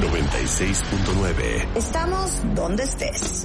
96.9. 0.00 1.66
Estamos 1.74 2.40
donde 2.54 2.84
estés. 2.84 3.44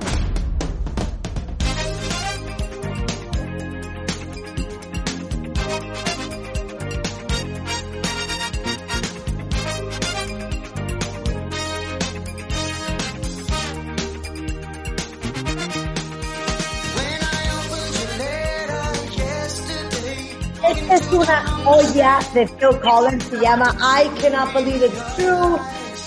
Esta 20.69 20.95
es 20.95 21.11
una 21.11 21.43
olla 21.65 22.19
de 22.33 22.47
Phil 22.47 22.79
Collins, 22.81 23.23
se 23.25 23.37
llama 23.39 23.75
I 23.79 24.07
Cannot 24.21 24.53
Believe 24.53 24.85
It's 24.85 25.15
True, 25.15 25.59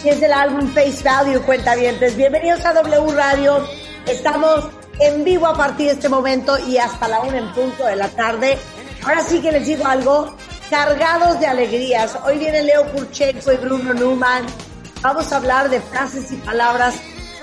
y 0.07 0.09
es 0.09 0.21
del 0.21 0.33
álbum 0.33 0.73
Face 0.73 1.03
Value, 1.03 1.43
cuentavientes. 1.43 2.17
Bienvenidos 2.17 2.65
a 2.65 2.73
W 2.75 3.13
Radio, 3.13 3.67
estamos 4.07 4.69
en 5.01 5.25
vivo 5.25 5.49
a 5.49 5.57
partir 5.57 5.89
de 5.89 5.95
este 5.95 6.09
momento 6.09 6.57
y 6.65 6.79
hasta 6.79 7.09
la 7.09 7.23
una 7.23 7.39
en 7.39 7.53
punto 7.53 7.85
de 7.85 7.97
la 7.97 8.09
tarde. 8.11 8.57
Ahora 9.03 9.25
sí 9.25 9.41
que 9.41 9.51
les 9.51 9.67
digo 9.67 9.85
algo, 9.85 10.33
cargados 10.71 11.41
de 11.41 11.49
alegrías. 11.49 12.17
Hoy 12.25 12.39
viene 12.39 12.63
Leo 12.63 12.87
Kurchenko 12.93 13.53
y 13.53 13.57
Bruno 13.57 13.95
Newman. 13.95 14.47
Vamos 15.03 15.33
a 15.33 15.39
hablar 15.39 15.71
de 15.71 15.81
frases 15.81 16.31
y 16.31 16.37
palabras 16.37 16.95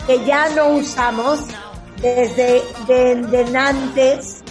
que 0.08 0.24
ya 0.24 0.48
no 0.56 0.70
usamos 0.70 1.42
desde, 2.02 2.62
desde 2.88 3.58
antes 3.58 4.42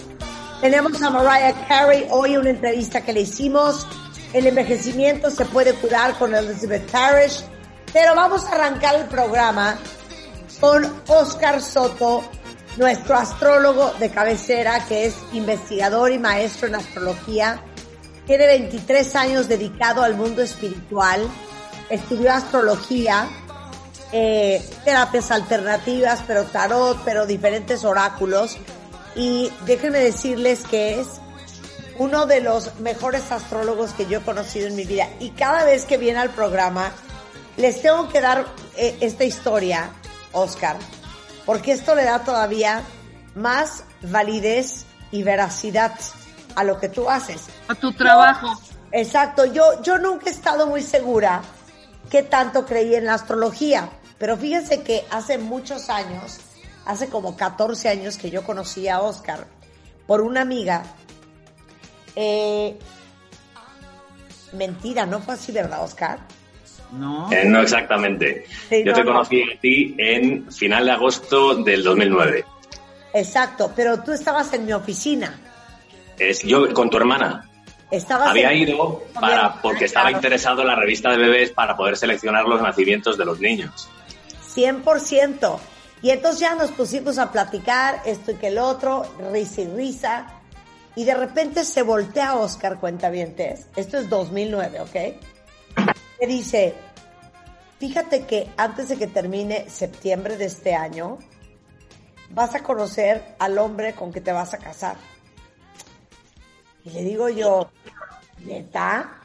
tenemos 0.61 1.03
a 1.03 1.09
Mariah 1.09 1.67
Carey 1.67 2.07
hoy 2.11 2.37
una 2.37 2.51
entrevista 2.51 3.01
que 3.01 3.15
le 3.15 3.23
hicimos. 3.23 3.87
El 4.35 4.47
envejecimiento 4.47 5.31
se 5.31 5.47
puede 5.47 5.73
curar 5.73 6.19
con 6.19 6.35
Elizabeth 6.35 6.91
Parrish. 6.91 7.43
Pero 7.93 8.15
vamos 8.15 8.47
a 8.47 8.53
arrancar 8.53 8.95
el 8.95 9.07
programa 9.07 9.79
con 10.61 11.03
Oscar 11.09 11.61
Soto, 11.61 12.25
nuestro 12.77 13.17
astrólogo 13.17 13.93
de 13.99 14.11
cabecera, 14.11 14.85
que 14.87 15.07
es 15.07 15.15
investigador 15.33 16.11
y 16.11 16.19
maestro 16.19 16.69
en 16.69 16.77
astrología. 16.77 17.63
Tiene 18.27 18.47
23 18.47 19.17
años 19.17 19.49
dedicado 19.49 20.03
al 20.03 20.15
mundo 20.15 20.43
espiritual. 20.43 21.29
Estudió 21.91 22.33
astrología, 22.33 23.29
eh, 24.13 24.65
terapias 24.85 25.31
alternativas, 25.31 26.23
pero 26.27 26.45
tarot, 26.45 26.99
pero 27.05 27.27
diferentes 27.27 27.85
oráculos 27.85 28.57
y 29.15 29.53
déjenme 29.67 29.99
decirles 29.99 30.61
que 30.71 31.01
es 31.01 31.09
uno 31.99 32.27
de 32.27 32.41
los 32.41 32.79
mejores 32.81 33.31
astrólogos 33.31 33.93
que 33.93 34.07
yo 34.07 34.21
he 34.21 34.23
conocido 34.23 34.69
en 34.69 34.77
mi 34.77 34.85
vida. 34.85 35.09
Y 35.21 35.31
cada 35.31 35.65
vez 35.65 35.85
que 35.85 35.99
viene 35.99 36.19
al 36.19 36.31
programa, 36.31 36.93
les 37.57 37.83
tengo 37.83 38.09
que 38.09 38.21
dar 38.21 38.47
eh, 38.77 38.97
esta 39.01 39.25
historia, 39.25 39.91
Oscar, 40.33 40.77
porque 41.45 41.73
esto 41.73 41.95
le 41.95 42.05
da 42.05 42.21
todavía 42.21 42.83
más 43.35 43.85
validez 44.03 44.87
y 45.11 45.23
veracidad 45.23 45.93
a 46.55 46.65
lo 46.65 46.79
que 46.79 46.89
tú 46.89 47.09
haces. 47.09 47.47
A 47.69 47.75
tu 47.75 47.93
trabajo. 47.93 48.49
Exacto, 48.91 49.47
yo, 49.47 49.83
yo 49.83 49.99
nunca 49.99 50.27
he 50.29 50.33
estado 50.33 50.67
muy 50.67 50.83
segura 50.83 51.43
que 52.11 52.23
tanto 52.23 52.67
creí 52.67 52.95
en 52.95 53.07
la 53.07 53.15
astrología, 53.15 53.89
pero 54.19 54.37
fíjense 54.37 54.83
que 54.83 55.05
hace 55.11 55.39
muchos 55.39 55.89
años 55.89 56.41
hace 56.85 57.09
como 57.09 57.37
14 57.37 57.89
años 57.89 58.17
que 58.17 58.31
yo 58.31 58.45
conocí 58.45 58.89
a 58.89 59.01
Oscar 59.01 59.47
por 60.07 60.21
una 60.21 60.43
amiga. 60.43 60.83
Eh, 62.17 62.79
mentira, 64.53 65.07
¿no 65.07 65.21
fue 65.21 65.35
así, 65.35 65.53
verdad, 65.53 65.83
Oscar? 65.83 66.19
No. 66.93 67.31
Eh, 67.33 67.45
no 67.47 67.61
exactamente. 67.63 68.45
Sí, 68.69 68.83
Yo 68.85 68.93
no, 68.93 68.97
te 68.99 69.05
no. 69.05 69.13
conocí 69.13 69.43
a 69.43 69.59
ti 69.61 69.95
en 69.99 70.53
final 70.53 70.85
de 70.85 70.91
agosto 70.93 71.55
del 71.57 71.83
2009. 71.83 72.45
Exacto, 73.15 73.73
pero 73.75 74.03
tú 74.03 74.13
estabas 74.13 74.53
en 74.53 74.67
mi 74.67 74.73
oficina. 74.73 75.39
Es 76.19 76.43
yo 76.43 76.73
con 76.75 76.91
tu 76.91 76.99
hermana. 76.99 77.49
Estabas 77.91 78.31
Había 78.31 78.53
en- 78.53 78.69
ido 78.69 79.03
para 79.19 79.61
porque 79.61 79.85
estaba 79.87 80.07
Claro. 80.07 80.19
interesado 80.19 80.63
en 80.63 80.69
la 80.69 80.77
revista 80.77 81.11
de 81.11 81.19
bebés 81.19 81.51
para 81.51 81.77
poder 81.77 81.97
seleccionar 81.97 82.45
los 82.47 82.61
nacimientos 82.63 83.19
de 83.19 83.25
los 83.25 83.39
niños. 83.41 83.89
100%. 84.55 85.59
Y 86.03 86.11
entonces 86.11 86.41
ya 86.41 86.55
nos 86.55 86.71
pusimos 86.73 87.19
a 87.19 87.31
platicar 87.31 88.03
esto 88.05 88.33
y 88.33 88.35
que 88.35 88.49
el 88.49 88.59
otro, 88.59 89.05
risa 89.33 89.61
y 89.63 89.67
risa. 89.69 90.27
Y 90.95 91.05
de 91.05 91.15
repente 91.15 91.65
se 91.65 91.83
voltea 91.83 92.35
Oscar 92.37 92.79
Cuentavientes. 92.79 93.67
Esto 93.77 93.99
es 93.99 94.09
2009, 94.11 94.81
¿ok? 94.81 94.97
Dice, 96.27 96.75
fíjate 97.81 98.27
que 98.27 98.49
antes 98.57 98.89
de 98.89 98.97
que 98.97 99.09
termine 99.09 99.69
septiembre 99.69 100.37
de 100.37 100.45
este 100.45 100.73
año, 100.73 101.19
vas 102.31 102.55
a 102.55 102.63
conocer 102.63 103.35
al 103.41 103.59
hombre 103.59 103.95
con 103.95 104.13
que 104.13 104.21
te 104.21 104.31
vas 104.31 104.55
a 104.55 104.59
casar. 104.59 104.97
Y 106.85 106.91
le 106.91 107.03
digo 107.03 107.29
yo, 107.29 107.71
¿neta? 108.45 109.19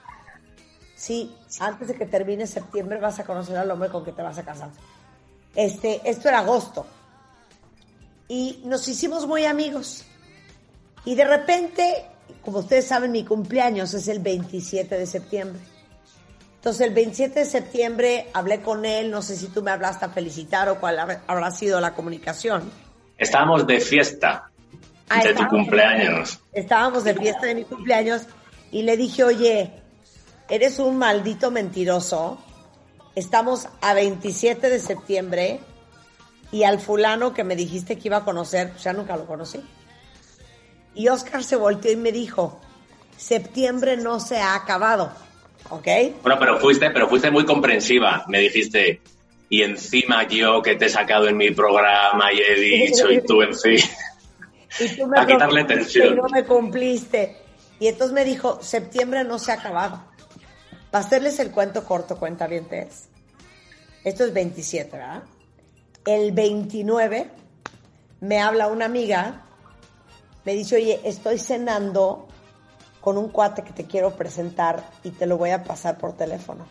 Sí, 0.95 1.35
antes 1.59 1.89
de 1.89 1.95
que 1.95 2.07
termine 2.07 2.47
septiembre 2.47 2.99
vas 2.99 3.19
a 3.19 3.25
conocer 3.25 3.55
al 3.57 3.69
hombre 3.69 3.89
con 3.89 4.03
que 4.03 4.11
te 4.11 4.23
vas 4.23 4.39
a 4.39 4.43
casar. 4.43 4.71
Este, 5.53 6.01
esto 6.03 6.29
era 6.29 6.39
agosto. 6.39 6.87
Y 8.27 8.63
nos 8.65 8.87
hicimos 8.87 9.27
muy 9.27 9.45
amigos. 9.45 10.03
Y 11.05 11.13
de 11.13 11.25
repente, 11.25 12.07
como 12.43 12.59
ustedes 12.59 12.87
saben, 12.87 13.11
mi 13.11 13.23
cumpleaños 13.23 13.93
es 13.93 14.07
el 14.07 14.19
27 14.19 14.97
de 14.97 15.05
septiembre. 15.05 15.76
Entonces, 16.67 16.85
el 16.85 16.93
27 16.93 17.39
de 17.39 17.45
septiembre 17.45 18.27
hablé 18.33 18.59
con 18.61 18.83
él, 18.83 19.09
no 19.09 19.21
sé 19.21 19.37
si 19.37 19.47
tú 19.47 19.63
me 19.63 19.71
hablaste 19.71 20.03
a 20.03 20.09
felicitar 20.09 20.67
o 20.67 20.81
cuál 20.81 20.99
habrá- 20.99 21.51
sido 21.51 21.79
la 21.79 21.93
comunicación. 21.93 22.69
Estábamos 23.17 23.65
de 23.65 23.79
fiesta 23.79 24.51
Ah, 25.07 25.23
de 25.23 25.33
tu 25.33 25.47
cumpleaños. 25.47 26.41
Estábamos 26.51 27.05
de 27.05 27.13
fiesta 27.13 27.45
de 27.45 27.55
mi 27.55 27.63
cumpleaños 27.63 28.23
y 28.69 28.81
le 28.83 28.97
dije, 28.97 29.23
oye, 29.23 29.71
eres 30.49 30.77
un 30.79 30.97
maldito 30.97 31.51
mentiroso. 31.51 32.37
Estamos 33.15 33.69
a 33.79 33.93
27 33.93 34.69
de 34.69 34.79
septiembre 34.79 35.61
y 36.51 36.63
al 36.63 36.81
fulano 36.81 37.33
que 37.33 37.45
me 37.45 37.55
dijiste 37.55 37.97
que 37.97 38.09
iba 38.09 38.17
a 38.17 38.25
conocer, 38.25 38.71
pues 38.71 38.83
ya 38.83 38.91
nunca 38.91 39.15
lo 39.15 39.25
conocí. 39.25 39.63
Y 40.95 41.07
Oscar 41.07 41.45
se 41.45 41.55
volteó 41.55 41.93
y 41.93 41.95
me 41.95 42.11
dijo, 42.11 42.59
septiembre 43.15 43.95
no 43.95 44.19
se 44.19 44.37
ha 44.41 44.53
acabado, 44.53 45.13
¿ok? 45.69 45.87
Bueno, 46.21 46.39
pero 46.39 46.59
fuiste, 46.59 46.89
pero 46.91 47.07
fuiste 47.07 47.31
muy 47.31 47.45
comprensiva. 47.45 48.25
Me 48.27 48.39
dijiste, 48.39 49.01
y 49.49 49.61
encima 49.61 50.27
yo 50.27 50.61
que 50.61 50.75
te 50.75 50.85
he 50.85 50.89
sacado 50.89 51.27
en 51.27 51.37
mi 51.37 51.51
programa 51.51 52.31
y 52.33 52.39
he 52.39 52.55
dicho, 52.55 53.11
y 53.11 53.21
tú 53.21 53.41
encima. 53.41 53.83
Y 54.79 54.95
tú 54.95 55.07
me 55.07 55.19
A 55.19 55.25
quitarle 55.25 55.63
tensión. 55.63 56.13
y 56.13 56.15
no 56.17 56.27
me 56.29 56.43
cumpliste. 56.43 57.37
Y 57.79 57.87
entonces 57.87 58.13
me 58.13 58.25
dijo, 58.25 58.61
septiembre 58.61 59.23
no 59.23 59.39
se 59.39 59.51
ha 59.51 59.55
acabado. 59.55 60.03
Para 60.91 61.05
hacerles 61.05 61.39
el 61.39 61.51
cuento 61.51 61.83
corto, 61.83 62.17
cuenta 62.17 62.47
bien, 62.47 62.67
Esto 64.03 64.25
es 64.25 64.33
27, 64.33 64.91
¿verdad? 64.91 65.23
El 66.05 66.31
29 66.31 67.31
me 68.19 68.39
habla 68.39 68.67
una 68.67 68.85
amiga, 68.85 69.45
me 70.43 70.53
dice, 70.53 70.75
oye, 70.75 70.99
estoy 71.03 71.39
cenando 71.39 72.27
con 73.07 73.17
un 73.17 73.29
cuate 73.29 73.61
que 73.61 73.71
te 73.71 73.85
quiero 73.85 74.17
presentar 74.17 74.83
y 75.01 75.11
te 75.11 75.25
lo 75.27 75.37
voy 75.37 75.51
a 75.51 75.63
pasar 75.63 75.97
por 75.97 76.17
teléfono. 76.17 76.67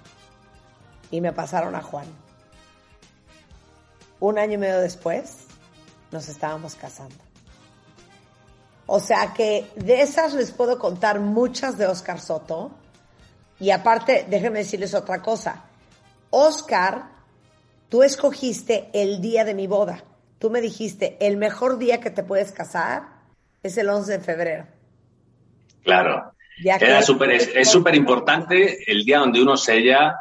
Y 1.11 1.23
me 1.23 1.33
pasaron 1.33 1.75
a 1.75 1.81
Juan. 1.81 2.05
Un 4.21 4.39
año 4.39 4.53
y 4.53 4.59
medio 4.59 4.81
después, 4.81 5.47
nos 6.11 6.29
estábamos 6.29 6.75
casando. 6.75 7.17
O 8.85 9.01
sea 9.01 9.33
que 9.33 9.71
de 9.77 10.03
esas 10.03 10.35
les 10.35 10.51
puedo 10.51 10.79
contar 10.79 11.21
muchas 11.21 11.79
de 11.79 11.87
Oscar 11.87 12.21
Soto. 12.21 12.71
Y 13.59 13.71
aparte, 13.71 14.27
déjenme 14.29 14.59
decirles 14.59 14.93
otra 14.93 15.23
cosa. 15.23 15.65
Oscar, 16.29 17.13
tú 17.89 18.03
escogiste 18.03 18.91
el 18.93 19.23
día 19.23 19.47
de 19.47 19.55
mi 19.55 19.67
boda. 19.67 20.05
Tú 20.39 20.51
me 20.51 20.61
dijiste, 20.61 21.17
el 21.19 21.39
mejor 21.39 21.79
día 21.79 21.99
que 21.99 22.11
te 22.11 22.23
puedes 22.23 22.53
casar 22.53 23.05
es 23.63 23.79
el 23.79 23.89
11 23.89 24.19
de 24.19 24.21
febrero. 24.21 24.76
Claro. 25.87 26.33
Ya 26.63 26.79
que- 26.79 26.99
es 26.99 27.51
es 27.55 27.71
súper 27.71 27.95
importante 27.95 28.91
el 28.91 29.05
día 29.05 29.21
donde 29.21 29.41
uno 29.41 29.57
sella 29.57 30.17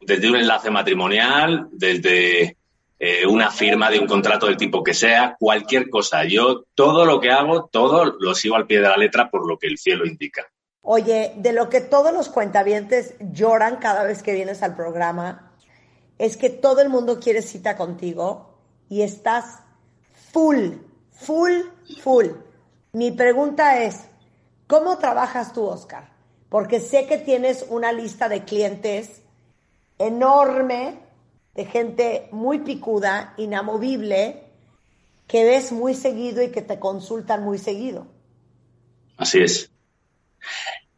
desde 0.00 0.28
un 0.28 0.36
enlace 0.36 0.70
matrimonial, 0.70 1.68
desde 1.72 2.56
eh, 2.98 3.26
una 3.26 3.50
firma 3.50 3.90
de 3.90 3.98
un 3.98 4.06
contrato 4.06 4.46
del 4.46 4.56
tipo 4.56 4.82
que 4.82 4.94
sea, 4.94 5.36
cualquier 5.38 5.90
cosa. 5.90 6.24
Yo 6.24 6.64
todo 6.74 7.04
lo 7.04 7.20
que 7.20 7.30
hago, 7.30 7.66
todo 7.66 8.16
lo 8.18 8.34
sigo 8.34 8.56
al 8.56 8.66
pie 8.66 8.80
de 8.80 8.88
la 8.88 8.96
letra 8.96 9.30
por 9.30 9.46
lo 9.46 9.58
que 9.58 9.66
el 9.66 9.78
cielo 9.78 10.06
indica. 10.06 10.46
Oye, 10.82 11.32
de 11.36 11.52
lo 11.52 11.68
que 11.68 11.80
todos 11.80 12.12
los 12.12 12.28
cuentavientes 12.28 13.14
lloran 13.20 13.76
cada 13.76 14.04
vez 14.04 14.22
que 14.22 14.32
vienes 14.32 14.62
al 14.62 14.74
programa, 14.74 15.52
es 16.18 16.36
que 16.36 16.50
todo 16.50 16.80
el 16.82 16.88
mundo 16.88 17.20
quiere 17.20 17.42
cita 17.42 17.76
contigo 17.76 18.58
y 18.88 19.02
estás 19.02 19.60
full, 20.32 20.72
full, 21.10 21.52
full. 22.00 22.26
Mi 22.92 23.10
pregunta 23.10 23.82
es, 23.82 24.08
¿cómo 24.66 24.98
trabajas 24.98 25.52
tú, 25.52 25.64
Oscar? 25.66 26.10
Porque 26.48 26.80
sé 26.80 27.06
que 27.06 27.18
tienes 27.18 27.66
una 27.68 27.92
lista 27.92 28.28
de 28.28 28.44
clientes 28.44 29.22
enorme, 29.98 30.98
de 31.54 31.64
gente 31.64 32.28
muy 32.32 32.58
picuda, 32.60 33.34
inamovible, 33.36 34.42
que 35.26 35.44
ves 35.44 35.72
muy 35.72 35.94
seguido 35.94 36.42
y 36.42 36.50
que 36.50 36.62
te 36.62 36.78
consultan 36.78 37.42
muy 37.42 37.58
seguido. 37.58 38.06
Así 39.16 39.40
es. 39.40 39.70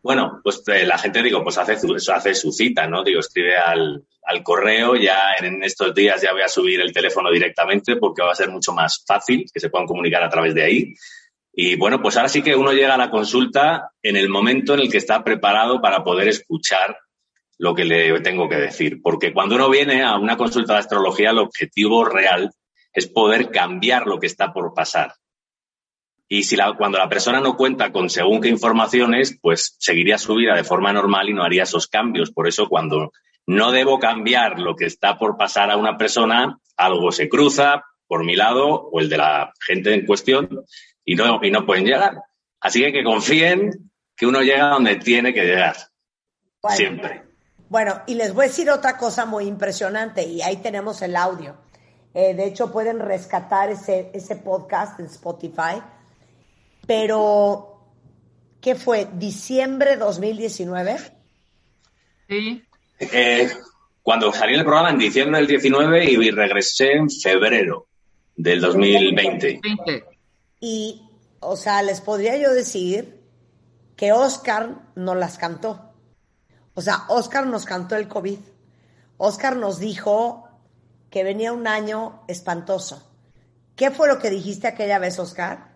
Bueno, 0.02 0.40
pues 0.42 0.62
eh, 0.68 0.86
la 0.86 0.98
gente, 0.98 1.22
digo, 1.22 1.42
pues 1.42 1.58
hace, 1.58 1.78
su- 1.78 1.96
hace 2.12 2.34
su 2.34 2.52
cita, 2.52 2.86
¿no? 2.86 3.02
Digo, 3.02 3.20
escribe 3.20 3.56
al, 3.56 4.04
al 4.24 4.42
correo, 4.42 4.94
ya 4.96 5.34
en 5.40 5.62
estos 5.64 5.94
días 5.94 6.22
ya 6.22 6.32
voy 6.32 6.42
a 6.42 6.48
subir 6.48 6.80
el 6.80 6.92
teléfono 6.92 7.30
directamente 7.30 7.96
porque 7.96 8.22
va 8.22 8.32
a 8.32 8.36
ser 8.36 8.50
mucho 8.50 8.72
más 8.72 9.04
fácil 9.06 9.44
que 9.52 9.60
se 9.60 9.68
puedan 9.68 9.86
comunicar 9.86 10.22
a 10.22 10.28
través 10.30 10.54
de 10.54 10.62
ahí. 10.62 10.94
Y 11.58 11.74
bueno, 11.76 12.02
pues 12.02 12.16
ahora 12.18 12.28
sí 12.28 12.42
que 12.42 12.54
uno 12.54 12.72
llega 12.72 12.94
a 12.94 12.98
la 12.98 13.10
consulta 13.10 13.90
en 14.02 14.16
el 14.16 14.28
momento 14.28 14.74
en 14.74 14.80
el 14.80 14.90
que 14.90 14.98
está 14.98 15.24
preparado 15.24 15.80
para 15.80 16.04
poder 16.04 16.28
escuchar 16.28 16.98
lo 17.58 17.74
que 17.74 17.86
le 17.86 18.20
tengo 18.20 18.46
que 18.46 18.56
decir. 18.56 19.00
Porque 19.02 19.32
cuando 19.32 19.54
uno 19.54 19.70
viene 19.70 20.02
a 20.02 20.16
una 20.18 20.36
consulta 20.36 20.74
de 20.74 20.80
astrología, 20.80 21.30
el 21.30 21.38
objetivo 21.38 22.04
real 22.04 22.50
es 22.92 23.06
poder 23.08 23.50
cambiar 23.50 24.06
lo 24.06 24.20
que 24.20 24.26
está 24.26 24.52
por 24.52 24.74
pasar. 24.74 25.14
Y 26.28 26.42
si 26.42 26.56
la- 26.56 26.74
cuando 26.74 26.98
la 26.98 27.08
persona 27.08 27.40
no 27.40 27.56
cuenta 27.56 27.90
con 27.90 28.10
según 28.10 28.42
qué 28.42 28.48
informaciones, 28.48 29.38
pues 29.40 29.76
seguiría 29.78 30.18
su 30.18 30.34
vida 30.34 30.54
de 30.54 30.64
forma 30.64 30.92
normal 30.92 31.30
y 31.30 31.32
no 31.32 31.42
haría 31.42 31.62
esos 31.62 31.86
cambios. 31.86 32.32
Por 32.32 32.48
eso 32.48 32.68
cuando 32.68 33.12
no 33.46 33.72
debo 33.72 33.98
cambiar 33.98 34.58
lo 34.58 34.76
que 34.76 34.84
está 34.86 35.16
por 35.16 35.38
pasar 35.38 35.70
a 35.70 35.78
una 35.78 35.96
persona, 35.96 36.58
algo 36.76 37.12
se 37.12 37.30
cruza 37.30 37.82
por 38.06 38.24
mi 38.24 38.36
lado 38.36 38.66
o 38.68 39.00
el 39.00 39.08
de 39.08 39.16
la 39.16 39.52
gente 39.66 39.94
en 39.94 40.04
cuestión 40.04 40.48
y 41.06 41.14
no, 41.14 41.40
y 41.42 41.50
no 41.50 41.64
pueden 41.64 41.86
llegar. 41.86 42.20
Así 42.60 42.82
que 42.82 42.92
que 42.92 43.04
confíen 43.04 43.90
que 44.14 44.26
uno 44.26 44.42
llega 44.42 44.68
donde 44.68 44.96
tiene 44.96 45.32
que 45.32 45.44
llegar. 45.44 45.76
Bueno. 46.60 46.76
Siempre. 46.76 47.22
Bueno, 47.68 48.02
y 48.06 48.14
les 48.14 48.34
voy 48.34 48.44
a 48.44 48.48
decir 48.48 48.68
otra 48.70 48.98
cosa 48.98 49.24
muy 49.24 49.46
impresionante, 49.46 50.24
y 50.24 50.42
ahí 50.42 50.56
tenemos 50.58 51.00
el 51.02 51.16
audio. 51.16 51.56
Eh, 52.14 52.34
de 52.34 52.46
hecho, 52.46 52.72
pueden 52.72 52.98
rescatar 52.98 53.70
ese, 53.70 54.10
ese 54.14 54.36
podcast 54.36 54.98
en 55.00 55.06
Spotify. 55.06 55.82
Pero, 56.86 57.82
¿qué 58.60 58.74
fue? 58.74 59.08
¿Diciembre 59.14 59.96
2019? 59.96 60.96
Sí. 62.28 62.62
Eh, 63.00 63.50
cuando 64.02 64.32
salí 64.32 64.54
del 64.54 64.62
programa 64.62 64.90
en 64.90 64.98
diciembre 64.98 65.38
del 65.38 65.48
19 65.48 66.04
y 66.04 66.30
regresé 66.30 66.92
en 66.92 67.10
febrero 67.10 67.88
del 68.36 68.60
2020. 68.60 69.60
20. 69.62 70.15
Y, 70.68 71.00
o 71.38 71.54
sea, 71.54 71.80
les 71.80 72.00
podría 72.00 72.36
yo 72.38 72.52
decir 72.52 73.20
que 73.94 74.10
Oscar 74.10 74.74
nos 74.96 75.16
las 75.16 75.38
cantó. 75.38 75.92
O 76.74 76.80
sea, 76.80 77.04
Oscar 77.08 77.46
nos 77.46 77.64
cantó 77.64 77.94
el 77.94 78.08
COVID. 78.08 78.40
Oscar 79.16 79.54
nos 79.54 79.78
dijo 79.78 80.48
que 81.08 81.22
venía 81.22 81.52
un 81.52 81.68
año 81.68 82.24
espantoso. 82.26 83.08
¿Qué 83.76 83.92
fue 83.92 84.08
lo 84.08 84.18
que 84.18 84.28
dijiste 84.28 84.66
aquella 84.66 84.98
vez, 84.98 85.20
Oscar? 85.20 85.68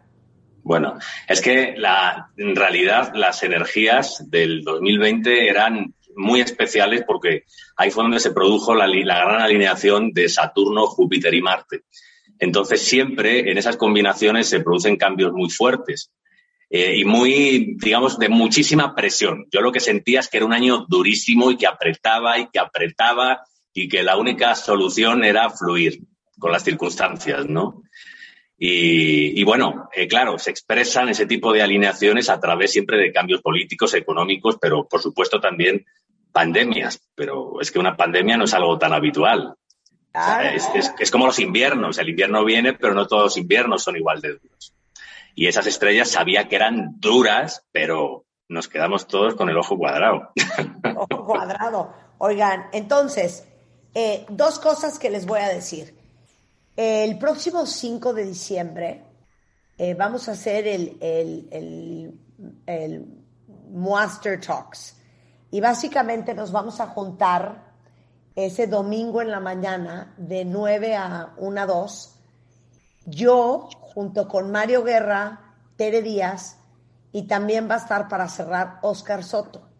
Bueno, 0.64 0.98
es 1.28 1.40
que 1.40 1.76
la, 1.76 2.32
en 2.36 2.56
realidad 2.56 3.12
las 3.14 3.44
energías 3.44 4.28
del 4.28 4.64
2020 4.64 5.48
eran 5.48 5.94
muy 6.16 6.40
especiales 6.40 7.04
porque 7.06 7.44
ahí 7.76 7.92
fue 7.92 8.02
donde 8.02 8.18
se 8.18 8.32
produjo 8.32 8.74
la, 8.74 8.88
la 8.88 9.20
gran 9.20 9.40
alineación 9.40 10.10
de 10.12 10.28
Saturno, 10.28 10.88
Júpiter 10.88 11.32
y 11.32 11.42
Marte. 11.42 11.84
Entonces 12.40 12.82
siempre 12.82 13.50
en 13.50 13.58
esas 13.58 13.76
combinaciones 13.76 14.48
se 14.48 14.60
producen 14.60 14.96
cambios 14.96 15.32
muy 15.32 15.50
fuertes 15.50 16.10
eh, 16.70 16.96
y 16.96 17.04
muy, 17.04 17.76
digamos, 17.78 18.18
de 18.18 18.28
muchísima 18.28 18.94
presión. 18.94 19.46
Yo 19.52 19.60
lo 19.60 19.70
que 19.70 19.80
sentía 19.80 20.20
es 20.20 20.28
que 20.28 20.38
era 20.38 20.46
un 20.46 20.54
año 20.54 20.86
durísimo 20.88 21.50
y 21.50 21.56
que 21.56 21.66
apretaba 21.66 22.38
y 22.38 22.48
que 22.48 22.58
apretaba 22.58 23.42
y 23.74 23.88
que 23.88 24.02
la 24.02 24.16
única 24.16 24.54
solución 24.54 25.22
era 25.22 25.50
fluir 25.50 26.00
con 26.38 26.50
las 26.50 26.64
circunstancias, 26.64 27.46
¿no? 27.46 27.82
Y, 28.62 29.42
bueno, 29.42 29.88
eh, 29.94 30.06
claro, 30.06 30.38
se 30.38 30.50
expresan 30.50 31.08
ese 31.08 31.24
tipo 31.24 31.50
de 31.50 31.62
alineaciones 31.62 32.28
a 32.28 32.38
través 32.38 32.72
siempre 32.72 32.98
de 32.98 33.10
cambios 33.10 33.40
políticos, 33.40 33.94
económicos, 33.94 34.58
pero 34.60 34.86
por 34.86 35.00
supuesto 35.00 35.40
también 35.40 35.86
pandemias. 36.30 37.00
Pero 37.14 37.58
es 37.62 37.70
que 37.70 37.78
una 37.78 37.96
pandemia 37.96 38.36
no 38.36 38.44
es 38.44 38.52
algo 38.52 38.78
tan 38.78 38.92
habitual. 38.92 39.54
O 40.12 40.18
sea, 40.18 40.38
Claro. 40.40 40.48
es, 40.56 40.68
es- 40.74 40.92
es 40.98 41.10
como 41.10 41.26
los 41.26 41.38
inviernos. 41.38 41.98
El 41.98 42.08
invierno 42.08 42.44
viene, 42.44 42.72
pero 42.72 42.94
no 42.94 43.06
todos 43.06 43.22
los 43.24 43.36
inviernos 43.36 43.82
son 43.82 43.96
igual 43.96 44.20
de 44.20 44.32
duros. 44.38 44.74
Y 45.34 45.46
esas 45.46 45.66
estrellas 45.66 46.10
sabía 46.10 46.48
que 46.48 46.56
eran 46.56 46.98
duras, 47.00 47.64
pero 47.72 48.24
nos 48.48 48.66
quedamos 48.68 49.06
todos 49.06 49.34
con 49.36 49.48
el 49.48 49.56
ojo 49.56 49.78
cuadrado. 49.78 50.32
Ojo 50.96 51.24
cuadrado. 51.24 51.94
Oigan, 52.18 52.66
entonces, 52.72 53.44
eh, 53.94 54.26
dos 54.28 54.58
cosas 54.58 54.98
que 54.98 55.08
les 55.10 55.24
voy 55.26 55.38
a 55.40 55.48
decir. 55.48 55.96
El 56.76 57.16
próximo 57.18 57.64
5 57.64 58.12
de 58.12 58.24
diciembre 58.26 59.04
eh, 59.78 59.94
vamos 59.94 60.28
a 60.28 60.32
hacer 60.32 60.66
el, 60.66 60.96
el, 61.00 61.48
el, 61.52 62.20
el 62.66 63.06
Monster 63.70 64.40
Talks. 64.40 64.96
Y 65.52 65.60
básicamente 65.60 66.34
nos 66.34 66.50
vamos 66.52 66.80
a 66.80 66.88
juntar 66.88 67.69
ese 68.34 68.66
domingo 68.66 69.20
en 69.22 69.30
la 69.30 69.40
mañana 69.40 70.14
de 70.16 70.44
9 70.44 70.96
a 70.96 71.34
1 71.36 71.60
a 71.60 71.66
2. 71.66 72.14
Yo, 73.06 73.68
junto 73.94 74.28
con 74.28 74.50
Mario 74.50 74.84
Guerra, 74.84 75.54
Tere 75.76 76.02
Díaz, 76.02 76.56
y 77.12 77.22
también 77.22 77.68
va 77.68 77.74
a 77.74 77.78
estar 77.78 78.08
para 78.08 78.28
cerrar 78.28 78.78
Oscar 78.82 79.24
Soto 79.24 79.70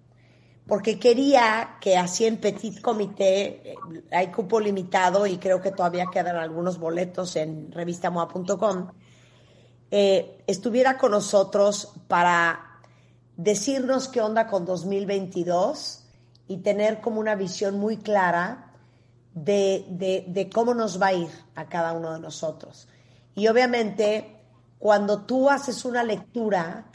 porque 0.71 1.01
quería 1.01 1.79
que 1.81 1.97
así 1.97 2.27
en 2.27 2.37
Petit 2.37 2.81
Comité, 2.81 3.73
eh, 3.73 3.75
hay 4.13 4.29
cupo 4.29 4.61
limitado 4.61 5.27
y 5.27 5.37
creo 5.37 5.61
que 5.61 5.73
todavía 5.73 6.07
quedan 6.13 6.37
algunos 6.37 6.79
boletos 6.79 7.35
en 7.35 7.73
revistamoa.com, 7.73 8.87
eh, 9.91 10.45
estuviera 10.47 10.97
con 10.97 11.11
nosotros 11.11 11.93
para 12.07 12.79
decirnos 13.37 14.07
qué 14.07 14.21
onda 14.21 14.47
con 14.47 14.65
2022 14.65 16.00
y 16.51 16.57
tener 16.57 17.01
como 17.01 17.21
una 17.21 17.37
visión 17.37 17.79
muy 17.79 17.99
clara 17.99 18.73
de, 19.35 19.85
de, 20.27 20.51
cómo 20.53 20.75
nos 20.75 21.01
va 21.01 21.07
a 21.07 21.13
ir 21.13 21.31
a 21.55 21.69
cada 21.69 21.93
uno 21.93 22.13
de 22.13 22.19
nosotros. 22.19 22.89
Y 23.37 23.47
obviamente, 23.47 24.35
cuando 24.77 25.23
tú 25.23 25.49
haces 25.49 25.85
una 25.85 26.03
lectura, 26.03 26.87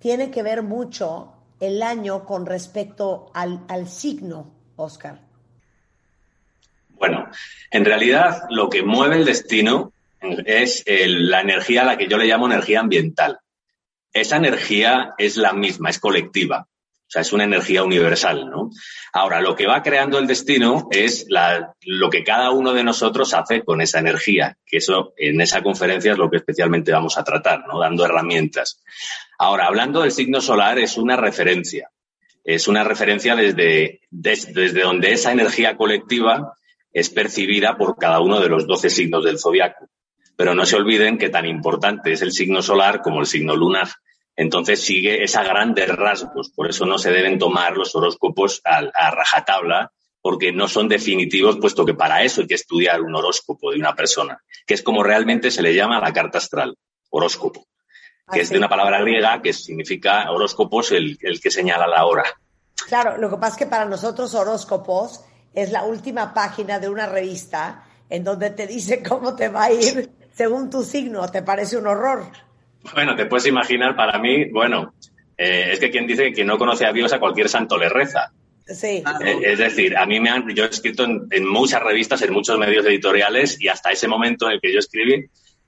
tiene 0.00 0.32
que 0.32 0.42
ver 0.42 0.64
mucho 0.64 1.34
el 1.60 1.84
año 1.84 2.24
con 2.24 2.46
respecto 2.46 3.30
al, 3.32 3.60
al 3.68 3.86
signo, 3.86 4.50
Oscar. 4.74 5.20
Bueno, 6.88 7.28
en 7.70 7.84
realidad 7.84 8.42
lo 8.50 8.68
que 8.68 8.82
mueve 8.82 9.18
el 9.18 9.24
destino 9.24 9.92
es 10.20 10.82
la 10.88 11.42
energía 11.42 11.82
a 11.82 11.84
la 11.84 11.96
que 11.96 12.08
yo 12.08 12.18
le 12.18 12.26
llamo 12.26 12.46
energía 12.46 12.80
ambiental. 12.80 13.38
Esa 14.12 14.38
energía 14.38 15.14
es 15.16 15.36
la 15.36 15.52
misma, 15.52 15.90
es 15.90 16.00
colectiva. 16.00 16.66
O 17.06 17.10
sea, 17.10 17.22
es 17.22 17.32
una 17.32 17.44
energía 17.44 17.84
universal, 17.84 18.50
¿no? 18.50 18.70
Ahora, 19.12 19.40
lo 19.40 19.54
que 19.54 19.66
va 19.66 19.82
creando 19.82 20.18
el 20.18 20.26
destino 20.26 20.88
es 20.90 21.26
lo 21.84 22.10
que 22.10 22.24
cada 22.24 22.50
uno 22.50 22.72
de 22.72 22.82
nosotros 22.82 23.32
hace 23.32 23.62
con 23.64 23.80
esa 23.80 24.00
energía, 24.00 24.58
que 24.66 24.78
eso 24.78 25.14
en 25.16 25.40
esa 25.40 25.62
conferencia 25.62 26.12
es 26.12 26.18
lo 26.18 26.28
que 26.28 26.38
especialmente 26.38 26.90
vamos 26.92 27.16
a 27.16 27.22
tratar, 27.24 27.64
¿no? 27.68 27.78
Dando 27.78 28.04
herramientas. 28.04 28.82
Ahora, 29.38 29.66
hablando 29.66 30.02
del 30.02 30.10
signo 30.10 30.40
solar, 30.40 30.78
es 30.80 30.96
una 30.98 31.16
referencia. 31.16 31.90
Es 32.42 32.66
una 32.68 32.82
referencia 32.84 33.36
desde, 33.36 34.00
des- 34.10 34.52
desde 34.52 34.82
donde 34.82 35.12
esa 35.12 35.30
energía 35.32 35.76
colectiva 35.76 36.54
es 36.92 37.10
percibida 37.10 37.76
por 37.76 37.96
cada 37.98 38.20
uno 38.20 38.40
de 38.40 38.48
los 38.48 38.66
12 38.66 38.90
signos 38.90 39.24
del 39.24 39.38
zodiaco. 39.38 39.88
Pero 40.36 40.54
no 40.54 40.66
se 40.66 40.76
olviden 40.76 41.18
que 41.18 41.28
tan 41.28 41.46
importante 41.46 42.12
es 42.12 42.22
el 42.22 42.32
signo 42.32 42.62
solar 42.62 43.00
como 43.00 43.20
el 43.20 43.26
signo 43.26 43.54
lunar. 43.56 43.88
Entonces 44.36 44.82
sigue 44.82 45.24
esa 45.24 45.42
grandes 45.42 45.88
rasgos. 45.88 46.50
Por 46.50 46.68
eso 46.68 46.84
no 46.84 46.98
se 46.98 47.10
deben 47.10 47.38
tomar 47.38 47.76
los 47.76 47.94
horóscopos 47.94 48.60
a, 48.64 48.82
a 48.94 49.10
rajatabla, 49.10 49.92
porque 50.20 50.52
no 50.52 50.68
son 50.68 50.88
definitivos, 50.88 51.56
puesto 51.60 51.86
que 51.86 51.94
para 51.94 52.22
eso 52.22 52.40
hay 52.40 52.46
que 52.46 52.54
estudiar 52.54 53.00
un 53.00 53.14
horóscopo 53.14 53.70
de 53.70 53.78
una 53.78 53.94
persona, 53.94 54.42
que 54.66 54.74
es 54.74 54.82
como 54.82 55.02
realmente 55.02 55.50
se 55.50 55.62
le 55.62 55.74
llama 55.74 56.00
la 56.00 56.12
carta 56.12 56.38
astral, 56.38 56.76
horóscopo, 57.10 57.66
que 58.32 58.40
es 58.40 58.50
de 58.50 58.58
una 58.58 58.68
palabra 58.68 59.00
griega 59.00 59.40
que 59.40 59.52
significa 59.52 60.30
horóscopos, 60.30 60.92
el, 60.92 61.16
el 61.20 61.40
que 61.40 61.50
señala 61.50 61.86
la 61.86 62.04
hora. 62.04 62.24
Claro, 62.88 63.16
lo 63.18 63.30
que 63.30 63.36
pasa 63.36 63.52
es 63.52 63.58
que 63.58 63.66
para 63.66 63.84
nosotros 63.84 64.34
horóscopos 64.34 65.24
es 65.54 65.70
la 65.70 65.84
última 65.84 66.34
página 66.34 66.78
de 66.78 66.88
una 66.88 67.06
revista 67.06 67.84
en 68.10 68.24
donde 68.24 68.50
te 68.50 68.66
dice 68.66 69.02
cómo 69.08 69.34
te 69.34 69.48
va 69.48 69.64
a 69.64 69.72
ir 69.72 70.10
según 70.34 70.70
tu 70.70 70.84
signo. 70.84 71.30
¿Te 71.30 71.42
parece 71.42 71.76
un 71.76 71.86
horror? 71.86 72.24
Bueno, 72.94 73.16
te 73.16 73.26
puedes 73.26 73.46
imaginar, 73.46 73.96
para 73.96 74.18
mí, 74.18 74.50
bueno, 74.50 74.94
eh, 75.36 75.70
es 75.72 75.80
que 75.80 75.90
quien 75.90 76.06
dice 76.06 76.24
que 76.24 76.32
quien 76.32 76.46
no 76.46 76.58
conoce 76.58 76.86
a 76.86 76.92
Dios 76.92 77.12
a 77.12 77.18
cualquier 77.18 77.48
santo 77.48 77.76
le 77.76 77.88
reza. 77.88 78.32
Sí. 78.66 79.02
Eh, 79.24 79.38
es 79.42 79.58
decir, 79.58 79.96
a 79.96 80.06
mí 80.06 80.18
me 80.18 80.30
han, 80.30 80.48
yo 80.54 80.64
he 80.64 80.68
escrito 80.68 81.04
en, 81.04 81.26
en 81.30 81.46
muchas 81.46 81.82
revistas, 81.82 82.22
en 82.22 82.32
muchos 82.32 82.58
medios 82.58 82.84
editoriales 82.86 83.60
y 83.60 83.68
hasta 83.68 83.90
ese 83.90 84.08
momento 84.08 84.46
en 84.46 84.54
el 84.54 84.60
que 84.60 84.72
yo 84.72 84.80
escribí, 84.80 85.26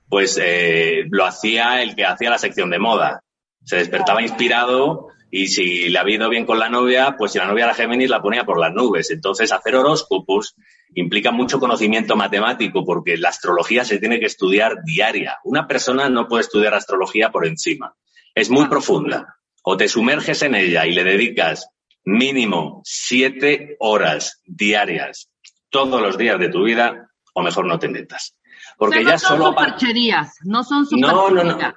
pues 0.08 0.38
eh, 0.42 1.04
lo 1.10 1.24
hacía 1.24 1.82
el 1.82 1.94
que 1.94 2.04
hacía 2.04 2.30
la 2.30 2.38
sección 2.38 2.70
de 2.70 2.78
moda. 2.78 3.22
Se 3.64 3.76
despertaba 3.76 4.22
inspirado 4.22 5.08
y 5.30 5.48
si 5.48 5.88
le 5.88 5.98
había 5.98 6.16
ido 6.16 6.28
bien 6.28 6.46
con 6.46 6.58
la 6.58 6.68
novia, 6.68 7.14
pues 7.18 7.32
si 7.32 7.38
la 7.38 7.46
novia 7.46 7.64
era 7.64 7.74
Géminis 7.74 8.08
la 8.08 8.22
ponía 8.22 8.44
por 8.44 8.58
las 8.58 8.72
nubes. 8.72 9.10
Entonces, 9.10 9.52
hacer 9.52 9.76
horóscopos 9.76 10.54
implica 10.94 11.30
mucho 11.32 11.60
conocimiento 11.60 12.16
matemático 12.16 12.84
porque 12.84 13.18
la 13.18 13.28
astrología 13.28 13.84
se 13.84 13.98
tiene 13.98 14.18
que 14.18 14.26
estudiar 14.26 14.82
diaria. 14.84 15.38
Una 15.44 15.66
persona 15.66 16.08
no 16.08 16.28
puede 16.28 16.42
estudiar 16.42 16.74
astrología 16.74 17.30
por 17.30 17.46
encima. 17.46 17.94
Es 18.34 18.48
muy 18.48 18.68
profunda. 18.68 19.36
O 19.62 19.76
te 19.76 19.88
sumerges 19.88 20.42
en 20.42 20.54
ella 20.54 20.86
y 20.86 20.92
le 20.92 21.04
dedicas 21.04 21.68
mínimo 22.04 22.80
siete 22.84 23.76
horas 23.80 24.40
diarias 24.46 25.30
todos 25.68 26.00
los 26.00 26.16
días 26.16 26.38
de 26.38 26.48
tu 26.48 26.64
vida, 26.64 27.10
o 27.34 27.42
mejor 27.42 27.66
no 27.66 27.78
te 27.78 27.88
metas. 27.88 28.34
Porque 28.78 29.00
O 29.00 29.02
sea, 29.02 29.04
no 29.04 29.10
ya 29.10 29.18
son 29.18 29.28
solo... 29.28 29.50
supercherías, 29.50 30.34
no 30.44 30.64
son 30.64 30.86
no, 30.92 31.28
no, 31.30 31.44
no. 31.44 31.74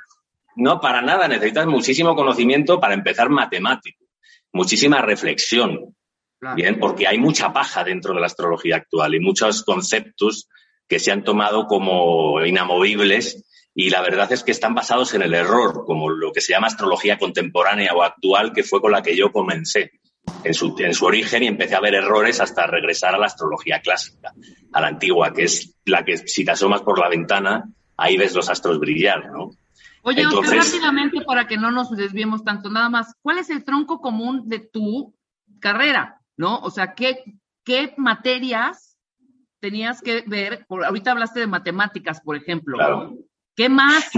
No, 0.56 0.80
para 0.80 1.02
nada. 1.02 1.28
Necesitas 1.28 1.68
muchísimo 1.68 2.16
conocimiento 2.16 2.80
para 2.80 2.94
empezar 2.94 3.30
matemático, 3.30 4.06
muchísima 4.52 5.02
reflexión, 5.02 5.96
Claro. 6.40 6.56
bien, 6.56 6.80
porque 6.80 7.08
hay 7.08 7.20
mucha 7.20 7.54
paja 7.54 7.84
dentro 7.84 8.16
de 8.16 8.20
la 8.20 8.26
astrología 8.26 8.78
actual 8.78 9.14
y 9.14 9.20
muchos 9.20 9.64
conceptos 9.64 10.50
que 10.88 10.98
se 10.98 11.12
han 11.12 11.24
tomado 11.24 11.68
como 11.68 12.44
inamovibles 12.44 13.46
y 13.74 13.90
la 13.90 14.02
verdad 14.02 14.32
es 14.32 14.44
que 14.44 14.52
están 14.52 14.74
basados 14.74 15.14
en 15.14 15.22
el 15.22 15.34
error, 15.34 15.86
como 15.86 16.10
lo 16.10 16.32
que 16.32 16.42
se 16.42 16.52
llama 16.54 16.68
astrología 16.68 17.18
contemporánea 17.18 17.94
o 17.94 18.04
actual, 18.04 18.52
que 18.54 18.64
fue 18.64 18.82
con 18.82 18.92
la 18.92 19.02
que 19.02 19.16
yo 19.16 19.32
comencé 19.32 19.92
en 20.44 20.54
su, 20.54 20.76
en 20.80 20.94
su 20.94 21.06
origen 21.06 21.44
y 21.44 21.48
empecé 21.48 21.76
a 21.76 21.80
ver 21.80 21.96
errores 21.96 22.42
hasta 22.42 22.68
regresar 22.68 23.16
a 23.16 23.18
la 23.18 23.28
astrología 23.28 23.80
clásica, 23.80 24.34
a 24.74 24.82
la 24.82 24.88
antigua, 24.88 25.32
que 25.34 25.44
es 25.44 25.76
la 25.86 26.04
que 26.04 26.18
si 26.18 26.44
te 26.44 26.52
asomas 26.52 26.82
por 26.82 27.00
la 27.00 27.08
ventana, 27.08 27.64
ahí 27.96 28.18
ves 28.18 28.34
los 28.34 28.50
astros 28.50 28.80
brillar, 28.80 29.32
¿no? 29.32 29.52
Oye, 30.04 30.22
Entonces- 30.24 30.74
rápidamente 30.74 31.22
para 31.22 31.48
que 31.48 31.58
no 31.58 31.72
nos 31.72 31.92
desviemos 31.96 32.44
tanto, 32.44 32.70
nada 32.70 32.90
más, 32.90 33.14
¿cuál 33.22 33.38
es 33.38 33.50
el 33.50 33.64
tronco 33.64 34.02
común 34.02 34.50
de 34.50 34.60
tu 34.60 35.16
carrera? 35.60 36.20
¿No? 36.38 36.60
O 36.60 36.72
sea, 36.72 36.94
¿qué, 36.94 37.24
qué 37.64 37.94
materias 37.98 38.98
tenías 39.60 40.02
que 40.02 40.24
ver? 40.26 40.66
Por, 40.68 40.84
ahorita 40.84 41.12
hablaste 41.12 41.40
de 41.40 41.48
matemáticas, 41.48 42.20
por 42.22 42.36
ejemplo. 42.36 42.78
Claro. 42.78 43.16
¿Qué 43.56 43.70
más? 43.70 44.10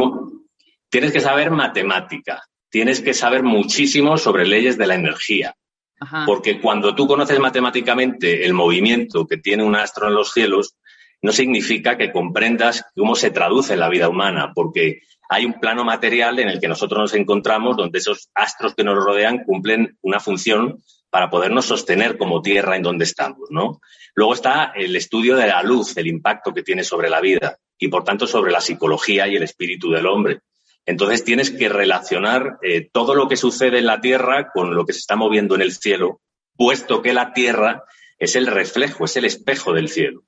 Tienes 0.89 1.11
que 1.11 1.19
saber 1.19 1.51
matemática, 1.51 2.43
tienes 2.69 3.01
que 3.01 3.13
saber 3.13 3.43
muchísimo 3.43 4.17
sobre 4.17 4.45
leyes 4.45 4.77
de 4.77 4.87
la 4.87 4.95
energía, 4.95 5.55
Ajá. 5.99 6.23
porque 6.25 6.61
cuando 6.61 6.95
tú 6.95 7.07
conoces 7.07 7.39
matemáticamente 7.39 8.45
el 8.45 8.53
movimiento 8.53 9.27
que 9.27 9.37
tiene 9.37 9.63
un 9.63 9.75
astro 9.75 10.07
en 10.07 10.13
los 10.13 10.31
cielos, 10.31 10.77
no 11.21 11.31
significa 11.31 11.97
que 11.97 12.11
comprendas 12.11 12.85
cómo 12.95 13.15
se 13.15 13.31
traduce 13.31 13.73
en 13.73 13.79
la 13.79 13.89
vida 13.89 14.07
humana, 14.07 14.51
porque 14.53 15.01
hay 15.33 15.45
un 15.45 15.59
plano 15.59 15.83
material 15.83 16.37
en 16.37 16.47
el 16.47 16.59
que 16.59 16.67
nosotros 16.67 16.99
nos 16.99 17.13
encontramos 17.15 17.75
donde 17.75 17.97
esos 17.97 18.29
astros 18.35 18.75
que 18.75 18.83
nos 18.83 19.03
rodean 19.03 19.43
cumplen 19.43 19.97
una 20.03 20.19
función 20.19 20.83
para 21.09 21.31
podernos 21.31 21.65
sostener 21.65 22.19
como 22.19 22.43
tierra 22.43 22.75
en 22.75 22.83
donde 22.83 23.05
estamos, 23.05 23.49
¿no? 23.49 23.81
Luego 24.13 24.35
está 24.35 24.73
el 24.75 24.95
estudio 24.95 25.35
de 25.35 25.47
la 25.47 25.63
luz, 25.63 25.97
el 25.97 26.05
impacto 26.05 26.53
que 26.53 26.61
tiene 26.61 26.83
sobre 26.83 27.09
la 27.09 27.19
vida 27.19 27.57
y, 27.79 27.87
por 27.87 28.03
tanto, 28.03 28.27
sobre 28.27 28.51
la 28.51 28.61
psicología 28.61 29.27
y 29.27 29.35
el 29.35 29.41
espíritu 29.41 29.89
del 29.89 30.05
hombre. 30.05 30.41
Entonces 30.85 31.23
tienes 31.23 31.49
que 31.49 31.67
relacionar 31.67 32.59
eh, 32.61 32.89
todo 32.91 33.15
lo 33.15 33.27
que 33.27 33.35
sucede 33.35 33.79
en 33.79 33.87
la 33.87 34.01
Tierra 34.01 34.51
con 34.53 34.75
lo 34.75 34.85
que 34.85 34.93
se 34.93 34.99
está 34.99 35.15
moviendo 35.15 35.55
en 35.55 35.61
el 35.61 35.71
cielo, 35.71 36.21
puesto 36.55 37.01
que 37.01 37.13
la 37.13 37.33
Tierra 37.33 37.85
es 38.19 38.35
el 38.35 38.45
reflejo, 38.45 39.05
es 39.05 39.17
el 39.17 39.25
espejo 39.25 39.73
del 39.73 39.89
cielo. 39.89 40.25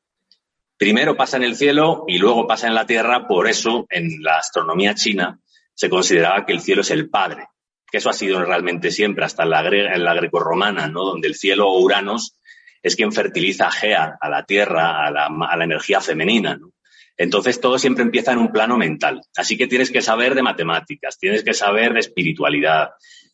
Primero 0.77 1.15
pasa 1.15 1.37
en 1.37 1.43
el 1.43 1.55
cielo 1.55 2.03
y 2.07 2.17
luego 2.17 2.47
pasa 2.47 2.67
en 2.67 2.75
la 2.75 2.85
Tierra, 2.85 3.27
por 3.27 3.47
eso 3.47 3.85
en 3.89 4.21
la 4.21 4.37
astronomía 4.37 4.93
china 4.93 5.39
se 5.73 5.89
consideraba 5.89 6.45
que 6.45 6.53
el 6.53 6.61
cielo 6.61 6.81
es 6.81 6.91
el 6.91 7.09
padre, 7.09 7.47
que 7.89 7.97
eso 7.97 8.09
ha 8.09 8.13
sido 8.13 8.43
realmente 8.43 8.91
siempre, 8.91 9.25
hasta 9.25 9.43
en 9.43 9.49
la, 9.51 9.65
en 9.67 10.03
la 10.03 10.13
grecorromana, 10.13 10.87
¿no? 10.87 11.03
donde 11.05 11.27
el 11.27 11.35
cielo 11.35 11.67
o 11.69 11.79
Uranos 11.79 12.37
es 12.83 12.95
quien 12.95 13.11
fertiliza 13.11 13.67
a 13.67 13.71
Gea, 13.71 14.17
a 14.19 14.29
la 14.29 14.43
Tierra, 14.45 15.05
a 15.05 15.11
la, 15.11 15.25
a 15.27 15.57
la 15.57 15.63
energía 15.63 16.01
femenina. 16.01 16.57
¿no? 16.57 16.71
Entonces 17.17 17.61
todo 17.61 17.79
siempre 17.79 18.03
empieza 18.03 18.33
en 18.33 18.39
un 18.39 18.51
plano 18.51 18.77
mental. 18.77 19.21
Así 19.35 19.57
que 19.57 19.67
tienes 19.67 19.91
que 19.91 20.01
saber 20.01 20.35
de 20.35 20.43
matemáticas, 20.43 21.17
tienes 21.17 21.43
que 21.43 21.53
saber 21.53 21.93
de 21.93 22.01
espiritualidad, 22.01 22.89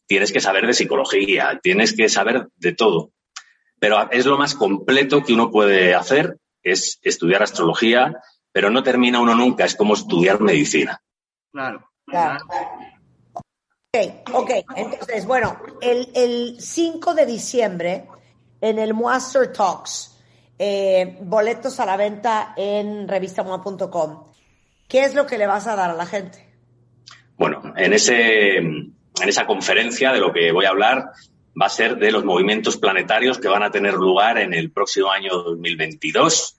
tienes 0.06 0.32
que 0.32 0.42
saber 0.42 0.68
de 0.68 0.74
psicología, 0.74 1.60
tienes 1.62 1.96
que 1.96 2.08
saber 2.08 2.48
de 2.56 2.74
todo. 2.74 3.12
Pero 3.80 4.12
es 4.12 4.26
lo 4.26 4.38
más 4.38 4.54
completo 4.54 5.24
que 5.24 5.34
uno 5.34 5.50
puede 5.50 5.96
hacer, 5.96 6.38
es 6.64 7.00
estudiar 7.02 7.44
astrología, 7.44 8.22
pero 8.52 8.70
no 8.70 8.84
termina 8.84 9.20
uno 9.20 9.36
nunca, 9.36 9.66
es 9.66 9.76
como 9.76 9.94
estudiar 9.94 10.42
medicina. 10.42 11.02
Claro. 11.52 11.90
Claro. 12.06 12.46
Ok, 13.94 14.34
ok. 14.34 14.52
Entonces, 14.76 15.26
bueno, 15.26 15.58
el, 15.82 16.10
el 16.14 16.56
5 16.60 17.14
de 17.14 17.26
diciembre 17.26 18.08
en 18.62 18.80
el 18.80 18.94
Master 18.94 19.52
Talks, 19.52 20.18
eh, 20.58 21.18
boletos 21.22 21.80
a 21.80 21.86
la 21.86 21.98
venta 21.98 22.54
en 22.56 23.08
revistamoa.com. 23.08 24.32
¿Qué 24.88 25.04
es 25.04 25.16
lo 25.16 25.26
que 25.26 25.38
le 25.38 25.48
vas 25.48 25.68
a 25.68 25.76
dar 25.76 25.90
a 25.90 25.96
la 25.96 26.06
gente? 26.06 26.48
Bueno, 27.38 27.74
en, 27.76 27.94
ese, 27.94 28.58
en 28.58 28.94
esa 29.20 29.48
conferencia 29.48 30.12
de 30.12 30.20
lo 30.20 30.32
que 30.32 30.52
voy 30.52 30.66
a 30.66 30.70
hablar 30.70 31.12
va 31.60 31.66
a 31.66 31.70
ser 31.70 31.98
de 31.98 32.12
los 32.12 32.24
movimientos 32.24 32.78
planetarios 32.78 33.38
que 33.38 33.48
van 33.48 33.64
a 33.64 33.72
tener 33.72 33.94
lugar 33.94 34.38
en 34.38 34.54
el 34.54 34.72
próximo 34.72 35.12
año 35.12 35.32
2022. 35.32 36.58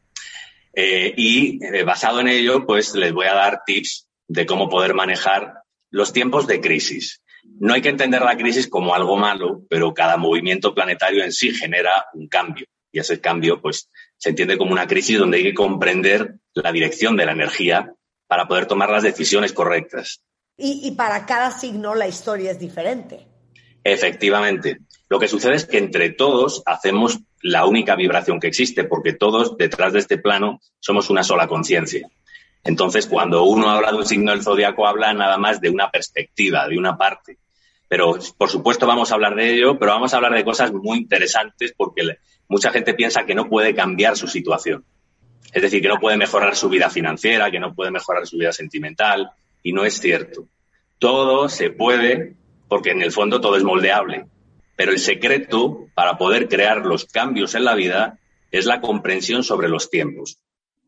Eh, 0.75 1.15
y 1.17 1.65
eh, 1.65 1.83
basado 1.85 2.21
en 2.21 2.29
ello, 2.29 2.67
pues 2.67 2.95
les 2.95 3.13
voy 3.13 3.27
a 3.27 3.35
dar 3.35 3.63
tips 3.67 4.09
de 4.29 4.47
cómo 4.47 4.69
poder 4.69 4.95
manejar 4.95 5.55
los 5.91 6.13
tiempos 6.13 6.47
de 6.47 6.61
crisis. 6.61 7.23
No 7.45 7.75
hay 7.75 7.83
que 7.83 7.89
entender 7.89 8.23
la 8.23 8.37
crisis 8.37 8.69
como 8.69 8.95
algo 8.95 9.17
malo, 9.17 9.63
pero 9.69 9.93
cada 9.93 10.17
movimiento 10.17 10.75
planetario 10.75 11.25
en 11.25 11.33
sí 11.33 11.55
genera 11.55 12.07
un 12.15 12.29
cambio. 12.29 12.67
Y 12.91 12.99
ese 12.99 13.21
cambio, 13.21 13.61
pues, 13.61 13.91
se 14.17 14.31
entiende 14.31 14.59
como 14.59 14.73
una 14.73 14.87
crisis 14.87 15.19
donde 15.19 15.39
hay 15.39 15.45
que 15.45 15.55
comprender 15.55 16.37
la 16.55 16.73
dirección 16.73 17.17
de 17.17 17.27
la 17.27 17.33
energía 17.33 17.93
para 18.27 18.47
poder 18.47 18.67
tomar 18.67 18.91
las 18.91 19.03
decisiones 19.03 19.53
correctas. 19.53 20.23
Y, 20.57 20.81
y 20.85 20.93
para 20.93 21.27
cada 21.27 21.51
signo 21.51 21.95
la 21.95 22.07
historia 22.07 22.51
es 22.51 22.59
diferente. 22.59 23.32
Efectivamente. 23.85 24.79
Lo 25.09 25.19
que 25.19 25.29
sucede 25.29 25.55
es 25.55 25.67
que 25.67 25.79
entre 25.79 26.11
todos 26.11 26.63
hacemos 26.65 27.19
la 27.43 27.67
única 27.67 27.97
vibración 27.97 28.41
que 28.41 28.47
existe, 28.47 28.85
porque 28.85 29.13
todos 29.13 29.57
detrás 29.57 29.93
de 29.93 29.99
este 29.99 30.19
plano 30.19 30.61
somos 30.81 31.11
una 31.11 31.23
sola 31.23 31.49
conciencia. 31.49 32.09
Entonces, 32.65 33.07
cuando 33.07 33.45
uno 33.45 33.69
habla 33.71 33.91
de 33.91 33.99
un 33.99 34.07
signo 34.07 34.31
del 34.31 34.43
zodiaco, 34.43 34.87
habla 34.87 35.13
nada 35.13 35.37
más 35.37 35.61
de 35.61 35.69
una 35.69 35.91
perspectiva, 35.91 36.69
de 36.69 36.79
una 36.79 36.97
parte. 36.97 37.39
Pero, 37.89 38.17
por 38.39 38.49
supuesto, 38.49 38.87
vamos 38.87 39.11
a 39.11 39.15
hablar 39.15 39.35
de 39.35 39.53
ello, 39.53 39.79
pero 39.79 39.93
vamos 39.93 40.15
a 40.15 40.17
hablar 40.17 40.33
de 40.33 40.45
cosas 40.45 40.73
muy 40.73 40.99
interesantes 40.99 41.75
porque 41.77 42.19
mucha 42.49 42.71
gente 42.71 42.95
piensa 42.95 43.27
que 43.27 43.35
no 43.35 43.49
puede 43.49 43.75
cambiar 43.75 44.17
su 44.17 44.29
situación. 44.29 44.85
Es 45.53 45.61
decir, 45.61 45.83
que 45.83 45.89
no 45.89 45.99
puede 45.99 46.17
mejorar 46.17 46.57
su 46.57 46.69
vida 46.69 46.89
financiera, 46.89 47.51
que 47.51 47.61
no 47.61 47.75
puede 47.75 47.91
mejorar 47.91 48.27
su 48.27 48.39
vida 48.39 48.53
sentimental, 48.53 49.31
y 49.63 49.73
no 49.73 49.85
es 49.85 50.01
cierto. 50.01 50.47
Todo 50.99 51.49
se 51.49 51.71
puede 51.71 52.37
porque 52.73 52.93
en 52.93 53.03
el 53.03 53.13
fondo 53.13 53.39
todo 53.39 53.59
es 53.59 53.65
moldeable. 53.65 54.25
Pero 54.77 54.93
el 54.93 54.99
secreto 54.99 55.89
para 55.95 56.17
poder 56.17 56.49
crear 56.49 56.87
los 56.87 57.05
cambios 57.05 57.55
en 57.55 57.67
la 57.67 57.75
vida 57.75 58.19
es 58.51 58.65
la 58.65 58.81
comprensión 58.81 59.45
sobre 59.45 59.69
los 59.69 59.91
tiempos. 59.91 60.39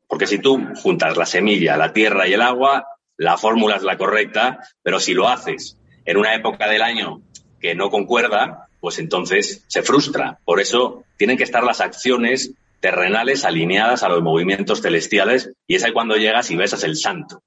Porque 0.09 0.27
si 0.27 0.39
tú 0.39 0.67
juntas 0.77 1.19
la 1.19 1.27
semilla, 1.27 1.77
la 1.77 1.93
tierra 1.93 2.27
y 2.27 2.33
el 2.33 2.41
agua, 2.41 2.87
la 3.19 3.37
fórmula 3.37 3.77
es 3.77 3.83
la 3.83 3.99
correcta, 3.99 4.61
pero 4.83 4.99
si 4.99 5.13
lo 5.13 5.29
haces 5.29 5.77
en 6.07 6.17
una 6.17 6.35
época 6.35 6.71
del 6.71 6.81
año 6.81 7.21
que 7.61 7.75
no 7.75 7.91
concuerda, 7.91 8.71
pues 8.81 8.99
entonces 8.99 9.63
se 9.69 9.83
frustra. 9.83 10.39
Por 10.43 10.61
eso 10.61 11.05
tienen 11.19 11.37
que 11.37 11.45
estar 11.45 11.65
las 11.65 11.83
acciones 11.83 12.55
terrenales 12.81 13.45
alineadas 13.45 14.03
a 14.03 14.09
los 14.09 14.23
movimientos 14.23 14.81
celestiales 14.81 15.53
y 15.67 15.75
es 15.75 15.85
ahí 15.85 15.93
cuando 15.93 16.17
llegas 16.17 16.51
y 16.51 16.57
besas 16.57 16.83
el 16.83 16.97
santo. 16.97 17.43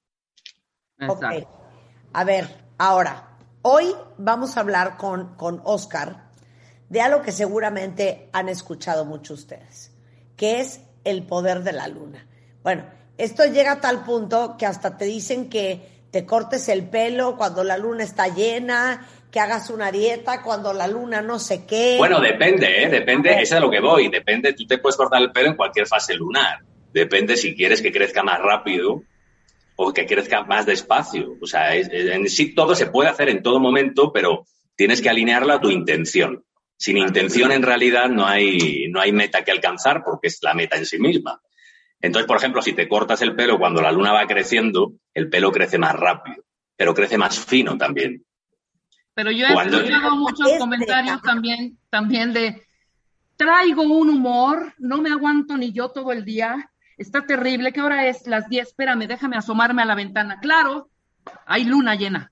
Ok. 1.07 1.23
Exacto. 1.23 1.57
A 2.13 2.23
ver, 2.23 2.47
ahora, 2.77 3.26
hoy 3.69 3.93
vamos 4.17 4.55
a 4.55 4.61
hablar 4.61 4.95
con, 4.95 5.35
con 5.35 5.61
Oscar 5.65 6.27
de 6.87 7.01
algo 7.01 7.21
que 7.21 7.33
seguramente 7.33 8.29
han 8.31 8.47
escuchado 8.47 9.03
muchos 9.03 9.41
ustedes, 9.41 9.91
que 10.37 10.61
es 10.61 10.79
el 11.03 11.23
poder 11.23 11.63
de 11.63 11.73
la 11.73 11.89
luna. 11.89 12.25
Bueno, 12.63 12.85
esto 13.17 13.45
llega 13.45 13.73
a 13.73 13.81
tal 13.81 14.05
punto 14.05 14.55
que 14.57 14.65
hasta 14.65 14.97
te 14.97 15.03
dicen 15.03 15.49
que 15.49 16.05
te 16.11 16.25
cortes 16.25 16.69
el 16.69 16.87
pelo 16.87 17.35
cuando 17.35 17.65
la 17.65 17.77
luna 17.77 18.05
está 18.05 18.29
llena, 18.29 19.05
que 19.29 19.41
hagas 19.41 19.69
una 19.69 19.91
dieta 19.91 20.41
cuando 20.41 20.71
la 20.71 20.87
luna 20.87 21.21
no 21.21 21.37
sé 21.37 21.65
qué. 21.65 21.95
Bueno, 21.97 22.21
depende, 22.21 22.83
¿eh? 22.83 22.87
Depende, 22.87 23.31
eso 23.31 23.41
es 23.41 23.51
a 23.51 23.59
lo 23.59 23.69
que 23.69 23.81
voy. 23.81 24.07
Depende, 24.07 24.53
tú 24.53 24.65
te 24.65 24.77
puedes 24.77 24.95
cortar 24.95 25.21
el 25.21 25.33
pelo 25.33 25.49
en 25.49 25.57
cualquier 25.57 25.87
fase 25.87 26.13
lunar. 26.13 26.59
Depende 26.93 27.35
si 27.35 27.53
quieres 27.53 27.81
que 27.81 27.91
crezca 27.91 28.23
más 28.23 28.39
rápido 28.39 29.03
o 29.77 29.93
que 29.93 30.05
crezca 30.05 30.43
más 30.43 30.65
despacio. 30.65 31.37
O 31.39 31.45
sea, 31.45 31.73
en 31.75 32.27
sí 32.27 32.53
todo 32.53 32.75
se 32.75 32.87
puede 32.87 33.09
hacer 33.09 33.29
en 33.29 33.43
todo 33.43 33.59
momento, 33.59 34.11
pero 34.11 34.45
tienes 34.75 35.01
que 35.01 35.09
alinearla 35.09 35.55
a 35.55 35.61
tu 35.61 35.69
intención. 35.69 36.43
Sin 36.75 36.97
intención, 36.97 37.51
en 37.51 37.63
realidad, 37.63 38.09
no 38.09 38.27
hay, 38.27 38.87
no 38.89 38.99
hay 38.99 39.11
meta 39.11 39.43
que 39.43 39.51
alcanzar 39.51 40.03
porque 40.03 40.27
es 40.27 40.39
la 40.41 40.53
meta 40.53 40.77
en 40.77 40.85
sí 40.85 40.99
misma. 40.99 41.39
Entonces, 42.01 42.27
por 42.27 42.37
ejemplo, 42.37 42.61
si 42.61 42.73
te 42.73 42.87
cortas 42.87 43.21
el 43.21 43.35
pelo 43.35 43.57
cuando 43.57 43.81
la 43.81 43.91
luna 43.91 44.13
va 44.13 44.27
creciendo, 44.27 44.93
el 45.13 45.29
pelo 45.29 45.51
crece 45.51 45.77
más 45.77 45.95
rápido, 45.95 46.43
pero 46.75 46.93
crece 46.93 47.17
más 47.17 47.39
fino 47.39 47.77
también. 47.77 48.23
Pero 49.13 49.31
yo 49.31 49.47
he 49.47 49.53
escuchado 49.53 50.15
muchos 50.15 50.53
comentarios 50.59 51.21
también, 51.23 51.77
también 51.89 52.33
de 52.33 52.63
traigo 53.35 53.83
un 53.83 54.09
humor, 54.09 54.73
no 54.77 54.97
me 54.97 55.09
aguanto 55.11 55.57
ni 55.57 55.71
yo 55.71 55.89
todo 55.89 56.11
el 56.11 56.23
día, 56.25 56.71
está 56.97 57.25
terrible, 57.25 57.71
¿qué 57.73 57.81
hora 57.81 58.07
es? 58.07 58.27
Las 58.27 58.49
10, 58.49 58.67
espérame, 58.67 59.07
déjame 59.07 59.37
asomarme 59.37 59.81
a 59.81 59.85
la 59.85 59.95
ventana. 59.95 60.39
Claro, 60.39 60.89
hay 61.45 61.63
luna 61.63 61.95
llena. 61.95 62.31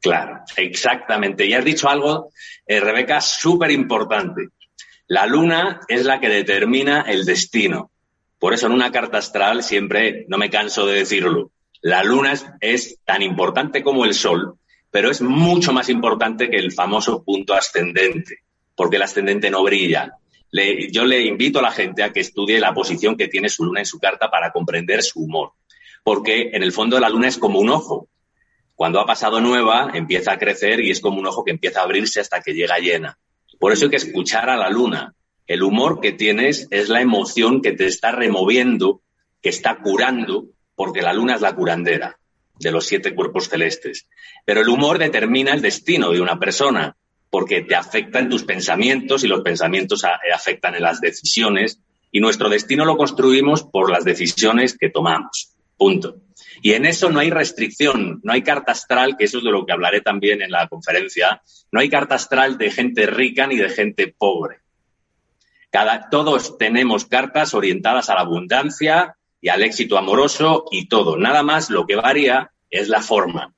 Claro, 0.00 0.40
exactamente. 0.56 1.46
Y 1.46 1.54
has 1.54 1.64
dicho 1.64 1.88
algo, 1.88 2.30
eh, 2.66 2.80
Rebeca, 2.80 3.20
súper 3.20 3.70
importante. 3.70 4.48
La 5.06 5.26
luna 5.26 5.80
es 5.86 6.04
la 6.04 6.18
que 6.20 6.28
determina 6.28 7.02
el 7.02 7.24
destino. 7.24 7.90
Por 8.38 8.54
eso 8.54 8.66
en 8.66 8.72
una 8.72 8.90
carta 8.90 9.18
astral 9.18 9.62
siempre, 9.62 10.24
no 10.28 10.38
me 10.38 10.50
canso 10.50 10.86
de 10.86 10.96
decirlo, 10.96 11.52
la 11.82 12.02
luna 12.02 12.32
es, 12.60 12.98
tan 13.04 13.22
importante 13.22 13.82
como 13.82 14.04
el 14.04 14.14
sol, 14.14 14.54
pero 14.90 15.10
es 15.10 15.20
mucho 15.20 15.72
más 15.72 15.88
importante 15.88 16.48
que 16.48 16.56
el 16.56 16.72
famoso 16.72 17.22
punto 17.22 17.54
ascendente, 17.54 18.38
porque 18.74 18.96
el 18.96 19.02
ascendente 19.02 19.50
no 19.50 19.62
brilla. 19.62 20.12
Yo 20.90 21.04
le 21.04 21.22
invito 21.22 21.58
a 21.58 21.62
la 21.62 21.70
gente 21.70 22.02
a 22.02 22.12
que 22.12 22.20
estudie 22.20 22.60
la 22.60 22.74
posición 22.74 23.16
que 23.16 23.28
tiene 23.28 23.48
su 23.48 23.64
luna 23.64 23.80
en 23.80 23.86
su 23.86 23.98
carta 23.98 24.30
para 24.30 24.52
comprender 24.52 25.02
su 25.02 25.20
humor, 25.20 25.52
porque 26.04 26.50
en 26.52 26.62
el 26.62 26.72
fondo 26.72 27.00
la 27.00 27.08
luna 27.08 27.28
es 27.28 27.38
como 27.38 27.58
un 27.58 27.70
ojo. 27.70 28.08
Cuando 28.74 29.00
ha 29.00 29.06
pasado 29.06 29.40
nueva, 29.40 29.90
empieza 29.94 30.32
a 30.32 30.38
crecer 30.38 30.80
y 30.80 30.90
es 30.90 31.00
como 31.00 31.18
un 31.18 31.26
ojo 31.26 31.44
que 31.44 31.52
empieza 31.52 31.80
a 31.80 31.84
abrirse 31.84 32.20
hasta 32.20 32.40
que 32.40 32.52
llega 32.52 32.78
llena. 32.78 33.18
Por 33.58 33.72
eso 33.72 33.84
hay 33.84 33.90
que 33.90 33.96
escuchar 33.96 34.50
a 34.50 34.56
la 34.56 34.68
luna, 34.68 35.14
el 35.46 35.62
humor 35.62 36.00
que 36.00 36.12
tienes 36.12 36.68
es 36.70 36.88
la 36.88 37.00
emoción 37.00 37.60
que 37.62 37.72
te 37.72 37.86
está 37.86 38.12
removiendo, 38.12 39.02
que 39.40 39.48
está 39.48 39.76
curando, 39.76 40.46
porque 40.74 41.02
la 41.02 41.12
luna 41.12 41.34
es 41.34 41.40
la 41.40 41.54
curandera 41.54 42.18
de 42.58 42.70
los 42.70 42.86
siete 42.86 43.14
cuerpos 43.14 43.48
celestes. 43.48 44.08
Pero 44.44 44.60
el 44.60 44.68
humor 44.68 44.98
determina 44.98 45.52
el 45.52 45.60
destino 45.60 46.10
de 46.10 46.20
una 46.20 46.38
persona, 46.38 46.96
porque 47.32 47.62
te 47.62 47.74
afecta 47.74 48.18
en 48.18 48.28
tus 48.28 48.44
pensamientos 48.44 49.24
y 49.24 49.26
los 49.26 49.40
pensamientos 49.40 50.04
afectan 50.04 50.74
en 50.74 50.82
las 50.82 51.00
decisiones 51.00 51.80
y 52.10 52.20
nuestro 52.20 52.50
destino 52.50 52.84
lo 52.84 52.98
construimos 52.98 53.62
por 53.64 53.90
las 53.90 54.04
decisiones 54.04 54.76
que 54.78 54.90
tomamos. 54.90 55.54
Punto. 55.76 56.18
Y 56.60 56.74
en 56.74 56.84
eso 56.84 57.10
no 57.10 57.20
hay 57.20 57.30
restricción, 57.30 58.20
no 58.22 58.34
hay 58.34 58.42
carta 58.42 58.72
astral, 58.72 59.16
que 59.16 59.24
eso 59.24 59.38
es 59.38 59.44
de 59.44 59.50
lo 59.50 59.64
que 59.64 59.72
hablaré 59.72 60.02
también 60.02 60.42
en 60.42 60.50
la 60.50 60.68
conferencia, 60.68 61.40
no 61.72 61.80
hay 61.80 61.88
carta 61.88 62.16
astral 62.16 62.58
de 62.58 62.70
gente 62.70 63.06
rica 63.06 63.46
ni 63.46 63.56
de 63.56 63.70
gente 63.70 64.14
pobre 64.16 64.62
todos 66.10 66.58
tenemos 66.58 67.06
cartas 67.06 67.54
orientadas 67.54 68.10
a 68.10 68.14
la 68.14 68.20
abundancia 68.20 69.16
y 69.40 69.48
al 69.48 69.62
éxito 69.62 69.98
amoroso 69.98 70.66
y 70.70 70.86
todo. 70.86 71.16
Nada 71.16 71.42
más 71.42 71.70
lo 71.70 71.86
que 71.86 71.96
varía 71.96 72.52
es 72.70 72.88
la 72.88 73.00
forma. 73.00 73.54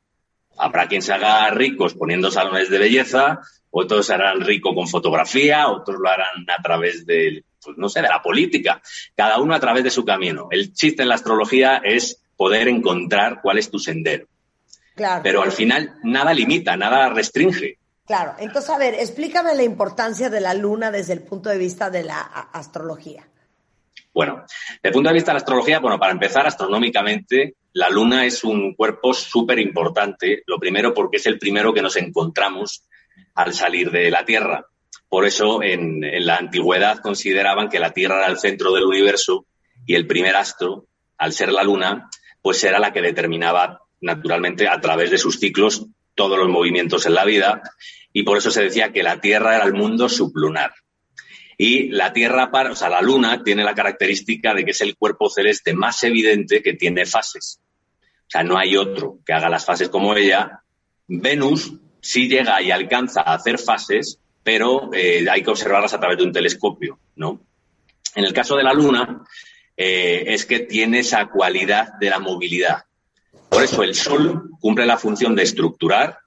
Habrá 0.56 0.86
quien 0.88 1.02
se 1.02 1.12
haga 1.12 1.50
ricos 1.50 1.94
poniendo 1.94 2.30
salones 2.30 2.70
de 2.70 2.78
belleza, 2.78 3.40
otros 3.70 4.06
se 4.06 4.14
harán 4.14 4.40
rico 4.40 4.74
con 4.74 4.88
fotografía, 4.88 5.68
otros 5.68 5.98
lo 6.00 6.08
harán 6.08 6.46
a 6.56 6.62
través 6.62 7.04
de, 7.06 7.44
pues, 7.62 7.76
no 7.76 7.88
sé, 7.88 8.02
de 8.02 8.08
la 8.08 8.22
política. 8.22 8.80
Cada 9.16 9.40
uno 9.40 9.54
a 9.54 9.60
través 9.60 9.82
de 9.84 9.90
su 9.90 10.04
camino. 10.04 10.48
El 10.50 10.72
chiste 10.72 11.02
en 11.02 11.08
la 11.08 11.16
astrología 11.16 11.80
es 11.82 12.22
poder 12.36 12.68
encontrar 12.68 13.40
cuál 13.42 13.58
es 13.58 13.70
tu 13.70 13.78
sendero. 13.78 14.26
Claro. 14.94 15.22
Pero 15.24 15.42
al 15.42 15.52
final 15.52 15.94
nada 16.04 16.32
limita, 16.32 16.76
nada 16.76 17.08
restringe. 17.08 17.78
Claro, 18.06 18.34
entonces, 18.38 18.70
a 18.70 18.78
ver, 18.78 18.94
explícame 18.94 19.54
la 19.54 19.62
importancia 19.62 20.28
de 20.28 20.40
la 20.40 20.54
luna 20.54 20.90
desde 20.90 21.14
el 21.14 21.22
punto 21.22 21.48
de 21.48 21.58
vista 21.58 21.90
de 21.90 22.04
la 22.04 22.20
astrología. 22.20 23.26
Bueno, 24.14 24.44
desde 24.46 24.80
el 24.84 24.92
punto 24.92 25.08
de 25.08 25.14
vista 25.14 25.32
de 25.32 25.34
la 25.34 25.38
astrología, 25.38 25.80
bueno, 25.80 25.98
para 25.98 26.12
empezar, 26.12 26.46
astronómicamente, 26.46 27.56
la 27.72 27.90
luna 27.90 28.24
es 28.24 28.44
un 28.44 28.74
cuerpo 28.74 29.12
súper 29.12 29.58
importante. 29.58 30.44
Lo 30.46 30.58
primero 30.58 30.94
porque 30.94 31.16
es 31.16 31.26
el 31.26 31.38
primero 31.38 31.74
que 31.74 31.82
nos 31.82 31.96
encontramos 31.96 32.84
al 33.34 33.52
salir 33.52 33.90
de 33.90 34.12
la 34.12 34.24
Tierra. 34.24 34.66
Por 35.08 35.26
eso, 35.26 35.62
en, 35.62 36.04
en 36.04 36.26
la 36.26 36.36
antigüedad 36.36 36.98
consideraban 36.98 37.68
que 37.68 37.80
la 37.80 37.90
Tierra 37.90 38.18
era 38.18 38.28
el 38.28 38.38
centro 38.38 38.72
del 38.72 38.84
universo 38.84 39.46
y 39.84 39.96
el 39.96 40.06
primer 40.06 40.36
astro, 40.36 40.86
al 41.18 41.32
ser 41.32 41.52
la 41.52 41.64
luna, 41.64 42.08
pues 42.40 42.62
era 42.62 42.78
la 42.78 42.92
que 42.92 43.02
determinaba 43.02 43.80
naturalmente 44.00 44.68
a 44.68 44.80
través 44.80 45.10
de 45.10 45.18
sus 45.18 45.40
ciclos 45.40 45.86
todos 46.14 46.38
los 46.38 46.48
movimientos 46.48 47.06
en 47.06 47.14
la 47.14 47.24
vida 47.24 47.62
y 48.12 48.22
por 48.22 48.38
eso 48.38 48.50
se 48.52 48.62
decía 48.62 48.92
que 48.92 49.02
la 49.02 49.20
Tierra 49.20 49.56
era 49.56 49.64
el 49.64 49.74
mundo 49.74 50.08
sublunar. 50.08 50.72
Y 51.56 51.88
la 51.88 52.12
Tierra, 52.12 52.50
o 52.70 52.76
sea, 52.76 52.88
la 52.88 53.00
Luna 53.00 53.42
tiene 53.42 53.64
la 53.64 53.74
característica 53.74 54.54
de 54.54 54.64
que 54.64 54.72
es 54.72 54.80
el 54.80 54.96
cuerpo 54.96 55.30
celeste 55.30 55.72
más 55.72 56.02
evidente 56.02 56.62
que 56.62 56.74
tiene 56.74 57.06
fases. 57.06 57.60
O 58.26 58.30
sea, 58.30 58.42
no 58.42 58.58
hay 58.58 58.76
otro 58.76 59.18
que 59.24 59.32
haga 59.32 59.48
las 59.48 59.64
fases 59.64 59.88
como 59.88 60.14
ella. 60.14 60.62
Venus 61.06 61.72
sí 62.00 62.28
llega 62.28 62.60
y 62.62 62.70
alcanza 62.70 63.20
a 63.20 63.34
hacer 63.34 63.58
fases, 63.58 64.18
pero 64.42 64.90
eh, 64.92 65.24
hay 65.30 65.42
que 65.42 65.50
observarlas 65.50 65.94
a 65.94 66.00
través 66.00 66.18
de 66.18 66.24
un 66.24 66.32
telescopio, 66.32 66.98
¿no? 67.16 67.40
En 68.14 68.24
el 68.24 68.32
caso 68.32 68.56
de 68.56 68.62
la 68.62 68.72
Luna, 68.72 69.24
eh, 69.76 70.24
es 70.28 70.46
que 70.46 70.60
tiene 70.60 71.00
esa 71.00 71.26
cualidad 71.26 71.94
de 72.00 72.10
la 72.10 72.18
movilidad. 72.18 72.84
Por 73.48 73.62
eso 73.62 73.82
el 73.82 73.94
Sol 73.94 74.50
cumple 74.60 74.86
la 74.86 74.98
función 74.98 75.34
de 75.34 75.42
estructurar 75.42 76.18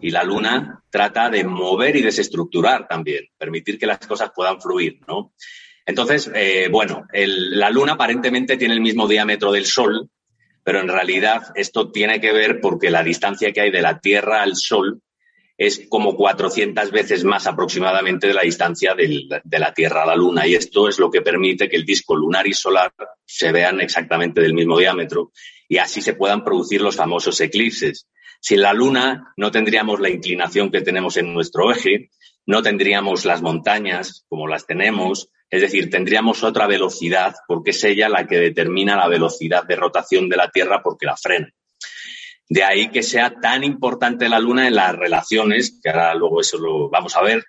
y 0.00 0.10
la 0.10 0.24
Luna 0.24 0.82
trata 0.90 1.30
de 1.30 1.44
mover 1.44 1.96
y 1.96 2.02
desestructurar 2.02 2.86
también, 2.86 3.24
permitir 3.38 3.78
que 3.78 3.86
las 3.86 3.98
cosas 3.98 4.30
puedan 4.34 4.60
fluir, 4.60 5.00
¿no? 5.06 5.32
Entonces, 5.84 6.30
eh, 6.34 6.68
bueno, 6.70 7.06
la 7.12 7.70
Luna 7.70 7.94
aparentemente 7.94 8.56
tiene 8.56 8.74
el 8.74 8.80
mismo 8.80 9.08
diámetro 9.08 9.50
del 9.50 9.66
Sol, 9.66 10.08
pero 10.62 10.80
en 10.80 10.88
realidad 10.88 11.42
esto 11.54 11.90
tiene 11.90 12.20
que 12.20 12.32
ver 12.32 12.60
porque 12.60 12.90
la 12.90 13.02
distancia 13.02 13.52
que 13.52 13.62
hay 13.62 13.70
de 13.70 13.82
la 13.82 13.98
Tierra 13.98 14.42
al 14.42 14.54
Sol 14.54 15.00
es 15.56 15.86
como 15.88 16.16
400 16.16 16.90
veces 16.90 17.24
más 17.24 17.46
aproximadamente 17.46 18.26
de 18.26 18.34
la 18.34 18.42
distancia 18.42 18.94
de 18.94 19.58
la 19.58 19.74
Tierra 19.74 20.02
a 20.02 20.06
la 20.06 20.16
Luna. 20.16 20.46
Y 20.46 20.54
esto 20.54 20.88
es 20.88 20.98
lo 20.98 21.10
que 21.10 21.22
permite 21.22 21.68
que 21.68 21.76
el 21.76 21.84
disco 21.84 22.16
lunar 22.16 22.46
y 22.46 22.52
solar 22.52 22.92
se 23.24 23.52
vean 23.52 23.80
exactamente 23.80 24.40
del 24.40 24.54
mismo 24.54 24.78
diámetro 24.78 25.32
y 25.68 25.78
así 25.78 26.00
se 26.00 26.14
puedan 26.14 26.44
producir 26.44 26.80
los 26.80 26.96
famosos 26.96 27.40
eclipses. 27.40 28.08
Sin 28.42 28.60
la 28.60 28.72
Luna 28.72 29.32
no 29.36 29.52
tendríamos 29.52 30.00
la 30.00 30.10
inclinación 30.10 30.72
que 30.72 30.80
tenemos 30.80 31.16
en 31.16 31.32
nuestro 31.32 31.70
eje, 31.70 32.10
no 32.44 32.60
tendríamos 32.60 33.24
las 33.24 33.40
montañas 33.40 34.24
como 34.28 34.48
las 34.48 34.66
tenemos, 34.66 35.30
es 35.48 35.60
decir, 35.60 35.88
tendríamos 35.88 36.42
otra 36.42 36.66
velocidad 36.66 37.36
porque 37.46 37.70
es 37.70 37.84
ella 37.84 38.08
la 38.08 38.26
que 38.26 38.40
determina 38.40 38.96
la 38.96 39.06
velocidad 39.06 39.62
de 39.62 39.76
rotación 39.76 40.28
de 40.28 40.36
la 40.36 40.50
Tierra 40.50 40.82
porque 40.82 41.06
la 41.06 41.16
frena. 41.16 41.52
De 42.48 42.64
ahí 42.64 42.88
que 42.88 43.04
sea 43.04 43.32
tan 43.40 43.62
importante 43.62 44.28
la 44.28 44.40
Luna 44.40 44.66
en 44.66 44.74
las 44.74 44.96
relaciones, 44.96 45.78
que 45.80 45.90
ahora 45.90 46.12
luego 46.16 46.40
eso 46.40 46.58
lo 46.58 46.90
vamos 46.90 47.14
a 47.16 47.22
ver, 47.22 47.44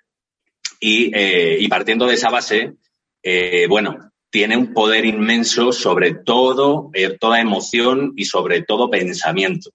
y, 0.79 1.09
eh, 1.11 1.65
partiendo 1.69 2.05
de 2.05 2.13
esa 2.13 2.29
base, 2.29 2.75
eh, 3.23 3.65
bueno, 3.67 4.11
tiene 4.29 4.57
un 4.57 4.73
poder 4.73 5.05
inmenso 5.05 5.71
sobre 5.71 6.13
todo, 6.13 6.91
eh, 6.93 7.17
toda 7.19 7.41
emoción 7.41 8.13
y 8.15 8.25
sobre 8.25 8.61
todo 8.61 8.91
pensamiento. 8.91 9.71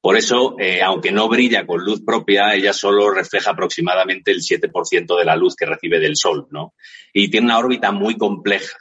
Por 0.00 0.16
eso, 0.16 0.56
eh, 0.58 0.82
aunque 0.82 1.12
no 1.12 1.28
brilla 1.28 1.66
con 1.66 1.84
luz 1.84 2.02
propia, 2.02 2.54
ella 2.54 2.72
solo 2.72 3.10
refleja 3.10 3.50
aproximadamente 3.50 4.30
el 4.30 4.40
7% 4.40 5.18
de 5.18 5.24
la 5.24 5.36
luz 5.36 5.54
que 5.54 5.66
recibe 5.66 6.00
del 6.00 6.16
Sol, 6.16 6.46
¿no? 6.50 6.74
Y 7.12 7.28
tiene 7.30 7.46
una 7.46 7.58
órbita 7.58 7.92
muy 7.92 8.16
compleja. 8.16 8.78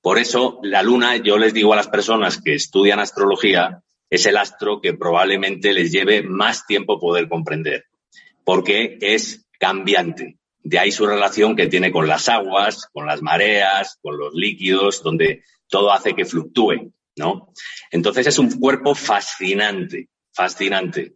Por 0.00 0.18
eso, 0.18 0.58
la 0.62 0.82
Luna, 0.82 1.16
yo 1.16 1.36
les 1.36 1.52
digo 1.52 1.74
a 1.74 1.76
las 1.76 1.88
personas 1.88 2.40
que 2.40 2.54
estudian 2.54 2.98
astrología, 2.98 3.82
es 4.08 4.24
el 4.24 4.38
astro 4.38 4.80
que 4.80 4.94
probablemente 4.94 5.72
les 5.74 5.92
lleve 5.92 6.22
más 6.22 6.66
tiempo 6.66 6.98
poder 6.98 7.28
comprender, 7.28 7.84
porque 8.42 8.96
es 9.02 9.46
cambiante. 9.58 10.38
De 10.62 10.78
ahí 10.78 10.92
su 10.92 11.06
relación 11.06 11.56
que 11.56 11.66
tiene 11.66 11.92
con 11.92 12.06
las 12.06 12.28
aguas, 12.28 12.88
con 12.92 13.06
las 13.06 13.20
mareas, 13.20 13.98
con 14.00 14.16
los 14.16 14.32
líquidos, 14.34 15.02
donde 15.02 15.42
todo 15.68 15.92
hace 15.92 16.14
que 16.14 16.24
fluctúe, 16.24 16.92
¿no? 17.16 17.52
Entonces 17.90 18.28
es 18.28 18.38
un 18.38 18.58
cuerpo 18.58 18.94
fascinante, 18.94 20.08
fascinante. 20.38 21.14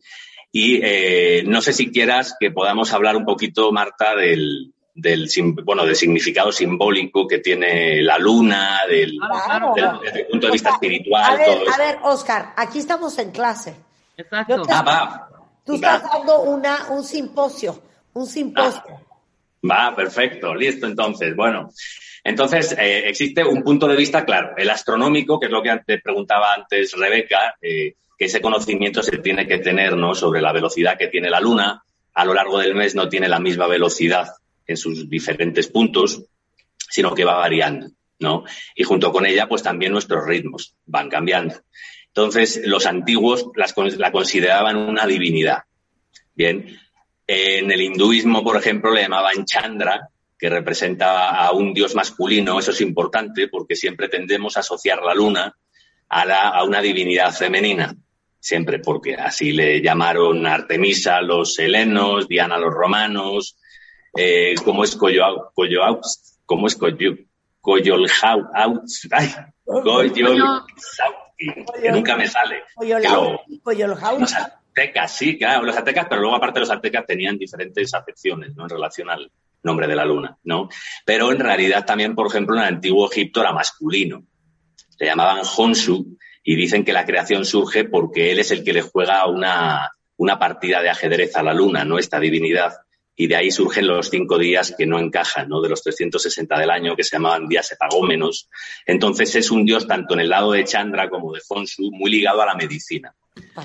Y 0.50 0.80
eh, 0.82 1.44
no 1.46 1.62
sé 1.62 1.72
si 1.72 1.90
quieras 1.90 2.36
que 2.38 2.50
podamos 2.50 2.92
hablar 2.92 3.16
un 3.16 3.24
poquito, 3.24 3.72
Marta, 3.72 4.14
del, 4.16 4.74
del, 4.94 5.28
bueno, 5.64 5.86
del 5.86 5.96
significado 5.96 6.52
simbólico 6.52 7.26
que 7.26 7.38
tiene 7.38 8.02
la 8.02 8.18
luna, 8.18 8.80
del, 8.88 9.18
desde 10.02 10.20
el 10.20 10.26
punto 10.26 10.46
de 10.48 10.52
vista 10.52 10.70
espiritual. 10.70 11.24
A 11.24 11.36
ver, 11.36 11.58
a 11.72 11.78
ver, 11.78 11.98
Oscar, 12.02 12.52
aquí 12.56 12.80
estamos 12.80 13.16
en 13.18 13.30
clase. 13.30 13.74
Exacto. 14.16 14.62
Ah, 14.68 14.82
va. 14.82 15.28
Tú 15.64 15.74
estás 15.76 16.02
dando 16.02 16.42
una, 16.42 16.90
un 16.90 17.04
simposio, 17.04 17.80
un 18.14 18.26
simposio. 18.26 19.00
Va, 19.70 19.94
perfecto, 19.94 20.54
listo 20.54 20.86
entonces. 20.86 21.34
Bueno, 21.36 21.70
entonces 22.24 22.72
eh, 22.76 23.08
existe 23.08 23.44
un 23.44 23.62
punto 23.62 23.86
de 23.86 23.96
vista 23.96 24.24
claro, 24.24 24.54
el 24.56 24.68
astronómico, 24.68 25.38
que 25.38 25.46
es 25.46 25.52
lo 25.52 25.62
que 25.62 25.80
te 25.86 25.98
preguntaba 26.00 26.52
antes 26.54 26.92
Rebeca, 26.92 27.56
eh, 27.62 27.94
ese 28.24 28.40
conocimiento 28.40 29.02
se 29.02 29.18
tiene 29.18 29.46
que 29.46 29.58
tener 29.58 29.96
¿no? 29.96 30.14
sobre 30.14 30.40
la 30.40 30.52
velocidad 30.52 30.98
que 30.98 31.08
tiene 31.08 31.30
la 31.30 31.40
Luna. 31.40 31.82
A 32.14 32.24
lo 32.24 32.34
largo 32.34 32.58
del 32.58 32.74
mes 32.74 32.94
no 32.94 33.08
tiene 33.08 33.28
la 33.28 33.40
misma 33.40 33.66
velocidad 33.66 34.28
en 34.66 34.76
sus 34.76 35.08
diferentes 35.08 35.68
puntos, 35.68 36.22
sino 36.90 37.14
que 37.14 37.24
va 37.24 37.36
variando, 37.36 37.88
¿no? 38.18 38.44
Y 38.76 38.84
junto 38.84 39.10
con 39.12 39.24
ella, 39.24 39.48
pues 39.48 39.62
también 39.62 39.92
nuestros 39.92 40.26
ritmos 40.26 40.74
van 40.84 41.08
cambiando. 41.08 41.54
Entonces, 42.08 42.60
los 42.66 42.84
antiguos 42.84 43.46
la 43.96 44.12
consideraban 44.12 44.76
una 44.76 45.06
divinidad. 45.06 45.62
Bien, 46.34 46.78
en 47.26 47.70
el 47.70 47.80
hinduismo, 47.80 48.44
por 48.44 48.56
ejemplo, 48.58 48.92
le 48.92 49.02
llamaban 49.02 49.46
Chandra, 49.46 50.10
que 50.38 50.50
representa 50.50 51.30
a 51.30 51.52
un 51.52 51.72
dios 51.72 51.94
masculino. 51.94 52.58
Eso 52.58 52.72
es 52.72 52.80
importante 52.82 53.48
porque 53.48 53.76
siempre 53.76 54.08
tendemos 54.08 54.56
a 54.56 54.60
asociar 54.60 55.02
la 55.02 55.14
luna 55.14 55.56
a 56.08 56.64
una 56.64 56.82
divinidad 56.82 57.32
femenina. 57.32 57.96
Siempre 58.42 58.80
porque 58.80 59.14
así 59.14 59.52
le 59.52 59.80
llamaron 59.80 60.44
Artemisa 60.48 61.22
los 61.22 61.56
helenos, 61.60 62.26
Diana 62.26 62.58
los 62.58 62.74
romanos, 62.74 63.56
eh, 64.16 64.56
como 64.64 64.82
es 64.82 64.96
Coyo, 64.96 65.52
como 66.44 66.66
es 66.66 66.74
Coyo, 66.74 67.14
Coyolhau, 67.60 68.50
ay, 68.52 68.72
Coyol, 69.64 70.12
que 70.12 71.92
nunca 71.92 72.16
me 72.16 72.26
sale. 72.26 72.64
Los 74.18 74.34
aztecas, 74.34 75.16
sí, 75.16 75.38
claro, 75.38 75.62
los 75.62 75.76
aztecas, 75.76 76.06
pero 76.08 76.22
luego 76.22 76.34
aparte 76.34 76.58
los 76.58 76.70
aztecas 76.70 77.06
tenían 77.06 77.38
diferentes 77.38 77.94
acepciones, 77.94 78.56
¿no? 78.56 78.64
En 78.64 78.70
relación 78.70 79.08
al 79.08 79.30
nombre 79.62 79.86
de 79.86 79.94
la 79.94 80.04
luna, 80.04 80.36
¿no? 80.42 80.68
Pero 81.04 81.30
en 81.30 81.38
realidad 81.38 81.84
también, 81.84 82.16
por 82.16 82.26
ejemplo, 82.26 82.56
en 82.56 82.62
el 82.62 82.74
antiguo 82.74 83.08
Egipto 83.08 83.40
era 83.40 83.52
masculino. 83.52 84.24
Le 84.98 85.06
llamaban 85.06 85.42
Honsu 85.56 86.18
y 86.42 86.56
dicen 86.56 86.84
que 86.84 86.92
la 86.92 87.04
creación 87.04 87.44
surge 87.44 87.84
porque 87.84 88.32
él 88.32 88.38
es 88.38 88.50
el 88.50 88.64
que 88.64 88.72
le 88.72 88.82
juega 88.82 89.26
una, 89.26 89.90
una 90.16 90.38
partida 90.38 90.82
de 90.82 90.90
ajedrez 90.90 91.36
a 91.36 91.42
la 91.42 91.54
luna, 91.54 91.84
¿no? 91.84 91.98
Esta 91.98 92.18
divinidad 92.18 92.72
y 93.14 93.26
de 93.26 93.36
ahí 93.36 93.50
surgen 93.50 93.86
los 93.86 94.08
cinco 94.08 94.38
días 94.38 94.74
que 94.76 94.86
no 94.86 94.98
encajan, 94.98 95.48
¿no? 95.48 95.60
De 95.60 95.68
los 95.68 95.82
360 95.82 96.58
del 96.58 96.70
año, 96.70 96.96
que 96.96 97.04
se 97.04 97.16
llamaban 97.16 97.46
días 97.46 97.70
epagómenos. 97.70 98.48
Entonces 98.86 99.34
es 99.36 99.50
un 99.50 99.64
dios 99.64 99.86
tanto 99.86 100.14
en 100.14 100.20
el 100.20 100.30
lado 100.30 100.52
de 100.52 100.64
Chandra 100.64 101.08
como 101.08 101.32
de 101.32 101.40
Fonsu, 101.40 101.90
muy 101.92 102.10
ligado 102.10 102.42
a 102.42 102.46
la 102.46 102.54
medicina. 102.54 103.14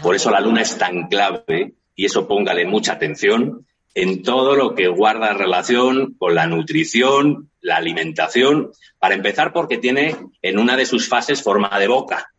Por 0.02 0.16
eso 0.16 0.30
la 0.32 0.42
luna 0.42 0.62
es 0.62 0.78
tan 0.78 1.08
clave, 1.08 1.74
y 1.96 2.06
eso 2.06 2.28
póngale 2.28 2.66
mucha 2.66 2.94
atención, 2.94 3.66
en 3.94 4.22
todo 4.22 4.56
lo 4.56 4.76
que 4.76 4.88
guarda 4.88 5.34
relación 5.34 6.14
con 6.20 6.36
la 6.36 6.46
nutrición, 6.46 7.50
la 7.62 7.78
alimentación, 7.78 8.72
para 9.00 9.16
empezar 9.16 9.54
porque 9.54 9.78
tiene 9.78 10.16
en 10.42 10.60
una 10.60 10.78
de 10.78 10.86
sus 10.86 11.08
fases 11.08 11.42
forma 11.42 11.80
de 11.80 11.88
boca. 11.88 12.32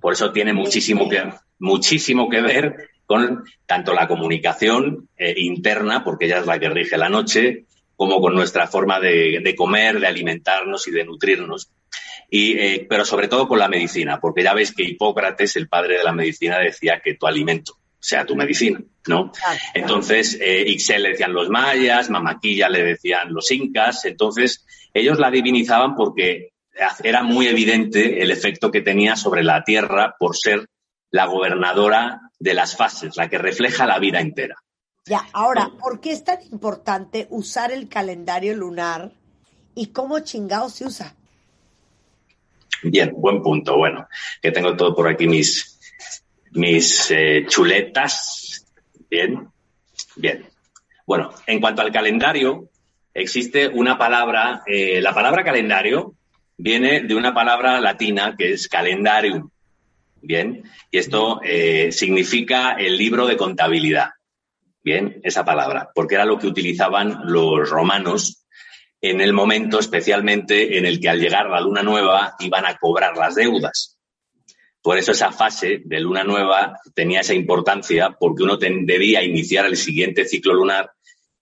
Por 0.00 0.12
eso 0.12 0.32
tiene 0.32 0.52
muchísimo 0.52 1.08
que, 1.08 1.22
muchísimo 1.58 2.28
que 2.28 2.40
ver 2.40 2.90
con 3.06 3.44
tanto 3.66 3.94
la 3.94 4.06
comunicación 4.06 5.08
eh, 5.16 5.34
interna, 5.38 6.04
porque 6.04 6.26
ella 6.26 6.38
es 6.40 6.46
la 6.46 6.58
que 6.58 6.68
rige 6.68 6.96
la 6.98 7.08
noche, 7.08 7.64
como 7.96 8.20
con 8.20 8.34
nuestra 8.34 8.66
forma 8.68 9.00
de, 9.00 9.54
comer, 9.56 9.98
de 9.98 10.06
alimentarnos 10.06 10.86
y 10.86 10.90
de 10.90 11.04
nutrirnos. 11.04 11.70
Y, 12.30 12.58
eh, 12.58 12.86
pero 12.88 13.04
sobre 13.04 13.28
todo 13.28 13.48
con 13.48 13.58
la 13.58 13.68
medicina, 13.68 14.20
porque 14.20 14.42
ya 14.42 14.52
ves 14.52 14.74
que 14.74 14.84
Hipócrates, 14.84 15.56
el 15.56 15.68
padre 15.68 15.98
de 15.98 16.04
la 16.04 16.12
medicina, 16.12 16.58
decía 16.58 17.00
que 17.02 17.14
tu 17.14 17.26
alimento 17.26 17.78
sea 18.00 18.24
tu 18.24 18.36
medicina, 18.36 18.80
¿no? 19.08 19.32
Entonces, 19.74 20.38
eh, 20.40 20.64
Ixel 20.68 21.02
le 21.02 21.08
decían 21.10 21.32
los 21.32 21.48
mayas, 21.48 22.10
Mamaquilla 22.10 22.68
le 22.68 22.84
decían 22.84 23.32
los 23.32 23.50
incas, 23.50 24.04
entonces 24.04 24.64
ellos 24.94 25.18
la 25.18 25.30
divinizaban 25.30 25.96
porque 25.96 26.52
era 27.02 27.22
muy 27.22 27.48
evidente 27.48 28.22
el 28.22 28.30
efecto 28.30 28.70
que 28.70 28.80
tenía 28.80 29.16
sobre 29.16 29.42
la 29.42 29.64
tierra 29.64 30.14
por 30.18 30.36
ser 30.36 30.68
la 31.10 31.26
gobernadora 31.26 32.20
de 32.38 32.54
las 32.54 32.76
fases, 32.76 33.16
la 33.16 33.28
que 33.28 33.38
refleja 33.38 33.86
la 33.86 33.98
vida 33.98 34.20
entera. 34.20 34.56
Ya, 35.06 35.26
ahora, 35.32 35.70
¿por 35.80 36.00
qué 36.00 36.12
es 36.12 36.22
tan 36.22 36.38
importante 36.52 37.26
usar 37.30 37.72
el 37.72 37.88
calendario 37.88 38.54
lunar 38.54 39.10
y 39.74 39.86
cómo 39.86 40.20
chingado 40.20 40.68
se 40.68 40.84
usa? 40.84 41.14
Bien, 42.82 43.12
buen 43.16 43.42
punto. 43.42 43.76
Bueno, 43.76 44.06
que 44.42 44.52
tengo 44.52 44.76
todo 44.76 44.94
por 44.94 45.08
aquí 45.08 45.26
mis, 45.26 45.78
mis 46.52 47.10
eh, 47.10 47.46
chuletas. 47.48 48.66
Bien, 49.08 49.48
bien. 50.16 50.46
Bueno, 51.06 51.30
en 51.46 51.60
cuanto 51.60 51.80
al 51.80 51.90
calendario, 51.90 52.68
existe 53.14 53.66
una 53.66 53.96
palabra, 53.96 54.62
eh, 54.66 55.00
la 55.00 55.14
palabra 55.14 55.42
calendario 55.42 56.17
viene 56.58 57.00
de 57.00 57.14
una 57.14 57.32
palabra 57.32 57.80
latina 57.80 58.34
que 58.36 58.52
es 58.52 58.68
calendarium, 58.68 59.50
Bien, 60.20 60.64
y 60.90 60.98
esto 60.98 61.40
eh, 61.44 61.92
significa 61.92 62.72
el 62.72 62.96
libro 62.96 63.26
de 63.26 63.36
contabilidad. 63.36 64.10
Bien, 64.82 65.20
esa 65.22 65.44
palabra, 65.44 65.90
porque 65.94 66.14
era 66.14 66.24
lo 66.24 66.38
que 66.38 66.46
utilizaban 66.46 67.20
los 67.24 67.68
romanos 67.68 68.44
en 69.00 69.20
el 69.20 69.32
momento 69.32 69.78
especialmente 69.78 70.76
en 70.76 70.84
el 70.84 70.98
que 70.98 71.08
al 71.08 71.20
llegar 71.20 71.48
la 71.48 71.60
luna 71.60 71.82
nueva 71.82 72.34
iban 72.40 72.66
a 72.66 72.76
cobrar 72.76 73.16
las 73.16 73.36
deudas. 73.36 73.96
Por 74.82 74.98
eso 74.98 75.12
esa 75.12 75.30
fase 75.30 75.82
de 75.84 76.00
luna 76.00 76.24
nueva 76.24 76.78
tenía 76.94 77.20
esa 77.20 77.34
importancia 77.34 78.16
porque 78.18 78.42
uno 78.42 78.56
debía 78.56 79.22
iniciar 79.22 79.66
el 79.66 79.76
siguiente 79.76 80.24
ciclo 80.24 80.54
lunar 80.54 80.90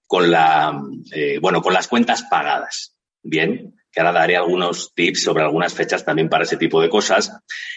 con 0.07 0.31
la, 0.31 0.79
eh, 1.13 1.39
bueno, 1.41 1.63
con 1.63 1.73
las 1.73 1.89
cuentas 1.89 2.25
pagadas. 2.25 2.95
Bien, 3.23 3.75
que 3.97 4.03
ahora 4.03 4.13
daré 4.13 4.37
algunos 4.37 4.93
tips 4.95 5.23
sobre 5.23 5.43
algunas 5.43 5.73
fechas 5.73 6.05
también 6.05 6.29
para 6.29 6.45
ese 6.45 6.59
tipo 6.59 6.83
de 6.83 6.91
cosas. 6.91 7.33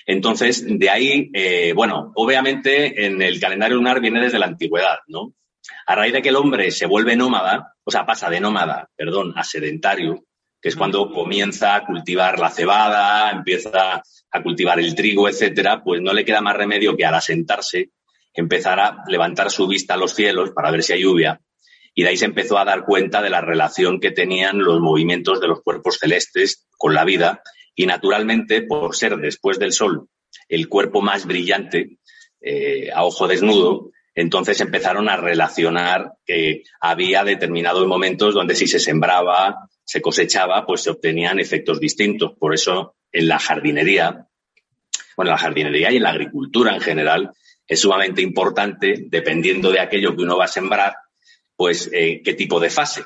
Entonces, 0.05 0.65
de 0.67 0.89
ahí, 0.89 1.31
eh, 1.33 1.71
bueno, 1.73 2.11
obviamente 2.13 3.05
en 3.05 3.21
el 3.21 3.39
calendario 3.39 3.77
lunar 3.77 4.01
viene 4.01 4.19
desde 4.19 4.37
la 4.37 4.47
antigüedad, 4.47 4.97
¿no? 5.07 5.33
A 5.85 5.95
raíz 5.95 6.11
de 6.11 6.21
que 6.21 6.27
el 6.27 6.35
hombre 6.35 6.71
se 6.71 6.87
vuelve 6.87 7.15
nómada, 7.15 7.73
o 7.85 7.89
sea, 7.89 8.05
pasa 8.05 8.29
de 8.29 8.41
nómada, 8.41 8.89
perdón, 8.97 9.31
a 9.37 9.45
sedentario, 9.45 10.25
que 10.61 10.67
es 10.67 10.75
cuando 10.75 11.09
comienza 11.09 11.73
a 11.73 11.85
cultivar 11.85 12.37
la 12.37 12.49
cebada, 12.49 13.31
empieza 13.31 14.03
a 14.29 14.43
cultivar 14.43 14.77
el 14.77 14.93
trigo, 14.95 15.29
etcétera, 15.29 15.81
pues 15.81 16.01
no 16.01 16.11
le 16.11 16.25
queda 16.25 16.41
más 16.41 16.57
remedio 16.57 16.97
que 16.97 17.05
al 17.05 17.15
asentarse 17.15 17.91
empezar 18.33 18.77
a 18.81 19.03
levantar 19.07 19.49
su 19.49 19.69
vista 19.69 19.93
a 19.93 19.97
los 19.97 20.13
cielos 20.13 20.51
para 20.51 20.69
ver 20.69 20.83
si 20.83 20.91
hay 20.91 21.01
lluvia 21.01 21.39
y 21.93 22.03
de 22.03 22.09
ahí 22.09 22.17
se 22.17 22.25
empezó 22.25 22.57
a 22.57 22.65
dar 22.65 22.85
cuenta 22.85 23.21
de 23.21 23.29
la 23.29 23.41
relación 23.41 23.99
que 23.99 24.11
tenían 24.11 24.59
los 24.59 24.79
movimientos 24.79 25.39
de 25.41 25.47
los 25.47 25.61
cuerpos 25.61 25.97
celestes 25.99 26.67
con 26.77 26.93
la 26.93 27.05
vida 27.05 27.41
y 27.75 27.85
naturalmente 27.85 28.61
por 28.61 28.95
ser 28.95 29.17
después 29.17 29.59
del 29.59 29.73
Sol 29.73 30.07
el 30.47 30.67
cuerpo 30.67 31.01
más 31.01 31.25
brillante 31.25 31.99
eh, 32.41 32.89
a 32.93 33.03
ojo 33.03 33.27
desnudo, 33.27 33.91
entonces 34.15 34.59
empezaron 34.61 35.09
a 35.09 35.17
relacionar 35.17 36.13
que 36.25 36.63
había 36.81 37.23
determinados 37.23 37.87
momentos 37.87 38.33
donde 38.33 38.55
si 38.55 38.67
se 38.67 38.79
sembraba, 38.79 39.69
se 39.83 40.01
cosechaba, 40.01 40.65
pues 40.65 40.81
se 40.81 40.89
obtenían 40.89 41.39
efectos 41.39 41.79
distintos. 41.79 42.33
Por 42.37 42.53
eso 42.53 42.95
en 43.11 43.27
la 43.27 43.39
jardinería, 43.39 44.27
bueno, 45.15 45.31
en 45.31 45.35
la 45.35 45.37
jardinería 45.37 45.91
y 45.91 45.97
en 45.97 46.03
la 46.03 46.09
agricultura 46.09 46.73
en 46.73 46.81
general, 46.81 47.31
es 47.67 47.79
sumamente 47.79 48.21
importante, 48.21 49.05
dependiendo 49.07 49.71
de 49.71 49.79
aquello 49.79 50.15
que 50.15 50.23
uno 50.23 50.37
va 50.37 50.45
a 50.45 50.49
sembrar, 50.49 50.95
pues 51.59 51.89
eh, 51.91 52.21
qué 52.23 52.35
tipo 52.35 52.57
de 52.61 52.69
fase, 52.69 53.03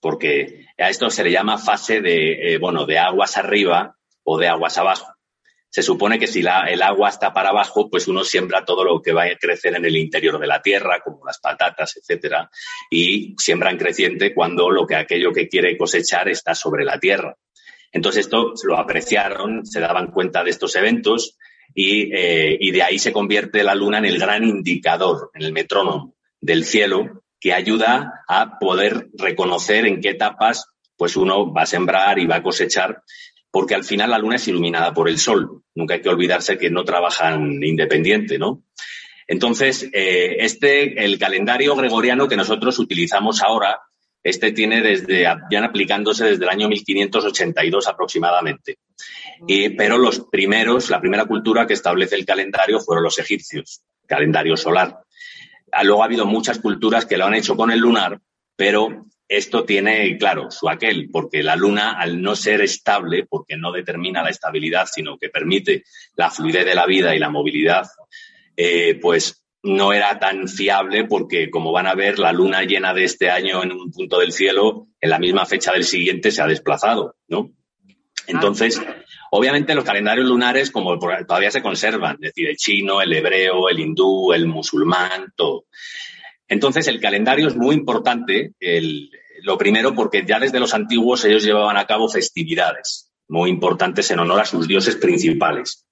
porque 0.00 0.64
a 0.78 0.88
esto 0.88 1.10
se 1.10 1.24
le 1.24 1.32
llama 1.32 1.58
fase 1.58 2.00
de, 2.00 2.54
eh, 2.54 2.58
bueno, 2.58 2.86
de 2.86 3.00
aguas 3.00 3.36
arriba 3.36 3.96
o 4.22 4.38
de 4.38 4.46
aguas 4.46 4.78
abajo. 4.78 5.12
Se 5.68 5.82
supone 5.82 6.16
que 6.16 6.28
si 6.28 6.40
la, 6.40 6.66
el 6.70 6.82
agua 6.82 7.08
está 7.08 7.32
para 7.32 7.48
abajo, 7.48 7.90
pues 7.90 8.06
uno 8.06 8.22
siembra 8.22 8.64
todo 8.64 8.84
lo 8.84 9.02
que 9.02 9.12
va 9.12 9.24
a 9.24 9.34
crecer 9.34 9.74
en 9.74 9.86
el 9.86 9.96
interior 9.96 10.38
de 10.38 10.46
la 10.46 10.62
tierra, 10.62 11.00
como 11.04 11.26
las 11.26 11.40
patatas, 11.40 11.96
etcétera, 11.96 12.48
y 12.88 13.34
siembra 13.38 13.72
en 13.72 13.76
creciente 13.76 14.32
cuando 14.32 14.70
lo 14.70 14.86
que 14.86 14.94
aquello 14.94 15.32
que 15.32 15.48
quiere 15.48 15.76
cosechar 15.76 16.28
está 16.28 16.54
sobre 16.54 16.84
la 16.84 17.00
tierra. 17.00 17.36
Entonces 17.90 18.26
esto 18.26 18.52
lo 18.68 18.78
apreciaron, 18.78 19.66
se 19.66 19.80
daban 19.80 20.12
cuenta 20.12 20.44
de 20.44 20.50
estos 20.50 20.76
eventos 20.76 21.36
y, 21.74 22.14
eh, 22.14 22.56
y 22.60 22.70
de 22.70 22.84
ahí 22.84 23.00
se 23.00 23.12
convierte 23.12 23.64
la 23.64 23.74
luna 23.74 23.98
en 23.98 24.04
el 24.04 24.20
gran 24.20 24.44
indicador, 24.44 25.32
en 25.34 25.42
el 25.42 25.52
metrónomo 25.52 26.14
del 26.40 26.64
cielo 26.64 27.24
que 27.46 27.52
ayuda 27.52 28.24
a 28.26 28.58
poder 28.58 29.06
reconocer 29.16 29.86
en 29.86 30.00
qué 30.00 30.08
etapas 30.08 30.66
pues 30.96 31.16
uno 31.16 31.52
va 31.52 31.62
a 31.62 31.66
sembrar 31.66 32.18
y 32.18 32.26
va 32.26 32.36
a 32.36 32.42
cosechar, 32.42 33.04
porque 33.52 33.76
al 33.76 33.84
final 33.84 34.10
la 34.10 34.18
luna 34.18 34.34
es 34.34 34.48
iluminada 34.48 34.92
por 34.92 35.08
el 35.08 35.16
sol. 35.16 35.62
Nunca 35.76 35.94
hay 35.94 36.02
que 36.02 36.08
olvidarse 36.08 36.58
que 36.58 36.70
no 36.70 36.82
trabajan 36.82 37.62
independiente, 37.62 38.36
¿no? 38.36 38.64
Entonces, 39.28 39.88
eh, 39.92 40.38
este, 40.40 41.04
el 41.04 41.20
calendario 41.20 41.76
gregoriano 41.76 42.26
que 42.26 42.36
nosotros 42.36 42.80
utilizamos 42.80 43.40
ahora, 43.40 43.78
este 44.24 44.50
tiene 44.50 44.82
desde, 44.82 45.22
ya 45.48 45.64
aplicándose 45.64 46.24
desde 46.24 46.42
el 46.42 46.50
año 46.50 46.68
1582 46.68 47.86
aproximadamente. 47.86 48.78
Y, 49.46 49.68
pero 49.68 49.98
los 49.98 50.18
primeros, 50.18 50.90
la 50.90 51.00
primera 51.00 51.26
cultura 51.26 51.64
que 51.64 51.74
establece 51.74 52.16
el 52.16 52.26
calendario 52.26 52.80
fueron 52.80 53.04
los 53.04 53.20
egipcios, 53.20 53.82
calendario 54.04 54.56
solar. 54.56 55.05
Ah, 55.72 55.84
Luego 55.84 56.02
ha 56.02 56.06
habido 56.06 56.26
muchas 56.26 56.58
culturas 56.58 57.06
que 57.06 57.16
lo 57.16 57.26
han 57.26 57.34
hecho 57.34 57.56
con 57.56 57.70
el 57.70 57.80
lunar, 57.80 58.20
pero 58.56 59.06
esto 59.28 59.64
tiene, 59.64 60.16
claro, 60.18 60.50
su 60.50 60.68
aquel, 60.68 61.10
porque 61.10 61.42
la 61.42 61.56
luna, 61.56 61.92
al 61.98 62.22
no 62.22 62.36
ser 62.36 62.60
estable, 62.60 63.26
porque 63.28 63.56
no 63.56 63.72
determina 63.72 64.22
la 64.22 64.30
estabilidad, 64.30 64.86
sino 64.90 65.18
que 65.18 65.28
permite 65.28 65.84
la 66.14 66.30
fluidez 66.30 66.64
de 66.64 66.74
la 66.74 66.86
vida 66.86 67.14
y 67.14 67.18
la 67.18 67.30
movilidad, 67.30 67.86
eh, 68.56 68.98
pues 69.00 69.44
no 69.62 69.92
era 69.92 70.18
tan 70.20 70.46
fiable 70.46 71.04
porque, 71.04 71.50
como 71.50 71.72
van 71.72 71.88
a 71.88 71.94
ver, 71.94 72.20
la 72.20 72.32
luna 72.32 72.62
llena 72.62 72.94
de 72.94 73.04
este 73.04 73.30
año 73.30 73.64
en 73.64 73.72
un 73.72 73.90
punto 73.90 74.20
del 74.20 74.32
cielo, 74.32 74.86
en 75.00 75.10
la 75.10 75.18
misma 75.18 75.44
fecha 75.44 75.72
del 75.72 75.84
siguiente 75.84 76.30
se 76.30 76.40
ha 76.40 76.46
desplazado, 76.46 77.16
¿no? 77.26 77.50
Entonces, 78.28 78.80
obviamente 79.30 79.74
los 79.74 79.84
calendarios 79.84 80.26
lunares 80.26 80.70
como 80.70 80.98
todavía 80.98 81.50
se 81.50 81.62
conservan, 81.62 82.14
es 82.16 82.32
decir, 82.32 82.48
el 82.48 82.56
chino, 82.56 83.00
el 83.00 83.12
hebreo, 83.12 83.68
el 83.68 83.78
hindú, 83.80 84.32
el 84.32 84.46
musulmán, 84.46 85.32
todo. 85.36 85.64
Entonces, 86.48 86.86
el 86.88 87.00
calendario 87.00 87.48
es 87.48 87.56
muy 87.56 87.74
importante, 87.74 88.52
el- 88.60 89.10
lo 89.42 89.58
primero 89.58 89.94
porque 89.94 90.24
ya 90.26 90.38
desde 90.38 90.60
los 90.60 90.72
antiguos 90.74 91.24
ellos 91.24 91.44
llevaban 91.44 91.76
a 91.76 91.86
cabo 91.86 92.08
festividades 92.08 93.10
muy 93.28 93.50
importantes 93.50 94.10
en 94.10 94.20
honor 94.20 94.40
a 94.40 94.44
sus 94.44 94.66
dioses 94.68 94.96
principales. 94.96 95.86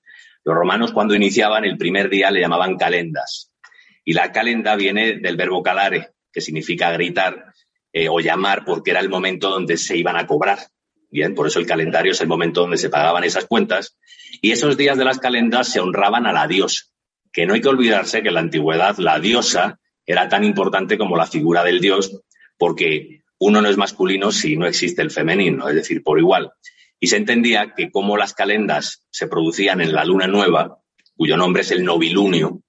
Los 0.45 0.55
romanos 0.57 0.93
cuando 0.93 1.15
iniciaban 1.15 1.65
el 1.65 1.77
primer 1.77 2.09
día 2.09 2.31
le 2.31 2.41
llamaban 2.41 2.77
calendas 2.77 3.51
y 4.05 4.13
la 4.13 4.31
calenda 4.33 4.77
viene 4.77 5.19
del 5.19 5.37
verbo 5.37 5.63
calare, 5.63 6.11
que 6.33 6.41
significa 6.41 6.91
gritar 6.93 7.53
eh, 7.93 8.09
o 8.09 8.19
llamar 8.21 8.65
porque 8.65 8.91
era 8.93 9.01
el 9.01 9.09
momento 9.09 9.51
donde 9.51 9.77
se 9.77 9.97
iban 9.97 10.17
a 10.17 10.27
cobrar. 10.27 10.59
Bien, 11.15 11.33
por 11.33 11.47
eso 11.47 11.61
el 11.61 11.67
calendario 11.67 12.11
es 12.11 12.21
el 12.23 12.27
momento 12.27 12.63
donde 12.63 12.77
se 12.77 12.91
pagaban 12.91 13.23
esas 13.23 13.45
cuentas 13.45 13.97
y 14.43 14.51
esos 14.51 14.77
días 14.77 14.99
de 14.99 15.05
las 15.05 15.21
calendas 15.21 15.69
se 15.69 15.79
honraban 15.79 16.27
a 16.27 16.33
la 16.33 16.49
diosa, 16.49 16.87
que 17.33 17.47
no 17.47 17.55
hay 17.55 17.61
que 17.61 17.69
olvidarse 17.69 18.21
que 18.21 18.31
en 18.31 18.35
la 18.35 18.41
antigüedad 18.41 18.99
la 18.99 19.21
diosa 19.21 19.79
era 20.05 20.29
tan 20.29 20.43
importante 20.43 20.99
como 20.99 21.17
la 21.17 21.29
figura 21.29 21.63
del 21.63 21.81
dios 21.81 22.21
porque 22.59 23.21
uno 23.39 23.63
no 23.63 23.69
es 23.69 23.77
masculino 23.77 24.33
si 24.33 24.57
no 24.57 24.67
existe 24.67 25.03
el 25.03 25.13
femenino, 25.13 25.69
es 25.69 25.77
decir, 25.77 26.03
por 26.03 26.19
igual. 26.19 26.51
Y 26.99 27.07
se 27.07 27.17
entendía 27.17 27.75
que 27.77 27.93
como 27.93 28.17
las 28.17 28.35
calendas 28.35 29.07
se 29.09 29.29
producían 29.29 29.81
en 29.81 29.93
la 29.93 30.05
luna 30.05 30.27
nueva, 30.27 30.81
cuyo 31.17 31.37
nombre 31.37 31.63
es 31.63 31.71
el 31.71 31.85
novilunio, 31.85 32.61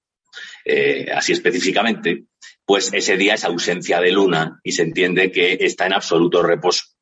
eh, 0.64 1.08
así 1.12 1.32
específicamente, 1.32 2.26
pues 2.64 2.94
ese 2.94 3.18
día 3.18 3.34
es 3.34 3.44
ausencia 3.44 4.00
de 4.00 4.12
luna 4.12 4.60
y 4.64 4.74
se 4.74 4.84
entiende 4.84 5.32
que 5.32 5.58
está 5.62 5.88
en 5.88 5.94
absoluto 5.94 6.44
reposo. 6.44 6.95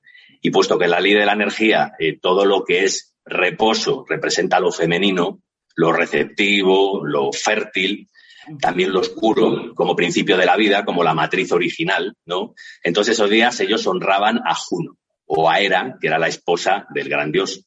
Y 0.43 0.51
puesto 0.51 0.77
que 0.77 0.85
en 0.85 0.91
la 0.91 0.99
ley 0.99 1.13
de 1.13 1.25
la 1.25 1.33
energía 1.33 1.93
eh, 1.97 2.19
todo 2.19 2.45
lo 2.45 2.65
que 2.65 2.83
es 2.83 3.15
reposo 3.25 4.05
representa 4.07 4.59
lo 4.59 4.73
femenino, 4.73 5.41
lo 5.75 5.93
receptivo, 5.93 7.03
lo 7.03 7.31
fértil, 7.31 8.09
también 8.59 8.91
lo 8.91 8.99
oscuro 8.99 9.73
como 9.73 9.95
principio 9.95 10.35
de 10.35 10.45
la 10.45 10.57
vida, 10.57 10.83
como 10.83 11.01
la 11.01 11.13
matriz 11.13 11.53
original, 11.53 12.13
¿no? 12.25 12.53
Entonces 12.83 13.13
esos 13.13 13.29
días 13.29 13.57
ellos 13.61 13.87
honraban 13.87 14.41
a 14.45 14.53
Juno 14.53 14.97
o 15.25 15.49
a 15.49 15.61
Hera, 15.61 15.97
que 15.99 16.07
era 16.07 16.19
la 16.19 16.27
esposa 16.27 16.85
del 16.93 17.07
gran 17.07 17.31
dios. 17.31 17.65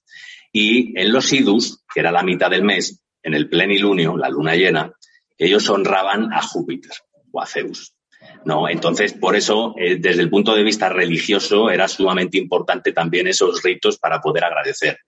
Y 0.53 0.99
en 1.01 1.15
los 1.15 1.33
idus, 1.33 1.83
que 1.93 2.01
era 2.01 2.13
la 2.13 2.23
mitad 2.23 2.51
del 2.51 2.63
mes, 2.63 3.03
en 3.23 3.33
el 3.33 3.49
plenilunio, 3.49 4.19
la 4.19 4.29
luna 4.29 4.55
llena, 4.55 4.93
ellos 5.39 5.69
honraban 5.71 6.31
a 6.31 6.43
Júpiter 6.43 6.93
o 7.33 7.41
a 7.41 7.47
Zeus. 7.47 7.96
¿No? 8.47 8.69
Entonces, 8.69 9.13
por 9.13 9.35
eso, 9.35 9.75
eh, 9.77 9.97
desde 9.99 10.23
el 10.23 10.31
punto 10.31 10.55
de 10.55 10.63
vista 10.63 10.89
religioso, 10.89 11.69
era 11.69 11.89
sumamente 11.89 12.39
importante 12.39 12.93
también 12.93 13.27
esos 13.27 13.61
ritos 13.63 13.99
para 13.99 14.21
poder 14.21 14.45
agradecer. 14.45 14.99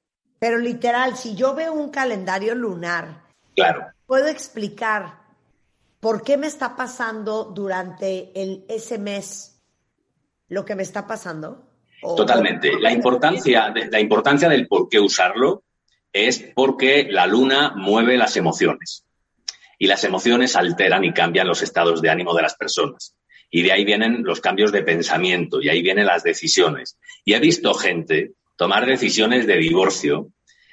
Pero 0.40 0.58
literal, 0.58 1.16
si 1.16 1.34
yo 1.36 1.54
veo 1.54 1.72
un 1.72 1.90
calendario 1.90 2.54
lunar, 2.54 3.22
Claro, 3.54 3.86
puedo 4.06 4.26
explicar 4.26 5.20
por 6.00 6.22
qué 6.22 6.36
me 6.36 6.48
está 6.48 6.74
pasando 6.76 7.44
durante 7.44 8.30
el, 8.40 8.64
ese 8.68 8.98
mes 8.98 9.60
lo 10.48 10.64
que 10.64 10.74
me 10.74 10.82
está 10.82 11.06
pasando. 11.06 11.64
O- 12.02 12.16
totalmente. 12.16 12.72
La 12.80 12.92
importancia, 12.92 13.72
la 13.90 14.00
importancia 14.00 14.48
del 14.48 14.66
por 14.66 14.88
qué 14.88 14.98
usarlo 14.98 15.62
es 16.12 16.44
porque 16.54 17.06
la 17.08 17.26
luna 17.26 17.72
mueve 17.76 18.16
las 18.16 18.36
emociones. 18.36 19.04
Y 19.78 19.86
las 19.86 20.02
emociones 20.02 20.56
alteran 20.56 21.04
y 21.04 21.12
cambian 21.12 21.46
los 21.46 21.62
estados 21.62 22.02
de 22.02 22.10
ánimo 22.10 22.34
de 22.34 22.42
las 22.42 22.56
personas. 22.56 23.14
Y 23.50 23.62
de 23.62 23.72
ahí 23.72 23.84
vienen 23.84 24.22
los 24.24 24.40
cambios 24.40 24.72
de 24.72 24.82
pensamiento 24.82 25.60
y 25.62 25.68
ahí 25.68 25.82
vienen 25.82 26.06
las 26.06 26.22
decisiones. 26.22 26.98
Y 27.24 27.34
he 27.34 27.40
visto 27.40 27.72
gente 27.74 28.32
tomar 28.56 28.86
decisiones 28.86 29.46
de 29.46 29.56
divorcio 29.56 30.32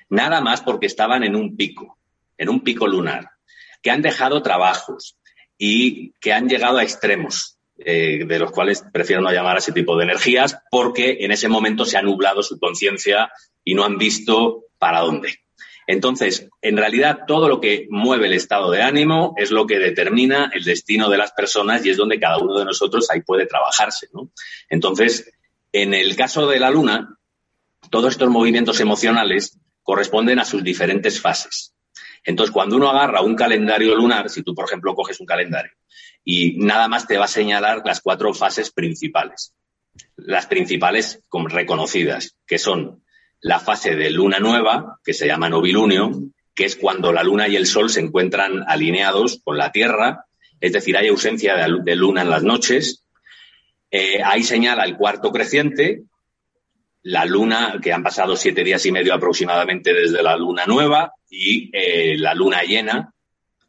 nada 0.10 0.42
más 0.42 0.62
porque 0.62 0.88
estaban 0.88 1.24
en 1.24 1.36
un 1.36 1.56
pico, 1.56 1.98
en 2.38 2.50
un 2.50 2.62
pico 2.62 2.88
lunar, 2.88 3.30
que 3.82 3.92
han 3.92 4.02
dejado 4.02 4.42
trabajos 4.42 5.18
y 5.58 6.12
que 6.20 6.34
han 6.34 6.50
llegado 6.50 6.78
a 6.78 6.84
extremos, 6.84 7.58
eh, 7.78 8.26
de 8.26 8.40
los 8.40 8.52
cuales 8.52 8.84
prefiero 8.92 9.22
no 9.22 9.32
llamar 9.32 9.56
a 9.56 9.60
ese 9.60 9.72
tipo 9.72 9.98
de 9.98 10.04
energías, 10.04 10.58
porque 10.70 11.18
en 11.22 11.32
ese 11.32 11.48
momento 11.48 11.86
se 11.86 11.98
ha 11.98 12.02
nublado 12.02 12.44
su 12.44 12.60
conciencia 12.60 13.32
y 13.64 13.74
no 13.74 13.86
han 13.86 13.98
visto 13.98 14.66
para 14.78 15.00
dónde. 15.00 15.45
Entonces, 15.88 16.50
en 16.62 16.78
realidad, 16.78 17.20
todo 17.28 17.48
lo 17.48 17.62
que 17.62 17.88
mueve 17.90 18.26
el 18.28 18.34
estado 18.34 18.72
de 18.72 18.82
ánimo 18.82 19.36
es 19.38 19.52
lo 19.52 19.68
que 19.68 19.78
determina 19.78 20.50
el 20.54 20.64
destino 20.64 21.10
de 21.10 21.18
las 21.18 21.32
personas 21.32 21.86
y 21.86 21.92
es 21.92 21.98
donde 21.98 22.20
cada 22.20 22.38
uno 22.38 22.58
de 22.58 22.66
nosotros 22.66 23.10
ahí 23.12 23.22
puede 23.22 23.46
trabajarse. 23.46 24.08
¿no? 24.14 24.32
Entonces, 24.70 25.32
en 25.72 25.94
el 25.94 26.16
caso 26.16 26.48
de 26.48 26.60
la 26.60 26.72
luna, 26.72 27.18
todos 27.90 28.14
estos 28.14 28.30
movimientos 28.30 28.80
emocionales 28.80 29.60
corresponden 29.84 30.40
a 30.40 30.46
sus 30.46 30.64
diferentes 30.64 31.22
fases. 31.22 31.76
Entonces, 32.24 32.52
cuando 32.52 32.78
uno 32.78 32.90
agarra 32.90 33.22
un 33.22 33.36
calendario 33.36 33.96
lunar, 33.96 34.30
si 34.30 34.42
tú, 34.42 34.56
por 34.56 34.66
ejemplo, 34.66 34.96
coges 34.96 35.20
un 35.20 35.28
calendario 35.28 35.72
y 36.24 36.58
nada 36.58 36.88
más 36.88 37.08
te 37.08 37.20
va 37.20 37.26
a 37.26 37.30
señalar 37.30 37.84
las 37.86 38.02
cuatro 38.02 38.34
fases 38.34 38.72
principales, 38.72 39.54
las 40.16 40.48
principales 40.48 41.22
reconocidas, 41.32 42.36
que 42.48 42.58
son 42.58 43.05
la 43.46 43.60
fase 43.60 43.96
de 43.96 44.10
luna 44.10 44.40
nueva, 44.40 45.00
que 45.04 45.14
se 45.14 45.28
llama 45.28 45.50
novilunio, 45.50 46.10
que 46.56 46.66
es 46.66 46.76
cuando 46.76 47.14
la 47.14 47.22
luna 47.22 47.48
y 47.48 47.56
el 47.56 47.68
sol 47.68 47.92
se 47.92 48.00
encuentran 48.00 48.64
alineados 48.68 49.40
con 49.44 49.56
la 49.56 49.72
Tierra, 49.72 50.26
es 50.60 50.74
decir, 50.74 50.98
hay 50.98 51.10
ausencia 51.10 51.56
de, 51.56 51.68
lu- 51.68 51.84
de 51.84 51.96
luna 51.96 52.24
en 52.24 52.32
las 52.32 52.42
noches. 52.42 53.04
Eh, 53.92 54.20
ahí 54.24 54.42
señala 54.42 54.84
el 54.84 54.98
cuarto 54.98 55.32
creciente, 55.32 56.06
la 57.04 57.24
luna, 57.26 57.80
que 57.84 57.94
han 57.94 58.02
pasado 58.02 58.36
siete 58.36 58.64
días 58.64 58.84
y 58.88 58.92
medio 58.92 59.14
aproximadamente 59.14 59.94
desde 59.94 60.24
la 60.24 60.36
luna 60.36 60.66
nueva, 60.66 61.12
y 61.30 61.70
eh, 61.72 62.18
la 62.18 62.34
luna 62.34 62.64
llena, 62.64 63.14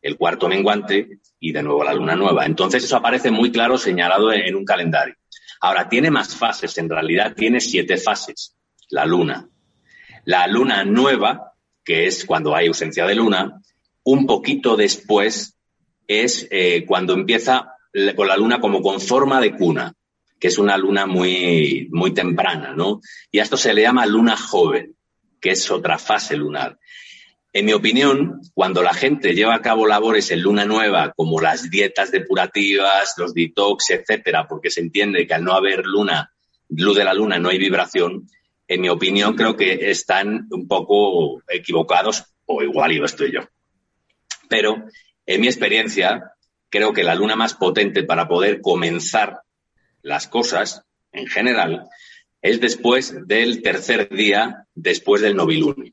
el 0.01 0.17
cuarto 0.17 0.49
menguante, 0.49 1.19
y 1.39 1.53
de 1.53 1.62
nuevo 1.62 1.85
la 1.85 1.93
luna 1.93 2.17
nueva. 2.17 2.47
Entonces 2.47 2.83
eso 2.83 2.97
aparece 2.97 3.31
muy 3.31 3.53
claro 3.53 3.77
señalado 3.77 4.33
en 4.33 4.55
un 4.55 4.65
calendario. 4.65 5.17
Ahora, 5.61 5.87
tiene 5.87 6.11
más 6.11 6.35
fases, 6.35 6.79
en 6.79 6.89
realidad 6.89 7.35
tiene 7.35 7.61
siete 7.61 7.99
fases, 7.99 8.57
la 8.89 9.05
luna. 9.05 9.47
La 10.27 10.47
luna 10.49 10.85
nueva, 10.85 11.53
que 11.85 12.07
es 12.07 12.25
cuando 12.25 12.55
hay 12.55 12.67
ausencia 12.67 13.07
de 13.07 13.15
luna, 13.15 13.62
un 14.03 14.27
poquito 14.27 14.77
después 14.77 15.57
es 16.09 16.47
eh, 16.51 16.85
cuando 16.85 17.15
empieza 17.15 17.73
con 18.15 18.27
la 18.27 18.37
luna 18.37 18.61
como 18.61 18.83
con 18.83 19.01
forma 19.01 19.41
de 19.41 19.57
cuna, 19.57 19.95
que 20.39 20.49
es 20.49 20.59
una 20.59 20.77
luna 20.77 21.07
muy, 21.07 21.89
muy 21.93 22.12
temprana, 22.12 22.75
¿no? 22.75 23.01
Y 23.31 23.39
a 23.39 23.45
esto 23.45 23.57
se 23.57 23.73
le 23.73 23.83
llama 23.83 24.05
luna 24.05 24.37
joven, 24.37 24.97
que 25.41 25.51
es 25.51 25.71
otra 25.71 25.97
fase 25.97 26.37
lunar. 26.37 26.77
En 27.53 27.65
mi 27.65 27.73
opinión, 27.73 28.41
cuando 28.53 28.83
la 28.83 28.93
gente 28.93 29.33
lleva 29.33 29.55
a 29.55 29.62
cabo 29.62 29.87
labores 29.87 30.31
en 30.33 30.43
luna 30.43 30.65
nueva, 30.65 31.12
como 31.17 31.41
las 31.41 31.71
dietas 31.71 32.11
depurativas, 32.11 33.15
los 33.17 33.33
detox, 33.33 33.91
etcétera, 33.91 34.47
porque 34.49 34.71
se 34.71 34.81
entiende 34.81 35.27
que 35.27 35.35
al 35.35 35.45
no 35.45 35.53
haber 35.53 35.87
luna, 35.87 36.33
luz 36.69 36.97
de 36.97 37.05
la 37.05 37.15
luna, 37.15 37.39
no 37.39 37.49
hay 37.49 37.59
vibración, 37.59 38.29
en 38.68 38.81
mi 38.81 38.88
opinión 38.88 39.35
creo 39.35 39.57
que 39.57 39.90
están 39.90 40.48
un 40.50 40.66
poco 40.66 41.42
equivocados, 41.48 42.24
o 42.46 42.62
igual 42.62 42.92
y 42.92 42.98
lo 42.98 43.07
estoy 43.07 43.33
yo. 43.33 43.40
Pero 44.48 44.85
en 45.24 45.40
mi 45.40 45.46
experiencia, 45.46 46.33
creo 46.68 46.92
que 46.92 47.05
la 47.05 47.14
luna 47.14 47.37
más 47.37 47.55
potente 47.55 48.05
para 48.05 48.29
poder 48.29 48.61
comenzar 48.61 49.40
las 50.02 50.26
cosas, 50.26 50.83
en 51.12 51.26
general, 51.26 51.88
es 52.42 52.61
después 52.61 53.26
del 53.26 53.62
tercer 53.62 54.09
día, 54.09 54.66
después 54.74 55.22
del 55.22 55.37
novilunio. 55.37 55.92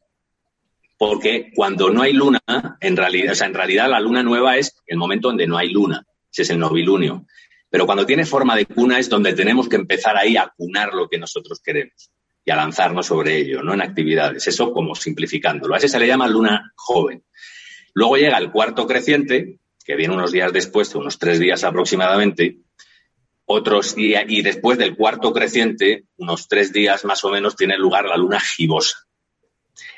Porque 0.97 1.51
cuando 1.55 1.89
no 1.89 2.01
hay 2.01 2.13
luna, 2.13 2.41
en 2.79 2.95
realidad, 2.95 3.33
o 3.33 3.35
sea, 3.35 3.47
en 3.47 3.55
realidad 3.55 3.89
la 3.89 3.99
luna 3.99 4.23
nueva 4.23 4.57
es 4.57 4.75
el 4.85 4.97
momento 4.97 5.29
donde 5.29 5.47
no 5.47 5.57
hay 5.57 5.69
luna, 5.69 6.05
ese 6.31 6.43
es 6.43 6.49
el 6.51 6.59
novilunio. 6.59 7.25
Pero 7.69 7.87
cuando 7.87 8.05
tiene 8.05 8.25
forma 8.25 8.55
de 8.55 8.67
cuna 8.67 8.99
es 8.99 9.09
donde 9.09 9.33
tenemos 9.33 9.67
que 9.67 9.77
empezar 9.77 10.15
ahí 10.15 10.37
a 10.37 10.51
cunar 10.55 10.93
lo 10.93 11.09
que 11.09 11.17
nosotros 11.17 11.59
queremos 11.63 12.12
y 12.45 12.51
a 12.51 12.55
lanzarnos 12.55 13.05
sobre 13.05 13.37
ello, 13.37 13.63
no 13.63 13.73
en 13.73 13.81
actividades. 13.81 14.47
Eso 14.47 14.71
como 14.73 14.95
simplificándolo. 14.95 15.73
A 15.73 15.77
ese 15.77 15.87
se 15.87 15.99
le 15.99 16.07
llama 16.07 16.27
luna 16.27 16.73
joven. 16.75 17.23
Luego 17.93 18.17
llega 18.17 18.37
el 18.37 18.51
cuarto 18.51 18.85
creciente, 18.85 19.59
que 19.85 19.95
viene 19.95 20.13
unos 20.13 20.31
días 20.31 20.51
después, 20.51 20.93
unos 20.95 21.17
tres 21.19 21.39
días 21.39 21.63
aproximadamente. 21.63 22.57
Otros 23.45 23.95
días, 23.95 24.25
y 24.27 24.41
después 24.41 24.77
del 24.77 24.95
cuarto 24.95 25.31
creciente, 25.31 26.05
unos 26.17 26.47
tres 26.47 26.73
días 26.73 27.05
más 27.05 27.23
o 27.23 27.29
menos, 27.29 27.55
tiene 27.55 27.77
lugar 27.77 28.05
la 28.05 28.17
luna 28.17 28.39
gibosa. 28.39 28.97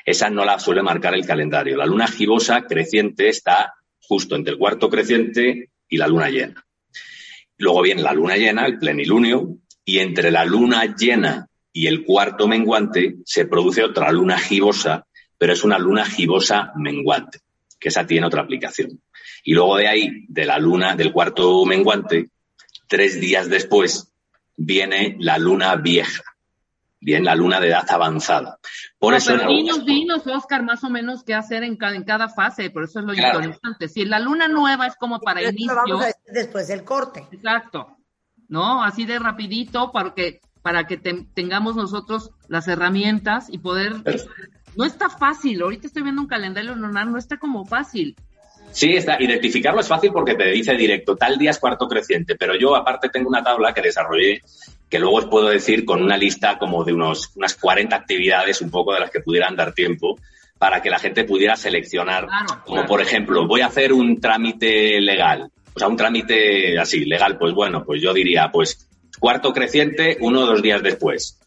Esa 0.04 0.30
no 0.30 0.44
la 0.44 0.58
suele 0.58 0.82
marcar 0.82 1.14
el 1.14 1.26
calendario. 1.26 1.76
La 1.76 1.86
luna 1.86 2.06
gibosa 2.06 2.62
creciente 2.62 3.28
está 3.28 3.74
justo 4.00 4.36
entre 4.36 4.52
el 4.52 4.58
cuarto 4.58 4.88
creciente 4.88 5.70
y 5.88 5.96
la 5.96 6.06
luna 6.06 6.30
llena. 6.30 6.64
Luego 7.58 7.82
viene 7.82 8.02
la 8.02 8.12
luna 8.12 8.36
llena, 8.36 8.66
el 8.66 8.78
plenilunio, 8.78 9.58
y 9.84 9.98
entre 9.98 10.30
la 10.30 10.44
luna 10.44 10.94
llena 10.96 11.48
y 11.78 11.86
el 11.88 12.04
cuarto 12.06 12.48
menguante 12.48 13.16
se 13.26 13.44
produce 13.44 13.84
otra 13.84 14.10
luna 14.10 14.38
gibosa, 14.38 15.06
pero 15.36 15.52
es 15.52 15.62
una 15.62 15.78
luna 15.78 16.06
gibosa 16.06 16.72
menguante, 16.76 17.40
que 17.78 17.90
esa 17.90 18.06
tiene 18.06 18.26
otra 18.26 18.40
aplicación. 18.40 18.98
Y 19.44 19.52
luego 19.52 19.76
de 19.76 19.86
ahí, 19.86 20.24
de 20.28 20.46
la 20.46 20.58
luna, 20.58 20.96
del 20.96 21.12
cuarto 21.12 21.66
menguante, 21.66 22.30
tres 22.88 23.20
días 23.20 23.50
después, 23.50 24.10
viene 24.56 25.16
la 25.20 25.36
luna 25.36 25.76
vieja, 25.76 26.22
bien 26.98 27.24
la 27.24 27.34
luna 27.34 27.60
de 27.60 27.68
edad 27.68 27.84
avanzada. 27.90 28.58
Por 28.98 29.12
No, 29.12 29.18
eso 29.18 29.32
pero 29.32 29.42
algunas- 29.50 29.84
dinos, 29.84 29.84
dinos, 30.24 30.26
Oscar, 30.26 30.62
más 30.62 30.82
o 30.82 30.88
menos 30.88 31.22
qué 31.24 31.34
hacer 31.34 31.62
en 31.62 31.76
cada, 31.76 31.94
en 31.94 32.04
cada 32.04 32.30
fase, 32.30 32.70
por 32.70 32.84
eso 32.84 33.00
es 33.00 33.04
lo 33.04 33.12
Claro. 33.12 33.40
interesante. 33.40 33.88
Si 33.88 34.06
la 34.06 34.18
luna 34.18 34.48
nueva 34.48 34.86
es 34.86 34.96
como 34.96 35.20
para 35.20 35.42
inicio, 35.42 35.74
vamos 35.74 36.02
a 36.04 36.06
decir 36.06 36.22
después 36.32 36.68
del 36.68 36.84
corte. 36.84 37.26
exacto, 37.30 37.98
¿no? 38.48 38.82
Así 38.82 39.04
de 39.04 39.18
rapidito 39.18 39.92
para 39.92 40.14
que, 40.14 40.40
para 40.66 40.84
que 40.88 40.96
te- 40.96 41.24
tengamos 41.32 41.76
nosotros 41.76 42.32
las 42.48 42.66
herramientas 42.66 43.46
y 43.48 43.58
poder... 43.58 43.92
No 44.74 44.84
está 44.84 45.08
fácil, 45.08 45.62
ahorita 45.62 45.86
estoy 45.86 46.02
viendo 46.02 46.20
un 46.20 46.26
calendario 46.26 46.74
lunar, 46.74 47.06
no 47.06 47.18
está 47.18 47.36
como 47.36 47.64
fácil. 47.64 48.16
Sí, 48.72 48.96
está, 48.96 49.16
identificarlo 49.22 49.80
es 49.80 49.86
fácil 49.86 50.10
porque 50.12 50.34
te 50.34 50.50
dice 50.50 50.74
directo, 50.74 51.14
tal 51.14 51.38
día 51.38 51.50
es 51.52 51.60
cuarto 51.60 51.86
creciente, 51.86 52.34
pero 52.34 52.56
yo 52.58 52.74
aparte 52.74 53.08
tengo 53.08 53.28
una 53.28 53.44
tabla 53.44 53.72
que 53.72 53.80
desarrollé 53.80 54.40
que 54.90 54.98
luego 54.98 55.18
os 55.18 55.26
puedo 55.26 55.48
decir 55.50 55.84
con 55.84 56.02
una 56.02 56.16
lista 56.16 56.58
como 56.58 56.82
de 56.82 56.92
unos, 56.94 57.30
unas 57.36 57.54
40 57.54 57.94
actividades, 57.94 58.60
un 58.60 58.70
poco 58.72 58.92
de 58.92 58.98
las 59.00 59.10
que 59.12 59.20
pudieran 59.20 59.54
dar 59.54 59.72
tiempo, 59.72 60.18
para 60.58 60.82
que 60.82 60.90
la 60.90 60.98
gente 60.98 61.22
pudiera 61.22 61.54
seleccionar, 61.54 62.26
Claro, 62.26 62.62
como 62.64 62.86
por 62.86 63.00
ejemplo, 63.00 63.46
voy 63.46 63.60
a 63.60 63.66
hacer 63.66 63.92
un 63.92 64.20
trámite 64.20 65.00
legal, 65.00 65.48
o 65.74 65.78
sea, 65.78 65.86
un 65.86 65.96
trámite 65.96 66.76
así, 66.76 67.04
legal, 67.04 67.38
pues 67.38 67.54
bueno, 67.54 67.84
pues 67.84 68.02
yo 68.02 68.12
diría, 68.12 68.50
pues 68.52 68.88
cuarto 69.18 69.52
creciente, 69.52 70.16
uno 70.20 70.40
o 70.40 70.46
dos 70.46 70.62
días 70.62 70.82
después. 70.82 71.38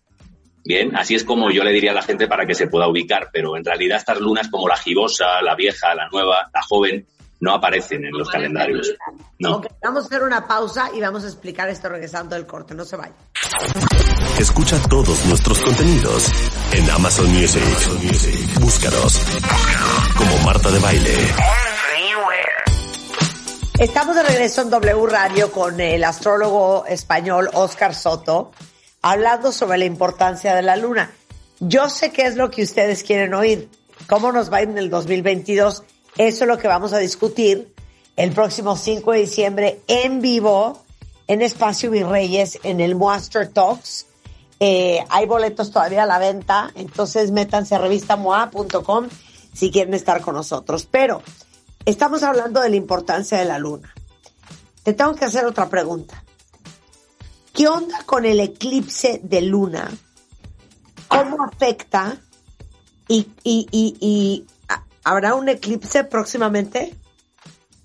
Bien, 0.64 0.96
así 0.96 1.16
es 1.16 1.24
como 1.24 1.52
yo 1.52 1.64
le 1.64 1.72
diría 1.72 1.92
a 1.92 1.96
la 1.96 2.02
gente 2.02 2.28
para 2.28 2.46
que 2.46 2.54
se 2.54 2.68
pueda 2.68 2.88
ubicar, 2.88 3.30
pero 3.32 3.56
en 3.58 3.64
realidad 3.64 3.98
estas 3.98 4.20
lunas 4.20 4.50
como 4.50 4.68
la 4.68 4.78
gibosa, 4.78 5.42
la 5.42 5.56
vieja, 5.56 5.96
la 5.96 6.08
nueva, 6.10 6.50
la 6.54 6.62
joven, 6.62 7.08
no 7.40 7.54
aparecen 7.54 8.04
en 8.04 8.12
No 8.12 8.20
los 8.20 8.30
calendarios. 8.30 8.94
No. 9.40 9.62
Vamos 9.82 10.04
a 10.04 10.08
hacer 10.08 10.24
una 10.24 10.46
pausa 10.46 10.90
y 10.94 11.00
vamos 11.00 11.24
a 11.24 11.28
explicar 11.28 11.70
esto 11.70 11.90
regresando 11.90 12.36
del 12.36 12.46
corte. 12.46 12.76
No 12.76 12.84
se 12.84 12.98
vayan. 12.98 13.16
Escucha 14.38 14.78
todos 14.90 15.26
nuestros 15.26 15.60
contenidos 15.62 16.30
en 16.74 16.90
Amazon 16.90 17.32
Music. 17.32 17.64
Búscanos 18.60 19.22
como 20.18 20.38
Marta 20.44 20.70
de 20.70 20.80
Baile. 20.80 21.16
Estamos 23.80 24.14
de 24.14 24.24
regreso 24.24 24.62
en 24.62 24.70
W 24.72 25.08
Radio 25.08 25.54
con 25.54 25.80
el 25.80 26.04
astrólogo 26.04 26.86
español 26.86 27.50
Oscar 27.54 27.96
Soto, 27.96 28.52
hablando 29.02 29.54
sobre 29.54 29.78
la 29.78 29.86
importancia 29.86 30.54
de 30.54 30.62
la 30.62 30.76
luna. 30.76 31.14
Yo 31.62 31.90
sé 31.90 32.12
qué 32.12 32.24
es 32.24 32.36
lo 32.36 32.52
que 32.52 32.64
ustedes 32.64 33.04
quieren 33.04 33.34
oír, 33.34 33.70
cómo 34.06 34.34
nos 34.34 34.52
va 34.52 34.60
en 34.60 34.78
el 34.78 34.90
2022. 34.90 35.84
Eso 36.18 36.44
es 36.44 36.48
lo 36.50 36.58
que 36.58 36.68
vamos 36.68 36.92
a 36.92 36.98
discutir 36.98 37.74
el 38.18 38.34
próximo 38.34 38.76
5 38.76 39.14
de 39.14 39.20
diciembre 39.20 39.80
en 39.88 40.20
vivo 40.20 40.84
en 41.28 41.42
Espacio 41.42 41.90
Virreyes 41.90 42.60
en 42.64 42.82
el 42.82 42.96
Monster 42.96 43.48
Talks. 43.48 44.08
Eh, 44.60 45.06
hay 45.08 45.26
boletos 45.26 45.72
todavía 45.72 46.04
a 46.04 46.06
la 46.06 46.20
venta, 46.20 46.70
entonces 46.76 47.32
métanse 47.32 47.76
a 47.76 47.78
revistamoa.com 47.78 49.08
si 49.54 49.72
quieren 49.72 49.94
estar 49.94 50.20
con 50.20 50.36
nosotros. 50.36 50.86
Pero 50.92 51.22
estamos 51.86 52.24
hablando 52.24 52.62
de 52.62 52.70
la 52.70 52.76
importancia 52.76 53.38
de 53.38 53.46
la 53.46 53.60
luna. 53.60 53.94
Te 54.84 54.94
tengo 54.94 55.16
que 55.16 55.26
hacer 55.26 55.46
otra 55.46 55.70
pregunta. 55.70 56.24
¿Qué 57.54 57.68
onda 57.68 58.04
con 58.06 58.26
el 58.26 58.40
eclipse 58.40 59.20
de 59.24 59.42
luna? 59.42 59.90
¿Cómo 61.08 61.44
afecta? 61.44 62.18
¿Y, 63.08 63.28
y, 63.44 63.68
y, 63.72 63.98
y 64.00 64.46
¿ha- 64.70 64.84
habrá 65.04 65.34
un 65.36 65.50
eclipse 65.50 66.04
próximamente? 66.04 66.96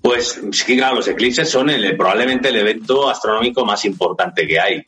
Pues 0.03 0.39
sí, 0.53 0.77
claro, 0.77 0.97
los 0.97 1.09
eclipses 1.09 1.49
son 1.49 1.71
el- 1.71 1.97
probablemente 1.97 2.49
el 2.51 2.57
evento 2.57 3.09
astronómico 3.09 3.65
más 3.65 3.85
importante 3.87 4.47
que 4.47 4.61
hay. 4.61 4.87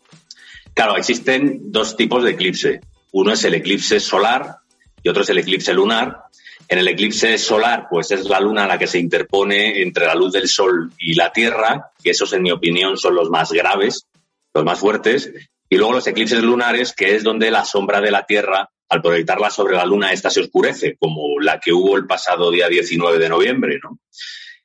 Claro, 0.74 0.96
existen 0.96 1.72
dos 1.72 1.96
tipos 1.96 2.22
de 2.22 2.32
eclipse. 2.32 2.80
Uno 3.12 3.32
es 3.32 3.42
el 3.44 3.54
eclipse 3.54 3.98
solar 3.98 4.58
y 5.02 5.08
otro 5.08 5.22
es 5.22 5.30
el 5.30 5.38
eclipse 5.38 5.72
lunar. 5.72 6.24
En 6.68 6.78
el 6.78 6.88
eclipse 6.88 7.38
solar, 7.38 7.86
pues 7.88 8.10
es 8.10 8.28
la 8.28 8.40
luna 8.40 8.66
la 8.66 8.78
que 8.78 8.86
se 8.86 8.98
interpone 8.98 9.82
entre 9.82 10.06
la 10.06 10.14
luz 10.14 10.32
del 10.32 10.48
sol 10.48 10.90
y 10.98 11.14
la 11.14 11.32
Tierra, 11.32 11.92
que 12.02 12.10
esos, 12.10 12.32
en 12.32 12.42
mi 12.42 12.50
opinión, 12.50 12.96
son 12.96 13.14
los 13.14 13.30
más 13.30 13.52
graves, 13.52 14.06
los 14.52 14.64
más 14.64 14.78
fuertes. 14.78 15.32
Y 15.68 15.76
luego 15.76 15.92
los 15.92 16.06
eclipses 16.06 16.42
lunares, 16.42 16.92
que 16.92 17.14
es 17.14 17.22
donde 17.22 17.50
la 17.50 17.64
sombra 17.64 18.00
de 18.00 18.10
la 18.10 18.26
Tierra, 18.26 18.68
al 18.88 19.02
proyectarla 19.02 19.50
sobre 19.50 19.76
la 19.76 19.84
luna, 19.84 20.12
esta 20.12 20.30
se 20.30 20.40
oscurece, 20.40 20.96
como 20.98 21.40
la 21.40 21.60
que 21.60 21.72
hubo 21.72 21.96
el 21.96 22.06
pasado 22.06 22.50
día 22.50 22.68
19 22.68 23.18
de 23.18 23.28
noviembre, 23.28 23.78
¿no? 23.82 23.98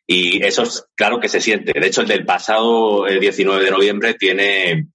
Y 0.08 0.44
eso 0.44 0.64
es 0.64 0.86
claro 0.96 1.20
que 1.20 1.30
se 1.30 1.40
siente. 1.40 1.80
De 1.80 1.88
hecho, 1.88 2.02
el 2.02 2.08
del 2.08 2.26
pasado 2.26 3.08
eh, 3.08 3.20
19 3.20 3.64
de 3.64 3.72
noviembre 3.72 4.14
tiene, 4.16 4.88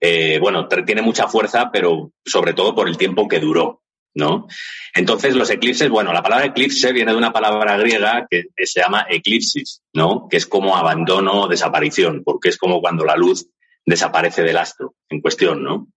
eh, 0.00 0.38
bueno, 0.38 0.68
tiene 0.68 1.02
mucha 1.02 1.28
fuerza, 1.28 1.70
pero 1.72 2.12
sobre 2.24 2.54
todo 2.54 2.74
por 2.74 2.88
el 2.88 2.96
tiempo 2.96 3.26
que 3.26 3.40
duró, 3.40 3.81
¿no? 4.14 4.46
Entonces, 4.94 5.34
los 5.34 5.50
eclipses, 5.50 5.88
bueno, 5.88 6.12
la 6.12 6.22
palabra 6.22 6.46
eclipse 6.46 6.92
viene 6.92 7.12
de 7.12 7.18
una 7.18 7.32
palabra 7.32 7.76
griega 7.76 8.26
que, 8.28 8.44
se 8.64 8.80
llama 8.80 9.06
eclipsis, 9.08 9.82
¿no? 9.92 10.28
Que 10.28 10.36
es 10.36 10.46
como 10.46 10.76
abandono 10.76 11.42
o 11.42 11.48
desaparición, 11.48 12.22
porque 12.24 12.50
es 12.50 12.58
como 12.58 12.80
cuando 12.80 13.04
la 13.04 13.16
luz 13.16 13.48
desaparece 13.84 14.42
del 14.42 14.58
astro 14.58 14.94
en 15.08 15.20
cuestión, 15.20 15.62
¿no? 15.62 15.88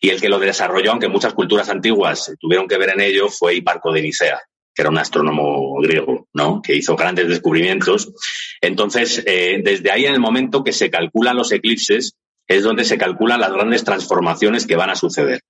Y 0.00 0.10
el 0.10 0.20
que 0.20 0.28
lo 0.28 0.38
desarrolló, 0.38 0.90
aunque 0.90 1.08
muchas 1.08 1.34
culturas 1.34 1.68
antiguas 1.68 2.34
tuvieron 2.38 2.68
que 2.68 2.76
ver 2.76 2.90
en 2.90 3.00
ello, 3.00 3.28
fue 3.28 3.54
Hiparco 3.54 3.92
de 3.92 4.02
Nicea, 4.02 4.40
que 4.74 4.82
era 4.82 4.90
un 4.90 4.98
astrónomo 4.98 5.80
griego, 5.80 6.28
¿no? 6.34 6.60
Que 6.60 6.76
hizo 6.76 6.96
grandes 6.96 7.28
descubrimientos. 7.28 8.12
Entonces, 8.60 9.22
eh, 9.26 9.60
desde 9.64 9.90
ahí, 9.90 10.04
en 10.04 10.14
el 10.14 10.20
momento 10.20 10.62
que 10.62 10.72
se 10.72 10.90
calculan 10.90 11.36
los 11.36 11.52
eclipses, 11.52 12.16
es 12.46 12.62
donde 12.62 12.84
se 12.84 12.98
calculan 12.98 13.40
las 13.40 13.52
grandes 13.52 13.84
transformaciones 13.84 14.66
que 14.66 14.76
van 14.76 14.90
a 14.90 14.96
suceder. 14.96 15.40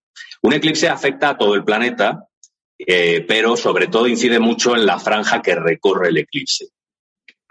Un 0.45 0.53
eclipse 0.53 0.91
afecta 0.91 1.31
a 1.31 1.39
todo 1.39 1.55
el 1.55 1.65
planeta, 1.65 2.29
eh, 2.79 3.25
pero 3.27 3.57
sobre 3.57 3.87
todo 3.87 4.07
incide 4.07 4.39
mucho 4.39 4.77
en 4.77 4.85
la 4.85 4.99
franja 4.99 5.41
que 5.41 5.55
recorre 5.55 6.11
el 6.11 6.19
eclipse. 6.19 6.67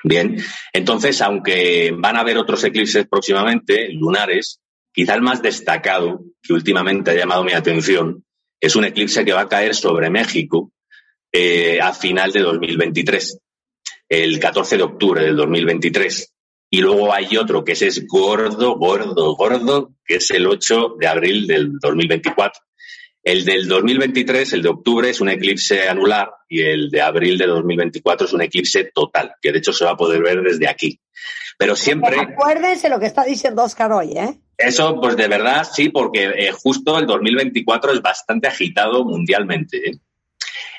Bien, 0.04 0.38
entonces, 0.72 1.20
aunque 1.24 1.92
van 1.98 2.18
a 2.18 2.20
haber 2.20 2.38
otros 2.38 2.64
eclipses 2.64 3.08
próximamente, 3.08 3.90
lunares, 3.94 4.62
quizá 4.92 5.16
el 5.16 5.24
más 5.24 5.42
destacado 5.42 6.22
que 6.40 6.54
últimamente 6.54 7.10
ha 7.10 7.16
llamado 7.16 7.44
mi 7.44 7.54
atención 7.54 8.24
es 8.62 8.76
un 8.76 8.86
eclipse 8.86 9.26
que 9.26 9.34
va 9.34 9.42
a 9.42 9.50
caer 9.50 9.74
sobre 9.74 10.12
México 10.12 10.72
eh, 11.32 11.82
a 11.82 11.94
final 11.94 12.32
de 12.32 12.42
2023, 12.42 13.40
el 14.08 14.40
14 14.40 14.78
de 14.78 14.84
octubre 14.84 15.24
del 15.24 15.36
2023. 15.36 16.32
Y 16.70 16.82
luego 16.82 17.12
hay 17.12 17.38
otro 17.38 17.64
que 17.64 17.72
ese 17.72 17.88
es 17.88 18.06
gordo, 18.06 18.76
gordo, 18.78 19.36
gordo, 19.36 19.96
que 20.06 20.18
es 20.18 20.30
el 20.30 20.46
8 20.46 20.98
de 21.00 21.08
abril 21.08 21.48
del 21.48 21.80
2024. 21.80 22.62
El 23.24 23.46
del 23.46 23.70
2023, 23.70 24.54
el 24.54 24.62
de 24.62 24.70
octubre, 24.70 25.10
es 25.10 25.22
un 25.22 25.30
eclipse 25.30 25.88
anular 25.88 26.30
y 26.50 26.62
el 26.62 26.90
de 26.90 27.02
abril 27.02 27.38
de 27.38 27.48
2024 27.48 28.28
es 28.28 28.34
un 28.34 28.42
eclipse 28.42 28.92
total, 28.94 29.36
que 29.42 29.54
de 29.54 29.60
hecho 29.60 29.72
se 29.72 29.86
va 29.86 29.92
a 29.92 29.98
poder 29.98 30.22
ver 30.22 30.42
desde 30.42 30.68
aquí. 30.68 31.00
Pero 31.58 31.76
siempre, 31.76 32.20
Acuérdense 32.20 32.90
lo 32.90 33.00
que 33.00 33.06
está 33.06 33.24
diciendo 33.24 33.64
Oscar 33.64 33.94
hoy, 33.94 34.18
¿eh? 34.18 34.38
eso 34.58 35.00
pues 35.00 35.16
de 35.16 35.28
verdad 35.28 35.66
sí, 35.72 35.90
porque 35.90 36.26
eh, 36.26 36.52
justo 36.52 36.98
el 37.00 37.06
2024 37.06 37.94
es 37.94 38.02
bastante 38.02 38.48
agitado 38.48 39.06
mundialmente. 39.06 39.90
¿eh? 39.90 39.92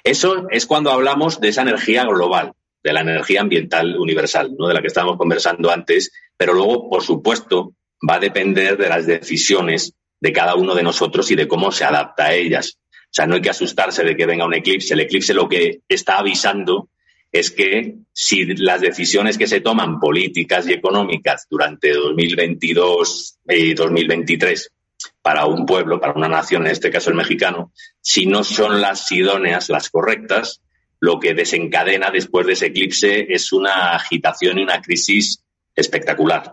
Eso 0.03 0.47
es 0.51 0.67
cuando 0.67 0.91
hablamos 0.91 1.41
de 1.41 1.49
esa 1.49 1.63
energía 1.63 2.05
global, 2.05 2.53
de 2.83 2.93
la 2.93 3.01
energía 3.01 3.41
ambiental 3.41 3.97
universal, 3.99 4.55
¿no? 4.59 4.69
de 4.69 4.75
la 4.75 4.83
que 4.83 4.89
estábamos 4.89 5.17
conversando 5.17 5.71
antes, 5.71 6.13
pero 6.37 6.53
luego, 6.53 6.91
por 6.91 7.03
supuesto, 7.03 7.75
va 8.07 8.17
a 8.17 8.21
depender 8.21 8.77
de 8.77 8.89
las 8.89 9.07
decisiones 9.07 9.95
de 10.25 10.33
cada 10.33 10.55
uno 10.55 10.75
de 10.75 10.83
nosotros 10.83 11.31
y 11.31 11.37
de 11.37 11.47
cómo 11.47 11.71
se 11.71 11.85
adapta 11.85 12.29
a 12.29 12.35
ellas. 12.35 12.79
O 12.79 13.09
sea, 13.11 13.27
no 13.27 13.35
hay 13.35 13.43
que 13.43 13.51
asustarse 13.51 14.03
de 14.05 14.17
que 14.17 14.25
venga 14.25 14.47
un 14.47 14.55
eclipse. 14.55 14.95
El 14.95 15.01
eclipse 15.01 15.35
lo 15.35 15.47
que 15.47 15.83
está 15.87 16.17
avisando 16.17 16.89
es 17.31 17.51
que 17.51 17.97
si 18.11 18.47
las 18.57 18.81
decisiones 18.81 19.37
que 19.37 19.47
se 19.47 19.61
toman 19.61 20.01
políticas 20.01 20.67
y 20.67 20.73
económicas 20.73 21.47
durante 21.51 21.93
2022 21.93 23.37
y 23.51 23.75
2023 23.75 24.73
para 25.21 25.45
un 25.45 25.67
pueblo, 25.67 26.01
para 26.01 26.15
una 26.15 26.29
nación, 26.29 26.65
en 26.65 26.73
este 26.73 26.91
caso 26.91 27.11
el 27.11 27.17
mexicano, 27.17 27.71
si 28.01 28.25
no 28.25 28.45
son 28.45 28.81
las 28.81 29.13
idóneas, 29.13 29.69
las 29.69 29.91
correctas, 29.91 30.63
lo 31.01 31.21
que 31.21 31.35
desencadena 31.35 32.11
después 32.11 32.47
de 32.47 32.55
ese 32.55 32.69
eclipse 32.69 33.27
es 33.29 33.53
una 33.53 33.95
agitación 33.95 34.59
y 34.59 34.63
una 34.63 34.81
crisis 34.81 35.45
espectacular. 35.77 36.51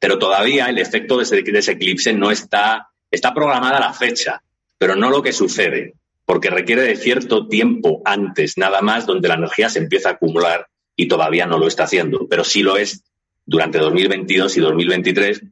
Pero 0.00 0.18
todavía 0.18 0.66
el 0.66 0.78
efecto 0.78 1.18
de 1.18 1.22
ese, 1.22 1.42
de 1.42 1.58
ese 1.60 1.72
eclipse 1.72 2.12
no 2.12 2.32
está, 2.32 2.88
está 3.12 3.32
programada 3.32 3.78
la 3.78 3.92
fecha, 3.92 4.42
pero 4.78 4.96
no 4.96 5.10
lo 5.10 5.22
que 5.22 5.32
sucede, 5.32 5.94
porque 6.24 6.50
requiere 6.50 6.82
de 6.82 6.96
cierto 6.96 7.46
tiempo 7.46 8.02
antes, 8.04 8.58
nada 8.58 8.80
más, 8.80 9.06
donde 9.06 9.28
la 9.28 9.34
energía 9.34 9.68
se 9.68 9.78
empieza 9.78 10.08
a 10.08 10.12
acumular 10.12 10.66
y 10.96 11.06
todavía 11.06 11.46
no 11.46 11.58
lo 11.58 11.68
está 11.68 11.84
haciendo, 11.84 12.26
pero 12.28 12.42
sí 12.42 12.62
lo 12.62 12.76
es 12.76 13.04
durante 13.44 13.78
2022 13.78 14.56
y 14.56 14.60
2023 14.60 15.42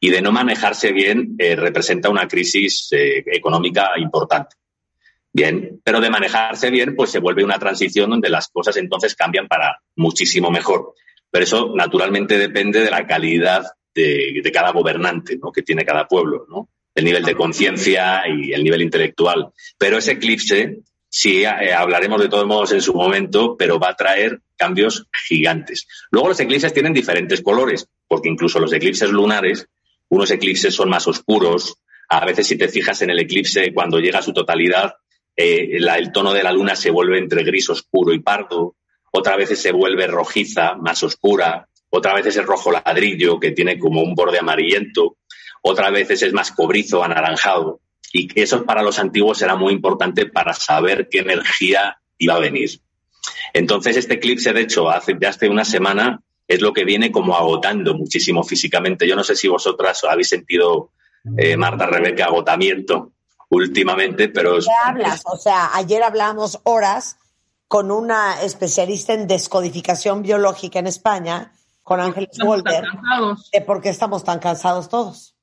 y 0.00 0.10
de 0.10 0.22
no 0.22 0.32
manejarse 0.32 0.92
bien 0.92 1.34
eh, 1.38 1.56
representa 1.56 2.08
una 2.08 2.28
crisis 2.28 2.88
eh, 2.92 3.24
económica 3.26 3.90
importante. 3.96 4.56
Bien, 5.32 5.80
pero 5.84 6.00
de 6.00 6.10
manejarse 6.10 6.70
bien, 6.70 6.94
pues 6.96 7.10
se 7.10 7.18
vuelve 7.18 7.44
una 7.44 7.58
transición 7.58 8.10
donde 8.10 8.28
las 8.28 8.48
cosas 8.48 8.76
entonces 8.76 9.14
cambian 9.14 9.46
para 9.46 9.80
muchísimo 9.96 10.50
mejor. 10.50 10.94
Pero 11.30 11.44
eso 11.44 11.72
naturalmente 11.74 12.38
depende 12.38 12.80
de 12.80 12.90
la 12.90 13.06
calidad 13.06 13.64
de, 13.94 14.40
de 14.42 14.52
cada 14.52 14.72
gobernante 14.72 15.36
¿no? 15.36 15.52
que 15.52 15.62
tiene 15.62 15.84
cada 15.84 16.06
pueblo, 16.06 16.46
¿no? 16.48 16.68
El 16.94 17.04
nivel 17.04 17.24
de 17.24 17.34
conciencia 17.34 18.22
y 18.28 18.52
el 18.52 18.64
nivel 18.64 18.82
intelectual. 18.82 19.52
Pero 19.78 19.98
ese 19.98 20.12
eclipse, 20.12 20.78
sí, 21.08 21.44
eh, 21.44 21.72
hablaremos 21.72 22.20
de 22.20 22.28
todos 22.28 22.46
modos 22.46 22.72
en 22.72 22.82
su 22.82 22.94
momento, 22.94 23.56
pero 23.56 23.78
va 23.78 23.90
a 23.90 23.96
traer 23.96 24.40
cambios 24.56 25.06
gigantes. 25.28 25.86
Luego 26.10 26.28
los 26.28 26.40
eclipses 26.40 26.72
tienen 26.72 26.92
diferentes 26.92 27.40
colores, 27.40 27.88
porque 28.06 28.28
incluso 28.28 28.58
los 28.58 28.72
eclipses 28.72 29.10
lunares, 29.10 29.68
unos 30.08 30.30
eclipses 30.30 30.74
son 30.74 30.88
más 30.88 31.06
oscuros. 31.06 31.76
A 32.08 32.24
veces 32.24 32.46
si 32.46 32.56
te 32.56 32.68
fijas 32.68 33.00
en 33.02 33.10
el 33.10 33.20
eclipse, 33.20 33.72
cuando 33.72 34.00
llega 34.00 34.18
a 34.18 34.22
su 34.22 34.32
totalidad, 34.32 34.94
eh, 35.36 35.76
el 35.76 36.10
tono 36.10 36.32
de 36.32 36.42
la 36.42 36.52
luna 36.52 36.74
se 36.74 36.90
vuelve 36.90 37.18
entre 37.18 37.44
gris 37.44 37.70
oscuro 37.70 38.12
y 38.12 38.18
pardo. 38.18 38.74
Otra 39.12 39.36
vez 39.36 39.56
se 39.58 39.70
vuelve 39.70 40.06
rojiza, 40.08 40.74
más 40.74 41.02
oscura. 41.04 41.68
Otra 41.90 42.14
vez 42.14 42.26
es 42.26 42.44
rojo 42.44 42.72
ladrillo, 42.72 43.38
que 43.38 43.52
tiene 43.52 43.78
como 43.78 44.02
un 44.02 44.14
borde 44.14 44.38
amarillento 44.38 45.18
otras 45.68 45.92
veces 45.92 46.22
es 46.22 46.32
más 46.32 46.52
cobrizo, 46.52 47.02
anaranjado. 47.04 47.80
Y 48.12 48.28
eso 48.40 48.64
para 48.64 48.82
los 48.82 48.98
antiguos 48.98 49.42
era 49.42 49.54
muy 49.54 49.72
importante 49.72 50.26
para 50.26 50.54
saber 50.54 51.08
qué 51.10 51.18
energía 51.18 52.00
iba 52.16 52.34
a 52.34 52.38
venir. 52.38 52.80
Entonces, 53.52 53.96
este 53.96 54.14
eclipse, 54.14 54.52
de 54.52 54.62
hecho, 54.62 54.88
hace, 54.90 55.14
de 55.14 55.26
hace 55.26 55.48
una 55.48 55.64
semana, 55.64 56.20
es 56.46 56.60
lo 56.60 56.72
que 56.72 56.84
viene 56.84 57.12
como 57.12 57.36
agotando 57.36 57.94
muchísimo 57.94 58.42
físicamente. 58.42 59.06
Yo 59.06 59.14
no 59.14 59.24
sé 59.24 59.36
si 59.36 59.48
vosotras 59.48 60.02
habéis 60.04 60.30
sentido, 60.30 60.92
eh, 61.36 61.56
Marta, 61.56 61.86
Rebeca, 61.86 62.26
agotamiento 62.26 63.12
últimamente, 63.50 64.28
pero... 64.28 64.58
¿Qué 64.58 64.66
hablas? 64.84 65.22
O 65.24 65.36
sea, 65.36 65.70
ayer 65.74 66.02
hablamos 66.02 66.60
horas 66.64 67.18
con 67.66 67.90
una 67.90 68.42
especialista 68.42 69.12
en 69.12 69.26
descodificación 69.26 70.22
biológica 70.22 70.78
en 70.78 70.86
España, 70.86 71.52
con 71.82 72.00
Ángeles 72.00 72.36
Wolter, 72.42 72.84
de 73.52 73.60
por 73.60 73.80
qué 73.80 73.90
estamos 73.90 74.24
tan 74.24 74.38
cansados 74.38 74.88
todos. 74.88 75.37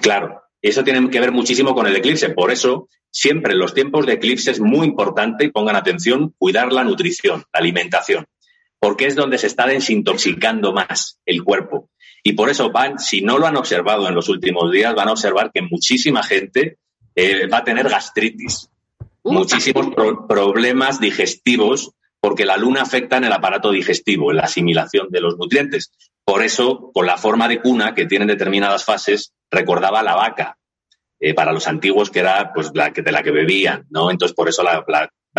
Claro, 0.00 0.42
eso 0.62 0.84
tiene 0.84 1.08
que 1.10 1.20
ver 1.20 1.32
muchísimo 1.32 1.74
con 1.74 1.86
el 1.86 1.96
eclipse. 1.96 2.30
Por 2.30 2.50
eso, 2.50 2.88
siempre 3.10 3.52
en 3.52 3.58
los 3.58 3.74
tiempos 3.74 4.06
de 4.06 4.14
eclipse 4.14 4.50
es 4.50 4.60
muy 4.60 4.86
importante, 4.86 5.44
y 5.44 5.50
pongan 5.50 5.76
atención, 5.76 6.34
cuidar 6.38 6.72
la 6.72 6.84
nutrición, 6.84 7.44
la 7.52 7.60
alimentación, 7.60 8.26
porque 8.78 9.06
es 9.06 9.14
donde 9.14 9.38
se 9.38 9.46
está 9.46 9.66
desintoxicando 9.66 10.72
más 10.72 11.18
el 11.24 11.42
cuerpo. 11.42 11.90
Y 12.22 12.34
por 12.34 12.50
eso 12.50 12.70
van, 12.70 12.98
si 12.98 13.22
no 13.22 13.38
lo 13.38 13.46
han 13.46 13.56
observado 13.56 14.06
en 14.06 14.14
los 14.14 14.28
últimos 14.28 14.70
días, 14.70 14.94
van 14.94 15.08
a 15.08 15.12
observar 15.12 15.50
que 15.52 15.62
muchísima 15.62 16.22
gente 16.22 16.78
eh, 17.14 17.46
va 17.46 17.58
a 17.58 17.64
tener 17.64 17.88
gastritis, 17.88 18.68
muchísimos 19.24 19.88
problemas 20.28 21.00
digestivos, 21.00 21.92
porque 22.20 22.44
la 22.44 22.58
luna 22.58 22.82
afecta 22.82 23.16
en 23.16 23.24
el 23.24 23.32
aparato 23.32 23.70
digestivo, 23.70 24.30
en 24.30 24.36
la 24.36 24.42
asimilación 24.42 25.08
de 25.10 25.20
los 25.22 25.38
nutrientes. 25.38 25.92
Por 26.22 26.42
eso, 26.42 26.90
con 26.92 27.06
la 27.06 27.16
forma 27.16 27.48
de 27.48 27.60
cuna 27.60 27.94
que 27.94 28.04
tienen 28.04 28.28
determinadas 28.28 28.84
fases, 28.84 29.32
recordaba 29.50 30.02
la 30.02 30.14
vaca, 30.14 30.56
eh, 31.18 31.34
para 31.34 31.52
los 31.52 31.66
antiguos 31.66 32.10
que 32.10 32.20
era 32.20 32.52
pues 32.54 32.70
la 32.74 32.92
que, 32.92 33.02
de 33.02 33.12
la 33.12 33.22
que 33.22 33.30
bebían, 33.30 33.86
¿no? 33.90 34.10
Entonces 34.10 34.34
por 34.34 34.48
eso 34.48 34.62
la, 34.62 34.84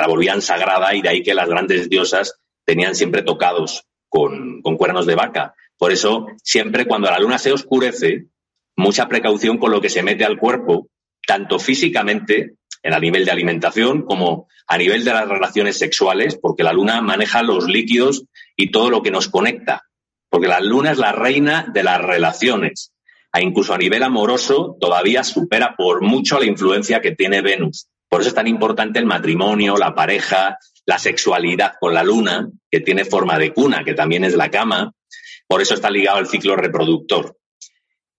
volvían 0.08 0.42
sagrada 0.42 0.94
y 0.94 1.02
de 1.02 1.10
ahí 1.10 1.24
que 1.24 1.34
las 1.34 1.50
grandes 1.50 1.90
diosas 1.90 2.40
tenían 2.64 2.94
siempre 2.94 3.24
tocados 3.24 3.84
con, 4.08 4.62
con 4.62 4.78
cuernos 4.78 5.08
de 5.08 5.16
vaca. 5.16 5.56
Por 5.78 5.92
eso 5.92 6.28
siempre 6.44 6.86
cuando 6.86 7.10
la 7.10 7.18
luna 7.18 7.40
se 7.40 7.52
oscurece, 7.52 8.28
mucha 8.76 9.08
precaución 9.08 9.58
con 9.58 9.72
lo 9.72 9.82
que 9.82 9.90
se 9.90 10.04
mete 10.04 10.24
al 10.24 10.38
cuerpo, 10.38 10.88
tanto 11.26 11.58
físicamente, 11.58 12.58
en 12.84 12.94
a 12.94 13.00
nivel 13.00 13.26
de 13.26 13.32
alimentación, 13.32 14.04
como 14.04 14.48
a 14.68 14.78
nivel 14.78 15.04
de 15.04 15.14
las 15.14 15.28
relaciones 15.28 15.78
sexuales, 15.78 16.38
porque 16.40 16.64
la 16.64 16.74
luna 16.74 17.02
maneja 17.02 17.42
los 17.42 17.68
líquidos 17.68 18.26
y 18.56 18.72
todo 18.72 18.90
lo 18.90 19.02
que 19.02 19.12
nos 19.12 19.30
conecta, 19.30 19.84
porque 20.30 20.48
la 20.48 20.60
luna 20.60 20.92
es 20.92 20.98
la 21.00 21.12
reina 21.12 21.68
de 21.74 21.84
las 21.84 22.02
relaciones 22.02 22.94
incluso 23.40 23.74
a 23.74 23.78
nivel 23.78 24.04
amoroso, 24.04 24.76
todavía 24.80 25.24
supera 25.24 25.76
por 25.78 26.02
mucho 26.02 26.40
la 26.40 26.46
influencia 26.46 27.00
que 27.00 27.16
tiene 27.16 27.42
Venus. 27.42 27.88
Por 28.10 28.22
eso 28.22 28.30
es 28.30 28.36
tan 28.36 28.48
importante 28.48 29.00
el 29.00 29.06
matrimonio, 29.06 29.78
la 29.78 29.96
pareja, 29.96 30.58
la 30.86 31.00
sexualidad 31.00 31.76
con 31.80 31.94
la 31.94 32.04
luna, 32.04 32.50
que 32.70 32.82
tiene 32.82 33.06
forma 33.06 33.38
de 33.38 33.54
cuna, 33.54 33.86
que 33.86 33.94
también 33.94 34.26
es 34.26 34.36
la 34.36 34.50
cama. 34.50 34.92
Por 35.48 35.62
eso 35.62 35.76
está 35.76 35.90
ligado 35.90 36.18
al 36.18 36.28
ciclo 36.28 36.58
reproductor. 36.58 37.38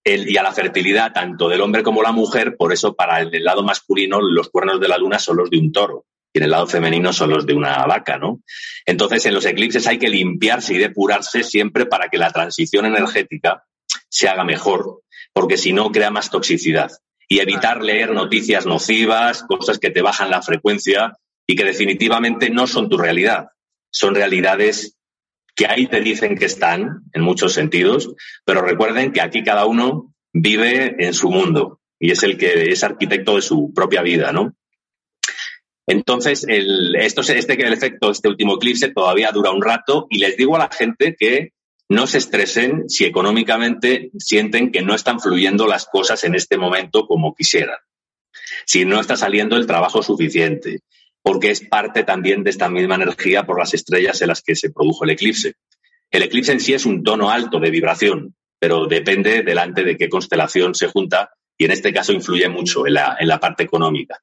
El, 0.02 0.30
y 0.30 0.36
a 0.36 0.42
la 0.42 0.52
fertilidad 0.52 1.12
tanto 1.12 1.48
del 1.48 1.60
hombre 1.60 1.82
como 1.82 2.02
la 2.02 2.10
mujer, 2.10 2.56
por 2.56 2.72
eso 2.72 2.94
para 2.94 3.20
el, 3.20 3.34
el 3.34 3.44
lado 3.44 3.62
masculino 3.62 4.20
los 4.20 4.48
cuernos 4.48 4.80
de 4.80 4.88
la 4.88 4.98
luna 4.98 5.18
son 5.18 5.36
los 5.36 5.50
de 5.50 5.58
un 5.58 5.70
toro 5.70 6.06
y 6.32 6.38
en 6.38 6.44
el 6.44 6.50
lado 6.50 6.66
femenino 6.66 7.12
son 7.12 7.30
los 7.30 7.46
de 7.46 7.54
una 7.54 7.84
vaca, 7.86 8.18
¿no? 8.18 8.40
Entonces, 8.86 9.26
en 9.26 9.34
los 9.34 9.44
eclipses 9.44 9.86
hay 9.86 9.98
que 9.98 10.08
limpiarse 10.08 10.74
y 10.74 10.78
depurarse 10.78 11.44
siempre 11.44 11.86
para 11.86 12.08
que 12.08 12.18
la 12.18 12.30
transición 12.30 12.86
energética 12.86 13.64
se 14.12 14.28
haga 14.28 14.44
mejor, 14.44 15.02
porque 15.32 15.56
si 15.56 15.72
no 15.72 15.90
crea 15.90 16.10
más 16.10 16.30
toxicidad. 16.30 16.90
Y 17.28 17.40
evitar 17.40 17.82
leer 17.82 18.10
noticias 18.12 18.66
nocivas, 18.66 19.42
cosas 19.44 19.78
que 19.78 19.90
te 19.90 20.02
bajan 20.02 20.30
la 20.30 20.42
frecuencia 20.42 21.16
y 21.46 21.56
que 21.56 21.64
definitivamente 21.64 22.50
no 22.50 22.66
son 22.66 22.90
tu 22.90 22.98
realidad. 22.98 23.46
Son 23.90 24.14
realidades 24.14 24.98
que 25.56 25.66
ahí 25.66 25.86
te 25.86 26.00
dicen 26.00 26.36
que 26.36 26.44
están, 26.44 27.04
en 27.14 27.22
muchos 27.22 27.54
sentidos, 27.54 28.14
pero 28.44 28.60
recuerden 28.60 29.12
que 29.12 29.22
aquí 29.22 29.42
cada 29.42 29.64
uno 29.64 30.14
vive 30.32 30.94
en 30.98 31.14
su 31.14 31.30
mundo 31.30 31.80
y 31.98 32.10
es 32.10 32.22
el 32.22 32.36
que 32.36 32.70
es 32.70 32.84
arquitecto 32.84 33.36
de 33.36 33.42
su 33.42 33.72
propia 33.74 34.02
vida, 34.02 34.30
¿no? 34.32 34.54
Entonces, 35.86 36.44
el, 36.46 36.96
esto, 36.96 37.22
este 37.22 37.54
el 37.54 37.72
efecto, 37.72 38.10
este 38.10 38.28
último 38.28 38.56
eclipse 38.56 38.92
todavía 38.92 39.32
dura 39.32 39.50
un 39.50 39.62
rato 39.62 40.06
y 40.10 40.18
les 40.18 40.36
digo 40.36 40.56
a 40.56 40.60
la 40.60 40.70
gente 40.70 41.16
que 41.18 41.52
no 41.88 42.06
se 42.06 42.18
estresen 42.18 42.88
si 42.88 43.04
económicamente 43.04 44.10
sienten 44.18 44.70
que 44.70 44.82
no 44.82 44.94
están 44.94 45.20
fluyendo 45.20 45.66
las 45.66 45.86
cosas 45.86 46.24
en 46.24 46.34
este 46.34 46.56
momento 46.56 47.06
como 47.06 47.34
quisieran, 47.34 47.78
si 48.66 48.84
no 48.84 49.00
está 49.00 49.16
saliendo 49.16 49.56
el 49.56 49.66
trabajo 49.66 50.02
suficiente, 50.02 50.80
porque 51.22 51.50
es 51.50 51.60
parte 51.60 52.02
también 52.02 52.42
de 52.42 52.50
esta 52.50 52.68
misma 52.68 52.96
energía 52.96 53.44
por 53.44 53.58
las 53.58 53.74
estrellas 53.74 54.20
en 54.22 54.28
las 54.28 54.42
que 54.42 54.56
se 54.56 54.70
produjo 54.70 55.04
el 55.04 55.10
eclipse. 55.10 55.54
El 56.10 56.22
eclipse 56.22 56.52
en 56.52 56.60
sí 56.60 56.74
es 56.74 56.84
un 56.84 57.02
tono 57.02 57.30
alto 57.30 57.60
de 57.60 57.70
vibración, 57.70 58.34
pero 58.58 58.86
depende 58.86 59.42
delante 59.42 59.84
de 59.84 59.96
qué 59.96 60.08
constelación 60.08 60.74
se 60.74 60.88
junta 60.88 61.30
y 61.56 61.64
en 61.64 61.70
este 61.70 61.92
caso 61.92 62.12
influye 62.12 62.48
mucho 62.48 62.86
en 62.86 62.94
la, 62.94 63.16
en 63.18 63.28
la 63.28 63.38
parte 63.38 63.62
económica. 63.62 64.18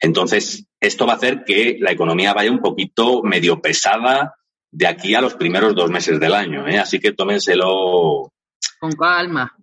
Entonces, 0.00 0.66
esto 0.80 1.06
va 1.06 1.14
a 1.14 1.16
hacer 1.16 1.44
que 1.44 1.78
la 1.80 1.92
economía 1.92 2.34
vaya 2.34 2.50
un 2.50 2.60
poquito 2.60 3.22
medio 3.22 3.60
pesada, 3.62 4.34
de 4.74 4.88
aquí 4.88 5.14
a 5.14 5.20
los 5.20 5.34
primeros 5.34 5.74
dos 5.74 5.88
meses 5.88 6.18
del 6.18 6.34
año. 6.34 6.66
¿eh? 6.66 6.78
Así 6.78 6.98
que 6.98 7.12
tómenselo. 7.12 8.32
Con 8.80 8.92
calma. 8.92 9.56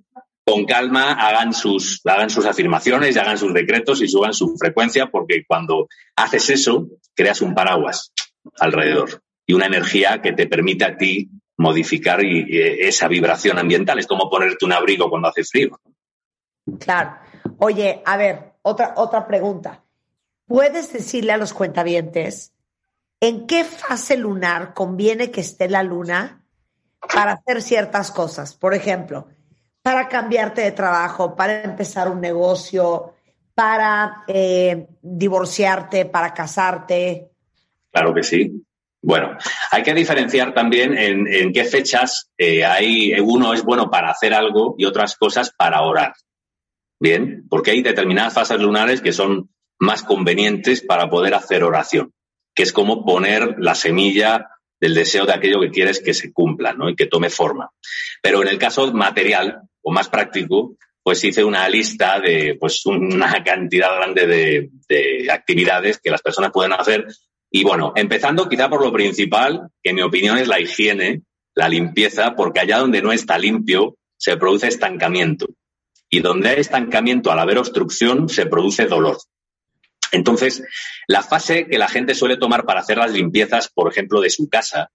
Con 0.43 0.66
calma, 0.66 1.12
hagan 1.14 1.53
sus, 1.53 2.01
hagan 2.05 2.30
sus 2.30 2.45
afirmaciones 2.45 3.16
y 3.16 3.20
hagan 3.20 3.38
sus 3.38 3.53
decretos 3.53 4.01
y 4.01 4.07
suban 4.07 4.34
su 4.34 4.55
frecuencia, 4.57 5.07
porque 5.07 5.43
cuando 5.45 5.88
haces 6.16 6.49
eso, 6.49 6.88
creas 7.14 7.41
un 7.41 7.53
paraguas 7.53 8.12
alrededor 8.59 9.22
y 9.45 9.53
una 9.53 9.68
energía 9.68 10.22
que 10.22 10.32
te 10.32 10.47
permite 10.47 10.86
a 10.86 10.97
ti 10.97 11.30
modificar 11.57 12.22
esa 12.24 13.07
vibración 13.07 13.59
ambiental. 13.59 13.99
Es 13.99 14.07
como 14.07 14.30
ponerte 14.30 14.66
un 14.66 14.74
abrigo 14.74 15.09
cuando 15.09 15.28
hace 15.28 15.43
frío. 15.43 15.80
Claro. 16.80 17.18
Oye, 17.57 18.01
a 18.05 18.18
ver, 18.18 18.53
otra, 18.62 18.93
otra 18.95 19.28
pregunta. 19.28 19.84
¿Puedes 20.47 20.91
decirle 20.91 21.34
a 21.34 21.38
los 21.38 21.53
cuentavientes 21.53 22.51
en 23.22 23.45
qué 23.45 23.63
fase 23.63 24.17
lunar 24.17 24.74
conviene 24.74 25.30
que 25.30 25.41
esté 25.41 25.69
la 25.69 25.84
luna 25.84 26.43
para 27.13 27.34
hacer 27.34 27.61
ciertas 27.61 28.11
cosas. 28.11 28.55
Por 28.55 28.74
ejemplo, 28.74 29.28
para 29.82 30.09
cambiarte 30.09 30.61
de 30.61 30.72
trabajo, 30.72 31.36
para 31.36 31.61
empezar 31.61 32.09
un 32.09 32.19
negocio, 32.19 33.13
para 33.53 34.24
eh, 34.28 34.88
divorciarte, 35.01 36.05
para 36.05 36.34
casarte. 36.34 37.30
Claro 37.91 38.13
que 38.13 38.24
sí. 38.24 38.65
Bueno, 39.03 39.38
hay 39.72 39.84
que 39.84 39.93
diferenciar 39.93 40.53
también 40.53 40.95
en, 40.95 41.53
qué 41.53 41.63
fechas 41.63 42.32
eh, 42.38 42.63
hay, 42.63 43.19
uno 43.19 43.53
es 43.53 43.63
bueno 43.63 43.89
para 43.89 44.11
hacer 44.11 44.34
algo 44.34 44.76
y 44.78 44.86
otras 44.86 45.15
cosas 45.15 45.51
para 45.51 45.82
orar. 45.82 46.13
Bien, 46.99 47.47
porque 47.49 47.72
hay 47.72 47.82
determinadas 47.82 48.34
fases 48.34 48.59
lunares 48.59 49.01
que 49.01 49.11
son 49.11 49.49
más 49.80 50.03
convenientes 50.03 50.82
para 50.82 51.09
poder 51.09 51.34
hacer 51.34 51.63
oración 51.63 52.13
que 52.54 52.64
es 52.64 52.74
como 52.74 53.06
poner 53.06 53.56
la 53.60 53.76
semilla 53.76 54.47
del 54.80 54.95
deseo 54.95 55.26
de 55.26 55.34
aquello 55.34 55.62
que 55.62 55.70
quieres 55.70 56.02
que 56.02 56.14
se 56.14 56.34
cumpla 56.34 56.74
¿no? 56.74 56.89
y 56.89 56.95
que 56.95 57.06
tome 57.06 57.30
forma. 57.30 57.70
Pero 58.22 58.41
en 58.41 58.47
el 58.47 58.58
caso 58.58 58.91
material 58.93 59.62
o 59.82 59.91
más 59.91 60.10
práctico, 60.10 60.76
pues 61.04 61.24
hice 61.24 61.43
una 61.43 61.68
lista 61.70 62.20
de 62.20 62.58
pues 62.60 62.86
una 62.86 63.43
cantidad 63.45 63.95
grande 63.95 64.28
de, 64.28 64.70
de 64.89 65.32
actividades 65.32 65.99
que 65.99 66.12
las 66.12 66.22
personas 66.22 66.52
pueden 66.52 66.74
hacer. 66.74 67.08
Y 67.49 67.64
bueno, 67.64 67.93
empezando 67.95 68.49
quizá 68.49 68.70
por 68.70 68.84
lo 68.84 68.91
principal, 68.91 69.70
que 69.84 69.91
en 69.91 69.97
mi 69.97 70.02
opinión 70.02 70.38
es 70.38 70.47
la 70.47 70.60
higiene, 70.60 71.24
la 71.54 71.70
limpieza, 71.70 72.36
porque 72.36 72.62
allá 72.62 72.80
donde 72.80 73.02
no 73.02 73.12
está 73.12 73.38
limpio 73.38 73.97
se 74.18 74.38
produce 74.38 74.68
estancamiento. 74.68 75.47
Y 76.10 76.20
donde 76.20 76.49
hay 76.49 76.60
estancamiento 76.60 77.32
al 77.32 77.39
haber 77.39 77.58
obstrucción, 77.58 78.30
se 78.30 78.45
produce 78.45 78.86
dolor. 78.86 79.18
Entonces, 80.12 80.64
la 81.07 81.24
fase 81.24 81.68
que 81.68 81.78
la 81.78 81.88
gente 81.88 82.16
suele 82.16 82.38
tomar 82.38 82.66
para 82.66 82.82
hacer 82.82 82.97
las 82.97 83.12
limpiezas, 83.12 83.70
por 83.70 83.91
ejemplo, 83.91 84.22
de 84.22 84.30
su 84.30 84.49
casa, 84.49 84.91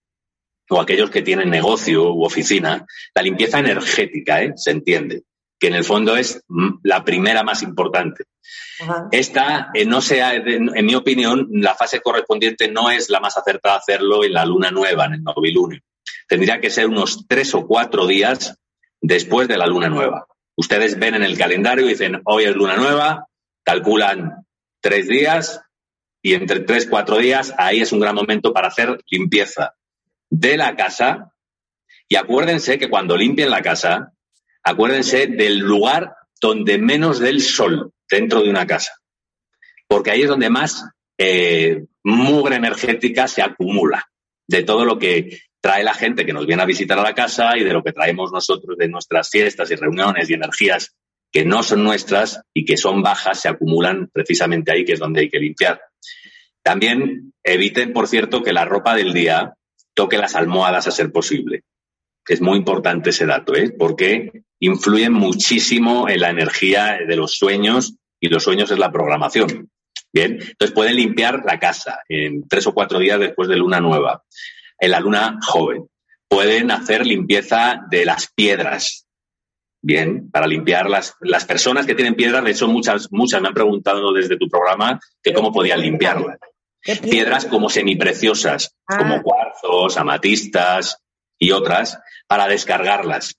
o 0.69 0.81
aquellos 0.81 1.11
que 1.11 1.23
tienen 1.23 1.51
negocio 1.51 2.13
u 2.13 2.25
oficina, 2.25 2.85
la 3.15 3.23
limpieza 3.23 3.59
energética, 3.59 4.43
¿eh? 4.43 4.53
se 4.57 4.73
entiende, 4.73 5.23
que 5.59 5.69
en 5.69 5.75
el 5.75 5.85
fondo 5.85 6.17
es 6.17 6.43
mm, 6.49 6.81
la 6.83 7.05
primera 7.05 7.43
más 7.43 7.63
importante. 7.63 8.25
Ajá. 8.81 9.09
Esta, 9.11 9.71
eh, 9.75 9.87
no 9.87 10.01
sea, 10.01 10.35
en 10.35 10.87
mi 10.87 10.95
opinión, 10.95 11.49
la 11.53 11.75
fase 11.75 12.01
correspondiente 12.01 12.69
no 12.69 12.91
es 12.91 13.09
la 13.11 13.21
más 13.21 13.37
acertada 13.37 13.77
hacerlo 13.77 14.25
en 14.25 14.33
la 14.33 14.45
luna 14.45 14.71
nueva, 14.71 15.07
en 15.07 15.15
el 15.15 15.23
novilunio. 15.23 15.81
Tendría 16.29 16.61
que 16.61 16.71
ser 16.71 16.87
unos 16.89 17.27
tres 17.29 17.55
o 17.55 17.67
cuatro 17.67 18.07
días 18.07 18.59
después 19.01 19.49
de 19.49 19.57
la 19.57 19.67
luna 19.67 19.89
nueva. 19.89 20.27
Ustedes 20.57 20.99
ven 20.99 21.15
en 21.15 21.23
el 21.23 21.39
calendario 21.39 21.87
y 21.87 21.91
dicen, 21.91 22.21
hoy 22.25 22.45
es 22.45 22.57
luna 22.57 22.77
nueva, 22.77 23.29
calculan 23.63 24.46
tres 24.87 25.09
días 25.09 25.61
y 26.23 26.35
entre 26.35 26.61
tres, 26.61 26.87
cuatro 26.89 27.19
días, 27.19 27.53
ahí 27.59 27.81
es 27.81 27.91
un 27.91 27.99
gran 27.99 28.15
momento 28.15 28.53
para 28.53 28.69
hacer 28.69 29.03
limpieza 29.11 29.75
de 30.31 30.57
la 30.57 30.77
casa. 30.77 31.33
Y 32.09 32.15
acuérdense 32.15 32.79
que 32.79 32.89
cuando 32.89 33.17
limpien 33.17 33.51
la 33.51 33.63
casa, 33.63 34.13
acuérdense 34.63 35.27
del 35.27 35.59
lugar 35.59 36.15
donde 36.41 36.79
menos 36.79 37.19
del 37.19 37.43
sol 37.43 37.91
dentro 38.09 38.43
de 38.43 38.49
una 38.49 38.65
casa. 38.65 38.93
Porque 39.89 40.13
ahí 40.13 40.23
es 40.23 40.29
donde 40.29 40.51
más 40.51 40.89
eh, 41.19 41.85
mugre 42.05 42.55
energética 42.55 43.27
se 43.27 43.43
acumula 43.43 44.09
de 44.47 44.63
todo 44.63 44.85
lo 44.85 45.01
que 45.01 45.41
trae 45.61 45.83
la 45.83 45.95
gente 45.95 46.25
que 46.25 46.33
nos 46.33 46.47
viene 46.47 46.63
a 46.63 46.67
visitar 46.67 46.97
a 46.97 47.03
la 47.03 47.15
casa 47.15 47.57
y 47.57 47.65
de 47.65 47.73
lo 47.73 47.83
que 47.83 47.93
traemos 47.93 48.31
nosotros 48.31 48.79
de 48.79 48.87
nuestras 48.87 49.31
fiestas 49.31 49.69
y 49.73 49.75
reuniones 49.75 50.31
y 50.31 50.35
energías 50.35 50.95
que 51.33 51.45
no 51.45 51.63
son 51.63 51.85
nuestras 51.85 52.41
y 52.55 52.65
que 52.65 52.77
son 52.77 53.03
bajas, 53.03 53.41
se 53.41 53.49
acumulan 53.49 54.09
precisamente 54.13 54.73
ahí, 54.73 54.85
que 54.85 54.93
es 54.93 54.99
donde 54.99 55.21
hay 55.21 55.29
que 55.29 55.39
limpiar. 55.39 55.81
También 56.63 57.33
eviten, 57.45 57.93
por 57.93 58.09
cierto, 58.09 58.43
que 58.43 58.53
la 58.53 58.65
ropa 58.65 58.95
del 58.95 59.13
día 59.13 59.55
toque 59.95 60.19
las 60.19 60.35
almohadas 60.35 60.87
a 60.87 60.91
ser 60.91 61.13
posible. 61.13 61.63
Es 62.29 62.41
muy 62.41 62.59
importante 62.59 63.11
ese 63.11 63.27
dato, 63.27 63.55
¿eh? 63.55 63.73
porque 63.77 64.43
influyen 64.59 65.13
muchísimo 65.13 66.09
en 66.09 66.21
la 66.21 66.31
energía 66.31 66.99
de 67.07 67.17
los 67.17 67.35
sueños 67.35 67.95
y 68.21 68.29
los 68.29 68.43
sueños 68.43 68.71
es 68.71 68.79
la 68.79 68.91
programación. 68.91 69.71
Bien, 70.13 70.39
entonces 70.41 70.73
pueden 70.75 70.97
limpiar 70.97 71.45
la 71.45 71.59
casa 71.59 72.01
en 72.09 72.49
tres 72.49 72.67
o 72.67 72.75
cuatro 72.75 72.99
días 72.99 73.21
después 73.21 73.49
de 73.49 73.57
luna 73.57 73.81
nueva, 73.81 74.23
en 74.79 74.91
la 74.91 75.01
luna 75.01 75.39
joven. 75.47 75.87
Pueden 76.29 76.71
hacer 76.71 77.07
limpieza 77.07 77.83
de 77.91 78.05
las 78.05 78.33
piedras. 78.35 79.06
Bien, 79.87 80.29
para 80.33 80.49
limpiar 80.49 80.91
las, 80.91 81.15
las 81.21 81.45
personas 81.45 81.87
que 81.87 81.95
tienen 81.95 82.17
piedras, 82.17 82.43
de 82.43 82.51
hecho 82.51 82.67
muchas, 82.67 83.07
muchas 83.13 83.41
me 83.41 83.47
han 83.47 83.55
preguntado 83.55 84.13
desde 84.13 84.37
tu 84.37 84.49
programa 84.49 84.99
que 85.23 85.33
cómo 85.33 85.53
podían 85.53 85.81
limpiarlas. 85.81 86.39
¿Qué 86.83 86.97
Piedras 86.97 87.45
como 87.47 87.71
semipreciosas, 87.71 88.75
Ah. 88.89 88.99
como 88.99 89.23
cuarzos, 89.23 89.97
amatistas 89.97 90.99
y 91.39 91.53
otras, 91.53 92.01
para 92.27 92.49
descargarlas. 92.49 93.37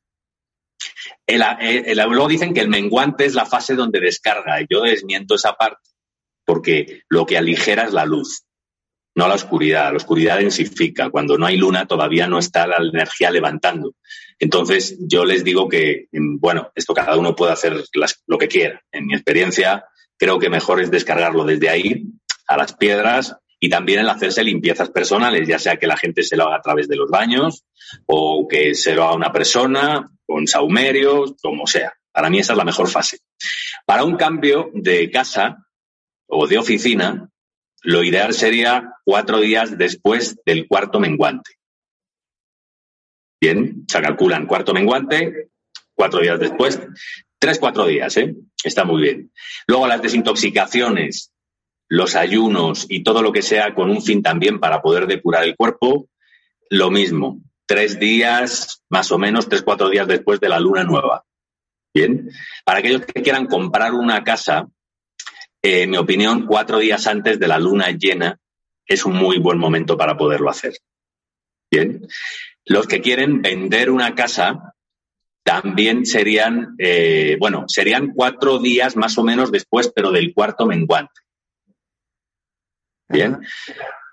El- 1.25 1.43
el- 1.59 1.85
el- 1.99 2.07
luego 2.09 2.29
dicen 2.29 2.53
que 2.53 2.61
el 2.61 2.69
menguante 2.69 3.25
es 3.25 3.33
la 3.35 3.45
fase 3.45 3.75
donde 3.75 3.99
descarga. 3.99 4.59
Yo 4.69 4.81
desmiento 4.83 5.35
esa 5.35 5.51
parte, 5.51 5.89
porque 6.45 7.01
lo 7.09 7.25
que 7.25 7.37
aligera 7.37 7.83
es 7.83 7.91
la 7.91 8.05
luz, 8.05 8.45
no 9.17 9.27
la 9.27 9.33
oscuridad. 9.33 9.89
La 9.89 9.97
oscuridad 9.97 10.37
densifica. 10.37 11.09
Cuando 11.09 11.37
no 11.37 11.47
hay 11.47 11.57
luna 11.57 11.87
todavía 11.87 12.27
no 12.27 12.37
está 12.37 12.67
la 12.67 12.77
energía 12.77 13.31
levantando. 13.31 13.95
Entonces 14.37 14.95
yo 14.99 15.25
les 15.25 15.43
digo 15.43 15.67
que, 15.67 16.07
bueno, 16.11 16.71
esto 16.75 16.93
cada 16.93 17.17
uno 17.17 17.35
puede 17.35 17.51
hacer 17.51 17.83
lo 18.27 18.37
que 18.37 18.47
quiera. 18.47 18.81
En 18.91 19.07
mi 19.07 19.15
experiencia, 19.15 19.85
creo 20.17 20.37
que 20.37 20.51
mejor 20.51 20.81
es 20.81 20.91
descargarlo 20.91 21.45
desde 21.45 21.67
ahí 21.67 22.03
a 22.47 22.57
las 22.57 22.73
piedras 22.73 23.35
y 23.59 23.69
también 23.69 24.01
el 24.01 24.09
hacerse 24.09 24.43
limpiezas 24.43 24.91
personales, 24.91 25.47
ya 25.47 25.57
sea 25.57 25.77
que 25.77 25.87
la 25.87 25.97
gente 25.97 26.21
se 26.21 26.37
lo 26.37 26.45
haga 26.45 26.57
a 26.57 26.61
través 26.61 26.87
de 26.87 26.95
los 26.95 27.09
baños 27.09 27.65
o 28.05 28.47
que 28.47 28.75
se 28.75 28.93
lo 28.93 29.03
haga 29.03 29.15
una 29.15 29.31
persona 29.31 30.11
con 30.27 30.45
saumerios, 30.45 31.33
como 31.41 31.65
sea. 31.65 31.91
Para 32.11 32.29
mí 32.29 32.37
esa 32.37 32.53
es 32.53 32.57
la 32.57 32.65
mejor 32.65 32.87
fase. 32.87 33.17
Para 33.83 34.03
un 34.03 34.15
cambio 34.15 34.69
de 34.75 35.09
casa 35.09 35.57
o 36.27 36.45
de 36.45 36.59
oficina, 36.59 37.31
lo 37.87 38.03
ideal 38.03 38.33
sería 38.33 38.95
cuatro 39.05 39.39
días 39.39 39.77
después 39.77 40.37
del 40.45 40.67
cuarto 40.67 40.99
menguante. 40.99 41.51
Bien, 43.39 43.85
se 43.87 44.01
calculan 44.01 44.45
cuarto 44.45 44.73
menguante, 44.73 45.51
cuatro 45.93 46.19
días 46.19 46.37
después, 46.37 46.81
tres, 47.39 47.59
cuatro 47.59 47.85
días, 47.85 48.17
¿eh? 48.17 48.35
Está 48.61 48.83
muy 48.83 49.01
bien. 49.01 49.31
Luego 49.67 49.87
las 49.87 50.01
desintoxicaciones, 50.01 51.31
los 51.87 52.17
ayunos 52.17 52.87
y 52.89 53.03
todo 53.03 53.21
lo 53.21 53.31
que 53.31 53.41
sea 53.41 53.73
con 53.73 53.89
un 53.89 54.01
fin 54.01 54.21
también 54.21 54.59
para 54.59 54.81
poder 54.81 55.07
depurar 55.07 55.45
el 55.45 55.55
cuerpo, 55.55 56.09
lo 56.69 56.91
mismo. 56.91 57.39
Tres 57.65 58.01
días, 58.01 58.83
más 58.89 59.13
o 59.13 59.17
menos, 59.17 59.47
tres, 59.47 59.63
cuatro 59.63 59.87
días 59.87 60.09
después 60.09 60.41
de 60.41 60.49
la 60.49 60.59
luna 60.59 60.83
nueva. 60.83 61.23
Bien. 61.93 62.29
Para 62.65 62.79
aquellos 62.79 63.05
que 63.05 63.23
quieran 63.23 63.45
comprar 63.45 63.93
una 63.93 64.25
casa, 64.25 64.67
eh, 65.67 65.81
en 65.83 65.89
mi 65.89 65.97
opinión, 65.97 66.45
cuatro 66.45 66.79
días 66.79 67.07
antes 67.07 67.39
de 67.39 67.47
la 67.47 67.59
luna 67.59 67.91
llena 67.91 68.39
es 68.85 69.05
un 69.05 69.15
muy 69.15 69.37
buen 69.37 69.57
momento 69.57 69.97
para 69.97 70.15
poderlo 70.15 70.49
hacer. 70.49 70.73
Bien. 71.69 72.07
Los 72.65 72.87
que 72.87 73.01
quieren 73.01 73.41
vender 73.41 73.89
una 73.89 74.15
casa 74.15 74.73
también 75.43 76.05
serían, 76.05 76.75
eh, 76.77 77.35
bueno, 77.39 77.65
serían 77.67 78.13
cuatro 78.13 78.59
días 78.59 78.95
más 78.95 79.17
o 79.17 79.23
menos 79.23 79.51
después, 79.51 79.91
pero 79.93 80.11
del 80.11 80.33
cuarto 80.33 80.65
menguante. 80.65 81.21
Bien. 83.09 83.39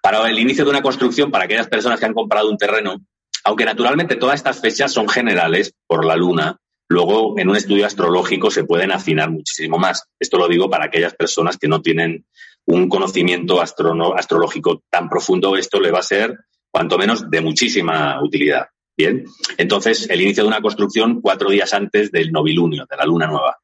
Para 0.03 0.29
el 0.29 0.39
inicio 0.39 0.65
de 0.65 0.71
una 0.71 0.83
construcción, 0.83 1.31
para 1.31 1.45
aquellas 1.45 1.69
personas 1.69 2.01
que 2.01 2.07
han 2.07 2.15
comprado 2.15 2.51
un 2.51 2.59
terreno, 2.59 2.97
aunque 3.45 3.65
naturalmente 3.65 4.17
todas 4.17 4.37
estas 4.37 4.61
fechas 4.61 4.93
son 4.93 5.09
generales 5.09 5.73
por 5.87 6.05
la 6.05 6.17
luna, 6.17 6.59
luego 6.89 7.39
en 7.39 7.49
un 7.49 7.57
estudio 7.57 7.87
astrológico 7.87 8.51
se 8.51 8.65
pueden 8.65 8.93
afinar 8.93 9.31
muchísimo 9.31 9.79
más. 9.79 10.05
Esto 10.19 10.39
lo 10.39 10.49
digo 10.49 10.69
para 10.69 10.87
aquellas 10.87 11.15
personas 11.15 11.57
que 11.57 11.69
no 11.69 11.83
tienen 11.83 12.27
un 12.67 12.89
conocimiento 12.89 13.61
astrológico 13.61 14.83
tan 14.91 15.09
profundo, 15.09 15.57
esto 15.57 15.81
le 15.81 15.91
va 15.91 15.99
a 15.99 16.03
ser 16.03 16.39
cuanto 16.71 16.99
menos 16.99 17.31
de 17.31 17.41
muchísima 17.41 18.23
utilidad. 18.23 18.67
Bien, 18.97 19.25
entonces 19.59 20.09
el 20.09 20.21
inicio 20.21 20.45
de 20.45 20.49
una 20.49 20.61
construcción 20.61 21.21
cuatro 21.21 21.51
días 21.51 21.75
antes 21.75 22.13
del 22.13 22.31
novilunio, 22.31 22.87
de 22.89 22.97
la 22.97 23.05
luna 23.05 23.27
nueva. 23.27 23.59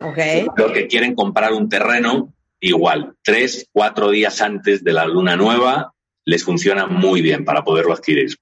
Ok. 0.00 0.18
Los 0.56 0.72
que 0.72 0.88
quieren 0.88 1.14
comprar 1.14 1.52
un 1.52 1.68
terreno, 1.68 2.34
igual, 2.60 3.14
tres, 3.22 3.68
cuatro 3.72 4.10
días 4.10 4.40
antes 4.42 4.82
de 4.82 4.92
la 4.92 5.06
luna 5.06 5.36
nueva, 5.36 5.94
les 6.24 6.44
funciona 6.44 6.86
muy 6.86 7.22
bien 7.22 7.44
para 7.44 7.62
poderlo 7.62 7.92
adquirir. 7.92 8.36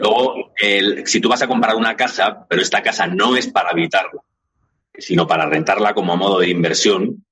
Luego, 0.00 0.52
el- 0.56 1.06
si 1.06 1.20
tú 1.20 1.28
vas 1.28 1.42
a 1.42 1.48
comprar 1.48 1.74
una 1.74 1.96
casa, 1.96 2.46
pero 2.48 2.60
esta 2.62 2.82
casa 2.82 3.06
no 3.06 3.36
es 3.36 3.46
para 3.48 3.70
habitarla, 3.70 4.20
sino 4.96 5.26
para 5.26 5.46
rentarla 5.48 5.94
como 5.94 6.16
modo 6.16 6.40
de 6.40 6.48
inversión, 6.50 7.24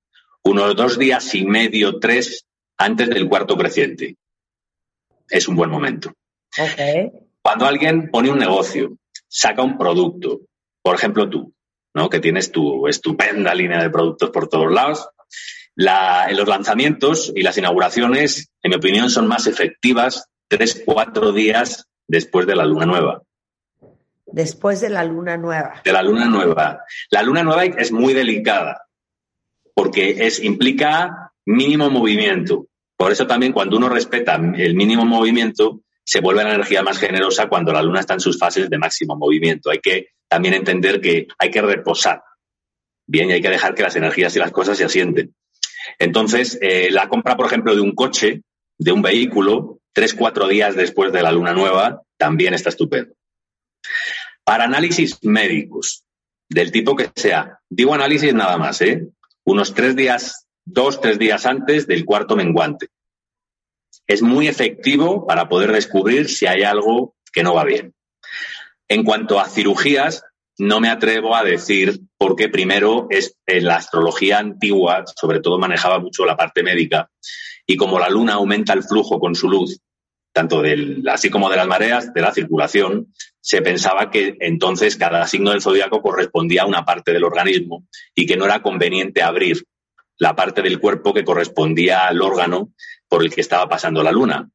unos 0.42 0.76
dos 0.76 0.98
días 0.98 1.34
y 1.34 1.44
medio, 1.44 1.98
tres, 1.98 2.46
antes 2.78 3.08
del 3.10 3.28
cuarto 3.28 3.56
creciente. 3.56 4.16
Es 5.28 5.48
un 5.48 5.56
buen 5.56 5.70
momento. 5.70 6.12
Cuando 7.42 7.66
alguien 7.66 8.10
pone 8.10 8.30
un 8.30 8.38
negocio, 8.38 8.96
saca 9.28 9.62
un 9.62 9.76
producto, 9.76 10.40
por 10.82 10.94
ejemplo 10.94 11.28
tú, 11.28 11.52
¿no? 11.94 12.08
que 12.08 12.20
tienes 12.20 12.50
tu 12.52 12.86
estupenda 12.88 13.54
línea 13.54 13.82
de 13.82 13.90
productos 13.90 14.30
por 14.30 14.48
todos 14.48 14.72
lados, 14.72 15.08
la- 15.74 16.28
los 16.32 16.48
lanzamientos 16.48 17.32
y 17.34 17.42
las 17.42 17.58
inauguraciones, 17.58 18.48
en 18.62 18.70
mi 18.70 18.76
opinión, 18.76 19.10
son 19.10 19.26
más 19.26 19.46
efectivas 19.46 20.28
tres, 20.48 20.82
cuatro 20.84 21.32
días 21.32 21.86
después 22.06 22.46
de 22.46 22.56
la 22.56 22.64
luna 22.64 22.86
nueva. 22.86 23.22
Después 24.26 24.80
de 24.80 24.90
la 24.90 25.04
luna 25.04 25.36
nueva. 25.36 25.82
De 25.84 25.92
la 25.92 26.02
luna 26.02 26.26
nueva. 26.26 26.80
La 27.10 27.22
luna 27.22 27.42
nueva 27.42 27.64
es 27.64 27.92
muy 27.92 28.12
delicada 28.12 28.86
porque 29.76 30.26
es, 30.26 30.42
implica 30.42 31.32
mínimo 31.44 31.90
movimiento. 31.90 32.66
Por 32.96 33.12
eso 33.12 33.26
también 33.26 33.52
cuando 33.52 33.76
uno 33.76 33.90
respeta 33.90 34.36
el 34.56 34.74
mínimo 34.74 35.04
movimiento, 35.04 35.82
se 36.02 36.20
vuelve 36.20 36.44
la 36.44 36.54
energía 36.54 36.82
más 36.82 36.98
generosa 36.98 37.46
cuando 37.46 37.72
la 37.72 37.82
luna 37.82 38.00
está 38.00 38.14
en 38.14 38.20
sus 38.20 38.38
fases 38.38 38.70
de 38.70 38.78
máximo 38.78 39.16
movimiento. 39.16 39.70
Hay 39.70 39.80
que 39.80 40.08
también 40.28 40.54
entender 40.54 41.00
que 41.00 41.26
hay 41.38 41.50
que 41.50 41.60
reposar. 41.60 42.22
Bien, 43.06 43.28
y 43.28 43.34
hay 43.34 43.42
que 43.42 43.50
dejar 43.50 43.74
que 43.74 43.82
las 43.82 43.96
energías 43.96 44.34
y 44.34 44.38
las 44.38 44.50
cosas 44.50 44.78
se 44.78 44.84
asienten. 44.84 45.34
Entonces, 45.98 46.58
eh, 46.62 46.88
la 46.90 47.08
compra, 47.08 47.36
por 47.36 47.46
ejemplo, 47.46 47.74
de 47.74 47.82
un 47.82 47.94
coche, 47.94 48.42
de 48.78 48.92
un 48.92 49.02
vehículo, 49.02 49.80
tres, 49.96 50.12
cuatro 50.12 50.46
días 50.46 50.76
después 50.76 51.10
de 51.10 51.22
la 51.22 51.32
luna 51.32 51.54
nueva, 51.54 52.02
también 52.18 52.52
está 52.52 52.68
estupendo. 52.68 53.14
Para 54.44 54.64
análisis 54.64 55.18
médicos, 55.22 56.04
del 56.50 56.70
tipo 56.70 56.94
que 56.94 57.10
sea, 57.16 57.60
digo 57.70 57.94
análisis 57.94 58.34
nada 58.34 58.58
más, 58.58 58.82
¿eh? 58.82 59.08
Unos 59.46 59.72
tres 59.72 59.96
días, 59.96 60.48
dos, 60.66 61.00
tres 61.00 61.18
días 61.18 61.46
antes 61.46 61.86
del 61.86 62.04
cuarto 62.04 62.36
menguante. 62.36 62.88
Es 64.06 64.20
muy 64.20 64.48
efectivo 64.48 65.26
para 65.26 65.48
poder 65.48 65.72
descubrir 65.72 66.28
si 66.28 66.44
hay 66.46 66.62
algo 66.62 67.14
que 67.32 67.42
no 67.42 67.54
va 67.54 67.64
bien. 67.64 67.94
En 68.88 69.02
cuanto 69.02 69.40
a 69.40 69.48
cirugías, 69.48 70.24
no 70.58 70.78
me 70.78 70.90
atrevo 70.90 71.34
a 71.34 71.42
decir 71.42 72.02
porque 72.18 72.50
primero 72.50 73.06
es 73.08 73.34
en 73.46 73.64
la 73.64 73.76
astrología 73.76 74.40
antigua, 74.40 75.04
sobre 75.18 75.40
todo 75.40 75.58
manejaba 75.58 76.00
mucho 76.00 76.26
la 76.26 76.36
parte 76.36 76.62
médica, 76.62 77.10
y 77.66 77.76
como 77.76 77.98
la 77.98 78.10
luna 78.10 78.34
aumenta 78.34 78.74
el 78.74 78.84
flujo 78.84 79.18
con 79.18 79.34
su 79.34 79.48
luz, 79.48 79.80
tanto 80.36 80.60
del, 80.60 81.02
así 81.08 81.30
como 81.30 81.48
de 81.48 81.56
las 81.56 81.66
mareas, 81.66 82.12
de 82.12 82.20
la 82.20 82.30
circulación, 82.30 83.10
se 83.40 83.62
pensaba 83.62 84.10
que 84.10 84.36
entonces 84.40 84.96
cada 84.96 85.26
signo 85.26 85.50
del 85.50 85.62
zodiaco 85.62 86.02
correspondía 86.02 86.64
a 86.64 86.66
una 86.66 86.84
parte 86.84 87.14
del 87.14 87.24
organismo 87.24 87.86
y 88.14 88.26
que 88.26 88.36
no 88.36 88.44
era 88.44 88.60
conveniente 88.60 89.22
abrir 89.22 89.64
la 90.18 90.36
parte 90.36 90.60
del 90.60 90.78
cuerpo 90.78 91.14
que 91.14 91.24
correspondía 91.24 92.06
al 92.06 92.20
órgano 92.20 92.74
por 93.08 93.22
el 93.22 93.34
que 93.34 93.40
estaba 93.40 93.66
pasando 93.66 94.02
la 94.02 94.12
luna, 94.12 94.50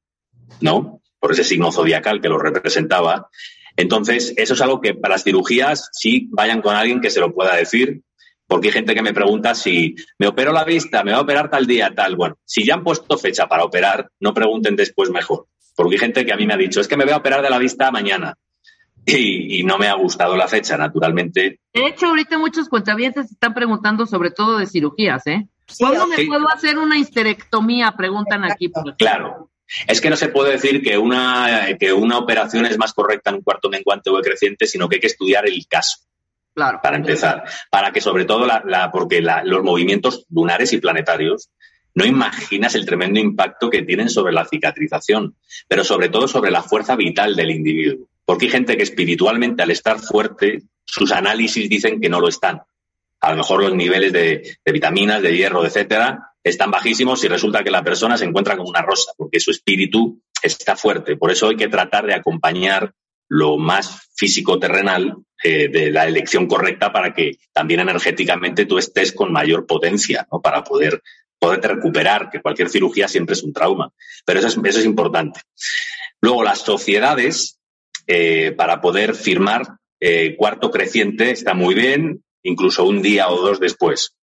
¿no? 0.60 1.02
Por 1.20 1.32
ese 1.32 1.44
signo 1.44 1.72
zodiacal 1.72 2.22
que 2.22 2.30
lo 2.30 2.38
representaba. 2.38 3.28
Entonces, 3.76 4.36
eso 4.38 4.54
es 4.54 4.62
algo 4.62 4.82
que 4.82 4.94
para 4.94 5.16
las 5.16 5.24
cirugías 5.24 5.90
sí 5.94 6.28
vayan 6.30 6.62
con 6.62 6.76
alguien 6.76 7.02
que 7.02 7.10
se 7.10 7.22
lo 7.22 7.34
pueda 7.34 7.56
decir, 7.56 8.04
porque 8.46 8.68
hay 8.68 8.74
gente 8.74 8.94
que 8.94 9.02
me 9.02 9.16
pregunta 9.16 9.56
si 9.56 9.96
me 10.20 10.28
opero 10.28 10.54
la 10.54 10.64
vista, 10.64 11.04
me 11.04 11.14
va 11.14 11.18
a 11.18 11.22
operar 11.22 11.50
tal 11.50 11.66
día, 11.66 11.92
tal. 11.96 12.16
Bueno, 12.18 12.38
si 12.46 12.64
ya 12.64 12.76
han 12.76 12.84
puesto 12.84 13.18
fecha 13.18 13.48
para 13.48 13.64
operar, 13.64 14.12
no 14.20 14.32
pregunten 14.32 14.76
después 14.76 15.10
mejor. 15.10 15.48
Porque 15.82 15.96
hay 15.96 16.00
gente 16.00 16.24
que 16.24 16.32
a 16.32 16.38
mí 16.38 16.46
me 16.46 16.54
ha 16.54 16.58
dicho, 16.58 16.80
es 16.80 16.88
que 16.88 16.96
me 16.96 17.06
voy 17.06 17.14
a 17.14 17.18
operar 17.18 17.42
de 17.42 17.50
la 17.50 17.58
vista 17.58 17.90
mañana. 17.90 18.38
Y, 19.04 19.64
no 19.64 19.80
me 19.80 19.88
ha 19.88 19.96
gustado 19.96 20.36
la 20.36 20.48
fecha, 20.48 20.78
naturalmente. 20.78 21.60
De 21.74 21.88
hecho, 21.88 22.06
ahorita 22.06 22.38
muchos 22.38 22.70
cuentavientes 22.70 23.32
están 23.32 23.56
preguntando 23.56 24.06
sobre 24.06 24.30
todo 24.30 24.60
de 24.60 24.68
cirugías, 24.68 25.26
¿eh? 25.26 25.48
¿Cuándo 25.80 26.06
me 26.06 26.24
puedo 26.28 26.48
hacer 26.50 26.78
una 26.78 27.00
histerectomía? 27.00 27.96
Preguntan 27.98 28.44
aquí. 28.44 28.70
Por 28.70 28.96
claro. 28.96 29.50
Es 29.88 30.00
que 30.02 30.12
no 30.12 30.16
se 30.16 30.28
puede 30.28 30.52
decir 30.52 30.84
que 30.84 31.00
una, 31.00 31.76
que 31.80 31.92
una 31.94 32.20
operación 32.20 32.68
es 32.68 32.78
más 32.78 32.94
correcta 32.94 33.32
en 33.32 33.38
un 33.38 33.42
cuarto 33.42 33.68
menguante 33.68 34.12
o 34.12 34.22
creciente, 34.22 34.68
sino 34.68 34.88
que 34.88 34.98
hay 34.98 35.02
que 35.02 35.08
estudiar 35.08 35.48
el 35.48 35.66
caso. 35.68 35.98
Claro. 36.54 36.80
Para 36.84 36.98
empezar. 36.98 37.44
Para 37.72 37.92
que 37.92 38.02
sobre 38.02 38.26
todo 38.26 38.46
la, 38.46 38.92
porque 38.92 39.20
los 39.20 39.64
movimientos 39.64 40.28
lunares 40.30 40.74
y 40.74 40.78
planetarios 40.78 41.50
no 41.94 42.06
imaginas 42.06 42.76
el 42.76 42.86
tremendo 42.86 43.20
impacto 43.20 43.70
que 43.70 43.82
tienen 43.82 44.10
sobre 44.10 44.34
la 44.34 44.46
cicatrización, 44.46 45.36
pero 45.68 45.84
sobre 45.84 46.10
todo 46.10 46.28
sobre 46.28 46.52
la 46.52 46.64
fuerza 46.64 46.96
vital 46.96 47.36
del 47.36 47.52
individuo. 47.52 48.08
Porque 48.26 48.46
hay 48.46 48.52
gente 48.52 48.78
que 48.78 48.84
espiritualmente, 48.84 49.64
al 49.64 49.72
estar 49.72 50.00
fuerte, 50.00 50.64
sus 50.86 51.12
análisis 51.12 51.70
dicen 51.70 52.00
que 52.00 52.10
no 52.10 52.20
lo 52.20 52.28
están. 52.28 52.62
A 53.20 53.32
lo 53.32 53.38
mejor 53.38 53.62
los 53.62 53.76
niveles 53.76 54.14
de, 54.14 54.58
vitaminas, 54.66 55.22
de 55.22 55.36
hierro, 55.36 55.66
etcétera, 55.66 56.34
están 56.44 56.72
bajísimos 56.72 57.24
y 57.24 57.28
resulta 57.28 57.64
que 57.64 57.72
la 57.72 57.84
persona 57.84 58.18
se 58.18 58.26
encuentra 58.26 58.58
como 58.58 58.70
una 58.70 58.82
rosa, 58.82 59.12
porque 59.18 59.39
su 59.39 59.52
espíritu 59.52 60.22
está 60.42 60.76
fuerte. 60.76 61.18
Por 61.18 61.30
eso 61.30 61.50
hay 61.50 61.56
que 61.56 61.68
tratar 61.68 62.06
de 62.06 62.16
acompañar 62.16 62.94
lo 63.28 63.58
más 63.58 64.10
físico 64.16 64.60
terrenal 64.60 65.16
eh, 65.44 65.70
de 65.70 65.92
la 65.92 66.08
elección 66.08 66.48
correcta 66.48 66.92
para 66.92 67.14
que 67.14 67.38
también 67.54 67.80
energéticamente 67.80 68.66
tú 68.66 68.78
estés 68.78 69.12
con 69.12 69.32
mayor 69.32 69.66
potencia, 69.66 70.28
¿no? 70.32 70.42
Para 70.42 70.64
poder 70.64 71.02
poderte 71.42 71.70
recuperar, 71.70 72.30
que 72.30 72.39
cualquier 72.39 72.70
cirugía 72.70 73.08
siempre 73.08 73.34
es 73.34 73.42
un 73.42 73.52
trauma. 73.52 73.92
Pero 74.24 74.39
eso 74.39 74.48
es, 74.48 74.58
eso 74.64 74.80
es 74.80 74.86
importante. 74.86 75.42
Luego, 76.22 76.44
las 76.44 76.60
sociedades, 76.60 77.60
eh, 78.06 78.52
para 78.52 78.80
poder 78.80 79.16
firmar 79.16 79.64
eh, 80.00 80.36
cuarto 80.38 80.70
creciente, 80.70 81.32
está 81.32 81.56
muy 81.56 81.74
bien, 81.74 82.24
incluso 82.44 82.86
un 82.86 83.02
día 83.02 83.30
o 83.30 83.42
dos 83.42 83.60
después. 83.60 84.16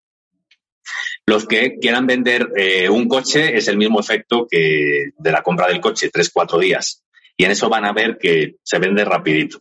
Los 1.27 1.45
que 1.45 1.79
quieran 1.81 2.07
vender 2.07 2.53
eh, 2.57 2.89
un 2.89 3.09
coche 3.09 3.57
es 3.57 3.66
el 3.66 3.77
mismo 3.77 3.99
efecto 3.99 4.47
que 4.49 5.11
de 5.19 5.33
la 5.33 5.43
compra 5.43 5.66
del 5.66 5.81
coche, 5.81 6.11
tres, 6.12 6.31
cuatro 6.33 6.61
días. 6.61 7.03
Y 7.37 7.45
en 7.45 7.51
eso 7.51 7.69
van 7.69 7.85
a 7.85 7.93
ver 7.93 8.16
que 8.16 8.55
se 8.62 8.79
vende 8.79 9.05
rapidito. 9.05 9.61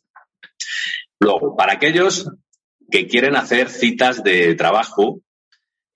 Luego, 1.19 1.55
para 1.57 1.73
aquellos 1.73 2.29
que 2.91 3.07
quieren 3.07 3.35
hacer 3.35 3.69
citas 3.69 4.23
de 4.23 4.53
trabajo, 4.53 5.21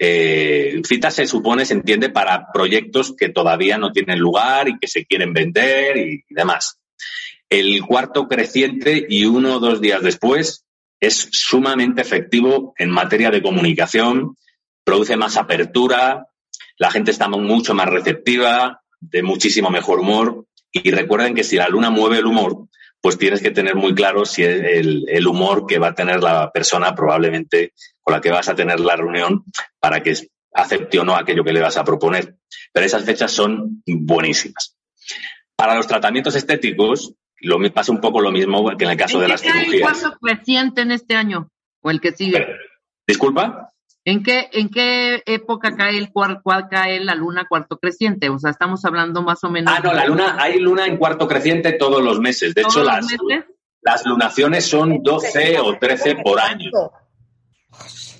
eh, 0.03 0.81
citas 0.83 1.13
se 1.13 1.27
supone, 1.27 1.63
se 1.63 1.75
entiende, 1.75 2.09
para 2.09 2.51
proyectos 2.51 3.13
que 3.15 3.29
todavía 3.29 3.77
no 3.77 3.91
tienen 3.91 4.17
lugar 4.17 4.67
y 4.67 4.79
que 4.79 4.87
se 4.87 5.05
quieren 5.05 5.31
vender 5.31 5.95
y, 5.95 6.23
demás. 6.27 6.79
El 7.47 7.83
cuarto 7.83 8.27
creciente 8.27 9.05
y 9.07 9.25
uno 9.25 9.57
o 9.57 9.59
dos 9.59 9.79
días 9.79 10.01
después 10.01 10.65
es 10.99 11.29
sumamente 11.31 12.01
efectivo 12.01 12.73
en 12.79 12.89
materia 12.89 13.29
de 13.29 13.43
comunicación, 13.43 14.35
produce 14.83 15.17
más 15.17 15.37
apertura, 15.37 16.25
la 16.79 16.89
gente 16.89 17.11
está 17.11 17.27
mucho 17.29 17.75
más 17.75 17.87
receptiva, 17.87 18.81
de 18.99 19.21
muchísimo 19.21 19.69
mejor 19.69 19.99
humor. 19.99 20.47
Y 20.71 20.89
recuerden 20.89 21.35
que 21.35 21.43
si 21.43 21.57
la 21.57 21.69
luna 21.69 21.91
mueve 21.91 22.17
el 22.17 22.25
humor, 22.25 22.69
pues 22.99 23.19
tienes 23.19 23.39
que 23.39 23.51
tener 23.51 23.75
muy 23.75 23.93
claro 23.93 24.25
si 24.25 24.41
el, 24.41 25.05
el, 25.07 25.27
humor 25.27 25.67
que 25.67 25.77
va 25.77 25.89
a 25.89 25.95
tener 25.95 26.23
la 26.23 26.51
persona 26.51 26.95
probablemente 26.95 27.73
con 28.01 28.13
la 28.13 28.21
que 28.21 28.31
vas 28.31 28.49
a 28.49 28.55
tener 28.55 28.79
la 28.79 28.95
reunión 28.95 29.43
para 29.79 30.01
que 30.01 30.13
acepte 30.53 30.99
o 30.99 31.03
no 31.03 31.15
aquello 31.15 31.43
que 31.43 31.53
le 31.53 31.61
vas 31.61 31.77
a 31.77 31.83
proponer. 31.83 32.35
Pero 32.73 32.85
esas 32.85 33.05
fechas 33.05 33.31
son 33.31 33.83
buenísimas. 33.85 34.77
Para 35.55 35.75
los 35.75 35.87
tratamientos 35.87 36.35
estéticos, 36.35 37.13
lo 37.41 37.59
me 37.59 37.71
pasa 37.71 37.91
un 37.91 38.01
poco 38.01 38.21
lo 38.21 38.31
mismo 38.31 38.75
que 38.77 38.85
en 38.85 38.91
el 38.91 38.97
caso 38.97 39.19
de 39.19 39.27
las 39.27 39.41
cirugías. 39.41 39.65
¿En 39.65 39.71
qué 39.71 39.79
cuarto 39.81 40.17
creciente 40.21 40.81
en 40.81 40.91
este 40.91 41.15
año 41.15 41.49
o 41.81 41.91
el 41.91 42.01
que 42.01 42.11
sigue? 42.11 42.47
Disculpa. 43.07 43.71
¿En 44.03 44.23
qué, 44.23 44.49
¿En 44.53 44.69
qué 44.69 45.21
época 45.27 45.75
cae 45.75 45.97
el 45.97 46.11
cual 46.11 46.41
cae 46.69 46.99
la 47.01 47.13
luna 47.13 47.45
cuarto 47.47 47.77
creciente? 47.77 48.29
O 48.29 48.39
sea, 48.39 48.49
estamos 48.49 48.83
hablando 48.85 49.21
más 49.21 49.43
o 49.43 49.51
menos. 49.51 49.71
Ah, 49.75 49.79
no, 49.83 49.93
la 49.93 50.05
luna, 50.05 50.37
hay 50.39 50.59
luna 50.59 50.87
en 50.87 50.97
cuarto 50.97 51.27
creciente 51.27 51.73
todos 51.73 52.01
los 52.01 52.19
meses. 52.19 52.55
De 52.55 52.61
hecho, 52.61 52.83
las, 52.83 53.05
las 53.81 54.05
lunaciones 54.05 54.65
son 54.65 55.03
12 55.03 55.59
o 55.59 55.77
13 55.77 56.15
por 56.15 56.39
año. 56.39 56.71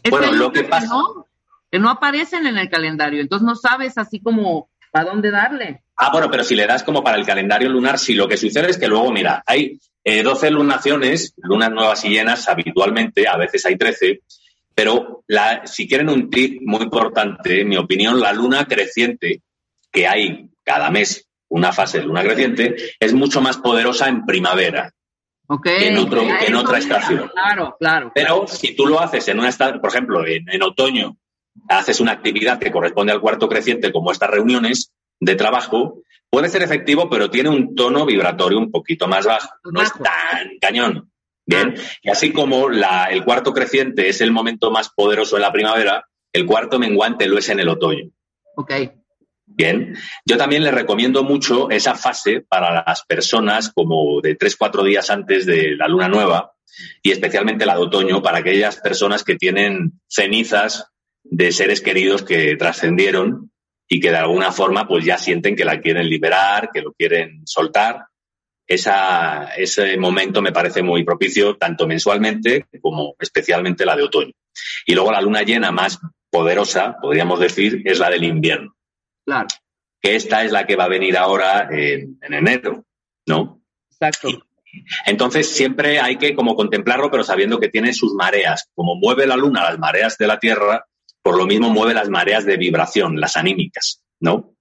Bueno, 0.10 0.32
lo 0.32 0.52
que 0.52 0.64
pasa. 0.64 0.88
No, 0.88 1.28
que 1.70 1.80
no 1.80 1.89
aparecen 1.89 2.45
en 2.45 2.58
el 2.58 2.70
calendario, 2.70 3.22
entonces 3.22 3.45
no 3.45 3.56
sabes 3.56 3.97
así 3.97 4.20
como 4.20 4.70
a 4.93 5.04
dónde 5.04 5.32
darle. 5.32 5.84
Ah, 5.95 6.10
bueno, 6.12 6.30
pero 6.30 6.43
si 6.43 6.56
le 6.56 6.68
das 6.68 6.84
como 6.84 7.04
para 7.04 7.18
el 7.18 7.26
calendario 7.26 7.70
lunar, 7.70 7.97
sí, 7.97 8.14
lo 8.14 8.28
que 8.28 8.38
sucede 8.38 8.70
es 8.70 8.78
que 8.78 8.88
luego, 8.88 9.12
mira, 9.12 9.43
hay 9.45 9.80
12 10.04 10.47
eh, 10.47 10.52
lunaciones, 10.52 11.34
lunas 11.38 11.72
nuevas 11.72 12.04
y 12.04 12.10
llenas 12.10 12.47
habitualmente, 12.49 13.28
a 13.28 13.38
veces 13.38 13.66
hay 13.66 13.78
13, 13.78 14.22
pero 14.74 15.24
la, 15.28 15.66
si 15.66 15.88
quieren 15.88 16.10
un 16.10 16.30
tip 16.30 16.62
muy 16.66 16.84
importante, 16.84 17.62
en 17.62 17.70
mi 17.70 17.78
opinión, 17.78 18.20
la 18.20 18.34
luna 18.34 18.66
creciente, 18.66 19.41
que 19.91 20.08
hay 20.08 20.49
cada 20.64 20.89
mes 20.89 21.28
una 21.49 21.72
fase 21.72 21.99
de 21.99 22.06
luna 22.06 22.24
creciente, 22.24 22.76
es 22.99 23.14
mucho 23.14 23.41
más 23.41 23.58
poderosa 23.58 24.08
en 24.08 24.26
primavera. 24.26 24.91
Que 25.60 25.88
en, 25.88 25.97
otro, 25.97 26.22
en 26.22 26.56
otra 26.56 26.78
estación. 26.78 27.30
Claro, 27.34 27.76
claro. 27.80 28.12
Pero 28.14 28.47
si 28.47 28.76
tú 28.76 28.86
lo 28.86 28.99
haces 28.99 29.28
en 29.28 29.39
una 29.39 29.49
estación, 29.49 29.82
por 29.82 29.89
ejemplo, 29.89 30.26
en, 30.26 30.47
en 30.49 30.64
otoño, 30.64 31.18
haces 31.68 31.99
una 31.99 32.12
actividad 32.12 32.60
que 32.60 32.72
corresponde 32.72 33.12
al 33.12 33.22
cuarto 33.22 33.49
creciente, 33.49 33.91
como 33.91 34.12
estas 34.12 34.30
reuniones 34.30 34.93
de 35.20 35.36
trabajo, 35.36 36.02
puede 36.30 36.49
ser 36.49 36.64
efectivo, 36.64 37.10
pero 37.10 37.30
tiene 37.30 37.49
un 37.49 37.76
tono 37.76 38.06
vibratorio 38.06 38.58
un 38.58 38.72
poquito 38.72 39.08
más 39.08 39.26
bajo. 39.26 39.49
No 39.72 39.82
es 39.82 39.91
tan 39.93 40.58
cañón. 40.60 41.12
Bien, 41.45 41.74
y 42.02 42.10
así 42.10 42.32
como 42.32 42.70
la, 42.70 43.06
el 43.06 43.26
cuarto 43.26 43.52
creciente 43.52 44.08
es 44.08 44.22
el 44.22 44.32
momento 44.32 44.72
más 44.72 44.89
poderoso 44.89 45.36
de 45.36 45.41
la 45.41 45.52
primavera, 45.52 46.08
el 46.32 46.45
cuarto 46.45 46.80
menguante 46.80 47.28
lo 47.28 47.38
es 47.38 47.49
en 47.49 47.60
el 47.60 47.68
otoño. 47.68 48.10
Ok. 48.56 48.72
Bien, 49.54 49.95
yo 50.26 50.38
también 50.38 50.64
le 50.64 50.72
recomiendo 50.72 51.24
mucho 51.24 51.70
esa 51.70 51.95
fase 51.95 52.41
para 52.41 52.84
las 52.86 53.04
personas 53.06 53.72
como 53.74 54.22
de 54.22 54.36
tres, 54.36 54.56
cuatro 54.56 54.84
días 54.84 55.10
antes 55.10 55.45
de 55.45 55.76
la 55.76 55.88
luna 55.88 56.08
nueva 56.08 56.54
y 57.04 57.12
especialmente 57.12 57.66
la 57.66 57.76
de 57.76 57.82
otoño 57.82 58.22
para 58.22 58.39
aquellas 58.39 58.78
personas 58.78 59.24
que 59.24 59.36
tienen 59.36 59.99
cenizas 60.08 60.88
de 61.24 61.52
seres 61.52 61.82
queridos 61.82 62.24
que 62.24 62.56
trascendieron 62.56 63.52
y 63.88 63.99
que 63.99 64.10
de 64.10 64.18
alguna 64.18 64.52
forma 64.52 64.88
pues 64.88 65.04
ya 65.04 65.18
sienten 65.18 65.56
que 65.56 65.66
la 65.66 65.82
quieren 65.82 66.08
liberar, 66.08 66.70
que 66.74 66.82
lo 66.82 66.93
quieren 66.93 67.41
soltar 67.45 68.06
esa, 68.74 69.49
ese 69.58 69.97
momento 69.97 70.41
me 70.41 70.54
parece 70.54 70.82
muy 70.82 71.04
propicio, 71.04 71.58
tanto 71.58 71.88
mensualmente 71.88 72.68
como 72.82 73.16
especialmente 73.20 73.86
la 73.86 73.95
de 73.95 74.04
otoño. 74.04 74.32
Y 74.86 74.93
luego 74.93 75.12
la 75.12 75.22
luna 75.22 75.43
llena 75.43 75.72
más 75.72 75.99
poderosa, 76.30 76.95
podríamos 77.02 77.39
decir, 77.39 77.82
es 77.84 77.99
la 77.99 78.10
del 78.10 78.24
invierno. 78.24 78.74
Claro. 79.32 79.48
Que 80.02 80.16
esta 80.16 80.44
es 80.44 80.52
la 80.52 80.66
que 80.66 80.76
va 80.76 80.86
a 80.86 80.90
venir 80.90 81.16
ahora 81.16 81.70
en, 81.72 82.18
enero, 82.22 82.84
¿no? 83.28 83.62
Exacto. 83.90 84.30
entonces 85.06 85.50
siempre 85.50 86.02
hay 86.02 86.18
que 86.18 86.36
como 86.36 86.56
contemplarlo, 86.56 87.10
pero 87.10 87.24
sabiendo 87.24 87.60
que 87.60 87.70
tiene 87.70 87.94
sus 87.94 88.14
mareas. 88.14 88.70
Como 88.74 88.96
mueve 88.96 89.26
la 89.26 89.38
luna 89.38 89.64
las 89.64 89.80
mareas 89.80 90.18
de 90.18 90.28
la 90.28 90.38
Tierra, 90.38 90.86
por 91.22 91.38
lo 91.38 91.46
mismo 91.46 91.70
mueve 91.70 91.94
las 91.94 92.10
mareas 92.10 92.46
de 92.46 92.58
vibración, 92.58 93.22
las 93.22 93.38
anímicas, 93.38 94.04
¿no? 94.20 94.54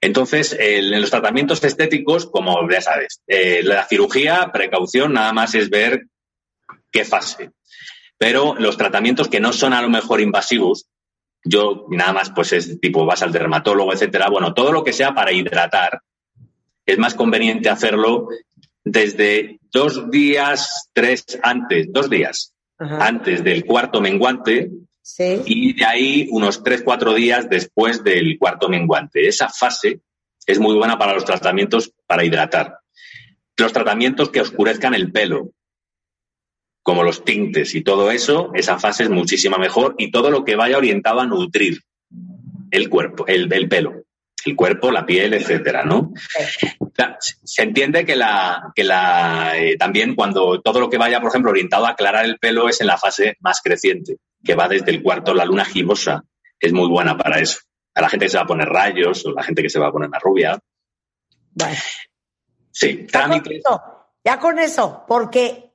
Entonces, 0.00 0.56
en 0.58 0.98
los 1.00 1.10
tratamientos 1.10 1.62
estéticos, 1.62 2.26
como 2.26 2.66
ya 2.70 2.80
sabes, 2.80 3.20
eh, 3.26 3.62
la 3.62 3.86
cirugía, 3.86 4.50
precaución, 4.54 5.12
nada 5.12 5.34
más 5.34 5.54
es 5.54 5.68
ver 5.68 6.06
qué 6.90 7.04
fase. 7.04 7.50
Pero 8.16 8.54
los 8.54 8.78
tratamientos 8.78 9.28
que 9.28 9.40
no 9.40 9.52
son 9.52 9.74
a 9.74 9.82
lo 9.82 9.90
mejor 9.90 10.22
invasivos, 10.22 10.86
yo 11.44 11.86
nada 11.90 12.12
más 12.12 12.30
pues 12.30 12.52
es 12.52 12.80
tipo 12.80 13.04
vas 13.04 13.22
al 13.22 13.32
dermatólogo, 13.32 13.92
etcétera. 13.92 14.28
Bueno, 14.30 14.54
todo 14.54 14.72
lo 14.72 14.84
que 14.84 14.92
sea 14.92 15.14
para 15.14 15.32
hidratar, 15.32 16.00
es 16.86 16.98
más 16.98 17.14
conveniente 17.14 17.68
hacerlo 17.68 18.28
desde 18.84 19.58
dos 19.72 20.10
días, 20.10 20.88
tres 20.92 21.24
antes, 21.42 21.92
dos 21.92 22.10
días 22.10 22.52
Ajá. 22.78 23.06
antes 23.06 23.44
del 23.44 23.64
cuarto 23.64 24.00
menguante 24.00 24.70
Sí. 25.04 25.42
y 25.46 25.72
de 25.72 25.84
ahí 25.84 26.28
unos 26.30 26.62
3-4 26.62 27.12
días 27.14 27.50
después 27.50 28.04
del 28.04 28.38
cuarto 28.38 28.68
menguante. 28.68 29.26
Esa 29.26 29.48
fase 29.48 30.00
es 30.46 30.60
muy 30.60 30.76
buena 30.76 30.96
para 30.96 31.12
los 31.12 31.24
tratamientos 31.24 31.92
para 32.06 32.24
hidratar. 32.24 32.78
Los 33.56 33.72
tratamientos 33.72 34.30
que 34.30 34.40
oscurezcan 34.40 34.94
el 34.94 35.10
pelo, 35.10 35.50
como 36.82 37.02
los 37.04 37.24
tintes 37.24 37.74
y 37.74 37.82
todo 37.82 38.10
eso, 38.10 38.50
esa 38.54 38.78
fase 38.78 39.04
es 39.04 39.10
muchísima 39.10 39.58
mejor 39.58 39.94
y 39.98 40.10
todo 40.10 40.30
lo 40.30 40.44
que 40.44 40.56
vaya 40.56 40.78
orientado 40.78 41.20
a 41.20 41.26
nutrir 41.26 41.80
el 42.70 42.88
cuerpo, 42.88 43.26
el, 43.26 43.52
el 43.52 43.68
pelo, 43.68 44.04
el 44.44 44.56
cuerpo, 44.56 44.90
la 44.90 45.06
piel, 45.06 45.34
etcétera, 45.34 45.84
¿no? 45.84 46.12
Se 47.44 47.62
entiende 47.62 48.04
que 48.04 48.16
la, 48.16 48.72
que 48.74 48.82
la 48.82 49.56
eh, 49.56 49.76
también 49.76 50.14
cuando 50.14 50.60
todo 50.60 50.80
lo 50.80 50.90
que 50.90 50.98
vaya, 50.98 51.20
por 51.20 51.30
ejemplo, 51.30 51.50
orientado 51.50 51.86
a 51.86 51.90
aclarar 51.90 52.24
el 52.24 52.38
pelo 52.38 52.68
es 52.68 52.80
en 52.80 52.88
la 52.88 52.98
fase 52.98 53.36
más 53.40 53.60
creciente, 53.62 54.18
que 54.42 54.54
va 54.54 54.68
desde 54.68 54.90
el 54.90 55.02
cuarto, 55.02 55.34
la 55.34 55.44
luna 55.44 55.64
gibosa, 55.64 56.24
es 56.58 56.72
muy 56.72 56.88
buena 56.88 57.16
para 57.16 57.38
eso. 57.40 57.60
A 57.94 58.00
la 58.00 58.08
gente 58.08 58.26
que 58.26 58.30
se 58.30 58.38
va 58.38 58.44
a 58.44 58.46
poner 58.46 58.68
rayos 58.68 59.24
o 59.26 59.32
la 59.32 59.42
gente 59.42 59.62
que 59.62 59.70
se 59.70 59.78
va 59.78 59.88
a 59.88 59.92
poner 59.92 60.08
una 60.08 60.18
rubia. 60.18 60.58
Sí, 62.70 63.06
trámites. 63.06 63.62
ya 64.24 64.38
con 64.38 64.58
eso, 64.58 65.04
porque 65.06 65.71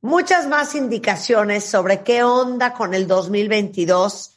muchas 0.00 0.46
más 0.46 0.74
indicaciones 0.74 1.64
sobre 1.64 2.02
qué 2.02 2.22
onda 2.22 2.74
con 2.74 2.94
el 2.94 3.06
2022, 3.06 4.34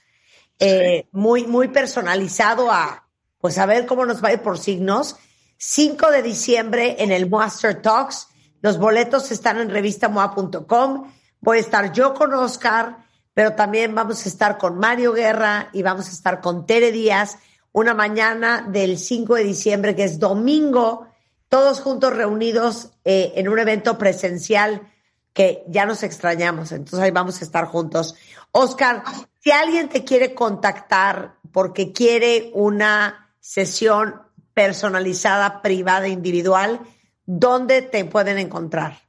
eh, 0.59 1.07
muy, 1.11 1.45
muy 1.45 1.69
personalizado 1.69 2.71
a, 2.71 3.07
pues 3.39 3.57
a 3.57 3.65
ver 3.65 3.85
cómo 3.85 4.05
nos 4.05 4.23
va 4.23 4.29
a 4.29 4.33
ir 4.33 4.41
por 4.41 4.57
signos. 4.57 5.15
5 5.57 6.11
de 6.11 6.21
diciembre 6.21 6.95
en 6.99 7.11
el 7.11 7.29
Master 7.29 7.81
Talks. 7.81 8.27
Los 8.61 8.77
boletos 8.77 9.31
están 9.31 9.59
en 9.59 9.69
revistamoa.com. 9.69 11.11
Voy 11.39 11.57
a 11.57 11.61
estar 11.61 11.91
yo 11.93 12.13
con 12.13 12.33
Oscar, 12.33 12.97
pero 13.33 13.53
también 13.53 13.95
vamos 13.95 14.25
a 14.25 14.29
estar 14.29 14.57
con 14.57 14.77
Mario 14.77 15.13
Guerra 15.13 15.69
y 15.73 15.81
vamos 15.81 16.07
a 16.07 16.11
estar 16.11 16.41
con 16.41 16.65
Tere 16.65 16.91
Díaz 16.91 17.37
una 17.73 17.93
mañana 17.93 18.65
del 18.69 18.97
5 18.97 19.35
de 19.35 19.43
diciembre, 19.43 19.95
que 19.95 20.03
es 20.03 20.19
domingo, 20.19 21.07
todos 21.49 21.81
juntos 21.81 22.15
reunidos 22.15 22.91
eh, 23.03 23.33
en 23.35 23.49
un 23.49 23.59
evento 23.59 23.97
presencial 23.97 24.92
que 25.33 25.63
ya 25.67 25.85
nos 25.85 26.03
extrañamos. 26.03 26.71
Entonces 26.71 26.99
ahí 26.99 27.11
vamos 27.11 27.41
a 27.41 27.45
estar 27.45 27.65
juntos. 27.65 28.15
Oscar, 28.51 29.03
si 29.39 29.51
alguien 29.51 29.89
te 29.89 30.03
quiere 30.03 30.33
contactar 30.33 31.35
porque 31.51 31.91
quiere 31.91 32.51
una 32.53 33.31
sesión 33.39 34.21
personalizada, 34.53 35.61
privada, 35.61 36.07
individual, 36.07 36.79
¿dónde 37.25 37.81
te 37.81 38.05
pueden 38.05 38.37
encontrar? 38.37 38.99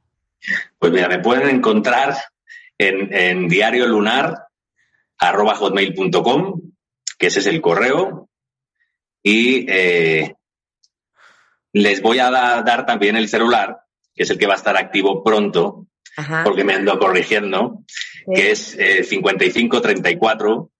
Pues 0.79 0.91
mira, 0.91 1.07
me 1.07 1.19
pueden 1.19 1.47
encontrar 1.55 2.15
en, 2.77 3.13
en 3.13 3.47
diario 3.47 3.87
lunar 3.87 4.47
arroba 5.17 5.55
hotmail.com, 5.55 6.61
que 7.17 7.27
ese 7.27 7.39
es 7.39 7.47
el 7.47 7.61
correo. 7.61 8.29
Y 9.23 9.65
eh, 9.71 10.35
les 11.73 12.01
voy 12.01 12.19
a 12.19 12.29
da- 12.29 12.61
dar 12.63 12.85
también 12.85 13.15
el 13.15 13.27
celular, 13.29 13.81
que 14.13 14.23
es 14.23 14.29
el 14.29 14.37
que 14.37 14.47
va 14.47 14.53
a 14.53 14.57
estar 14.57 14.77
activo 14.77 15.23
pronto, 15.23 15.84
Ajá. 16.17 16.43
porque 16.43 16.63
me 16.63 16.73
ando 16.73 16.97
corrigiendo, 16.99 17.83
Sí. 18.25 18.33
que 18.33 18.51
es 18.51 18.75
eh, 18.79 19.03
55 19.03 19.81
34 19.81 20.71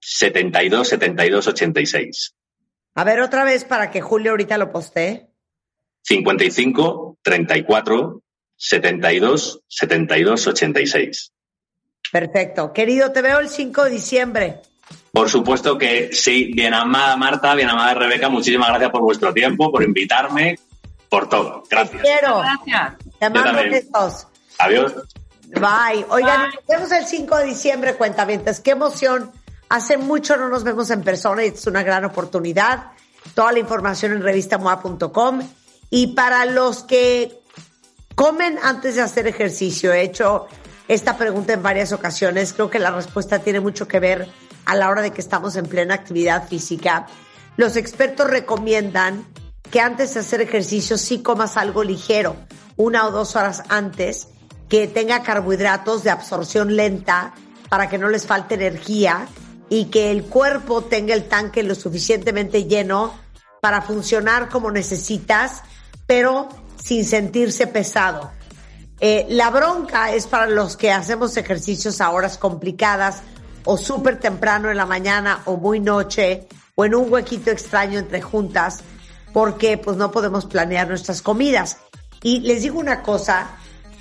72 0.00 0.88
72 0.88 1.46
86. 1.48 2.34
A 2.94 3.04
ver, 3.04 3.20
otra 3.20 3.44
vez 3.44 3.64
para 3.64 3.90
que 3.90 4.00
Julio 4.00 4.30
ahorita 4.30 4.56
lo 4.56 4.72
postee. 4.72 5.26
55 6.02 7.18
34 7.22 8.22
72 8.56 9.60
72 9.68 10.46
86. 10.46 11.32
Perfecto. 12.12 12.72
Querido, 12.72 13.12
te 13.12 13.20
veo 13.22 13.40
el 13.40 13.48
5 13.48 13.84
de 13.84 13.90
diciembre. 13.90 14.60
Por 15.12 15.28
supuesto 15.28 15.76
que 15.76 16.10
sí, 16.12 16.52
bien 16.54 16.72
amada 16.74 17.16
Marta, 17.16 17.54
bien 17.54 17.68
amada 17.68 17.94
Rebeca, 17.94 18.28
muchísimas 18.28 18.68
gracias 18.68 18.90
por 18.90 19.00
vuestro 19.02 19.34
tiempo, 19.34 19.72
por 19.72 19.82
invitarme, 19.82 20.58
por 21.08 21.28
todo. 21.28 21.64
Gracias. 21.68 22.00
Quiero. 22.02 22.40
Gracias. 22.40 22.94
Te 23.18 23.30
mando 23.30 23.52
besos. 23.54 24.28
Adiós. 24.58 24.94
Bye. 25.48 26.06
Oigan, 26.08 26.42
Bye. 26.42 26.54
nos 26.54 26.66
vemos 26.66 26.92
el 26.92 27.06
5 27.06 27.36
de 27.38 27.44
diciembre, 27.44 27.94
cuentavientes. 27.94 28.60
Qué 28.60 28.72
emoción. 28.72 29.30
Hace 29.68 29.96
mucho 29.96 30.36
no 30.36 30.48
nos 30.48 30.64
vemos 30.64 30.90
en 30.90 31.02
persona 31.02 31.44
y 31.44 31.48
es 31.48 31.66
una 31.66 31.82
gran 31.82 32.04
oportunidad. 32.04 32.92
Toda 33.34 33.52
la 33.52 33.58
información 33.58 34.12
en 34.12 34.22
revistamoa.com. 34.22 35.40
Y 35.90 36.08
para 36.08 36.46
los 36.46 36.82
que 36.84 37.40
comen 38.14 38.58
antes 38.62 38.96
de 38.96 39.02
hacer 39.02 39.26
ejercicio, 39.26 39.92
he 39.92 40.02
hecho 40.02 40.46
esta 40.88 41.16
pregunta 41.16 41.52
en 41.52 41.62
varias 41.62 41.92
ocasiones. 41.92 42.52
Creo 42.52 42.70
que 42.70 42.78
la 42.78 42.90
respuesta 42.90 43.40
tiene 43.40 43.60
mucho 43.60 43.88
que 43.88 44.00
ver 44.00 44.28
a 44.64 44.74
la 44.74 44.88
hora 44.88 45.02
de 45.02 45.12
que 45.12 45.20
estamos 45.20 45.56
en 45.56 45.66
plena 45.66 45.94
actividad 45.94 46.48
física. 46.48 47.06
Los 47.56 47.76
expertos 47.76 48.28
recomiendan 48.28 49.26
que 49.70 49.80
antes 49.80 50.14
de 50.14 50.20
hacer 50.20 50.40
ejercicio 50.40 50.98
sí 50.98 51.22
comas 51.22 51.56
algo 51.56 51.82
ligero, 51.82 52.36
una 52.76 53.06
o 53.06 53.10
dos 53.10 53.34
horas 53.36 53.62
antes, 53.68 54.28
que 54.68 54.88
tenga 54.88 55.22
carbohidratos 55.22 56.02
de 56.02 56.10
absorción 56.10 56.76
lenta 56.76 57.34
para 57.68 57.88
que 57.88 57.98
no 57.98 58.08
les 58.08 58.26
falte 58.26 58.54
energía 58.54 59.26
y 59.68 59.86
que 59.86 60.10
el 60.10 60.24
cuerpo 60.24 60.82
tenga 60.84 61.14
el 61.14 61.24
tanque 61.24 61.62
lo 61.62 61.74
suficientemente 61.74 62.64
lleno 62.64 63.14
para 63.60 63.82
funcionar 63.82 64.48
como 64.48 64.70
necesitas, 64.70 65.62
pero 66.06 66.48
sin 66.82 67.04
sentirse 67.04 67.66
pesado. 67.66 68.30
Eh, 69.00 69.26
la 69.28 69.50
bronca 69.50 70.12
es 70.12 70.26
para 70.26 70.46
los 70.46 70.76
que 70.76 70.90
hacemos 70.90 71.36
ejercicios 71.36 72.00
a 72.00 72.10
horas 72.10 72.38
complicadas 72.38 73.22
o 73.64 73.76
súper 73.76 74.18
temprano 74.18 74.70
en 74.70 74.76
la 74.76 74.86
mañana 74.86 75.42
o 75.44 75.56
muy 75.56 75.80
noche 75.80 76.46
o 76.76 76.84
en 76.84 76.94
un 76.94 77.12
huequito 77.12 77.50
extraño 77.50 77.98
entre 77.98 78.22
juntas 78.22 78.82
porque 79.32 79.76
pues 79.76 79.96
no 79.96 80.10
podemos 80.10 80.46
planear 80.46 80.88
nuestras 80.88 81.20
comidas. 81.20 81.78
Y 82.22 82.40
les 82.40 82.62
digo 82.62 82.78
una 82.78 83.02
cosa, 83.02 83.50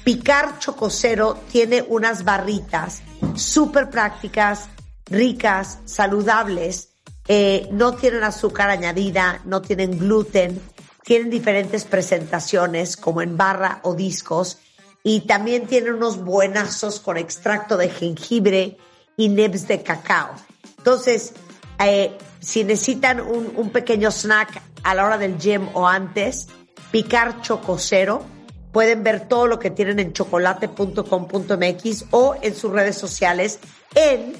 Picar 0.05 0.59
Chococero 0.59 1.35
tiene 1.51 1.81
unas 1.81 2.23
barritas 2.23 3.01
súper 3.33 3.89
prácticas, 3.89 4.67
ricas, 5.07 5.79
saludables, 5.85 6.89
eh, 7.27 7.67
no 7.71 7.95
tienen 7.95 8.23
azúcar 8.23 8.69
añadida, 8.69 9.41
no 9.45 9.63
tienen 9.63 9.97
gluten, 9.97 10.61
tienen 11.03 11.31
diferentes 11.31 11.85
presentaciones 11.85 12.97
como 12.97 13.23
en 13.23 13.35
barra 13.35 13.79
o 13.81 13.95
discos 13.95 14.59
y 15.01 15.21
también 15.21 15.65
tienen 15.65 15.95
unos 15.95 16.23
buenazos 16.23 16.99
con 16.99 17.17
extracto 17.17 17.75
de 17.75 17.89
jengibre 17.89 18.77
y 19.17 19.29
nibs 19.29 19.67
de 19.67 19.81
cacao. 19.81 20.35
Entonces, 20.77 21.33
eh, 21.79 22.15
si 22.39 22.63
necesitan 22.63 23.21
un, 23.21 23.53
un 23.55 23.71
pequeño 23.71 24.11
snack 24.11 24.61
a 24.83 24.93
la 24.93 25.03
hora 25.03 25.17
del 25.17 25.39
gym 25.39 25.67
o 25.73 25.87
antes, 25.87 26.45
picar 26.91 27.41
chococero. 27.41 28.34
Pueden 28.75 29.03
ver 29.03 29.29
todo 29.29 29.47
lo 29.47 29.57
que 29.57 29.71
tienen 29.71 29.99
en 30.01 30.11
chocolate.com.mx 30.11 32.05
o 32.11 32.35
en 32.41 32.53
sus 32.53 32.73
redes 32.73 32.97
sociales 32.97 33.59
en 33.95 34.33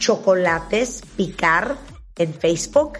Chocolates 0.00 1.02
Picar 1.16 1.76
en 2.16 2.34
Facebook 2.34 2.94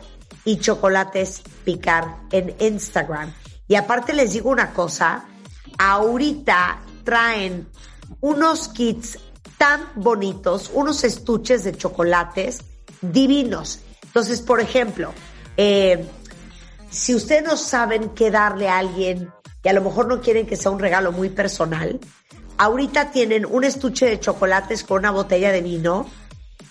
y 0.45 0.61
Chocolates 0.61 1.43
Picar 1.65 2.19
en 2.31 2.55
Instagram. 2.61 3.35
Y 3.67 3.75
aparte 3.75 4.13
les 4.13 4.35
digo 4.35 4.49
una 4.49 4.73
cosa, 4.73 5.25
ahorita 5.77 6.83
traen 7.03 7.67
unos 8.21 8.69
kits 8.69 9.19
tan 9.59 9.81
bonitos, 9.97 10.71
unos 10.73 11.03
estuches 11.03 11.65
de 11.65 11.77
chocolates 11.77 12.61
divinos. 13.01 13.81
Entonces, 14.05 14.41
por 14.41 14.61
ejemplo, 14.61 15.13
eh, 15.57 16.09
si 16.91 17.13
ustedes 17.13 17.43
no 17.43 17.57
saben 17.57 18.11
qué 18.11 18.31
darle 18.31 18.69
a 18.69 18.79
alguien 18.79 19.33
y 19.67 19.69
a 19.69 19.73
lo 19.73 19.83
mejor 19.83 20.07
no 20.07 20.21
quieren 20.21 20.47
que 20.47 20.55
sea 20.55 20.71
un 20.71 20.79
regalo 20.79 21.11
muy 21.11 21.29
personal, 21.29 21.99
ahorita 22.57 23.11
tienen 23.11 23.45
un 23.45 23.65
estuche 23.65 24.07
de 24.07 24.21
chocolates 24.21 24.85
con 24.85 25.01
una 25.01 25.11
botella 25.11 25.51
de 25.51 25.61
vino 25.61 26.07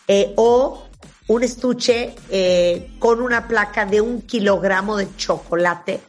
eh, 0.07 0.31
o 0.37 0.85
un 1.27 1.43
estuche 1.43 2.15
eh, 2.29 2.91
con 2.97 3.21
una 3.21 3.49
placa 3.49 3.85
de 3.85 3.99
un 3.99 4.21
kilogramo 4.21 4.95
de 4.95 5.13
chocolate 5.17 5.99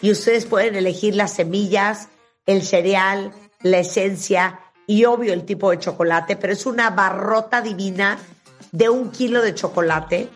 y 0.00 0.12
ustedes 0.12 0.46
pueden 0.46 0.76
elegir 0.76 1.16
las 1.16 1.34
semillas, 1.34 2.06
el 2.46 2.62
cereal, 2.62 3.32
la 3.62 3.78
esencia 3.78 4.60
y 4.86 5.06
obvio 5.06 5.32
el 5.32 5.44
tipo 5.44 5.72
de 5.72 5.80
chocolate, 5.80 6.36
pero 6.36 6.52
es 6.52 6.66
una 6.66 6.90
barrota 6.90 7.62
divina 7.62 8.16
de 8.70 8.88
un 8.88 9.10
kilo 9.10 9.42
de 9.42 9.56
chocolate. 9.56 10.28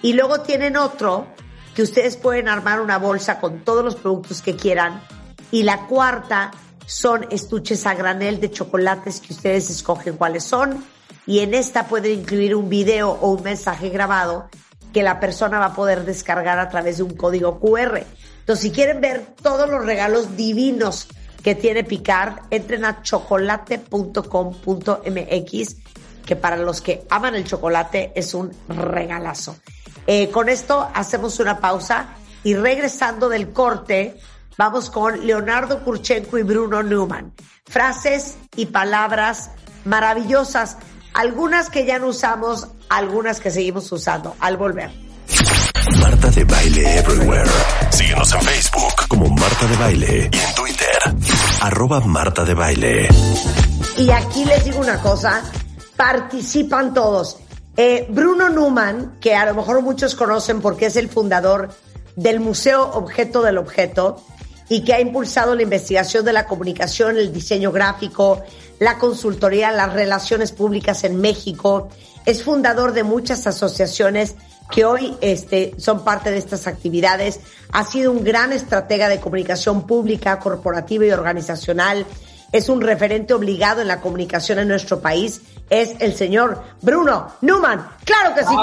Y 0.00 0.14
luego 0.14 0.40
tienen 0.40 0.78
otro 0.78 1.26
que 1.74 1.82
ustedes 1.82 2.16
pueden 2.16 2.48
armar 2.48 2.80
una 2.80 2.96
bolsa 2.96 3.40
con 3.40 3.60
todos 3.60 3.84
los 3.84 3.96
productos 3.96 4.40
que 4.40 4.56
quieran. 4.56 5.02
Y 5.50 5.62
la 5.62 5.86
cuarta 5.86 6.50
son 6.86 7.26
estuches 7.30 7.86
a 7.86 7.94
granel 7.94 8.40
de 8.40 8.50
chocolates 8.50 9.20
que 9.20 9.32
ustedes 9.32 9.70
escogen 9.70 10.16
cuáles 10.16 10.44
son. 10.44 10.84
Y 11.26 11.40
en 11.40 11.54
esta 11.54 11.86
pueden 11.86 12.20
incluir 12.20 12.54
un 12.54 12.68
video 12.68 13.10
o 13.10 13.32
un 13.32 13.42
mensaje 13.42 13.90
grabado 13.90 14.48
que 14.92 15.02
la 15.02 15.20
persona 15.20 15.58
va 15.58 15.66
a 15.66 15.74
poder 15.74 16.04
descargar 16.04 16.58
a 16.58 16.68
través 16.68 16.98
de 16.98 17.04
un 17.04 17.16
código 17.16 17.60
QR. 17.60 18.04
Entonces, 18.40 18.62
si 18.62 18.70
quieren 18.70 19.00
ver 19.00 19.26
todos 19.40 19.68
los 19.68 19.84
regalos 19.84 20.36
divinos 20.36 21.08
que 21.42 21.54
tiene 21.54 21.84
Picard, 21.84 22.40
entren 22.50 22.84
a 22.84 23.02
chocolate.com.mx, 23.02 25.76
que 26.26 26.36
para 26.36 26.56
los 26.56 26.80
que 26.80 27.04
aman 27.08 27.34
el 27.34 27.44
chocolate 27.44 28.12
es 28.14 28.34
un 28.34 28.50
regalazo. 28.68 29.56
Eh, 30.06 30.30
con 30.30 30.48
esto 30.48 30.88
hacemos 30.94 31.38
una 31.38 31.60
pausa 31.60 32.08
y 32.42 32.54
regresando 32.54 33.28
del 33.28 33.52
corte, 33.52 34.18
vamos 34.60 34.90
con 34.90 35.26
Leonardo 35.26 35.82
Kurchenko 35.82 36.36
y 36.36 36.42
Bruno 36.42 36.82
Newman. 36.82 37.32
Frases 37.64 38.36
y 38.56 38.66
palabras 38.66 39.52
maravillosas, 39.86 40.76
algunas 41.14 41.70
que 41.70 41.86
ya 41.86 41.98
no 41.98 42.08
usamos, 42.08 42.68
algunas 42.90 43.40
que 43.40 43.50
seguimos 43.50 43.90
usando 43.90 44.36
al 44.38 44.58
volver. 44.58 44.90
Marta 45.98 46.28
de 46.28 46.44
Baile 46.44 46.98
Everywhere. 46.98 47.50
Síguenos 47.88 48.34
en 48.34 48.42
Facebook 48.42 49.08
como 49.08 49.30
Marta 49.30 49.66
de 49.66 49.76
Baile 49.78 50.30
y 50.30 50.36
en 50.36 50.54
Twitter, 50.54 50.98
arroba 51.62 52.00
Marta 52.00 52.44
de 52.44 52.52
Baile. 52.52 53.08
Y 53.96 54.10
aquí 54.10 54.44
les 54.44 54.62
digo 54.62 54.80
una 54.80 55.00
cosa, 55.00 55.42
participan 55.96 56.92
todos. 56.92 57.38
Eh, 57.78 58.06
Bruno 58.10 58.50
Newman, 58.50 59.20
que 59.22 59.34
a 59.34 59.46
lo 59.46 59.54
mejor 59.54 59.80
muchos 59.80 60.14
conocen 60.14 60.60
porque 60.60 60.84
es 60.84 60.96
el 60.96 61.08
fundador 61.08 61.70
del 62.14 62.40
Museo 62.40 62.82
Objeto 62.90 63.40
del 63.40 63.56
Objeto 63.56 64.22
y 64.70 64.84
que 64.84 64.94
ha 64.94 65.00
impulsado 65.00 65.56
la 65.56 65.62
investigación 65.62 66.24
de 66.24 66.32
la 66.32 66.46
comunicación, 66.46 67.18
el 67.18 67.32
diseño 67.32 67.72
gráfico, 67.72 68.40
la 68.78 68.98
consultoría, 68.98 69.72
las 69.72 69.92
relaciones 69.92 70.52
públicas 70.52 71.02
en 71.02 71.20
México. 71.20 71.88
Es 72.24 72.44
fundador 72.44 72.92
de 72.92 73.02
muchas 73.02 73.48
asociaciones 73.48 74.36
que 74.70 74.84
hoy 74.84 75.16
este, 75.20 75.74
son 75.76 76.04
parte 76.04 76.30
de 76.30 76.38
estas 76.38 76.68
actividades. 76.68 77.40
Ha 77.72 77.82
sido 77.82 78.12
un 78.12 78.22
gran 78.22 78.52
estratega 78.52 79.08
de 79.08 79.18
comunicación 79.18 79.88
pública, 79.88 80.38
corporativa 80.38 81.04
y 81.04 81.10
organizacional. 81.10 82.06
Es 82.52 82.68
un 82.68 82.80
referente 82.80 83.34
obligado 83.34 83.80
en 83.80 83.88
la 83.88 84.00
comunicación 84.00 84.60
en 84.60 84.68
nuestro 84.68 85.00
país. 85.00 85.42
Es 85.68 85.96
el 85.98 86.14
señor 86.14 86.62
Bruno 86.80 87.32
Newman. 87.40 87.88
Claro 88.04 88.36
que 88.36 88.44
sí. 88.44 88.54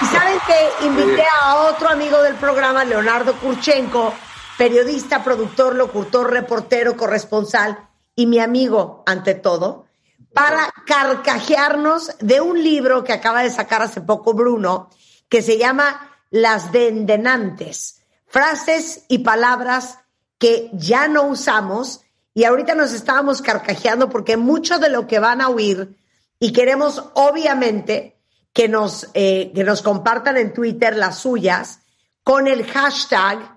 Y 0.00 0.06
saben 0.06 0.38
que 0.46 0.86
invité 0.86 1.24
a 1.42 1.56
otro 1.66 1.90
amigo 1.90 2.22
del 2.22 2.34
programa, 2.36 2.82
Leonardo 2.84 3.34
Kurchenko, 3.34 4.14
periodista, 4.56 5.24
productor, 5.24 5.74
locutor, 5.74 6.30
reportero, 6.30 6.96
corresponsal 6.96 7.88
y 8.14 8.26
mi 8.26 8.38
amigo 8.38 9.02
ante 9.06 9.34
todo, 9.34 9.86
para 10.32 10.72
carcajearnos 10.86 12.16
de 12.18 12.40
un 12.40 12.62
libro 12.62 13.04
que 13.04 13.12
acaba 13.12 13.42
de 13.42 13.50
sacar 13.50 13.82
hace 13.82 14.00
poco 14.00 14.34
Bruno, 14.34 14.90
que 15.28 15.42
se 15.42 15.58
llama 15.58 16.10
Las 16.30 16.72
Dendenantes, 16.72 18.02
frases 18.26 19.04
y 19.08 19.18
palabras 19.18 19.98
que 20.38 20.70
ya 20.72 21.08
no 21.08 21.24
usamos 21.24 22.00
y 22.34 22.44
ahorita 22.44 22.74
nos 22.74 22.92
estábamos 22.92 23.42
carcajeando 23.42 24.10
porque 24.10 24.36
mucho 24.36 24.78
de 24.78 24.88
lo 24.88 25.06
que 25.06 25.20
van 25.20 25.40
a 25.40 25.48
oír 25.48 25.96
y 26.40 26.52
queremos 26.52 27.04
obviamente 27.14 28.16
que 28.52 28.68
nos, 28.68 29.08
eh, 29.14 29.52
que 29.54 29.64
nos 29.64 29.82
compartan 29.82 30.36
en 30.36 30.52
Twitter 30.52 30.96
las 30.96 31.18
suyas 31.18 31.80
con 32.22 32.48
el 32.48 32.66
hashtag 32.66 33.53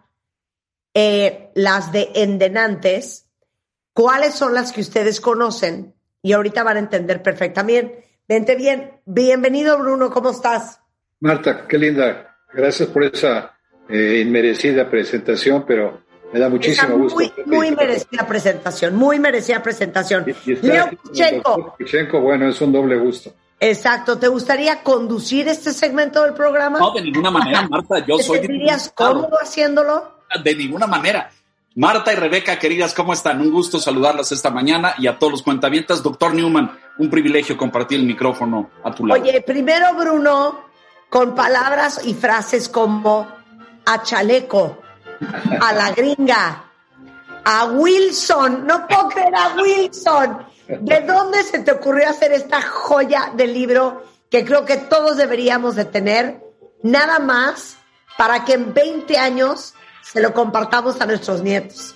eh, 0.99 1.51
las 1.53 1.91
de 1.91 2.09
endenantes, 2.15 3.27
cuáles 3.93 4.33
son 4.33 4.55
las 4.55 4.71
que 4.71 4.81
ustedes 4.81 5.21
conocen 5.21 5.93
y 6.23 6.33
ahorita 6.33 6.63
van 6.63 6.77
a 6.77 6.79
entender 6.79 7.21
perfectamente. 7.21 8.17
Vente 8.27 8.55
bien. 8.55 8.99
Bienvenido, 9.05 9.77
Bruno. 9.77 10.09
¿Cómo 10.09 10.31
estás? 10.31 10.79
Marta, 11.19 11.67
qué 11.67 11.77
linda. 11.77 12.35
Gracias 12.51 12.89
por 12.89 13.03
esa 13.03 13.55
eh, 13.87 14.23
inmerecida 14.25 14.89
presentación, 14.89 15.65
pero 15.67 16.01
me 16.33 16.39
da 16.39 16.49
muchísimo 16.49 16.97
muy, 16.97 17.09
gusto. 17.09 17.43
Muy 17.45 17.75
merecida 17.75 18.25
presentación, 18.27 18.95
muy 18.95 19.19
merecida 19.19 19.61
presentación. 19.61 20.25
Y- 20.47 20.55
Leo 20.55 20.89
bueno, 22.19 22.49
es 22.49 22.59
un 22.59 22.71
doble 22.73 22.97
gusto. 22.97 23.31
Exacto. 23.59 24.17
¿Te 24.17 24.29
gustaría 24.29 24.81
conducir 24.81 25.47
este 25.47 25.73
segmento 25.73 26.23
del 26.23 26.33
programa? 26.33 26.79
No, 26.79 26.91
de 26.91 27.03
ninguna 27.03 27.29
manera, 27.29 27.67
Marta. 27.69 27.99
Yo 28.03 28.17
¿Te 28.17 28.23
soy 28.23 28.39
sentirías 28.39 28.85
diputado. 28.85 29.13
cómodo 29.13 29.37
haciéndolo? 29.39 30.16
De 30.43 30.55
ninguna 30.55 30.87
manera. 30.87 31.29
Marta 31.75 32.11
y 32.11 32.15
Rebeca, 32.15 32.57
queridas, 32.57 32.93
¿cómo 32.93 33.13
están? 33.13 33.39
Un 33.39 33.51
gusto 33.51 33.79
saludarlas 33.79 34.31
esta 34.31 34.49
mañana 34.49 34.95
y 34.97 35.05
a 35.05 35.19
todos 35.19 35.31
los 35.31 35.43
cuentavientas. 35.43 36.01
Doctor 36.01 36.33
Newman, 36.33 36.71
un 36.97 37.09
privilegio 37.09 37.55
compartir 37.55 37.99
el 37.99 38.05
micrófono 38.05 38.71
a 38.83 38.91
tu 38.91 39.05
lado. 39.05 39.21
Oye, 39.21 39.41
primero 39.41 39.93
Bruno, 39.93 40.61
con 41.09 41.35
palabras 41.35 42.01
y 42.03 42.15
frases 42.15 42.67
como 42.67 43.27
a 43.85 44.01
chaleco, 44.01 44.79
a 45.61 45.71
la 45.73 45.91
gringa, 45.91 46.63
a 47.45 47.65
Wilson, 47.65 48.65
no 48.65 48.87
puedo 48.87 49.09
creer 49.09 49.35
a 49.35 49.55
Wilson. 49.55 50.47
¿De 50.67 51.01
dónde 51.01 51.43
se 51.43 51.59
te 51.59 51.71
ocurrió 51.71 52.09
hacer 52.09 52.33
esta 52.33 52.61
joya 52.61 53.31
de 53.35 53.47
libro 53.47 54.03
que 54.29 54.43
creo 54.43 54.65
que 54.65 54.77
todos 54.77 55.15
deberíamos 55.15 55.75
de 55.75 55.85
tener? 55.85 56.41
Nada 56.81 57.19
más 57.19 57.77
para 58.17 58.43
que 58.43 58.53
en 58.53 58.73
20 58.73 59.17
años 59.17 59.75
se 60.11 60.21
lo 60.21 60.33
compartamos 60.33 60.99
a 61.01 61.05
nuestros 61.05 61.43
nietos. 61.43 61.95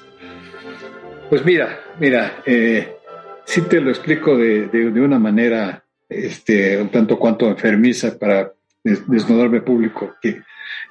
Pues 1.30 1.46
mira, 1.46 1.80
mira, 2.00 2.42
eh, 2.46 2.96
sí 3.46 3.62
te 3.62 3.80
lo 3.80 3.90
explico 3.90 4.38
de, 4.38 4.68
de- 4.68 5.02
una 5.02 5.18
manera 5.20 5.84
este, 6.10 6.80
un 6.82 6.90
tanto 6.90 7.18
cuanto 7.18 7.48
enfermiza 7.48 8.18
para 8.20 8.52
des- 8.84 9.08
desnudarme 9.08 9.62
público 9.62 10.14
aquí 10.18 10.36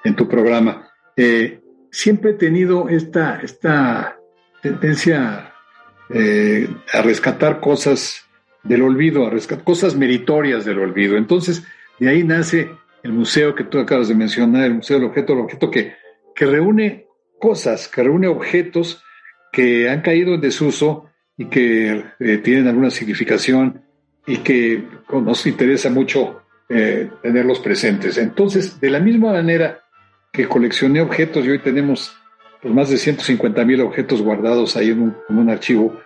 en 0.04 0.16
tu 0.16 0.26
programa. 0.26 0.88
Eh, 1.16 1.60
siempre 1.90 2.30
he 2.30 2.34
tenido 2.34 2.88
esta, 2.88 3.40
esta 3.42 4.16
tendencia 4.62 5.52
eh, 6.08 6.68
a 6.94 7.02
rescatar 7.02 7.60
cosas 7.60 8.24
del 8.62 8.82
olvido, 8.82 9.26
a 9.26 9.30
rescatar 9.30 9.64
cosas 9.64 9.94
meritorias 9.94 10.64
del 10.64 10.78
olvido. 10.78 11.16
Entonces, 11.16 11.62
de 11.98 12.08
ahí 12.08 12.24
nace 12.24 12.70
el 13.02 13.12
museo 13.12 13.54
que 13.54 13.64
tú 13.64 13.78
acabas 13.78 14.08
de 14.08 14.14
mencionar, 14.14 14.64
el 14.64 14.74
Museo 14.74 14.98
del 14.98 15.08
Objeto, 15.08 15.32
el 15.34 15.40
objeto 15.40 15.70
que, 15.70 15.94
que 16.34 16.46
reúne 16.46 17.06
cosas, 17.40 17.88
que 17.88 18.04
reúne 18.04 18.28
objetos 18.28 19.02
que 19.50 19.88
han 19.88 20.02
caído 20.02 20.34
en 20.34 20.40
desuso 20.40 21.10
y 21.36 21.46
que 21.46 22.04
eh, 22.20 22.38
tienen 22.38 22.68
alguna 22.68 22.90
significación 22.90 23.82
y 24.26 24.38
que 24.38 24.84
nos 25.10 25.46
interesa 25.46 25.90
mucho 25.90 26.42
eh, 26.68 27.10
tenerlos 27.22 27.58
presentes. 27.58 28.18
Entonces, 28.18 28.80
de 28.80 28.90
la 28.90 29.00
misma 29.00 29.32
manera 29.32 29.80
que 30.32 30.46
coleccioné 30.46 31.00
objetos 31.00 31.44
y 31.44 31.50
hoy 31.50 31.58
tenemos 31.58 32.14
pues, 32.62 32.72
más 32.72 32.90
de 32.90 32.98
150 32.98 33.64
mil 33.64 33.80
objetos 33.80 34.22
guardados 34.22 34.76
ahí 34.76 34.90
en 34.90 35.16
un, 35.28 35.50
archivo 35.50 35.98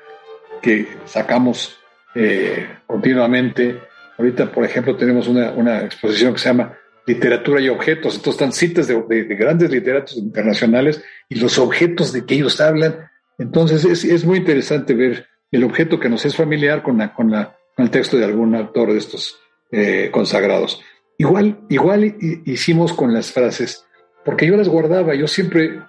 que 0.62 0.89
sacamos 1.05 1.78
eh, 2.14 2.66
continuamente. 2.87 3.80
Ahorita, 4.16 4.51
por 4.51 4.64
ejemplo, 4.64 4.97
tenemos 4.97 5.28
una, 5.28 5.51
una 5.51 5.80
exposición 5.80 6.32
que 6.32 6.39
se 6.39 6.49
llama 6.49 6.78
Literatura 7.07 7.61
y 7.61 7.68
Objetos. 7.68 8.16
Entonces 8.16 8.34
están 8.40 8.52
citas 8.52 8.86
de, 8.88 9.02
de- 9.09 9.24
de 9.24 9.34
grandes 9.34 9.70
literatos 9.70 10.16
internacionales 10.16 11.02
y 11.28 11.36
los 11.36 11.59
objetos 11.59 12.12
de 12.12 12.24
que 12.24 12.34
ellos 12.34 12.61
hablan. 12.61 13.09
Entonces 13.38 13.84
es, 13.84 14.05
es 14.05 14.24
muy 14.24 14.38
interesante 14.38 14.94
ver 14.94 15.26
el 15.52 15.64
objeto 15.64 15.98
que 16.00 16.09
nos 16.09 16.24
es 16.24 16.34
familiar 16.36 16.82
con, 16.82 16.98
la, 16.98 17.12
con, 17.14 17.30
la, 17.30 17.57
con 17.76 17.84
el 17.84 17.90
texto 17.90 18.16
de 18.16 18.24
algún 18.24 18.55
autor 18.55 18.92
de 18.92 18.98
estos 18.98 19.38
eh, 19.70 20.09
consagrados. 20.12 20.80
Igual, 21.18 21.61
igual 21.68 22.05
hi- 22.05 22.42
hicimos 22.44 22.92
con 22.92 23.12
las 23.12 23.32
frases, 23.32 23.84
porque 24.24 24.46
yo 24.46 24.57
las 24.57 24.68
guardaba, 24.68 25.14
yo 25.14 25.28
siempre 25.28 25.80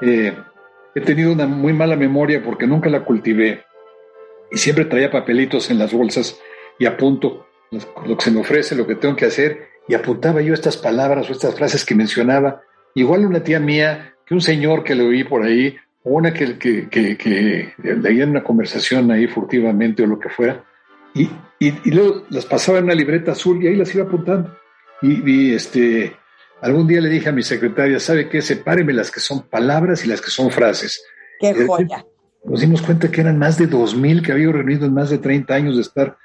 eh, 0.00 0.32
he 0.94 1.00
tenido 1.00 1.32
una 1.32 1.46
muy 1.46 1.72
mala 1.72 1.96
memoria 1.96 2.42
porque 2.42 2.66
nunca 2.66 2.88
la 2.88 3.04
cultivé 3.04 3.64
y 4.50 4.56
siempre 4.58 4.84
traía 4.86 5.10
papelitos 5.10 5.70
en 5.70 5.78
las 5.78 5.92
bolsas 5.92 6.38
y 6.78 6.86
apunto 6.86 7.46
lo 8.06 8.16
que 8.16 8.24
se 8.24 8.30
me 8.30 8.40
ofrece, 8.40 8.74
lo 8.76 8.86
que 8.86 8.94
tengo 8.96 9.16
que 9.16 9.24
hacer 9.26 9.68
y 9.88 9.94
apuntaba 9.94 10.40
yo 10.40 10.54
estas 10.54 10.76
palabras 10.76 11.28
o 11.28 11.32
estas 11.32 11.54
frases 11.54 11.84
que 11.84 11.94
mencionaba. 11.94 12.62
Igual 12.94 13.26
una 13.26 13.42
tía 13.42 13.60
mía, 13.60 14.14
que 14.26 14.34
un 14.34 14.40
señor 14.40 14.84
que 14.84 14.94
le 14.94 15.04
oí 15.04 15.24
por 15.24 15.42
ahí, 15.42 15.76
o 16.04 16.14
una 16.14 16.32
que, 16.32 16.58
que, 16.58 16.88
que, 16.88 17.16
que 17.16 17.74
leía 17.82 18.24
en 18.24 18.30
una 18.30 18.44
conversación 18.44 19.10
ahí 19.10 19.26
furtivamente 19.26 20.02
o 20.02 20.06
lo 20.06 20.18
que 20.18 20.28
fuera, 20.28 20.64
y, 21.14 21.24
y, 21.58 21.68
y 21.84 21.90
luego 21.90 22.24
las 22.30 22.46
pasaba 22.46 22.78
en 22.78 22.84
una 22.84 22.94
libreta 22.94 23.32
azul 23.32 23.62
y 23.62 23.68
ahí 23.68 23.76
las 23.76 23.94
iba 23.94 24.04
apuntando. 24.04 24.56
Y, 25.02 25.30
y, 25.30 25.54
este, 25.54 26.16
algún 26.60 26.86
día 26.86 27.00
le 27.00 27.08
dije 27.08 27.28
a 27.28 27.32
mi 27.32 27.42
secretaria, 27.42 27.98
¿sabe 28.00 28.28
qué? 28.28 28.40
Sepáreme 28.40 28.92
las 28.92 29.10
que 29.10 29.20
son 29.20 29.42
palabras 29.42 30.04
y 30.04 30.08
las 30.08 30.20
que 30.20 30.30
son 30.30 30.50
frases. 30.50 31.04
¡Qué 31.40 31.66
joya! 31.66 32.04
Nos 32.44 32.60
dimos 32.60 32.82
cuenta 32.82 33.10
que 33.10 33.20
eran 33.20 33.38
más 33.38 33.58
de 33.58 33.68
2.000 33.68 34.24
que 34.24 34.32
había 34.32 34.50
reunido 34.50 34.86
en 34.86 34.94
más 34.94 35.10
de 35.10 35.18
30 35.18 35.54
años 35.54 35.76
de 35.76 35.82
estar 35.82 36.16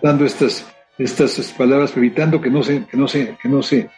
dando 0.00 0.24
estas, 0.24 0.64
estas 0.98 1.38
palabras, 1.52 1.96
evitando 1.96 2.40
que 2.40 2.50
no 2.50 2.62
se, 2.62 2.84
que 2.86 2.96
no 2.96 3.08
se, 3.08 3.36
que 3.42 3.48
no 3.48 3.62
se, 3.62 3.88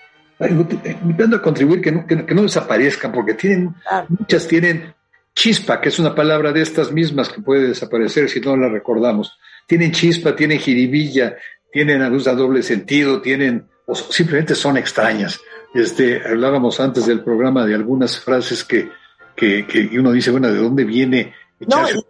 invitando 1.03 1.37
a 1.37 1.43
contribuir 1.43 1.81
que 1.81 1.93
no, 1.93 2.07
que, 2.07 2.25
que 2.27 2.35
no 2.35 2.43
desaparezcan, 2.43 3.13
porque 3.13 3.35
tienen, 3.35 3.75
Claro. 3.89 4.07
muchas 4.09 4.47
tienen 4.49 4.95
chispa, 5.35 5.81
que 5.81 5.89
es 5.89 5.99
una 5.99 6.15
palabra 6.15 6.53
de 6.53 6.63
estas 6.63 6.93
mismas 6.93 7.29
que 7.29 7.41
puede 7.43 7.69
desaparecer 7.69 8.29
si 8.29 8.41
no 8.41 8.57
la 8.57 8.69
recordamos. 8.69 9.37
Tienen 9.67 9.93
chispa, 9.93 10.37
tienen 10.37 10.59
jiribilla, 10.59 11.37
tienen 11.73 12.09
luz 12.11 12.27
a 12.29 12.35
doble 12.35 12.63
sentido, 12.63 13.21
tienen, 13.21 13.67
o 13.87 13.95
simplemente 13.95 14.55
son 14.55 14.77
extrañas. 14.77 15.41
Este, 15.75 16.23
hablábamos 16.25 16.79
antes 16.79 17.07
del 17.07 17.25
programa 17.25 17.67
de 17.67 17.75
algunas 17.75 18.19
frases 18.21 18.63
que, 18.63 18.89
que, 19.35 19.67
que 19.67 19.99
uno 19.99 20.13
dice, 20.13 20.31
bueno, 20.31 20.49
¿de 20.53 20.59
dónde 20.59 20.85
viene? 20.85 21.35
No, 21.67 21.89
y- 21.91 22.05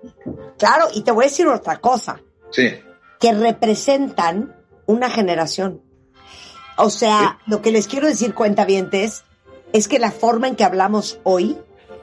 claro, 0.58 0.86
y 0.94 1.02
te 1.02 1.10
voy 1.12 1.24
a 1.24 1.28
decir 1.28 1.46
otra 1.46 1.76
cosa, 1.78 2.20
Sí, 2.50 2.70
que 3.18 3.32
representan 3.32 4.54
una 4.86 5.10
generación. 5.10 5.82
O 6.76 6.90
sea, 6.90 7.38
lo 7.46 7.62
que 7.62 7.70
les 7.70 7.86
quiero 7.86 8.06
decir, 8.06 8.34
cuentavientes, 8.34 9.24
es 9.72 9.88
que 9.88 9.98
la 9.98 10.10
forma 10.10 10.48
en 10.48 10.56
que 10.56 10.64
hablamos 10.64 11.18
hoy 11.22 11.58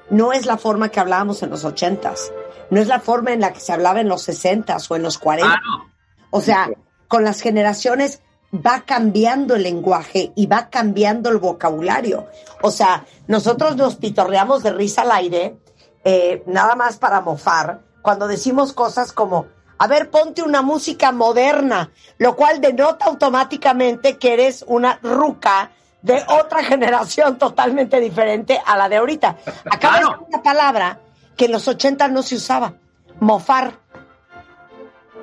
no 0.10 0.34
es 0.34 0.46
la 0.46 0.58
forma 0.58 0.90
que 0.90 1.00
hablábamos 1.00 1.44
en 1.44 1.50
los 1.50 1.64
ochentas, 1.64 2.32
no 2.70 2.80
es 2.80 2.88
la 2.88 3.00
forma 3.00 3.34
en 3.34 3.42
la 3.42 3.54
que 3.54 3.60
se 3.60 3.74
hablaba 3.74 4.02
en 4.02 4.08
los 4.08 4.24
sesentas 4.24 4.90
o 4.90 4.96
en 4.96 5.04
los 5.04 5.18
cuarenta. 5.18 5.60
Claro. 5.62 5.92
O 6.30 6.42
sea, 6.42 6.70
con 7.08 7.24
las 7.24 7.42
generaciones 7.42 8.22
va 8.54 8.82
cambiando 8.82 9.56
el 9.56 9.64
lenguaje 9.64 10.32
y 10.36 10.48
va 10.48 10.70
cambiando 10.70 11.30
el 11.30 11.38
vocabulario. 11.38 12.28
O 12.62 12.72
sea, 12.72 13.06
nosotros 13.28 13.78
nos 13.78 13.96
pitorreamos 13.96 14.64
de 14.64 14.72
risa 14.72 15.04
al 15.04 15.12
aire, 15.12 15.58
eh, 16.04 16.44
nada 16.46 16.76
más 16.76 16.98
para 16.98 17.22
mofar, 17.22 17.82
cuando 18.02 18.28
decimos 18.28 18.74
cosas 18.74 19.14
como, 19.14 19.48
a 19.84 19.88
ver, 19.88 20.10
ponte 20.12 20.44
una 20.44 20.62
música 20.62 21.12
moderna, 21.12 21.90
lo 22.20 22.36
cual 22.36 22.62
denota 22.62 23.06
automáticamente 23.06 24.18
que 24.18 24.34
eres 24.34 24.64
una 24.68 25.00
ruca 25.02 25.72
de 26.04 26.24
otra 26.28 26.64
generación 26.72 27.38
totalmente 27.40 28.00
diferente 28.00 28.62
a 28.64 28.78
la 28.78 28.88
de 28.90 28.98
ahorita. 28.98 29.38
Acaba 29.72 29.96
de 29.98 30.02
Claro. 30.04 30.08
ser 30.20 30.28
una 30.30 30.44
palabra 30.44 31.00
que 31.36 31.46
en 31.46 31.52
los 31.54 31.68
80 31.68 32.08
no 32.10 32.22
se 32.22 32.36
usaba, 32.36 32.74
mofar, 33.20 33.74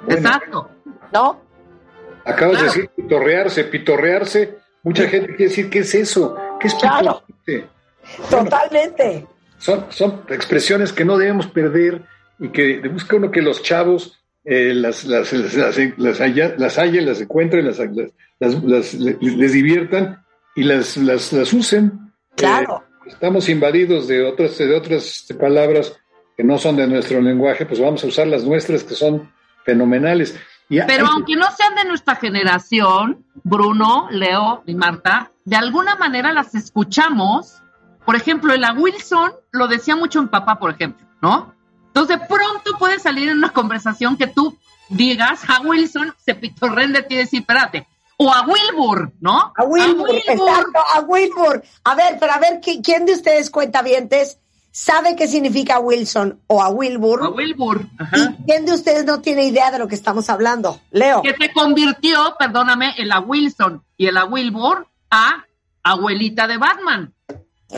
Bueno. 0.05 0.29
Exacto. 0.29 0.71
¿no? 1.13 1.41
acabas 2.25 2.57
Claro. 2.57 2.59
de 2.59 2.63
decir 2.65 2.91
pitorrearse, 2.97 3.65
pitorrearse. 3.65 4.59
Mucha 4.83 5.05
gente 5.09 5.29
quiere 5.37 5.51
decir, 5.51 5.71
¿qué 5.71 5.79
es 5.81 5.95
eso? 5.95 6.37
¿Qué 6.59 6.67
es 6.69 6.75
Claro. 6.75 7.23
pitorrearse? 7.45 7.69
Totalmente. 8.29 9.27
Son, 9.59 9.87
son 9.91 10.25
expresiones 10.29 10.93
que 10.93 11.05
no 11.05 11.17
debemos 11.17 11.47
perder 11.47 12.03
y 12.39 12.49
que 12.51 12.81
busca 12.89 13.17
uno 13.17 13.31
que 13.31 13.43
los 13.43 13.63
chavos 13.63 14.19
eh, 14.51 14.73
las, 14.75 15.05
las, 15.05 15.33
las, 15.33 15.55
las, 15.55 15.79
las 15.99 16.21
haya- 16.21 16.55
las 16.57 16.79
hallen, 16.79 17.05
las 17.07 17.21
encuentren, 17.21 17.67
las, 17.67 17.79
les, 18.41 19.53
diviertan 19.53 20.25
y 20.57 20.63
las, 20.65 20.97
las, 20.97 21.33
las 21.33 21.53
usen. 21.53 22.13
Claro. 22.37 22.85
Eh, 23.05 23.09
estamos 23.11 23.49
invadidos 23.49 24.09
de 24.09 24.25
otras, 24.25 24.57
de 24.59 24.75
otras 24.75 25.05
este, 25.07 25.35
palabras 25.35 25.97
que 26.37 26.45
no 26.45 26.57
son 26.57 26.77
de 26.77 26.87
nuestro 26.87 27.21
lenguaje, 27.21 27.67
pues 27.67 27.81
vamos 27.81 28.03
a 28.05 28.07
usar 28.07 28.27
las 28.29 28.45
nuestras 28.45 28.85
que 28.85 28.95
son 28.95 29.31
fenomenales. 29.65 30.39
Y 30.69 30.81
Pero 30.83 31.05
hay- 31.07 31.11
aunque 31.13 31.35
no 31.37 31.47
sean 31.57 31.75
de 31.75 31.85
nuestra 31.85 32.17
generación, 32.17 33.25
Bruno, 33.43 34.09
Leo 34.11 34.63
y 34.67 34.75
Marta, 34.75 35.31
de 35.45 35.57
alguna 35.57 35.97
manera 35.97 36.33
las 36.33 36.55
escuchamos. 36.55 37.63
Por 38.05 38.17
ejemplo, 38.17 38.55
el 38.55 38.65
a 38.65 38.73
Wilson 38.73 39.33
lo 39.53 39.67
decía 39.69 39.95
mucho 39.97 40.19
en 40.21 40.29
papá, 40.29 40.59
por 40.59 40.71
ejemplo, 40.71 41.07
¿no? 41.21 41.55
Entonces, 41.89 42.19
de 42.21 42.27
pronto 42.27 42.79
puede 42.79 42.99
salir 42.99 43.29
en 43.29 43.39
una 43.39 43.53
conversación 43.53 44.17
que 44.17 44.27
tú 44.29 44.57
digas, 44.89 45.41
a 45.49 45.61
Wilson 45.63 46.15
se 46.25 46.35
pitorren 46.35 46.93
de 46.93 47.03
ti 47.03 47.15
y 47.15 47.19
decir, 47.19 47.41
espérate. 47.41 47.87
O 48.17 48.33
a 48.33 48.43
Wilbur, 48.43 49.13
¿no? 49.21 49.53
A 49.57 49.65
Wilbur, 49.65 50.09
Wilbur. 50.11 50.15
exacto, 50.17 50.81
a 50.95 51.01
Wilbur. 51.01 51.63
A 51.85 51.95
ver, 51.95 52.17
pero 52.19 52.33
a 52.33 52.39
ver, 52.39 52.61
¿qui- 52.61 52.83
¿quién 52.83 53.07
de 53.07 53.13
ustedes 53.13 53.49
cuentavientes 53.51 54.39
sabe 54.73 55.15
qué 55.17 55.29
significa 55.29 55.79
Wilson 55.79 56.41
o 56.49 56.61
a 56.63 56.69
Wilbur? 56.69 57.23
A 57.25 57.29
Wilbur. 57.29 57.87
Ajá. 57.99 58.17
¿Y 58.19 58.45
quién 58.45 58.67
de 58.67 58.73
ustedes 58.75 59.05
no 59.05 59.21
tiene 59.21 59.45
idea 59.45 59.71
de 59.71 59.79
lo 59.79 59.87
que 59.87 59.95
estamos 59.95 60.29
hablando? 60.31 60.81
Leo. 60.91 61.23
Que 61.23 61.35
se 61.35 61.53
convirtió, 61.53 62.35
perdóname, 62.39 62.93
el 62.99 63.13
a 63.13 63.21
Wilson 63.21 63.85
y 63.97 64.07
el 64.09 64.17
a 64.17 64.25
Wilbur 64.25 64.89
a 65.11 65.45
abuelita 65.85 66.47
de 66.49 66.59
Batman. 66.59 67.15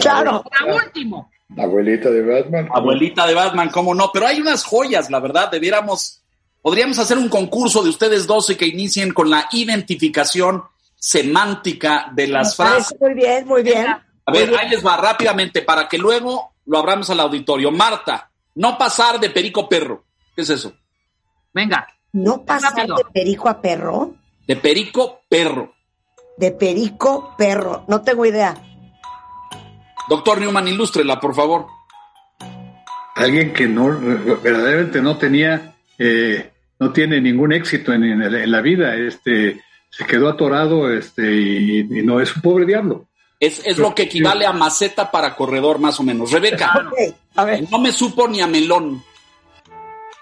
Claro. 0.00 0.42
Para 0.48 0.74
último. 0.74 1.30
Abuelita 1.57 2.11
de 2.11 2.22
Batman. 2.22 2.68
Abuelita 2.72 3.26
de 3.26 3.34
Batman, 3.34 3.70
cómo 3.70 3.94
no, 3.94 4.11
pero 4.12 4.26
hay 4.26 4.40
unas 4.40 4.64
joyas, 4.64 5.11
la 5.11 5.20
verdad, 5.20 5.51
debiéramos, 5.51 6.22
podríamos 6.62 6.98
hacer 6.98 7.18
un 7.18 7.28
concurso 7.28 7.82
de 7.82 7.90
ustedes 7.90 8.26
dos 8.26 8.51
y 8.51 8.57
que 8.57 8.66
inicien 8.66 9.12
con 9.12 9.28
la 9.30 9.48
identificación 9.53 10.62
semántica 10.96 12.11
de 12.14 12.28
las 12.28 12.59
Me 12.59 12.64
parece 12.64 12.80
frases. 12.84 13.01
Muy 13.01 13.14
bien, 13.14 13.46
muy 13.46 13.62
bien. 13.62 13.86
A 13.88 14.32
ver, 14.32 14.55
ahí 14.59 14.68
les 14.68 14.84
va 14.84 14.96
rápidamente 14.96 15.62
para 15.62 15.88
que 15.88 15.98
luego 15.98 16.53
lo 16.66 16.78
abramos 16.78 17.11
al 17.11 17.20
auditorio. 17.20 17.70
Marta, 17.72 18.30
no 18.55 18.78
pasar 18.78 19.18
de 19.18 19.30
perico 19.30 19.68
perro. 19.68 20.05
¿Qué 20.36 20.42
es 20.42 20.51
eso? 20.51 20.72
Venga. 21.53 21.86
No 22.12 22.44
pasar 22.44 22.74
Rápido. 22.76 22.96
de 22.96 23.05
perico 23.12 23.48
a 23.48 23.61
perro, 23.61 24.14
De 24.46 24.57
perico 24.57 25.20
perro. 25.28 25.74
de 26.36 26.51
perico 26.53 27.34
perro. 27.36 27.84
No 27.88 28.03
tengo 28.03 28.24
idea. 28.26 28.55
Doctor 30.11 30.40
Newman, 30.40 30.68
ilústrela, 30.68 31.18
por 31.18 31.34
favor. 31.34 31.66
alguien 33.14 33.52
que 33.54 33.66
no 33.66 33.98
verdaderamente 34.42 35.00
no 35.00 35.16
tenía 35.16 35.74
eh, 35.98 36.50
no 36.78 36.90
tiene 36.92 37.20
ningún 37.20 37.52
éxito 37.52 37.92
en, 37.92 38.04
en 38.04 38.32
la- 38.32 38.42
en 38.44 38.50
la 38.50 38.61
vida 38.61 38.94
este 38.96 39.62
se 39.90 40.06
quedó 40.06 40.28
atorado 40.30 40.90
este 40.92 41.30
y, 41.32 41.80
y 41.80 42.02
no 42.02 42.20
es 42.20 42.34
un 42.36 42.42
pobre 42.42 42.64
diablo 42.64 43.06
Es, 43.38 43.61
es 43.66 43.76
lo 43.78 43.94
que 43.94 44.02
equivale 44.04 44.46
a 44.46 44.52
maceta 44.52 45.11
para 45.11 45.34
corredor, 45.34 45.78
más 45.78 45.98
o 46.00 46.02
menos. 46.02 46.30
Rebeca, 46.30 46.72
Ok, 46.92 47.14
a 47.36 47.44
ver. 47.44 47.64
no 47.70 47.78
me 47.78 47.90
supo 47.92 48.28
ni 48.28 48.40
a 48.42 48.46
melón. 48.46 49.02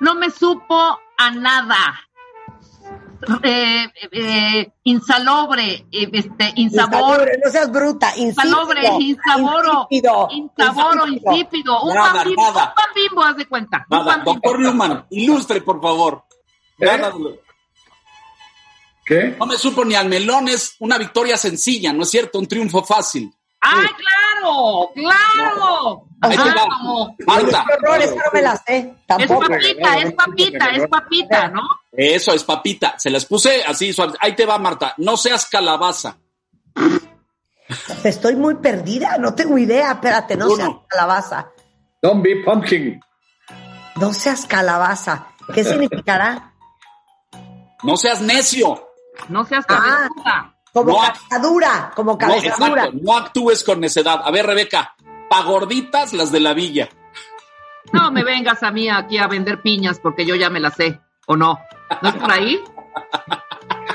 No 0.00 0.14
me 0.14 0.30
supo 0.30 0.98
a 1.18 1.30
nada. 1.32 2.00
Eh, 3.42 3.92
eh, 4.12 4.72
insalobre, 4.84 5.86
eh, 5.90 6.08
este, 6.12 6.52
insabor, 6.56 7.18
Insalubre, 7.20 7.40
No 7.44 7.50
seas 7.50 7.72
bruta. 7.72 8.12
insalobre, 8.16 8.80
insípido, 8.80 9.00
insaboro, 9.00 9.86
insípido, 9.90 10.28
insaboro, 10.30 11.06
insípido. 11.08 11.32
insípido. 11.32 11.82
Un 11.82 11.94
Nada, 11.94 12.12
pan 12.12 12.24
bimbo, 12.28 12.42
nada. 12.42 12.64
un 12.68 12.74
pan 12.74 12.84
bimbo, 12.94 13.22
haz 13.24 13.36
de 13.36 13.46
cuenta. 13.46 13.86
Un 13.90 14.04
pan 14.04 14.16
bimbo. 14.20 14.32
doctor 14.34 14.58
Newman, 14.60 15.06
ilustre, 15.10 15.60
por 15.62 15.82
favor. 15.82 16.24
¿Eh? 16.78 16.86
Nada, 16.86 17.12
¿qué? 19.04 19.34
No 19.38 19.46
me 19.46 19.56
supo 19.56 19.84
ni 19.84 19.94
al 19.96 20.08
melón, 20.08 20.48
es 20.48 20.76
una 20.78 20.96
victoria 20.96 21.36
sencilla, 21.36 21.92
¿no 21.92 22.02
es 22.04 22.10
cierto? 22.10 22.38
Un 22.38 22.46
triunfo 22.46 22.84
fácil. 22.84 23.34
¡Ay, 23.60 23.86
claro! 23.86 24.90
¡Claro! 24.94 26.04
Ahí 26.20 26.36
te 26.36 26.42
Ah, 26.42 26.54
va. 26.56 26.76
como- 26.78 27.16
Marta, 27.26 27.64
Qué 27.66 27.74
horror, 27.74 28.02
esa 28.02 28.14
no 28.14 28.22
me 28.32 28.42
la 28.42 28.56
sé. 28.56 28.94
Es 29.18 29.28
papita, 29.28 29.98
es 29.98 30.12
papita, 30.14 30.66
es 30.70 30.88
papita, 30.88 31.48
¿no? 31.48 31.62
eso 31.92 32.32
es 32.34 32.44
papita. 32.44 32.94
Se 32.98 33.10
las 33.10 33.24
puse 33.26 33.62
así 33.64 33.92
suave. 33.92 34.14
Ahí 34.20 34.34
te 34.34 34.46
va, 34.46 34.58
Marta. 34.58 34.94
No 34.98 35.16
seas 35.16 35.46
calabaza. 35.46 36.16
Estoy 38.04 38.36
muy 38.36 38.54
perdida, 38.56 39.18
no 39.18 39.34
tengo 39.34 39.58
idea. 39.58 39.92
Espérate, 39.92 40.36
no 40.36 40.48
seas 40.50 40.70
calabaza. 40.88 41.50
don't 42.00 42.22
be 42.22 42.36
pumpkin 42.44 43.00
No 43.96 44.12
seas 44.12 44.46
calabaza. 44.46 45.26
¿Qué 45.52 45.64
significará? 45.64 46.52
No 47.82 47.96
seas 47.96 48.20
necio. 48.20 48.88
No 49.28 49.44
seas 49.44 49.64
Ah. 49.68 50.08
Como 50.84 50.92
No. 50.92 50.98
cabeza 51.06 51.38
dura, 51.40 51.92
como 51.94 52.12
No, 52.12 52.18
cabeza 52.18 52.56
dura. 52.58 52.84
exacto. 52.84 52.98
No 53.02 53.16
actúes 53.16 53.64
con 53.64 53.80
necedad. 53.80 54.20
A 54.24 54.30
ver, 54.30 54.46
Rebeca, 54.46 54.94
pa' 55.28 55.42
gorditas 55.42 56.12
las 56.12 56.30
de 56.32 56.40
la 56.40 56.54
villa. 56.54 56.88
No 57.92 58.10
me 58.10 58.22
vengas 58.24 58.62
a 58.62 58.70
mí 58.70 58.88
aquí 58.88 59.18
a 59.18 59.26
vender 59.28 59.62
piñas 59.62 59.98
porque 60.00 60.26
yo 60.26 60.34
ya 60.34 60.50
me 60.50 60.60
las 60.60 60.74
sé, 60.74 61.00
¿o 61.26 61.36
no? 61.36 61.58
¿No 62.02 62.08
es 62.10 62.14
por 62.16 62.30
ahí? 62.30 62.60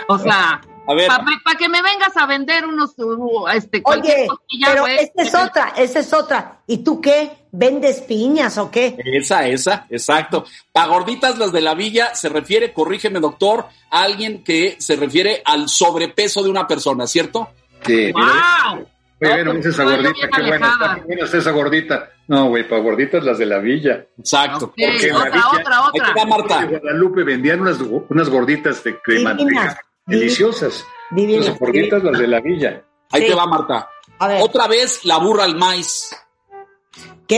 O 0.08 0.18
sea, 0.18 0.62
para 0.86 1.58
que 1.58 1.70
me 1.70 1.82
vengas 1.82 2.16
a 2.18 2.26
vender 2.26 2.66
unos, 2.66 2.94
uh, 2.98 3.48
este, 3.54 3.82
Oye, 3.86 4.28
pero 4.66 4.88
esta 4.88 5.22
es 5.22 5.36
otra, 5.36 5.74
esta 5.78 6.00
es 6.00 6.12
otra. 6.14 6.62
¿Y 6.68 6.80
tú 6.84 7.00
qué? 7.00 7.43
¿Vendes 7.56 8.02
piñas 8.02 8.58
o 8.58 8.72
qué? 8.72 8.96
esa, 9.06 9.48
esa, 9.48 9.86
exacto. 9.92 10.44
Pa' 10.72 10.88
gorditas 10.88 11.38
las 11.38 11.52
de 11.52 11.62
la 11.62 11.76
villa 11.76 12.16
se 12.16 12.28
refiere, 12.28 12.74
corrígeme, 12.74 13.20
doctor, 13.20 13.66
a 13.92 14.02
alguien 14.02 14.44
que 14.44 14.76
se 14.80 14.96
refiere 14.96 15.44
al 15.46 15.70
sobrepeso 15.70 16.42
de 16.42 16.50
una 16.50 16.66
persona, 16.68 17.06
¿cierto? 17.06 17.50
sí 17.86 18.12
mira, 18.16 18.72
¡Wow! 18.72 18.88
muy 19.22 19.34
bien 19.34 19.46
No, 19.46 19.54
dice 19.54 19.70
esa 19.70 19.84
pues, 19.84 19.96
gordita 19.98 20.28
qué 20.36 20.42
buena 20.42 20.56
alejada. 20.56 20.86
está, 20.86 20.96
qué 20.96 21.06
buena 21.06 21.26
está 21.26 21.38
esa 21.38 21.52
gordita 21.52 22.10
no 22.28 22.48
güey 22.48 22.68
para 22.68 22.82
gorditas 22.82 23.24
las 23.24 23.38
de 23.38 23.46
la 23.46 23.60
villa 23.60 24.06
Exacto. 24.18 24.66
Ok, 24.66 24.74
Porque 24.76 25.12
otra, 25.12 25.20
maravilla. 25.20 25.48
otra, 25.48 25.78
Ahí 25.78 25.92
te 25.94 26.00
va, 26.00 26.24
otra. 26.24 26.26
Marta. 26.26 26.60
en 26.62 26.70
Guadalupe 26.80 27.24
vendían 27.24 27.62
unas, 27.62 27.78
unas 28.10 28.30
gorditas 28.30 28.84
de, 28.84 28.92
de 28.94 28.98
Divinas, 29.08 29.36
manteca 29.38 29.82
deliciosas 30.08 30.86
Divinas, 31.12 31.46
Las 31.50 31.60
gorditas 31.60 32.04
las 32.04 32.18
de 32.20 32.28
la 32.28 32.42
villa 32.42 32.84
Ahí 33.12 33.22
Sí. 33.22 33.28
te 33.28 33.36
va, 33.36 33.46
Marta. 33.46 33.88
A 34.20 34.28
ver, 34.28 34.42
Otra 34.42 34.68
vez 34.68 35.06
la 35.06 35.18
burra 35.20 35.44
al 35.44 35.56
maíz. 35.56 36.10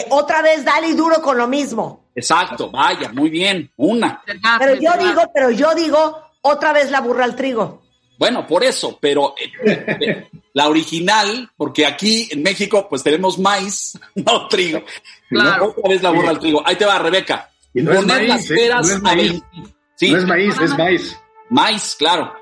Que 0.02 0.06
otra 0.10 0.42
vez 0.42 0.64
dale 0.64 0.90
y 0.90 0.94
duro 0.94 1.22
con 1.22 1.38
lo 1.38 1.48
mismo. 1.48 2.06
Exacto, 2.16 2.70
vaya, 2.72 3.10
muy 3.12 3.30
bien. 3.30 3.72
Una. 3.78 4.22
Pero 4.60 4.76
yo 4.76 4.92
digo, 4.98 5.22
pero 5.34 5.52
yo 5.52 5.74
digo, 5.76 6.22
otra 6.42 6.74
vez 6.74 6.92
la 6.92 7.02
burra 7.02 7.26
al 7.26 7.36
trigo. 7.36 7.84
Bueno, 8.18 8.48
por 8.48 8.64
eso, 8.64 8.98
pero 9.02 9.36
eh, 9.38 9.98
eh, 10.02 10.30
la 10.54 10.70
original, 10.70 11.52
porque 11.58 11.86
aquí 11.86 12.30
en 12.32 12.44
México 12.44 12.88
pues 12.90 13.04
tenemos 13.04 13.38
maíz, 13.38 14.00
no 14.16 14.48
trigo. 14.48 14.82
Claro. 15.30 15.74
Otra 15.78 15.90
vez 15.90 16.02
la 16.02 16.12
burra 16.12 16.30
al 16.30 16.40
trigo. 16.40 16.62
Ahí 16.66 16.76
te 16.76 16.86
va, 16.86 16.98
Rebeca. 16.98 17.52
Y 17.74 17.82
no 17.82 17.92
es 17.92 17.98
Poner 17.98 18.18
maíz, 18.18 18.30
las 18.30 18.52
¿eh? 18.52 18.56
peras 18.56 18.88
No 18.88 18.94
es 18.94 19.00
a 19.00 19.02
maíz. 19.02 19.32
20. 19.32 19.76
Sí, 19.96 20.12
no 20.12 20.18
es 20.18 20.26
maíz 20.26 20.60
es 20.62 20.78
maíz 20.78 21.18
maíz, 21.50 21.96
claro. 21.98 22.34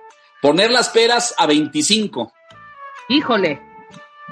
Poner 0.41 0.71
las 0.71 0.89
peras 0.89 1.33
a 1.37 1.45
25. 1.45 2.33
Híjole, 3.09 3.61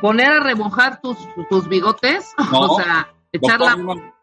poner 0.01 0.31
a 0.31 0.39
remojar 0.41 0.99
tus, 1.01 1.17
tus 1.49 1.67
bigotes, 1.69 2.33
No. 2.51 2.59
o 2.61 2.81
sea, 2.81 3.07
Echar 3.31 3.57
Doctor 3.59 3.69
la- 3.69 3.75
Newman. 3.75 4.13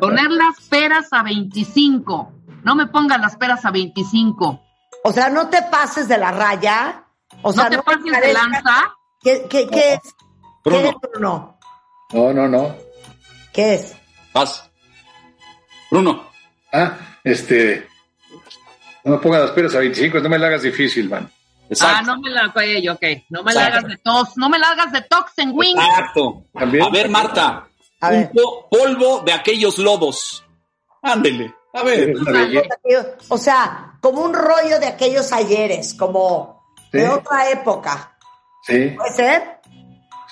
poner 0.00 0.30
las 0.30 0.60
peras 0.68 1.08
a 1.12 1.22
25. 1.22 2.32
No 2.64 2.74
me 2.74 2.86
pongas 2.86 3.20
las 3.20 3.36
peras 3.36 3.64
a 3.64 3.70
25. 3.70 4.60
O 5.04 5.12
sea, 5.12 5.28
no 5.30 5.48
te 5.48 5.62
pases 5.62 6.08
de 6.08 6.18
la 6.18 6.30
raya. 6.32 7.04
O 7.42 7.52
sea, 7.52 7.64
no 7.64 7.70
te 7.70 7.82
pases 7.82 8.20
de 8.20 8.32
lanza. 8.32 8.94
¿Qué, 9.22 9.46
qué, 9.48 9.66
qué 9.68 9.94
es? 9.94 10.00
¿Qué 10.02 10.70
Bruno. 10.70 10.88
es, 10.88 10.94
Bruno? 11.12 11.58
No, 12.12 12.32
no, 12.32 12.48
no. 12.48 12.76
¿Qué 13.52 13.74
es? 13.74 13.96
Vas. 14.32 14.70
Bruno. 15.90 16.24
Ah, 16.72 16.96
este. 17.22 17.86
No 19.04 19.12
me 19.12 19.18
pongas 19.18 19.42
las 19.42 19.50
peras 19.50 19.74
a 19.74 19.78
25, 19.80 20.20
no 20.20 20.28
me 20.30 20.38
la 20.38 20.46
hagas 20.46 20.62
difícil, 20.62 21.08
man. 21.10 21.30
Exacto. 21.68 21.96
Ah, 21.98 22.02
no 22.02 22.20
me 22.20 22.30
la 22.30 22.46
ok, 22.46 22.56
ok. 22.92 23.22
No 23.30 23.42
me 23.42 23.52
la 23.54 23.60
Exacto. 23.66 23.78
hagas 23.78 23.90
de 23.90 23.96
tos. 23.98 24.36
No 24.36 24.48
me 24.48 24.58
la 24.58 24.68
hagas 24.70 24.92
de 24.92 25.02
tox 25.02 25.32
en 25.38 25.50
wing. 25.54 25.76
Exacto. 25.76 26.44
También. 26.52 26.84
A 26.84 26.90
ver, 26.90 27.08
Marta. 27.08 27.66
A 28.00 28.08
un 28.08 28.12
ver. 28.14 28.30
po- 28.32 28.68
polvo 28.70 29.20
de 29.24 29.32
aquellos 29.32 29.78
lodos. 29.78 30.44
Ándele. 31.02 31.54
A 31.72 31.82
ver. 31.82 32.14
O 33.28 33.38
sea, 33.38 33.98
como 34.00 34.20
un 34.22 34.34
rollo 34.34 34.78
de 34.78 34.86
aquellos 34.86 35.32
ayeres, 35.32 35.94
como 35.94 36.62
de 36.92 37.08
otra 37.08 37.50
época. 37.50 38.16
Sí, 38.62 38.90
¿Puede 38.96 39.10
ser? 39.12 39.42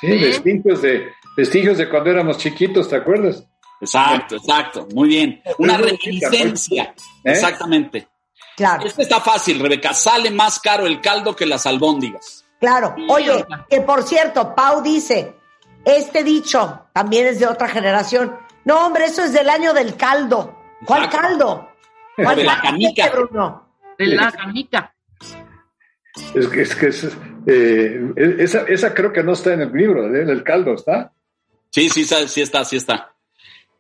sí, 0.01 0.07
vestigios 0.19 0.83
de, 0.83 1.09
vestigios 1.37 1.79
de 1.79 1.89
cuando 1.89 2.11
éramos 2.11 2.39
chiquitos, 2.39 2.89
¿te 2.89 2.97
acuerdas? 2.97 3.45
Exacto, 3.81 4.37
exacto. 4.37 4.87
Muy 4.95 5.09
bien. 5.09 5.43
Una 5.59 5.77
reminiscencia. 5.77 6.95
¿Eh? 7.25 7.33
Exactamente. 7.33 8.07
Claro, 8.57 8.85
Este 8.87 9.03
está 9.03 9.21
fácil, 9.21 9.59
Rebeca. 9.61 9.93
Sale 9.95 10.31
más 10.31 10.59
caro 10.61 10.87
el 10.87 11.01
caldo 11.01 11.35
que 11.35 11.47
las 11.47 11.67
albóndigas. 11.67 12.45
claro. 12.61 12.95
Oye, 13.09 13.45
que 13.69 13.81
por 13.81 14.03
cierto, 14.03 14.55
Pau 14.55 14.83
dice, 14.83 15.35
este 15.85 16.23
dicho 16.23 16.87
también 16.93 17.27
es 17.27 17.39
de 17.41 17.47
otra 17.47 17.69
generación. 17.69 18.37
No, 18.65 18.87
hombre, 18.87 19.07
eso 19.07 19.25
es 19.25 19.33
del 19.33 19.49
año 19.51 19.73
del 19.75 19.97
caldo. 19.97 20.57
¿Cuál 20.85 21.05
Exacto. 21.05 21.29
caldo? 21.29 21.69
¿Cuál 22.17 22.37
De 22.37 22.45
la 22.45 22.53
caldo, 22.61 22.71
canica. 22.71 23.11
Bruno? 23.11 23.69
De 23.99 24.07
la 24.07 24.31
canica. 24.33 24.95
Es 26.35 26.47
que, 26.49 26.63
es 26.63 26.77
que 26.77 26.87
es, 26.89 27.05
eh, 27.47 28.13
esa, 28.39 28.61
esa 28.69 28.93
creo 28.95 29.13
que 29.13 29.23
no 29.23 29.33
está 29.33 29.55
en 29.55 29.63
el 29.63 29.73
libro, 29.73 30.15
¿eh? 30.15 30.23
el 30.23 30.45
caldo, 30.45 30.75
¿está? 30.75 31.11
Sí, 31.71 31.89
sí, 31.89 32.05
sí 32.05 32.43
está, 32.43 32.65
sí 32.65 32.77
está. 32.77 32.95
A 32.95 33.15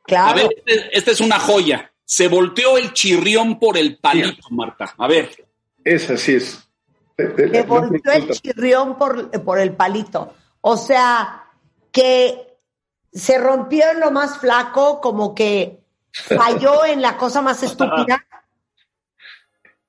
Claro. 0.04 0.34
ver, 0.34 0.48
este- 0.66 0.98
esta 0.98 1.10
es 1.12 1.20
una 1.20 1.38
joya. 1.38 1.91
Se 2.04 2.28
volteó 2.28 2.76
el 2.78 2.92
chirrión 2.92 3.58
por 3.58 3.76
el 3.78 3.98
palito, 3.98 4.48
Marta. 4.50 4.94
A 4.98 5.06
ver. 5.06 5.46
Esa 5.84 6.16
sí 6.16 6.34
es. 6.34 6.68
Te- 7.16 7.28
te- 7.28 7.48
Le 7.48 7.60
no 7.62 7.66
volvió 7.66 8.00
el 8.12 8.30
chirrión 8.30 8.96
por, 8.98 9.30
por 9.42 9.58
el 9.58 9.74
palito. 9.74 10.34
O 10.60 10.76
sea, 10.76 11.44
que 11.90 12.56
se 13.12 13.38
rompió 13.38 13.90
en 13.90 14.00
lo 14.00 14.10
más 14.10 14.38
flaco, 14.38 15.00
como 15.00 15.34
que 15.34 15.80
falló 16.12 16.84
en 16.86 17.02
la 17.02 17.16
cosa 17.16 17.42
más 17.42 17.62
estúpida. 17.62 18.24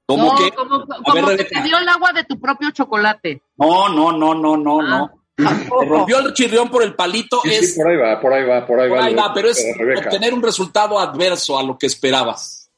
¿Cómo 0.06 0.34
no, 0.34 0.36
que? 0.36 0.52
como, 0.52 0.76
A 0.84 0.88
como 1.04 1.26
ver, 1.28 1.38
que 1.38 1.44
te 1.46 1.62
dio 1.62 1.78
el 1.78 1.88
agua 1.88 2.12
de 2.14 2.24
tu 2.26 2.40
propio 2.40 2.72
chocolate. 2.72 3.42
No, 3.58 3.88
no, 3.90 4.12
no, 4.12 4.34
no, 4.36 4.58
no, 4.58 4.80
Ah. 4.82 4.84
no. 4.98 5.23
Rompió 5.38 6.20
el 6.20 6.34
chirrión 6.34 6.70
por 6.70 6.84
el 6.84 6.94
palito. 6.96 7.42
Sí, 7.44 7.50
es 7.54 7.74
sí, 7.74 7.80
por 7.80 7.90
ahí 7.92 7.98
va, 7.98 8.20
por 8.22 8.34
ahí 8.34 8.46
va, 8.46 8.66
por 8.68 8.80
ahí 8.80 8.90
por 8.90 9.00
va. 9.00 9.06
ahí 9.06 9.16
va, 9.16 9.34
pero 9.34 9.50
es 9.50 9.64
obtener 9.98 10.34
un 10.34 10.44
resultado 10.44 11.00
adverso 11.00 11.58
a 11.58 11.64
lo 11.64 11.78
que 11.78 11.88
esperabas. 11.88 12.70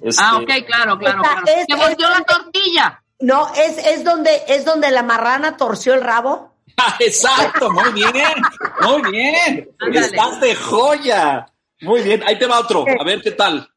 Este, 0.00 0.22
Ah, 0.24 0.38
ok, 0.38 0.48
claro, 0.66 0.98
claro, 0.98 1.22
Esta 1.22 1.42
claro. 1.42 1.46
es- 1.60 1.66
Te 1.66 1.74
volteó 1.74 2.08
la 2.08 2.20
tortilla. 2.22 3.02
No, 3.20 3.48
es, 3.54 3.76
es 3.86 4.02
donde 4.02 4.30
es 4.48 4.64
donde 4.64 4.90
la 4.90 5.02
marrana 5.02 5.58
torció 5.58 5.92
el 5.92 6.02
rabo. 6.02 6.54
Ah, 6.78 6.96
Exacto, 7.00 7.70
muy 7.70 7.92
bien, 7.92 8.12
muy 8.80 9.10
bien. 9.12 9.68
Ándale. 9.78 10.06
Estás 10.06 10.40
de 10.40 10.54
joya. 10.54 11.46
Muy 11.82 12.00
bien, 12.00 12.22
ahí 12.26 12.38
te 12.38 12.46
va 12.46 12.60
otro. 12.60 12.84
A 12.98 13.04
ver 13.04 13.20
qué 13.20 13.32
tal. 13.32 13.68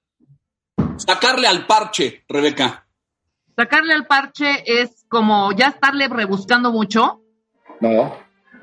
Sacarle 0.95 1.47
al 1.47 1.65
parche, 1.65 2.23
Rebeca. 2.29 2.85
Sacarle 3.55 3.93
al 3.93 4.07
parche 4.07 4.63
es 4.65 5.05
como 5.09 5.51
ya 5.51 5.67
estarle 5.67 6.07
rebuscando 6.07 6.71
mucho. 6.71 7.19
No, 7.79 8.17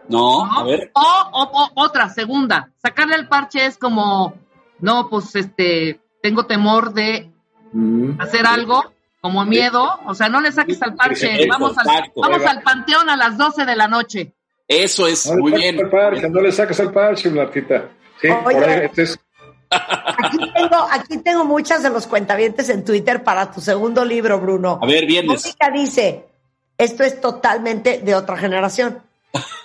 No, 0.08 0.44
a 0.44 0.64
ver. 0.64 0.90
O, 0.94 1.00
o- 1.32 1.50
o- 1.62 1.70
otra, 1.84 2.08
segunda. 2.08 2.70
Sacarle 2.82 3.14
al 3.14 3.28
parche 3.28 3.64
es 3.66 3.78
como, 3.78 4.34
no, 4.80 5.08
pues 5.08 5.36
este, 5.36 6.00
tengo 6.20 6.46
temor 6.46 6.92
de 6.92 7.30
Mm. 7.72 8.20
hacer 8.20 8.44
algo, 8.46 8.82
como 9.20 9.44
miedo. 9.44 10.00
O 10.06 10.14
sea, 10.14 10.28
no 10.28 10.40
le 10.40 10.50
saques 10.50 10.82
al 10.82 10.94
parche. 10.96 11.46
Vamos 11.48 11.78
al, 11.78 11.86
vamos 12.16 12.44
al 12.44 12.62
panteón 12.62 13.08
a 13.08 13.16
las 13.16 13.38
12 13.38 13.64
de 13.64 13.76
la 13.76 13.86
noche. 13.86 14.32
Eso 14.66 15.06
es, 15.06 15.26
No 15.30 15.36
muy 15.38 15.52
bien. 15.52 15.78
parche, 15.90 16.28
no 16.28 16.40
le 16.40 16.50
sacas 16.50 16.80
al 16.80 16.92
parche, 16.92 17.30
Martita. 17.30 17.88
Sí, 18.20 18.28
Oye. 18.28 18.40
por 18.42 18.68
ahí, 18.68 18.84
este 18.86 19.02
es- 19.02 19.20
Aquí 19.70 20.38
tengo, 20.52 20.86
aquí 20.90 21.18
tengo 21.18 21.44
muchas 21.44 21.82
de 21.84 21.90
los 21.90 22.08
cuentavientes 22.08 22.68
en 22.70 22.84
Twitter 22.84 23.22
para 23.22 23.50
tu 23.52 23.60
segundo 23.60 24.04
libro, 24.04 24.40
Bruno. 24.40 24.80
A 24.82 24.86
ver, 24.86 25.06
vienes. 25.06 25.44
Mónica 25.44 25.70
dice, 25.70 26.24
esto 26.80 27.04
es 27.04 27.20
totalmente 27.20 27.98
de 27.98 28.14
otra 28.14 28.38
generación. 28.38 29.02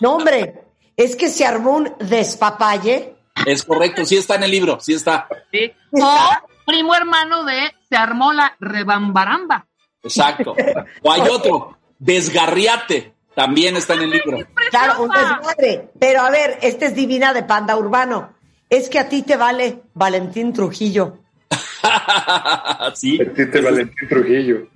No, 0.02 0.16
hombre, 0.16 0.66
es 0.98 1.16
que 1.16 1.30
se 1.30 1.46
armó 1.46 1.78
un 1.78 1.94
despapalle. 2.00 3.16
Es 3.46 3.64
correcto, 3.64 4.06
sí 4.06 4.18
está 4.18 4.36
en 4.36 4.44
el 4.44 4.52
libro, 4.52 4.80
sí 4.82 4.94
está. 4.94 5.28
¿sí? 5.52 5.72
O 5.92 6.18
primo 6.66 6.94
hermano 6.94 7.46
de 7.46 7.74
se 7.88 7.96
armó 7.96 8.34
la 8.34 8.56
rebambaramba. 8.60 9.66
Exacto. 10.04 10.56
O 11.04 11.12
hay 11.12 11.22
otro, 11.22 11.78
desgarriate, 12.00 13.14
también 13.34 13.78
está 13.78 13.94
en 13.94 14.02
el 14.04 14.10
libro. 14.12 14.38
Claro, 14.70 15.04
un 15.04 15.10
desmadre. 15.10 15.90
Pero 15.98 16.22
a 16.22 16.30
ver, 16.30 16.60
esta 16.62 16.86
es 16.86 16.96
divina 16.96 17.34
de 17.34 17.44
Panda 17.44 17.78
Urbano. 17.78 18.34
Es 18.70 18.90
que 18.90 19.00
a 19.00 19.08
ti 19.08 19.22
te 19.22 19.38
vale 19.38 19.84
Valentín 19.94 20.52
Trujillo. 20.52 21.20
sí. 22.96 23.18
Tite 23.18 23.62
Valentín 23.62 24.10
Trujillo. 24.10 24.68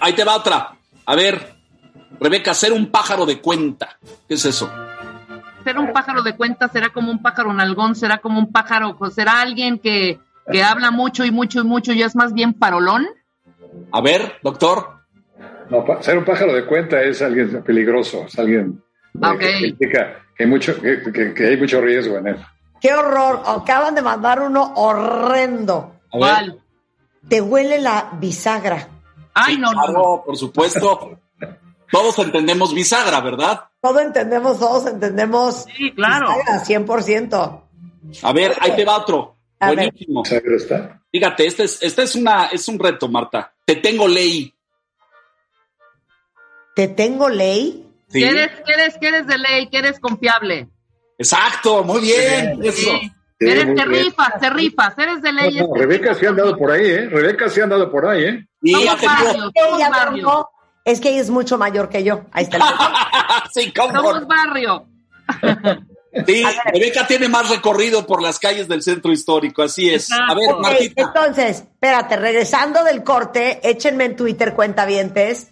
Ahí 0.00 0.12
te 0.12 0.24
va 0.24 0.36
otra. 0.36 0.76
A 1.06 1.14
ver, 1.14 1.57
Rebeca, 2.20 2.54
ser 2.54 2.72
un 2.72 2.90
pájaro 2.90 3.26
de 3.26 3.40
cuenta. 3.40 3.98
¿Qué 4.26 4.34
es 4.34 4.44
eso? 4.44 4.70
Ser 5.64 5.78
un 5.78 5.92
pájaro 5.92 6.22
de 6.22 6.36
cuenta 6.36 6.68
será 6.68 6.88
como 6.90 7.10
un 7.10 7.20
pájaro 7.22 7.52
nalgón, 7.52 7.94
será 7.94 8.18
como 8.18 8.38
un 8.38 8.50
pájaro, 8.52 8.96
será 9.10 9.40
alguien 9.40 9.78
que, 9.78 10.18
que 10.50 10.62
habla 10.62 10.90
mucho 10.90 11.24
y 11.24 11.30
mucho 11.30 11.60
y 11.60 11.64
mucho 11.64 11.92
y 11.92 12.02
es 12.02 12.16
más 12.16 12.32
bien 12.32 12.54
parolón. 12.54 13.06
A 13.92 14.00
ver, 14.00 14.34
doctor. 14.42 14.98
No, 15.70 15.84
ser 16.00 16.16
un 16.16 16.24
pájaro 16.24 16.54
de 16.54 16.64
cuenta 16.64 17.02
es 17.02 17.20
alguien 17.20 17.62
peligroso, 17.62 18.24
es 18.26 18.38
alguien 18.38 18.82
eh, 19.14 19.18
Ok. 19.26 19.38
que 19.38 19.52
significa 19.58 20.16
que 20.34 20.44
hay 20.44 20.48
mucho, 20.48 20.80
que, 20.80 21.02
que- 21.12 21.34
que 21.34 21.46
hay 21.46 21.56
mucho 21.58 21.80
riesgo 21.80 22.16
en 22.16 22.28
él. 22.28 22.36
¡Qué 22.80 22.94
horror! 22.94 23.42
Acaban 23.44 23.94
de 23.94 24.00
mandar 24.02 24.40
uno 24.40 24.72
horrendo. 24.76 25.74
A 26.12 26.16
ver. 26.16 26.20
¿Cuál? 26.20 26.58
Te 27.28 27.40
huele 27.42 27.80
la 27.80 28.10
bisagra. 28.18 28.88
Ay, 29.34 29.56
Sí, 29.56 29.60
no, 29.60 29.72
no, 29.72 29.80
no. 29.80 29.86
claro, 29.86 30.22
por 30.24 30.36
supuesto. 30.36 31.18
Todos 31.90 32.18
entendemos 32.18 32.74
bisagra, 32.74 33.20
¿verdad? 33.20 33.64
Todo 33.80 34.00
entendemos, 34.00 34.58
todos 34.58 34.86
entendemos. 34.86 35.64
Sí, 35.76 35.92
claro. 35.92 36.28
bisagra, 36.28 36.64
100%. 36.64 37.62
A 38.22 38.32
ver, 38.32 38.54
ahí 38.60 38.76
te 38.76 38.84
va 38.84 38.98
otro. 38.98 39.36
A 39.60 39.70
ver. 39.70 39.76
Buenísimo. 39.76 40.24
¿Sabe 40.24 40.42
está? 40.56 41.02
Fíjate, 41.10 41.46
este 41.46 41.64
es, 41.64 41.82
este 41.82 42.02
es 42.02 42.14
una, 42.14 42.46
es 42.46 42.68
un 42.68 42.78
reto, 42.78 43.08
Marta. 43.08 43.54
Te 43.64 43.76
tengo 43.76 44.06
ley. 44.06 44.54
¿Te 46.74 46.88
tengo 46.88 47.28
ley? 47.28 47.84
¿Sí? 48.08 48.20
Que 48.20 48.28
eres, 48.28 49.26
de 49.26 49.38
ley, 49.38 49.68
que 49.68 49.78
eres 49.78 49.98
confiable. 50.00 50.68
Exacto, 51.18 51.82
muy 51.82 52.00
bien. 52.00 52.60
Eso. 52.62 52.90
Sí. 52.92 53.12
Eres, 53.40 53.74
te 53.74 53.84
rifas, 53.84 54.40
te 54.40 54.50
rifas, 54.50 54.98
eres 54.98 55.22
de 55.22 55.32
ley. 55.32 55.54
No, 55.60 55.68
no, 55.68 55.74
Rebeca 55.74 56.14
sí 56.14 56.26
ha 56.26 56.30
andado 56.30 56.56
por 56.56 56.70
ahí, 56.70 56.86
¿eh? 56.90 57.08
Rebeca 57.08 57.48
sí 57.48 57.60
ha 57.60 57.64
andado 57.64 57.90
por 57.90 58.06
ahí, 58.06 58.24
¿eh? 58.24 58.48
Y 58.62 58.74
ha 58.86 58.96
tenido- 58.96 59.52
varios, 59.90 60.44
es 60.92 61.00
que 61.00 61.10
ella 61.10 61.20
es 61.20 61.30
mucho 61.30 61.58
mayor 61.58 61.88
que 61.88 62.02
yo. 62.04 62.22
Ahí 62.32 62.44
está 62.44 62.56
el 62.56 62.62
sí. 63.64 63.72
Somos 63.76 64.26
barrio. 64.26 64.86
Sí, 66.26 66.42
Rebeca 66.72 67.06
tiene 67.06 67.28
más 67.28 67.48
recorrido 67.50 68.06
por 68.06 68.22
las 68.22 68.38
calles 68.38 68.66
del 68.66 68.82
centro 68.82 69.12
histórico, 69.12 69.62
así 69.62 69.90
es. 69.90 70.10
A 70.10 70.34
ver, 70.34 70.50
Ok, 70.50 70.60
Martita. 70.62 71.02
entonces, 71.02 71.58
espérate, 71.58 72.16
regresando 72.16 72.82
del 72.82 73.04
corte, 73.04 73.60
échenme 73.62 74.06
en 74.06 74.16
Twitter 74.16 74.54
cuentavientes, 74.54 75.48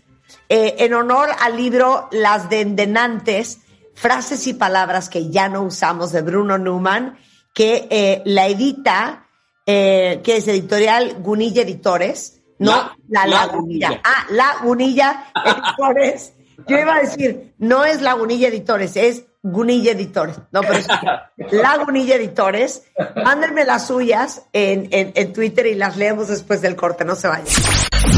eh, 0.49 0.77
en 0.79 0.95
honor 0.95 1.29
al 1.41 1.57
libro 1.57 2.09
Las 2.11 2.49
Dendenantes, 2.49 3.59
frases 3.95 4.47
y 4.47 4.55
palabras 4.55 5.09
que 5.11 5.31
ya 5.31 5.49
no 5.49 5.63
usamos 5.63 6.11
de 6.13 6.23
Bruno 6.23 6.57
Newman, 6.57 7.19
que 7.55 7.87
eh, 7.91 8.23
la 8.25 8.47
edita, 8.47 9.29
eh, 9.67 10.21
que 10.25 10.39
es 10.39 10.49
editorial 10.49 11.17
Gunilla 11.21 11.63
Editores, 11.63 12.36
no 12.59 12.91
La- 13.09 13.27
la, 13.27 13.27
La 13.27 13.47
Lagunilla. 13.47 13.89
Gunilla. 13.89 14.03
Ah, 14.05 14.27
Lagunilla 14.31 15.25
Editores. 15.45 16.33
Yo 16.67 16.79
iba 16.79 16.95
a 16.97 17.01
decir, 17.01 17.55
no 17.59 17.85
es 17.85 18.01
Lagunilla 18.03 18.49
Editores, 18.49 18.97
es 18.97 19.25
Gunilla 19.43 19.93
Editores. 19.93 20.37
No, 20.51 20.63
pero 20.63 20.75
es 20.75 20.87
Lagunilla 21.53 22.17
Editores. 22.17 22.83
Mándenme 23.23 23.65
las 23.65 23.87
suyas 23.87 24.43
en, 24.53 24.89
en, 24.91 25.13
en 25.15 25.33
Twitter 25.33 25.67
y 25.67 25.75
las 25.75 25.97
leemos 25.97 26.29
después 26.29 26.63
del 26.63 26.75
corte, 26.75 27.05
no 27.05 27.15
se 27.15 27.29
vayan. 27.29 27.47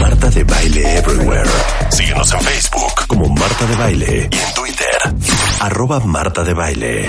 Marta 0.00 0.28
de 0.30 0.44
Baile 0.44 0.98
Everywhere. 0.98 1.48
Síguenos 1.90 2.32
en 2.32 2.40
Facebook 2.40 3.06
como 3.08 3.28
Marta 3.28 3.66
de 3.66 3.76
Baile 3.76 4.28
y 4.30 4.36
en 4.36 4.54
Twitter, 4.54 4.98
arroba 5.60 5.98
Marta 6.00 6.44
de 6.44 6.54
Baile. 6.54 7.06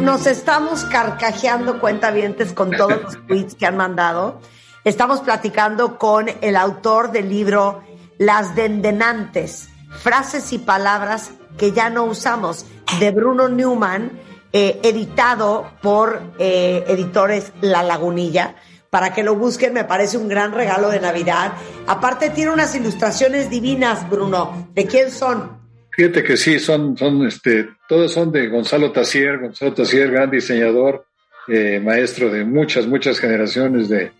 Nos 0.00 0.26
estamos 0.26 0.84
carcajeando 0.84 1.80
cuentavientes 1.80 2.52
con 2.52 2.70
todos 2.70 3.02
los 3.02 3.26
tweets 3.26 3.54
que 3.54 3.66
han 3.66 3.76
mandado. 3.76 4.40
Estamos 4.84 5.20
platicando 5.20 5.98
con 5.98 6.28
el 6.40 6.56
autor 6.56 7.12
del 7.12 7.28
libro 7.28 7.82
Las 8.18 8.54
Dendenantes, 8.54 9.68
frases 9.90 10.52
y 10.52 10.58
palabras 10.58 11.32
que 11.58 11.72
ya 11.72 11.90
no 11.90 12.04
usamos, 12.04 12.64
de 12.98 13.10
Bruno 13.10 13.48
Newman, 13.48 14.18
eh, 14.52 14.80
editado 14.82 15.70
por 15.82 16.22
eh, 16.38 16.84
editores 16.88 17.52
La 17.60 17.82
Lagunilla. 17.82 18.56
Para 18.88 19.12
que 19.12 19.22
lo 19.22 19.36
busquen, 19.36 19.74
me 19.74 19.84
parece 19.84 20.16
un 20.16 20.28
gran 20.28 20.52
regalo 20.52 20.88
de 20.88 20.98
Navidad. 20.98 21.52
Aparte 21.86 22.30
tiene 22.30 22.50
unas 22.50 22.74
ilustraciones 22.74 23.50
divinas, 23.50 24.08
Bruno. 24.08 24.68
¿De 24.74 24.86
quién 24.86 25.12
son? 25.12 25.59
Fíjate 26.00 26.24
que 26.24 26.38
sí, 26.38 26.58
son, 26.58 26.96
son, 26.96 27.26
este, 27.26 27.68
todos 27.86 28.10
son 28.10 28.32
de 28.32 28.48
Gonzalo 28.48 28.90
Tassier, 28.90 29.38
Gonzalo 29.38 29.74
Tassier, 29.74 30.10
gran 30.10 30.30
diseñador, 30.30 31.04
eh, 31.46 31.78
maestro 31.78 32.30
de 32.30 32.42
muchas, 32.42 32.86
muchas 32.86 33.18
generaciones 33.18 33.90
de, 33.90 34.10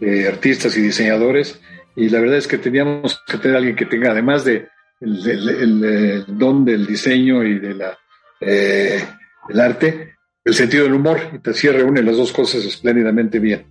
de 0.00 0.28
artistas 0.28 0.76
y 0.76 0.82
diseñadores. 0.82 1.58
Y 1.96 2.10
la 2.10 2.20
verdad 2.20 2.36
es 2.36 2.46
que 2.46 2.58
teníamos 2.58 3.22
que 3.26 3.38
tener 3.38 3.56
alguien 3.56 3.74
que 3.74 3.86
tenga, 3.86 4.10
además 4.10 4.44
de 4.44 4.68
el, 5.00 5.30
el- 5.30 5.48
el, 5.48 5.82
eh, 6.20 6.24
don 6.28 6.62
del 6.66 6.86
diseño 6.86 7.42
y 7.42 7.58
de 7.58 7.72
la, 7.74 7.98
eh, 8.42 9.02
del 9.48 9.60
arte, 9.60 10.16
el 10.44 10.52
sentido 10.54 10.84
del 10.84 10.92
humor. 10.92 11.20
Y 11.32 11.38
Tassier 11.38 11.74
reúne 11.74 12.02
las 12.02 12.18
dos 12.18 12.32
cosas 12.34 12.66
espléndidamente 12.66 13.38
bien. 13.38 13.64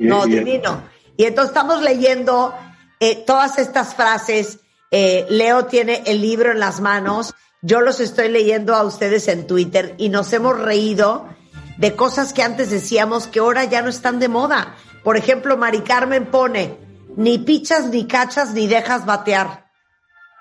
Y- 0.00 0.06
No, 0.06 0.26
y- 0.26 0.30
divino. 0.40 0.82
Y 1.16 1.26
entonces 1.26 1.50
estamos 1.54 1.80
leyendo 1.80 2.52
eh, 2.98 3.22
todas 3.24 3.56
estas 3.58 3.94
frases. 3.94 4.58
Eh, 4.90 5.26
Leo 5.28 5.66
tiene 5.66 6.02
el 6.06 6.20
libro 6.20 6.52
en 6.52 6.60
las 6.60 6.80
manos. 6.80 7.34
Yo 7.62 7.80
los 7.80 8.00
estoy 8.00 8.28
leyendo 8.28 8.74
a 8.74 8.84
ustedes 8.84 9.28
en 9.28 9.46
Twitter 9.46 9.94
y 9.98 10.08
nos 10.08 10.32
hemos 10.32 10.58
reído 10.58 11.28
de 11.78 11.96
cosas 11.96 12.32
que 12.32 12.42
antes 12.42 12.70
decíamos 12.70 13.26
que 13.26 13.40
ahora 13.40 13.64
ya 13.64 13.82
no 13.82 13.88
están 13.88 14.20
de 14.20 14.28
moda. 14.28 14.76
Por 15.02 15.16
ejemplo, 15.16 15.56
Mari 15.56 15.80
Carmen 15.82 16.26
pone, 16.26 16.78
ni 17.16 17.38
pichas, 17.38 17.86
ni 17.86 18.06
cachas, 18.06 18.52
ni 18.52 18.66
dejas 18.66 19.04
batear. 19.06 19.64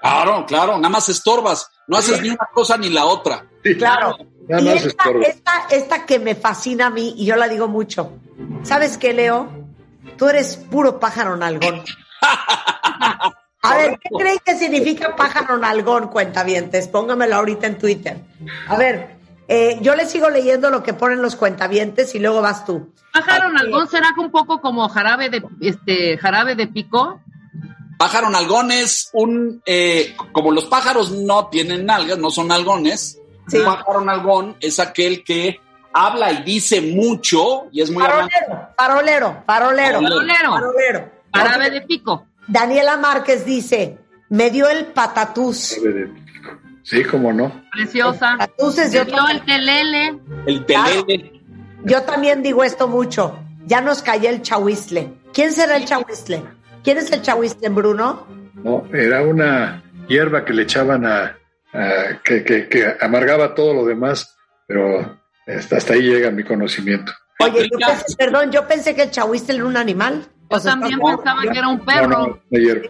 Claro, 0.02 0.46
claro, 0.46 0.78
nada 0.78 0.90
más 0.90 1.10
estorbas. 1.10 1.70
No 1.88 1.98
haces 1.98 2.22
ni 2.22 2.30
una 2.30 2.50
cosa 2.54 2.78
ni 2.78 2.90
la 2.90 3.06
otra. 3.06 3.46
Sí, 3.64 3.78
Claro. 3.78 4.18
Nada 4.48 4.62
y 4.62 4.66
más 4.66 4.86
esta, 4.86 5.10
esta, 5.26 5.68
esta 5.70 6.06
que 6.06 6.20
me 6.20 6.36
fascina 6.36 6.88
a 6.88 6.90
mí, 6.90 7.14
y 7.18 7.26
yo 7.26 7.38
la 7.38 7.48
digo 7.48 7.70
mucho. 7.70 8.12
¿Sabes 8.64 8.98
qué, 8.98 9.14
Leo? 9.14 9.50
Tú 10.18 10.28
eres 10.28 10.58
puro 10.58 11.00
pájaro 11.00 11.38
nalgón. 11.38 11.84
A 13.64 13.78
ver, 13.78 13.98
¿qué 14.00 14.10
creen 14.18 14.40
que 14.46 14.58
significa 14.58 15.16
pájaro 15.16 15.58
nalgón, 15.58 16.10
cuentavientes? 16.10 16.88
Póngamelo 16.90 17.36
ahorita 17.38 17.66
en 17.68 17.78
Twitter. 17.78 18.18
A 18.68 18.76
ver, 18.78 19.16
eh, 19.48 19.78
yo 19.82 19.96
le 19.96 20.06
sigo 20.06 20.30
leyendo 20.30 20.70
lo 20.70 20.84
que 20.84 20.94
ponen 20.94 21.22
los 21.22 21.36
cuentavientes 21.38 22.14
y 22.14 22.20
luego 22.20 22.42
vas 22.42 22.66
tú. 22.66 22.94
Pájaro 23.14 23.46
Aquí. 23.48 23.56
nalgón 23.56 23.88
será 23.88 24.10
un 24.18 24.32
poco 24.32 24.60
como 24.60 24.88
jarabe 24.90 25.30
de 25.30 25.42
este 25.62 26.18
jarabe 26.18 26.56
de 26.56 26.68
pico. 26.68 27.22
Pájaro 27.98 28.30
nalgón 28.30 28.72
es 28.72 29.10
un, 29.14 29.62
eh, 29.66 30.14
como 30.34 30.52
los 30.52 30.66
pájaros 30.66 31.12
no 31.12 31.48
tienen 31.48 31.86
nalgas, 31.86 32.18
no 32.18 32.32
son 32.32 32.50
nalgones, 32.50 33.20
Sí. 33.48 33.60
un 33.60 33.66
pájaro 33.66 34.02
nalgón 34.02 34.58
es 34.60 34.80
aquel 34.80 35.24
que 35.24 35.62
habla 35.94 36.32
y 36.34 36.44
dice 36.44 36.82
mucho 36.82 37.68
y 37.72 37.82
es 37.82 37.92
muy 37.92 38.04
hablante. 38.04 38.34
Farolero, 38.76 39.44
farolero, 39.46 39.46
farolero. 39.46 40.02
Farolero. 40.02 40.52
Farolero. 40.52 41.12
Jarabe 41.34 41.70
de 41.70 41.82
pico. 41.84 42.26
Daniela 42.48 42.98
Márquez 42.98 43.46
dice, 43.46 43.98
me 44.30 44.50
dio 44.50 44.68
el 44.70 44.88
patatús. 44.88 45.78
Sí, 46.84 47.04
cómo 47.06 47.32
no. 47.32 47.64
Preciosa. 47.72 48.36
Patatús 48.38 48.78
es 48.78 48.92
de 48.92 48.98
Se 48.98 49.02
otro 49.04 49.16
dio 49.26 49.28
el 49.30 49.46
telele. 49.46 50.20
El 50.46 50.66
telele, 50.66 51.42
Yo 51.84 52.02
también 52.04 52.44
digo 52.44 52.64
esto 52.64 52.88
mucho. 52.88 53.40
Ya 53.66 53.80
nos 53.82 54.02
cayó 54.02 54.30
el 54.30 54.42
chahuizle. 54.42 55.14
¿Quién 55.34 55.54
será 55.54 55.78
el 55.78 55.86
chahuizle? 55.86 56.44
¿Quién 56.84 56.98
es 56.98 57.10
el 57.12 57.22
chahuizle, 57.22 57.70
Bruno? 57.70 58.28
No, 58.56 58.86
era 58.94 59.22
una 59.22 59.82
hierba 60.10 60.44
que 60.44 60.52
le 60.54 60.64
echaban 60.64 61.06
a, 61.06 61.38
a- 61.74 62.22
que, 62.24 62.44
que- 62.44 62.68
que 62.68 62.94
amargaba 63.00 63.56
todo 63.56 63.74
lo 63.74 63.86
demás, 63.86 64.36
pero 64.68 65.18
hasta, 65.48 65.78
hasta 65.78 65.94
ahí 65.94 66.02
llega 66.02 66.30
mi 66.32 66.44
conocimiento. 66.44 67.14
Oye, 67.40 67.70
yo 67.72 67.78
pensé, 67.88 68.16
perdón, 68.18 68.52
yo 68.52 68.68
pensé 68.68 68.94
que 68.96 69.04
el 69.04 69.12
chahuizle 69.12 69.56
era 69.56 69.66
un 69.66 69.78
animal. 69.78 70.28
Yo 70.54 70.62
también 70.62 71.00
pensaba 71.00 71.42
que 71.42 71.58
era 71.58 71.68
un 71.68 71.80
perro. 71.80 72.10
no, 72.10 72.40
una 72.50 72.60
hierba. 72.62 72.90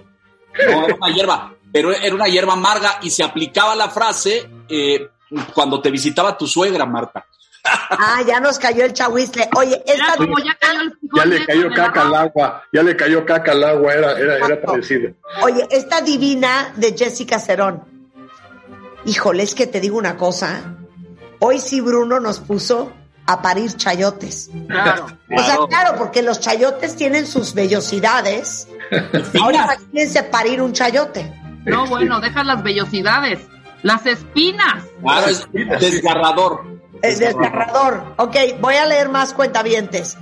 no 0.65 0.85
era 0.85 0.95
una 0.95 1.10
hierba, 1.10 1.53
pero 1.72 1.91
era 1.91 2.15
una 2.15 2.27
hierba 2.27 2.53
amarga 2.53 2.99
y 3.02 3.10
se 3.10 3.23
aplicaba 3.23 3.76
la 3.76 3.90
frase 3.90 4.49
eh, 4.69 5.07
cuando 5.53 5.81
te 5.81 5.90
visitaba 5.90 6.38
tu 6.38 6.48
suegra, 6.48 6.85
Marta. 6.85 7.26
Ah, 7.65 8.22
ya 8.27 8.40
nos 8.41 8.60
cayó 8.60 8.84
el 8.84 8.91
chahuizle. 8.91 9.49
Oye, 9.56 9.81
esta 9.85 10.18
como 10.18 10.38
ya 10.40 10.56
cayó 10.60 10.81
el 10.81 10.94
Ya 11.15 11.26
le 11.26 11.45
cayó 11.45 11.69
caca 11.73 12.02
al 12.02 12.15
agua, 12.15 12.64
ya 12.73 12.84
le 12.84 12.95
cayó 12.95 13.26
caca 13.26 13.52
al 13.53 13.64
agua, 13.64 13.94
era, 13.94 14.11
era, 14.19 14.35
era 14.35 14.45
Exacto. 14.45 14.68
parecido. 14.68 15.14
Oye, 15.41 15.68
esta 15.72 16.02
divina 16.02 16.73
de 16.76 16.94
Jessica 16.98 17.40
Cerón. 17.40 17.84
Híjole, 19.06 19.44
es 19.44 19.56
que 19.56 19.68
te 19.68 19.80
digo 19.80 19.98
una 19.98 20.18
cosa. 20.18 20.76
Hoy 21.40 21.60
sí 21.60 21.81
Bruno 21.81 22.19
nos 22.19 22.40
puso 22.40 22.91
a 23.26 23.41
parir 23.41 23.76
chayotes. 23.76 24.50
Claro. 24.68 25.08
O 25.36 25.44
sea, 25.44 25.58
claro, 25.68 25.98
porque 25.98 26.22
los 26.22 26.40
chayotes 26.40 26.95
tienen 26.95 27.26
sus 27.26 27.54
vellosidades. 27.54 28.68
Ahora 29.41 29.64
imagínense 29.64 30.24
parir 30.24 30.62
un 30.62 30.74
chayote. 30.74 31.34
No, 31.66 31.88
bueno, 31.88 32.20
deja 32.20 32.44
las 32.44 32.62
vellosidades. 32.64 33.40
Las 33.82 34.06
espinas. 34.06 34.84
Claro, 35.02 35.28
es 35.28 35.48
desgarrador. 35.80 36.74
El 37.02 37.20
desgarrador. 37.20 38.16
Ok, 38.18 38.36
voy 38.60 38.76
a 38.76 38.86
leer 38.86 39.10
más 39.10 39.34
cuentavientes. 39.34 40.18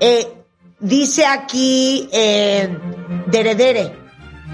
Eh, 0.00 0.44
dice 0.78 1.24
aquí 1.24 2.08
eh, 2.12 2.76
Deredere. 3.26 3.96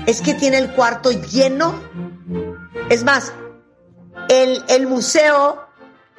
Es 0.07 0.21
que 0.21 0.35
tiene 0.35 0.59
el 0.59 0.71
cuarto 0.71 1.11
lleno. 1.11 1.75
Es 2.91 3.05
más, 3.05 3.33
el, 4.29 4.63
el 4.69 4.87
museo, 4.87 5.64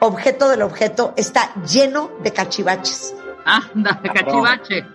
objeto 0.05 0.49
del 0.49 0.61
objeto, 0.61 1.13
está 1.15 1.53
lleno 1.63 2.11
de 2.23 2.31
cachivaches. 2.31 3.13
Anda, 3.45 4.01
cachivache. 4.01 4.85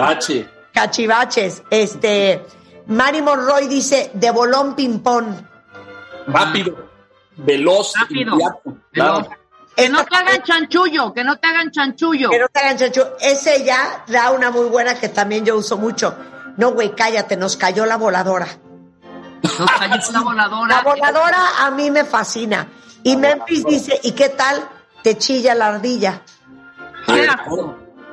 H. 0.00 0.48
Cachivaches. 0.72 1.62
Este, 1.70 2.44
Mari 2.86 3.22
Monroy 3.22 3.68
dice, 3.68 4.10
de 4.14 4.30
bolón 4.30 4.74
ping-pong. 4.74 5.26
Rápido, 6.26 6.90
veloz, 7.36 7.94
Rápido. 7.94 8.38
Claro. 8.92 9.28
Que 9.76 9.90
no 9.90 10.04
te 10.06 10.16
hagan 10.16 10.42
chanchullo, 10.42 11.12
que 11.12 11.22
no 11.22 11.36
te 11.36 11.48
hagan 11.48 11.70
chanchullo. 11.70 12.30
Que 12.30 12.38
no 12.38 12.48
te 12.48 12.60
hagan 12.60 12.78
chancho. 12.78 13.16
Ese 13.20 13.62
ya 13.62 14.04
da 14.06 14.30
una 14.30 14.50
muy 14.50 14.68
buena 14.68 14.98
que 14.98 15.10
también 15.10 15.44
yo 15.44 15.56
uso 15.56 15.76
mucho. 15.76 16.16
No, 16.56 16.72
güey, 16.72 16.94
cállate, 16.94 17.36
nos 17.36 17.56
cayó 17.56 17.84
la 17.84 17.96
voladora. 17.96 18.48
Nos 19.42 19.70
cayó 19.70 20.08
una 20.08 20.22
voladora. 20.22 20.76
La 20.76 20.82
voladora 20.82 21.38
a 21.60 21.70
mí 21.72 21.90
me 21.90 22.04
fascina. 22.04 22.66
Y 23.06 23.16
Memphis 23.16 23.64
dice, 23.64 24.00
¿y 24.02 24.12
qué 24.12 24.30
tal? 24.30 24.68
Te 25.02 25.16
chilla 25.16 25.54
la 25.54 25.68
ardilla. 25.68 26.22
Qué. 27.06 27.26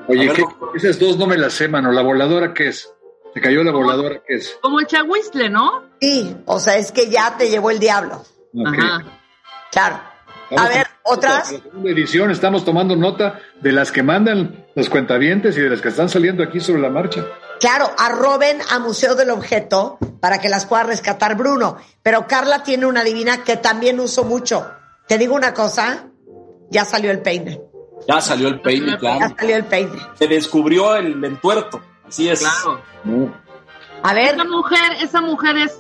Oye, 0.08 0.28
ver, 0.28 0.36
¿qué- 0.36 0.46
esas 0.76 1.00
dos 1.00 1.18
no 1.18 1.26
me 1.26 1.38
las 1.38 1.54
sé, 1.54 1.68
mano. 1.68 1.92
¿La 1.92 2.02
voladora 2.04 2.54
qué 2.54 2.68
es? 2.68 2.90
¿Se 3.34 3.42
cayó 3.42 3.64
la 3.64 3.72
voladora 3.72 4.22
qué 4.28 4.36
es? 4.36 4.58
Como 4.62 4.80
el 4.80 4.86
chahuizle, 4.86 5.50
¿no? 5.50 5.84
Sí, 6.00 6.36
o 6.46 6.60
sea, 6.60 6.78
es 6.78 6.92
que 6.92 7.10
ya 7.10 7.36
te 7.38 7.50
llevó 7.50 7.72
el 7.72 7.80
diablo. 7.80 8.24
Ajá. 8.66 9.04
Claro. 9.72 10.00
A 10.56 10.68
ver, 10.68 10.86
otras. 11.02 11.52
la 11.52 11.58
segunda 11.60 11.90
edición 11.90 12.30
estamos 12.30 12.64
tomando 12.64 12.96
nota 12.96 13.40
de 13.60 13.72
las 13.72 13.92
que 13.92 14.04
mandan 14.04 14.68
los 14.76 14.88
cuentavientes 14.90 15.58
y 15.58 15.62
de 15.62 15.70
las 15.72 15.82
que 15.82 15.88
están 15.90 16.10
saliendo 16.10 16.44
aquí 16.44 16.60
sobre 16.60 16.82
la 16.82 16.90
marcha. 16.92 17.26
Claro, 17.60 17.90
arroben 17.98 18.60
a 18.70 18.78
Museo 18.78 19.16
del 19.16 19.32
Objeto 19.32 19.98
para 20.20 20.40
que 20.40 20.50
las 20.50 20.68
pueda 20.68 20.84
rescatar 20.84 21.36
Bruno. 21.36 21.78
Pero 22.04 22.28
Carla 22.28 22.62
tiene 22.62 22.86
una 22.86 23.04
divina 23.04 23.44
que 23.44 23.58
también 23.58 24.00
uso 24.00 24.26
mucho. 24.26 24.70
Te 25.08 25.18
digo 25.18 25.36
una 25.36 25.54
cosa, 25.54 26.08
ya 26.70 26.86
salió 26.86 27.12
el 27.12 27.22
peine. 27.22 27.62
Ya 28.08 28.20
salió 28.22 28.48
el 28.50 28.62
peine, 28.62 28.92
Ya 28.92 28.98
claro. 28.98 29.36
salió 29.38 29.56
el 29.56 29.66
peine. 29.66 30.00
Se 30.16 30.28
descubrió 30.28 30.96
el 30.96 31.24
entuerto. 31.24 31.82
Así 32.08 32.30
es. 32.30 32.40
Claro. 32.40 32.82
No. 33.04 33.34
A 34.04 34.14
ver, 34.14 34.36
Esa 34.36 34.44
mujer, 34.44 34.92
esa 35.02 35.22
mujer 35.22 35.58
es 35.58 35.80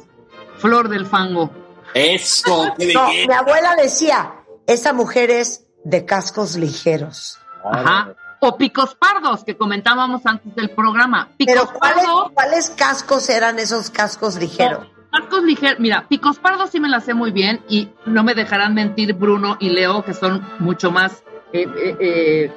flor 0.58 0.88
del 0.90 1.06
fango. 1.06 1.52
Eso, 1.94 2.74
qué 2.78 2.94
no, 2.94 3.08
mi 3.10 3.34
abuela 3.34 3.76
decía, 3.76 4.34
esa 4.66 4.94
mujer 4.94 5.30
es 5.32 5.66
de 5.84 6.06
cascos 6.06 6.56
ligeros. 6.56 7.38
Ajá. 7.66 8.16
O 8.40 8.58
picos 8.58 8.96
pardos, 8.96 9.44
que 9.46 9.56
comentábamos 9.58 10.22
antes 10.26 10.54
del 10.56 10.70
programa. 10.72 11.30
Picos 11.38 11.54
Pero 11.54 11.66
¿cuáles, 11.80 12.04
pardos, 12.06 12.32
¿cuáles 12.34 12.70
cascos 12.72 13.30
eran 13.30 13.58
esos 13.60 13.90
cascos 13.90 14.36
ligeros? 14.36 14.88
Cascos 15.14 15.44
ligeros. 15.44 15.80
Mira, 15.80 16.06
picos 16.10 16.40
pardos 16.40 16.72
sí 16.72 16.80
me 16.80 16.90
la 16.90 17.00
sé 17.00 17.14
muy 17.14 17.32
bien 17.32 17.62
y 17.70 17.90
no 18.06 18.24
me 18.24 18.34
dejarán 18.34 18.74
mentir 18.74 19.14
Bruno 19.14 19.56
y 19.60 19.70
Leo, 19.70 20.04
que 20.04 20.14
son 20.14 20.46
mucho 20.60 20.92
más. 20.92 21.24
eh, 21.54 21.68
eh, 21.78 21.98
eh, 22.00 22.52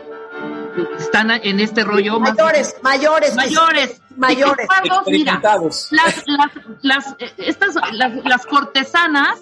están 0.99 1.31
en 1.31 1.61
este 1.61 1.85
rollo 1.85 2.19
más. 2.19 2.31
Mayores, 2.35 2.77
mayores. 2.83 3.31
que- 3.31 3.37
Mayores. 3.37 4.03
Mayores. 4.17 4.67
Picos 4.67 4.67
pardos, 4.67 5.07
mira. 5.07 5.41
Las, 5.43 5.91
las, 5.91 6.51
las, 6.83 7.17
eh, 7.19 7.33
estas, 7.39 7.75
las, 7.93 8.25
las 8.25 8.47
cortesanas 8.47 9.39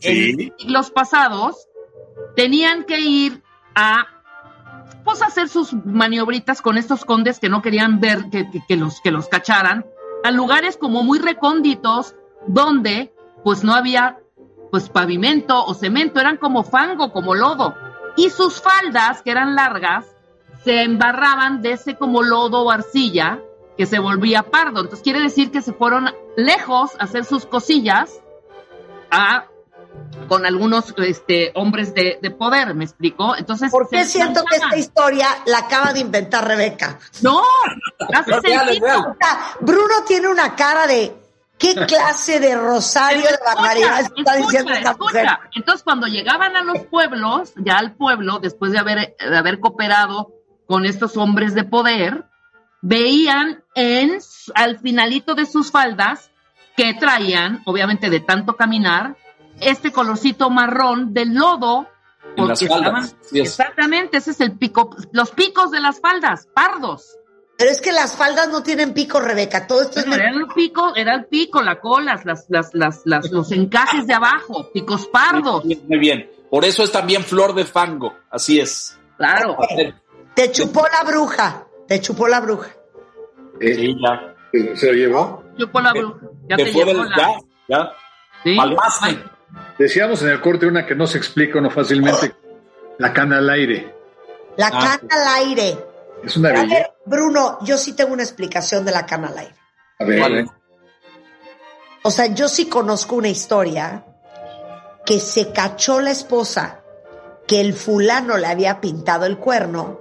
Sí. 0.00 0.30
en 0.30 0.58
siglos 0.58 0.90
pasados 0.90 1.68
tenían 2.36 2.84
que 2.84 3.00
ir 3.00 3.42
a 3.74 4.06
pues 5.04 5.20
hacer 5.22 5.48
sus 5.48 5.72
maniobritas 5.84 6.62
con 6.62 6.78
estos 6.78 7.04
condes 7.04 7.38
que 7.40 7.48
no 7.48 7.60
querían 7.62 7.98
ver 8.00 8.30
que, 8.30 8.50
que- 8.50 8.62
que 8.66 8.76
los, 8.76 9.00
que 9.02 9.10
los 9.10 9.28
cacharan, 9.28 9.84
a 10.24 10.30
lugares 10.30 10.76
como 10.76 11.02
muy 11.02 11.18
recónditos, 11.18 12.14
donde 12.46 13.12
pues 13.44 13.64
no 13.64 13.74
había 13.74 14.18
pues 14.70 14.88
pavimento 14.88 15.64
o 15.64 15.74
cemento, 15.74 16.20
eran 16.20 16.36
como 16.36 16.62
fango, 16.62 17.12
como 17.12 17.34
lodo. 17.34 17.74
Y 18.16 18.30
sus 18.30 18.60
faldas, 18.60 19.22
que 19.22 19.30
eran 19.30 19.54
largas, 19.54 20.06
se 20.64 20.82
embarraban 20.82 21.62
de 21.62 21.72
ese 21.72 21.96
como 21.96 22.22
lodo 22.22 22.62
o 22.62 22.70
arcilla 22.70 23.40
que 23.76 23.86
se 23.86 23.98
volvía 23.98 24.42
pardo. 24.42 24.80
Entonces 24.80 25.02
quiere 25.02 25.20
decir 25.20 25.50
que 25.50 25.62
se 25.62 25.72
fueron 25.72 26.10
lejos 26.36 26.90
a 26.98 27.04
hacer 27.04 27.24
sus 27.24 27.46
cosillas 27.46 28.20
a 29.10 29.46
con 30.28 30.44
algunos 30.44 30.94
este, 30.98 31.52
hombres 31.54 31.94
de, 31.94 32.18
de 32.20 32.30
poder, 32.30 32.74
¿me 32.74 32.84
explico? 32.84 33.34
Entonces, 33.36 33.70
¿Por 33.70 33.88
qué 33.88 34.04
siento 34.04 34.44
que 34.44 34.56
esta 34.56 34.76
historia 34.76 35.28
la 35.46 35.58
acaba 35.58 35.92
de 35.92 36.00
inventar 36.00 36.46
Rebeca? 36.46 36.98
No, 37.22 37.40
hace 38.14 38.32
sentido. 38.32 38.64
real. 38.64 39.06
O 39.06 39.16
sea, 39.18 39.56
Bruno 39.60 39.94
tiene 40.06 40.28
una 40.28 40.54
cara 40.54 40.86
de 40.86 41.14
¿qué 41.58 41.74
clase 41.86 42.40
de 42.40 42.54
rosario 42.56 43.22
de 43.24 43.28
Escucha, 43.30 44.00
está 44.00 44.00
escucha, 44.00 44.34
diciendo 44.36 44.72
esta 44.72 44.96
mujer? 44.96 45.24
escucha. 45.26 45.40
Entonces, 45.54 45.82
cuando 45.82 46.06
llegaban 46.06 46.56
a 46.56 46.62
los 46.62 46.78
pueblos, 46.86 47.52
ya 47.56 47.78
al 47.78 47.94
pueblo, 47.96 48.38
después 48.38 48.72
de 48.72 48.78
haber, 48.78 49.16
de 49.18 49.36
haber 49.36 49.60
cooperado 49.60 50.32
con 50.66 50.84
estos 50.84 51.16
hombres 51.16 51.54
de 51.54 51.64
poder, 51.64 52.24
veían 52.82 53.62
en, 53.74 54.18
al 54.54 54.78
finalito 54.78 55.34
de 55.34 55.46
sus 55.46 55.70
faldas 55.70 56.30
que 56.76 56.94
traían, 56.94 57.62
obviamente 57.66 58.08
de 58.10 58.20
tanto 58.20 58.56
caminar, 58.56 59.16
este 59.60 59.90
colorcito 59.90 60.50
marrón 60.50 61.12
del 61.12 61.34
lodo. 61.34 61.88
En 62.36 62.46
las 62.46 62.60
porque 62.60 62.68
faldas, 62.72 63.04
estaban- 63.06 63.20
así 63.26 63.40
es. 63.40 63.48
exactamente, 63.48 64.18
ese 64.18 64.30
es 64.30 64.40
el 64.40 64.52
pico, 64.56 64.94
los 65.12 65.30
picos 65.32 65.70
de 65.70 65.80
las 65.80 66.00
faldas, 66.00 66.46
pardos. 66.54 67.16
Pero 67.58 67.70
es 67.72 67.80
que 67.80 67.90
las 67.92 68.14
faldas 68.16 68.48
no 68.50 68.62
tienen 68.62 68.94
pico, 68.94 69.18
Rebeca. 69.20 69.66
Todo 69.66 69.82
esto 69.82 69.98
es 69.98 70.06
Bueno, 70.06 70.22
era 70.22 70.30
el 70.32 70.46
pico, 70.54 70.94
era 70.94 71.14
el 71.16 71.24
pico, 71.26 71.60
la 71.60 71.80
cola, 71.80 72.20
las, 72.24 72.46
las, 72.48 72.70
las, 72.72 73.02
las, 73.04 73.30
los 73.32 73.50
encajes 73.50 74.06
de 74.06 74.14
abajo, 74.14 74.70
picos 74.72 75.06
pardos. 75.08 75.64
Muy 75.64 75.74
bien, 75.74 75.86
muy 75.88 75.98
bien. 75.98 76.30
Por 76.50 76.64
eso 76.64 76.84
es 76.84 76.92
también 76.92 77.24
flor 77.24 77.54
de 77.54 77.64
fango. 77.64 78.14
Así 78.30 78.60
es. 78.60 78.96
Claro. 79.16 79.56
Te 80.34 80.52
chupó 80.52 80.86
la 80.92 81.02
bruja. 81.10 81.66
Te 81.88 82.00
chupó 82.00 82.28
la 82.28 82.40
bruja. 82.40 82.70
Eh, 83.60 83.74
Sí, 83.74 83.96
ya. 84.00 84.34
¿Se 84.76 84.86
lo 84.86 84.92
llevó? 84.92 85.44
Por 85.72 85.82
la 85.82 85.92
bruja. 85.92 86.20
Ya 86.48 86.56
Te 86.56 86.64
te 86.64 86.72
fue 86.72 86.84
llevó 86.84 87.00
del- 87.02 87.10
la- 87.10 87.16
ya, 87.16 87.38
ya. 87.68 87.92
¿Sí? 88.44 88.56
Palmaste. 88.56 89.18
Decíamos 89.78 90.22
en 90.22 90.28
el 90.28 90.40
corte 90.40 90.66
una 90.66 90.86
que 90.86 90.94
no 90.94 91.06
se 91.08 91.18
explica 91.18 91.60
no 91.60 91.70
fácilmente, 91.70 92.34
la 92.98 93.12
cana 93.12 93.38
al 93.38 93.50
aire. 93.50 93.94
La 94.56 94.68
Ah, 94.68 94.98
cana 95.00 95.14
al 95.22 95.44
aire. 95.44 95.76
Es 96.24 96.36
una 96.36 96.50
A 96.50 96.52
belleza. 96.52 96.74
ver, 96.74 96.90
Bruno, 97.06 97.58
yo 97.62 97.78
sí 97.78 97.92
tengo 97.94 98.12
una 98.12 98.22
explicación 98.22 98.84
de 98.84 98.92
la 98.92 99.06
cana 99.06 99.28
al 99.28 99.38
aire. 99.38 99.54
A 99.98 100.04
ver, 100.04 100.20
Vale. 100.20 100.46
O 102.02 102.10
sea, 102.10 102.26
yo 102.26 102.48
sí 102.48 102.66
conozco 102.68 103.16
una 103.16 103.28
historia 103.28 104.04
que 105.04 105.18
se 105.20 105.52
cachó 105.52 106.00
la 106.00 106.10
esposa 106.10 106.80
que 107.46 107.60
el 107.60 107.74
fulano 107.74 108.36
le 108.36 108.46
había 108.46 108.80
pintado 108.80 109.26
el 109.26 109.38
cuerno 109.38 110.00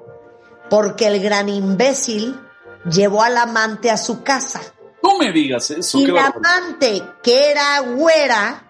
porque 0.69 1.07
el 1.07 1.21
gran 1.21 1.49
imbécil 1.49 2.39
llevó 2.89 3.23
al 3.23 3.37
amante 3.37 3.89
a 3.89 3.97
su 3.97 4.21
casa. 4.23 4.61
No 5.01 5.17
me 5.17 5.31
digas 5.31 5.71
eso. 5.71 5.97
Y 5.99 6.07
la 6.07 6.27
amante, 6.27 7.01
que 7.23 7.51
era 7.51 7.79
güera, 7.79 8.63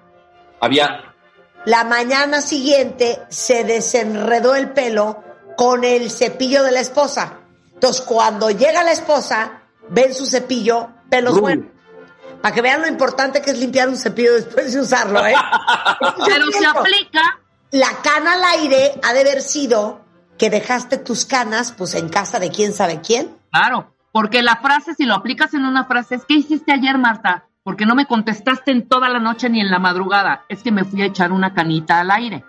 Había. 0.59 1.13
la 1.65 1.83
mañana 1.83 2.41
siguiente 2.41 3.19
se 3.29 3.63
desenredó 3.63 4.55
el 4.55 4.71
pelo 4.71 5.23
con 5.57 5.83
el 5.83 6.09
cepillo 6.11 6.63
de 6.63 6.71
la 6.71 6.79
esposa. 6.79 7.39
Entonces, 7.73 8.01
cuando 8.03 8.49
llega 8.51 8.83
la 8.83 8.91
esposa, 8.91 9.63
ven 9.89 10.13
su 10.13 10.25
cepillo, 10.25 10.89
pelos 11.09 11.41
buenos. 11.41 11.65
Para 12.41 12.53
que 12.53 12.61
vean 12.61 12.81
lo 12.81 12.87
importante 12.87 13.41
que 13.41 13.49
es 13.49 13.57
limpiar 13.57 13.89
un 13.89 13.97
cepillo 13.97 14.35
después 14.35 14.71
de 14.71 14.79
usarlo, 14.79 15.25
¿eh? 15.25 15.33
Pero 16.25 16.45
se 16.51 16.65
aplica, 16.65 17.39
La 17.71 17.89
cana 18.03 18.33
al 18.33 18.43
aire 18.59 18.99
ha 19.03 19.13
de 19.13 19.21
haber 19.21 19.41
sido 19.41 20.05
que 20.37 20.51
dejaste 20.51 20.97
tus 20.97 21.25
canas, 21.25 21.73
pues, 21.75 21.95
en 21.95 22.09
casa 22.09 22.39
de 22.39 22.51
quién 22.51 22.71
sabe 22.71 23.01
quién. 23.01 23.35
claro, 23.51 23.91
porque 24.11 24.43
la 24.43 24.57
frase, 24.57 24.93
si 24.93 25.05
lo 25.05 25.15
aplicas 25.15 25.55
en 25.55 25.65
una 25.65 25.85
frase, 25.85 26.15
es 26.15 26.25
¿qué 26.25 26.35
hiciste 26.35 26.71
ayer, 26.71 26.97
Marta? 26.99 27.45
Porque 27.63 27.85
no 27.85 27.95
me 27.95 28.05
contestaste 28.05 28.71
en 28.71 28.87
toda 28.87 29.09
la 29.09 29.19
noche 29.19 29.49
ni 29.49 29.59
en 29.59 29.71
la 29.71 29.79
madrugada. 29.79 30.45
Es 30.49 30.61
que 30.61 30.71
me 30.71 30.85
fui 30.85 31.01
a 31.01 31.05
echar 31.05 31.31
una 31.31 31.53
canita 31.53 31.99
al 31.99 32.11
aire. 32.11 32.45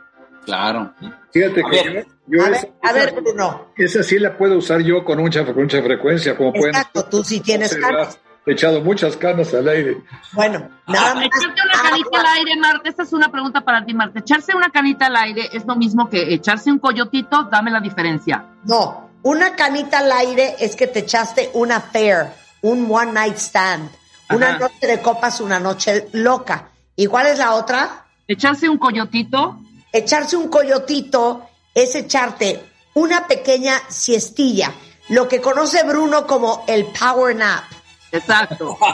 Claro. 0.49 0.95
Fíjate 1.31 1.61
A 1.61 1.71
que 1.71 1.91
ver, 1.91 2.07
yo, 2.27 2.39
yo 2.39 2.45
a 2.47 2.49
esa, 2.51 2.63
ver, 2.67 2.73
a 2.83 2.93
ver, 2.95 3.15
Bruno. 3.21 3.67
esa 3.77 4.03
sí 4.03 4.19
la 4.19 4.37
puedo 4.37 4.57
usar 4.57 4.81
yo 4.81 5.05
con 5.05 5.19
mucha, 5.19 5.45
con 5.45 5.55
mucha 5.57 5.83
frecuencia, 5.83 6.35
como 6.37 6.53
pueden 6.55 6.75
Exacto, 6.75 7.05
tú 7.05 7.23
sí 7.23 7.41
tienes 7.41 7.77
canas. 7.77 8.19
He 8.47 8.53
echado 8.53 8.81
muchas 8.81 9.15
canas 9.19 9.53
al 9.53 9.69
aire. 9.69 9.99
Bueno, 10.33 10.71
nada 10.87 11.15
más. 11.17 11.27
Echarte 11.27 11.61
una 11.63 11.83
canita 11.91 12.21
al 12.21 12.27
aire, 12.39 12.57
Marta, 12.57 12.89
esta 12.89 13.03
es 13.03 13.13
una 13.13 13.31
pregunta 13.31 13.61
para 13.61 13.85
ti, 13.85 13.93
Marta. 13.93 14.21
Echarse 14.21 14.57
una 14.57 14.71
canita 14.71 15.07
al 15.09 15.17
aire 15.17 15.51
es 15.53 15.67
lo 15.67 15.77
mismo 15.77 16.09
que 16.09 16.33
echarse 16.33 16.73
un 16.73 16.79
coyotito, 16.79 17.43
dame 17.45 17.71
la 17.71 17.81
diferencia. 17.81 18.47
No, 18.65 19.11
una 19.23 19.55
canita 19.55 19.99
al 19.99 20.11
aire 20.13 20.55
es 20.61 20.77
que 20.77 20.87
te 20.87 21.01
echaste 21.01 21.51
una 21.53 21.77
affair, 21.77 22.29
un 22.63 22.89
one 22.91 23.13
night 23.13 23.37
stand, 23.37 23.91
una 24.31 24.49
Ajá. 24.55 24.59
noche 24.61 24.87
de 24.87 24.99
copas, 25.03 25.43
una 25.43 25.61
noche 25.61 26.09
loca. 26.15 26.71
¿Y 26.97 27.07
cuál 27.07 27.27
es 27.27 27.39
la 27.39 27.53
otra? 27.55 28.07
Echarse 28.27 28.67
un 28.71 28.79
coyotito, 28.79 29.59
Echarse 29.93 30.37
un 30.37 30.49
coyotito 30.49 31.49
es 31.75 31.95
echarte 31.95 32.65
una 32.95 33.27
pequeña 33.27 33.81
siestilla, 33.89 34.73
lo 35.09 35.29
que 35.29 35.41
conoce 35.41 35.83
Bruno 35.85 36.27
como 36.27 36.65
el 36.67 36.87
power 36.87 37.37
nap. 37.37 37.65
exacto. 38.13 38.77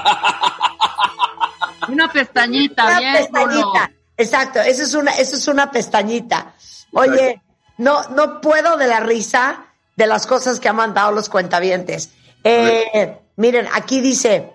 Una 1.88 2.10
pestañita, 2.10 2.86
Una 2.86 2.98
bien, 2.98 3.12
pestañita. 3.14 3.60
Bruno. 3.60 3.88
Exacto, 4.16 4.60
eso 4.60 4.82
es 4.84 4.94
una, 4.94 5.10
eso 5.12 5.36
es 5.36 5.48
una 5.48 5.70
pestañita. 5.70 6.54
Oye, 6.92 7.42
no, 7.78 8.08
no 8.10 8.40
puedo 8.40 8.76
de 8.76 8.86
la 8.86 9.00
risa 9.00 9.66
de 9.96 10.06
las 10.06 10.26
cosas 10.26 10.60
que 10.60 10.68
han 10.68 10.76
mandado 10.76 11.12
los 11.12 11.28
cuentavientes. 11.28 12.10
Eh, 12.42 13.18
miren, 13.36 13.68
aquí 13.72 14.00
dice, 14.00 14.52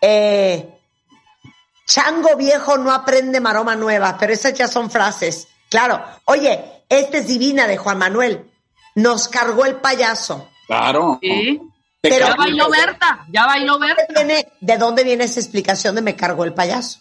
eh, 0.00 0.73
chango 1.86 2.36
viejo 2.36 2.78
no 2.78 2.92
aprende 2.92 3.40
maroma 3.40 3.76
nueva, 3.76 4.16
pero 4.18 4.32
esas 4.32 4.54
ya 4.54 4.68
son 4.68 4.90
frases. 4.90 5.48
Claro, 5.70 6.02
oye, 6.26 6.82
esta 6.88 7.18
es 7.18 7.26
divina 7.26 7.66
de 7.66 7.76
Juan 7.76 7.98
Manuel. 7.98 8.50
Nos 8.94 9.28
cargó 9.28 9.64
el 9.64 9.76
payaso. 9.76 10.48
Claro. 10.66 11.18
Sí. 11.22 11.60
Pero- 12.00 12.28
Ya 12.28 12.34
bailó 12.36 12.68
Berta, 12.70 13.24
ya 13.30 13.46
bailó 13.46 13.78
¿De 13.78 13.86
Berta. 13.88 14.04
dónde 14.08 14.24
viene, 14.24 14.52
de 14.60 14.78
dónde 14.78 15.04
viene 15.04 15.24
esa 15.24 15.40
explicación 15.40 15.94
de 15.94 16.02
me 16.02 16.14
cargó 16.16 16.44
el 16.44 16.52
payaso? 16.52 17.00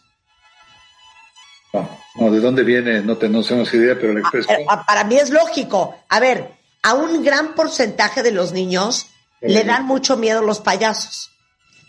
No, 1.73 1.89
no, 2.15 2.31
¿de 2.31 2.39
dónde 2.39 2.63
viene? 2.63 3.01
No 3.01 3.17
tenemos 3.17 3.51
idea, 3.73 3.95
pero 3.99 4.13
la 4.13 4.21
expresión. 4.21 4.61
Eh, 4.61 4.65
ah, 4.69 4.85
Para 4.85 5.03
mí 5.03 5.15
es 5.17 5.29
lógico. 5.29 5.97
A 6.07 6.19
ver, 6.19 6.53
a 6.83 6.93
un 6.93 7.23
gran 7.23 7.53
porcentaje 7.53 8.23
de 8.23 8.31
los 8.31 8.53
niños 8.53 9.07
le 9.41 9.63
dan 9.65 9.85
mucho 9.85 10.15
miedo 10.15 10.41
los 10.41 10.61
payasos. 10.61 11.31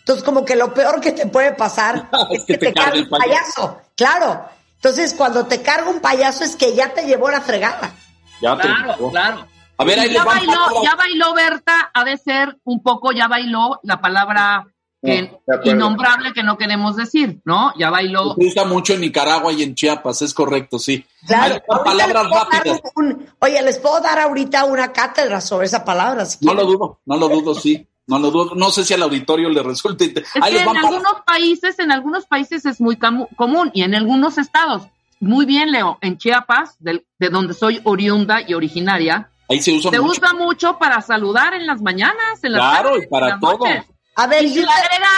Entonces, 0.04 0.22
como 0.24 0.44
que 0.44 0.54
lo 0.54 0.74
peor 0.74 1.00
que 1.00 1.12
te 1.12 1.26
puede 1.26 1.52
pasar 1.52 2.10
es 2.30 2.44
que 2.44 2.58
te 2.58 2.72
cargue 2.74 2.98
el 3.00 3.08
payaso. 3.08 3.80
Claro. 3.96 4.44
Entonces, 4.76 5.14
cuando 5.14 5.46
te 5.46 5.62
carga 5.62 5.88
un 5.88 6.00
payaso 6.00 6.44
es 6.44 6.56
que 6.56 6.74
ya 6.74 6.92
te 6.92 7.06
llevó 7.06 7.30
la 7.30 7.40
fregada. 7.40 7.94
Ya 8.42 8.54
te 8.56 8.62
Claro, 8.62 9.10
claro. 9.10 9.46
A 9.78 9.84
ver, 9.84 9.98
ahí 9.98 10.12
ya 10.12 10.22
bailó, 10.24 10.82
ya 10.84 10.94
bailó 10.94 11.34
Berta, 11.34 11.90
ha 11.92 12.04
de 12.04 12.16
ser 12.18 12.58
un 12.64 12.82
poco, 12.82 13.10
ya 13.12 13.26
bailó 13.28 13.80
la 13.82 14.00
palabra 14.00 14.68
que, 15.02 15.22
No, 15.22 15.28
de 15.46 15.54
acuerdo. 15.56 15.70
innombrable 15.72 16.32
que 16.32 16.42
no 16.44 16.56
queremos 16.56 16.96
decir, 16.96 17.40
¿no? 17.44 17.72
Ya 17.76 17.90
bailó. 17.90 18.34
Se 18.38 18.46
usa 18.46 18.64
mucho 18.66 18.92
en 18.94 19.00
Nicaragua 19.00 19.52
y 19.52 19.62
en 19.64 19.74
Chiapas, 19.74 20.22
es 20.22 20.32
correcto, 20.32 20.78
sí. 20.78 21.04
Claro. 21.26 21.60
Palabras 21.84 22.26
rápidas. 22.30 22.80
un- 22.94 23.26
oye, 23.40 23.60
les 23.62 23.78
puedo 23.78 24.00
dar 24.00 24.18
ahorita 24.20 24.64
una 24.66 24.92
cátedra 24.92 25.40
sobre 25.40 25.66
esa 25.66 25.84
palabra. 25.84 26.24
si 26.26 26.44
No 26.44 26.52
quieren. 26.52 26.66
lo 26.66 26.72
dudo, 26.72 27.00
no 27.06 27.16
lo 27.16 27.28
dudo, 27.28 27.54
sí. 27.54 27.88
No 28.06 28.18
lo 28.18 28.30
dudo. 28.30 28.54
No 28.54 28.70
sé 28.70 28.84
si 28.84 28.92
al 28.94 29.02
auditorio 29.02 29.48
le 29.48 29.62
resulte. 29.62 30.04
inte- 30.04 30.20
Es 30.20 30.42
Ahí 30.42 30.52
que 30.52 30.58
les 30.58 30.66
en 30.66 30.76
algunos 30.76 31.22
países, 31.26 31.78
en 31.78 31.90
algunos 31.92 32.26
países 32.26 32.66
es 32.66 32.80
muy 32.80 32.96
común 32.96 33.70
y 33.72 33.82
en 33.82 33.94
algunos 33.94 34.36
estados. 34.38 34.82
Muy 35.20 35.46
bien, 35.46 35.72
Leo, 35.72 35.98
en 36.02 36.18
Chiapas, 36.18 36.76
del- 36.80 37.06
de, 37.18 37.28
donde 37.30 37.54
soy 37.54 37.80
oriunda 37.84 38.42
y 38.46 38.52
originaria, 38.54 39.30
Ahí 39.48 39.60
se 39.62 39.72
usa 39.72 39.90
se 39.90 40.00
mucho. 40.00 40.12
usa 40.20 40.34
mucho 40.34 40.78
para 40.78 41.00
saludar 41.00 41.54
en 41.54 41.66
las 41.66 41.80
mañanas, 41.80 42.42
en 42.42 42.52
las 42.52 42.60
Claro, 42.60 42.88
tardes, 42.90 43.04
y 43.04 43.08
para 43.08 43.30
en 43.30 43.40
todo. 43.40 43.58
noches. 43.58 43.84
A 44.16 44.26
ver, 44.26 44.44
Y 44.44 44.58
a 44.58 44.62
ver, 44.62 44.66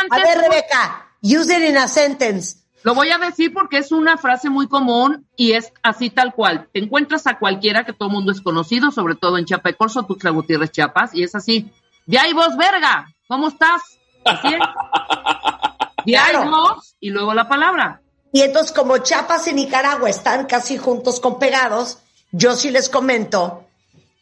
pues- 0.08 0.38
Rebeca, 0.38 1.06
use 1.22 1.56
it 1.58 1.68
in 1.70 1.76
a 1.78 1.88
sentence. 1.88 2.58
Lo 2.84 2.94
voy 2.94 3.10
a 3.10 3.18
decir 3.18 3.52
porque 3.52 3.78
es 3.78 3.90
una 3.90 4.16
frase 4.16 4.48
muy 4.48 4.68
común 4.68 5.26
y 5.36 5.52
es 5.52 5.72
así 5.82 6.08
tal 6.08 6.32
cual. 6.34 6.68
Te 6.72 6.78
encuentras 6.78 7.26
a 7.26 7.36
cualquiera 7.38 7.84
que 7.84 7.92
todo 7.92 8.08
el 8.08 8.14
mundo 8.14 8.30
es 8.30 8.40
conocido, 8.40 8.92
sobre 8.92 9.16
todo 9.16 9.38
en 9.38 9.44
Chiapa 9.44 9.70
de 9.70 9.74
Corzo, 9.74 10.04
Tuxtla 10.04 10.30
Gutiérrez, 10.30 10.70
Chiapas, 10.70 11.12
y 11.14 11.24
es 11.24 11.34
así. 11.34 11.68
De 12.06 12.18
ahí 12.18 12.32
vos, 12.32 12.56
verga, 12.56 13.06
¿cómo 13.28 13.48
estás? 13.48 13.82
Así 14.24 14.48
es. 14.48 14.60
Claro. 16.06 16.48
vos, 16.48 16.94
y 17.00 17.10
luego 17.10 17.34
la 17.34 17.48
palabra. 17.48 18.00
Y 18.32 18.42
entonces, 18.42 18.70
como 18.70 18.98
Chiapas 18.98 19.48
y 19.48 19.54
Nicaragua 19.54 20.08
están 20.08 20.46
casi 20.46 20.78
juntos 20.78 21.18
con 21.18 21.40
pegados, 21.40 21.98
yo 22.30 22.54
sí 22.54 22.70
les 22.70 22.88
comento 22.88 23.64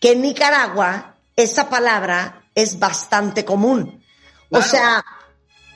que 0.00 0.12
en 0.12 0.22
Nicaragua 0.22 1.16
esa 1.36 1.68
palabra 1.68 2.44
es 2.54 2.78
bastante 2.78 3.44
común. 3.44 4.02
O 4.50 4.62
sea, 4.62 5.04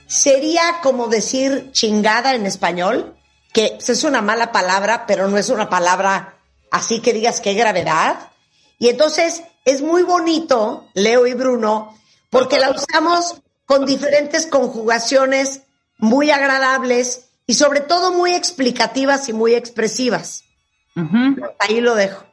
sería 0.06 0.80
como 0.82 1.08
decir 1.08 1.72
chingada 1.72 2.34
en 2.34 2.46
español, 2.46 3.16
que 3.52 3.76
es 3.86 4.04
una 4.04 4.22
mala 4.22 4.50
palabra, 4.52 5.04
pero 5.06 5.28
no 5.28 5.36
es 5.36 5.50
una 5.50 5.68
palabra 5.68 6.36
así 6.70 7.00
que 7.00 7.12
digas 7.12 7.40
qué 7.40 7.54
gravedad. 7.54 8.30
Y 8.78 8.88
entonces 8.88 9.42
es 9.64 9.82
muy 9.82 10.04
bonito, 10.04 10.86
Leo 10.94 11.26
y 11.26 11.34
Bruno, 11.34 11.97
porque 12.30 12.58
la 12.58 12.70
usamos 12.70 13.40
con 13.66 13.84
diferentes 13.84 14.46
conjugaciones 14.46 15.62
muy 15.98 16.30
agradables 16.30 17.28
y 17.46 17.54
sobre 17.54 17.80
todo 17.80 18.12
muy 18.12 18.32
explicativas 18.34 19.28
y 19.28 19.32
muy 19.32 19.54
expresivas. 19.54 20.44
Ahí 21.58 21.80
lo 21.80 21.94
dejo. 21.94 22.24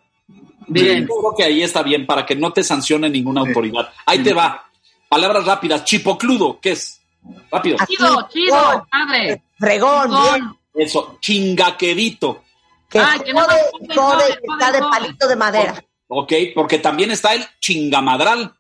Bien. 0.67 1.07
Yo 1.07 1.15
creo 1.15 1.35
que 1.37 1.43
ahí 1.43 1.63
está 1.63 1.83
bien 1.83 2.05
para 2.05 2.25
que 2.25 2.35
no 2.35 2.51
te 2.51 2.63
sancione 2.63 3.09
ninguna 3.09 3.41
autoridad. 3.41 3.89
Ahí 4.05 4.23
te 4.23 4.33
va. 4.33 4.69
Palabras 5.07 5.45
rápidas. 5.45 5.83
Chipocludo, 5.83 6.59
¿qué 6.59 6.71
es? 6.71 7.01
Rápido. 7.51 7.77
Chido, 7.87 8.27
chido, 8.29 8.87
padre. 8.89 9.43
Fregón, 9.57 10.09
bien. 10.09 10.51
Eso. 10.73 11.17
Chingaquerito. 11.21 12.43
Que 12.89 12.99
Ay, 12.99 13.19
que 13.19 13.33
no 13.33 13.41
jode, 13.41 13.95
jode, 13.95 14.39
está 14.43 14.71
de 14.71 14.79
palito 14.79 15.27
de 15.27 15.35
madera. 15.35 15.83
Ok, 16.07 16.33
porque 16.53 16.79
también 16.79 17.11
está 17.11 17.33
el 17.33 17.45
chingamadral. 17.59 18.55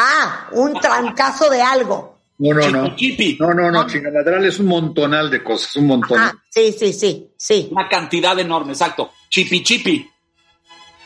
Ah, 0.00 0.48
un 0.52 0.74
trancazo 0.80 1.50
de 1.50 1.60
algo. 1.60 2.18
No, 2.38 2.54
no, 2.54 2.70
no. 2.70 2.94
Chipi. 2.94 3.36
No, 3.40 3.52
no, 3.52 3.68
no. 3.70 3.84
Chingamadral 3.88 4.44
es 4.46 4.60
un 4.60 4.66
montonal 4.66 5.28
de 5.28 5.42
cosas, 5.42 5.74
un 5.76 5.88
montón. 5.88 6.20
Ah, 6.20 6.32
sí, 6.48 6.72
sí, 6.72 6.92
sí, 6.92 7.32
sí. 7.36 7.68
Una 7.72 7.88
cantidad 7.88 8.38
enorme, 8.38 8.72
exacto. 8.72 9.10
Chipi 9.28 9.62
chipi. 9.64 10.08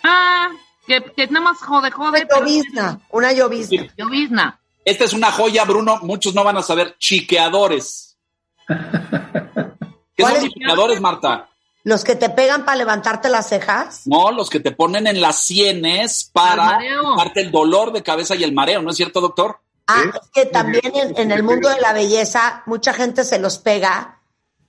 Ah, 0.05 0.51
que, 0.87 1.03
que 1.17 1.27
nada 1.29 1.45
más 1.47 1.59
jode, 1.59 1.91
jode. 1.91 2.09
Una 2.19 2.27
pero- 2.29 2.41
llovizna, 2.41 3.01
una 3.11 3.33
llovizna. 3.33 3.87
Llovizna. 3.97 4.61
Esta 4.85 5.05
es 5.05 5.13
una 5.15 5.31
joya, 5.33 5.65
Bruno. 5.65 5.99
Muchos 6.03 6.35
no 6.35 6.45
van 6.45 6.59
a 6.59 6.63
saber. 6.63 6.97
Chiqueadores. 6.99 8.19
¿Qué 8.69 10.23
¿Cuál 10.23 10.37
son 10.37 10.45
es? 10.47 10.53
chiqueadores, 10.53 11.01
Marta? 11.01 11.49
Los 11.85 12.05
que 12.05 12.15
te 12.15 12.31
pegan 12.31 12.65
para 12.65 12.77
levantarte 12.77 13.29
las 13.29 13.49
cejas. 13.49 14.03
No, 14.07 14.31
los 14.31 14.49
que 14.51 14.61
te 14.61 14.71
ponen 14.71 15.07
en 15.09 15.21
las 15.21 15.41
sienes 15.41 16.31
para 16.33 16.65
mareo. 16.65 17.17
darte 17.17 17.41
el 17.41 17.51
dolor 17.51 17.93
de 17.93 18.03
cabeza 18.03 18.37
y 18.37 18.45
el 18.45 18.53
mareo, 18.53 18.83
¿no 18.83 18.91
es 18.91 18.97
cierto, 18.97 19.21
doctor? 19.21 19.59
Ah, 19.89 20.05
es 20.15 20.29
que 20.33 20.47
también 20.47 20.93
en, 20.95 21.19
en 21.19 21.33
el 21.33 21.43
mundo 21.43 21.69
de 21.69 21.81
la 21.81 21.93
belleza 21.93 22.63
mucha 22.67 22.93
gente 22.93 23.25
se 23.25 23.41
los 23.41 23.59
pega 23.59 24.21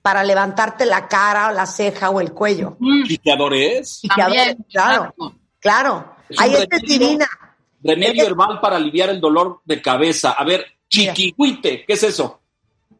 para 0.02 0.24
levantarte 0.24 0.84
la 0.86 1.06
cara 1.08 1.48
o 1.48 1.52
la 1.52 1.66
ceja 1.66 2.10
o 2.10 2.20
el 2.20 2.32
cuello. 2.32 2.76
Mm, 2.80 3.04
a 3.04 3.48
ver, 3.48 3.84
También, 4.16 4.66
claro, 4.70 5.02
exacto. 5.04 5.34
claro. 5.60 6.16
Es 6.28 6.40
Ahí 6.40 6.52
esta 6.54 6.76
es 6.76 6.82
remedio. 6.82 6.98
divina. 6.98 7.28
Remedio 7.82 8.26
herbal 8.26 8.60
para 8.60 8.76
aliviar 8.76 9.08
el 9.10 9.20
dolor 9.20 9.60
de 9.64 9.80
cabeza. 9.80 10.32
A 10.32 10.44
ver, 10.44 10.64
chiquihuite, 10.88 11.84
¿qué 11.86 11.92
es 11.92 12.02
eso? 12.02 12.40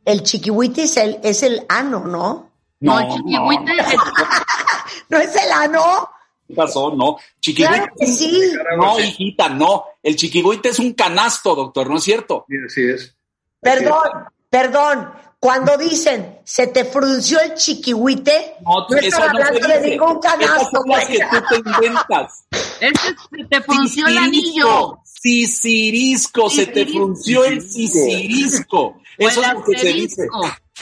El 0.04 0.22
chiquihuite 0.22 0.84
es 0.84 0.96
el, 0.98 1.18
es 1.22 1.42
el 1.42 1.66
ano, 1.68 2.04
¿no? 2.06 2.50
No, 2.84 3.00
el 3.00 3.08
chiquihuite 3.08 3.72
es- 3.78 3.94
¿No 5.08 5.18
es 5.18 5.34
el 5.36 5.52
ano? 5.52 6.08
¿Qué 6.46 6.54
pasó? 6.54 6.92
No. 6.94 7.16
Chiquihuite. 7.40 7.74
Claro 7.78 7.92
que 7.98 8.06
sí. 8.06 8.52
No, 8.76 9.00
hijita, 9.00 9.48
no. 9.48 9.84
El 10.02 10.16
chiquihuite 10.16 10.68
es 10.68 10.78
un 10.78 10.92
canasto, 10.92 11.54
doctor, 11.54 11.88
¿no 11.88 11.96
es 11.96 12.02
cierto? 12.04 12.44
Sí, 12.48 12.54
así 12.66 12.82
es. 12.90 13.14
Perdón, 13.60 14.02
perdón. 14.50 15.10
Cuando 15.40 15.76
dicen 15.76 16.38
se 16.44 16.68
te 16.68 16.86
frunció 16.86 17.38
el 17.40 17.52
chiquihuite, 17.54 18.56
No, 18.64 18.86
no 18.88 18.96
eso 18.96 19.06
están 19.08 19.20
no 19.20 19.44
hablando 19.44 19.68
de 19.68 19.76
dice. 19.78 19.90
ningún 19.90 20.18
Esas 20.18 20.32
canasto. 20.32 20.70
son 20.80 20.88
las 20.88 21.04
que 21.06 21.18
tú 21.18 21.36
te 21.50 21.56
inventas. 21.70 22.44
Este 22.80 22.98
se 23.38 23.44
te 23.50 23.60
frunció 23.62 24.06
el 24.06 24.18
anillo. 24.18 24.98
Sisirisco, 25.04 26.48
se 26.50 26.66
te 26.66 26.86
frunció 26.86 27.44
el 27.44 27.60
sisirisco. 27.60 28.96
Eso 29.18 29.40
O 29.40 29.42
es 29.42 29.48
el 29.48 29.54
lo 29.54 29.64
que 29.64 29.78
se 29.78 29.86
dice. 29.88 30.26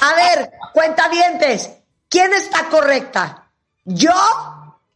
A 0.01 0.15
ver, 0.15 0.51
cuentavientes, 0.73 1.71
¿quién 2.13 2.35
está 2.35 2.69
correcta? 2.69 3.51
¿Yo 3.87 4.13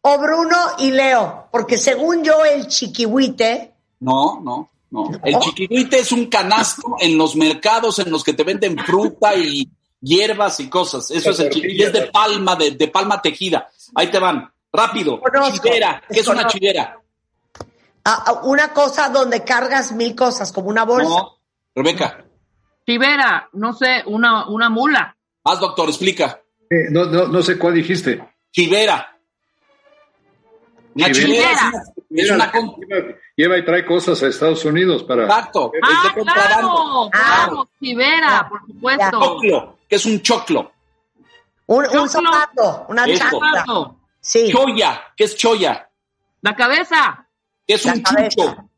o 0.02 0.18
Bruno 0.18 0.56
y 0.78 0.90
Leo? 0.90 1.48
Porque 1.50 1.78
según 1.78 2.22
yo, 2.22 2.44
el 2.44 2.68
chiquihuite, 2.68 3.72
No, 4.00 4.40
no, 4.42 4.70
no. 4.90 5.10
El 5.24 5.38
chiquihuite 5.40 5.98
es 5.98 6.12
un 6.12 6.26
canasto 6.26 6.96
en 7.00 7.16
los 7.16 7.34
mercados 7.34 7.98
en 7.98 8.10
los 8.10 8.22
que 8.22 8.34
te 8.34 8.44
venden 8.44 8.76
fruta 8.78 9.34
y 9.34 9.68
hierbas 10.00 10.60
y 10.60 10.68
cosas. 10.68 11.10
Eso 11.10 11.30
es 11.30 11.40
el 11.40 11.48
chiquihuite. 11.50 11.82
Y 11.82 11.82
es 11.82 11.92
de 11.92 12.02
palma, 12.08 12.54
de, 12.54 12.72
de 12.72 12.88
palma 12.88 13.20
tejida. 13.22 13.70
Ahí 13.94 14.10
te 14.10 14.18
van. 14.18 14.52
Rápido. 14.70 15.18
Conozco, 15.18 15.66
Chivera. 15.66 16.02
¿Qué 16.10 16.20
es 16.20 16.28
una 16.28 16.46
chivera? 16.46 17.00
ah, 18.04 18.24
ah, 18.26 18.40
una 18.44 18.74
cosa 18.74 19.08
donde 19.08 19.42
cargas 19.42 19.92
mil 19.92 20.14
cosas, 20.14 20.52
como 20.52 20.68
una 20.68 20.84
bolsa. 20.84 21.08
No. 21.08 21.38
Rebeca. 21.74 22.24
Chivera, 22.86 23.48
no 23.54 23.72
sé, 23.72 24.02
una, 24.06 24.48
una 24.48 24.68
mula. 24.68 25.16
Haz, 25.44 25.60
doctor, 25.60 25.88
explica. 25.88 26.42
Eh, 26.70 26.90
no, 26.90 27.04
no, 27.06 27.28
no 27.28 27.42
sé 27.42 27.58
cuál 27.58 27.74
dijiste. 27.74 28.22
Chivera. 28.52 29.12
Una 30.94 31.06
es 31.08 31.18
es 31.18 31.24
gente 31.24 31.42
lleva, 32.08 32.34
lleva 33.36 33.58
y 33.58 33.64
trae 33.64 33.84
cosas 33.84 34.22
a 34.22 34.28
Estados 34.28 34.64
Unidos 34.64 35.02
para. 35.04 35.24
Exacto. 35.24 35.70
es 35.74 35.80
Ah, 35.82 36.14
claro, 36.14 37.10
claro, 37.12 37.68
Chivera, 37.78 38.48
por 38.48 38.66
supuesto. 38.66 39.20
Choclo. 39.20 39.78
¿Qué 39.88 39.96
es 39.96 40.06
un 40.06 40.22
choclo? 40.22 40.72
Un, 41.66 41.84
un 41.86 42.08
zapato, 42.08 42.86
una. 42.88 43.04
Sí, 44.20 44.50
Choya. 44.50 45.02
¿Qué 45.16 45.24
es 45.24 45.36
choya? 45.36 45.88
La 46.42 46.54
cabeza, 46.56 47.26
¿Qué 47.66 47.74
es 47.74 47.84
La 47.84 47.92
un 47.94 48.00
cabeza. 48.00 48.28
chucho? 48.30 48.70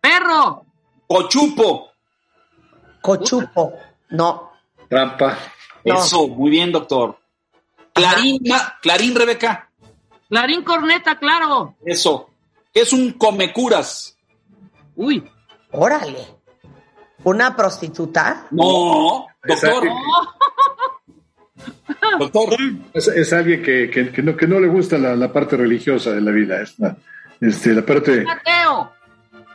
perro, 0.00 0.64
Cochupo. 1.06 1.90
cochupo. 3.02 3.74
No, 4.10 4.52
Trampa. 4.88 5.36
No. 5.84 5.94
Eso, 5.98 6.28
muy 6.28 6.50
bien, 6.50 6.72
doctor. 6.72 7.18
Clarín, 7.98 8.42
Ma- 8.46 8.74
Clarín, 8.80 9.14
Rebeca. 9.14 9.68
clarín 10.28 10.62
corneta, 10.62 11.18
claro. 11.18 11.74
Eso. 11.84 12.30
¿Qué 12.72 12.80
es 12.82 12.92
un 12.92 13.12
comecuras? 13.12 14.16
Uy, 14.96 15.24
órale. 15.72 16.26
¿Una 17.24 17.54
prostituta? 17.56 18.46
No, 18.50 19.26
doctor. 19.44 19.88
Doctor. 22.18 22.56
Es, 22.94 23.08
es 23.08 23.32
alguien 23.32 23.62
que, 23.62 23.90
que, 23.90 24.10
que 24.10 24.22
no, 24.22 24.36
que 24.36 24.46
no 24.46 24.58
le 24.60 24.68
gusta 24.68 24.96
la, 24.98 25.14
la 25.16 25.32
parte 25.32 25.56
religiosa 25.56 26.12
de 26.12 26.20
la 26.20 26.30
vida. 26.30 26.60
Es 26.62 26.78
la, 26.78 26.96
este, 27.40 27.72
la 27.74 27.84
parte. 27.84 28.22
Mateo, 28.22 28.92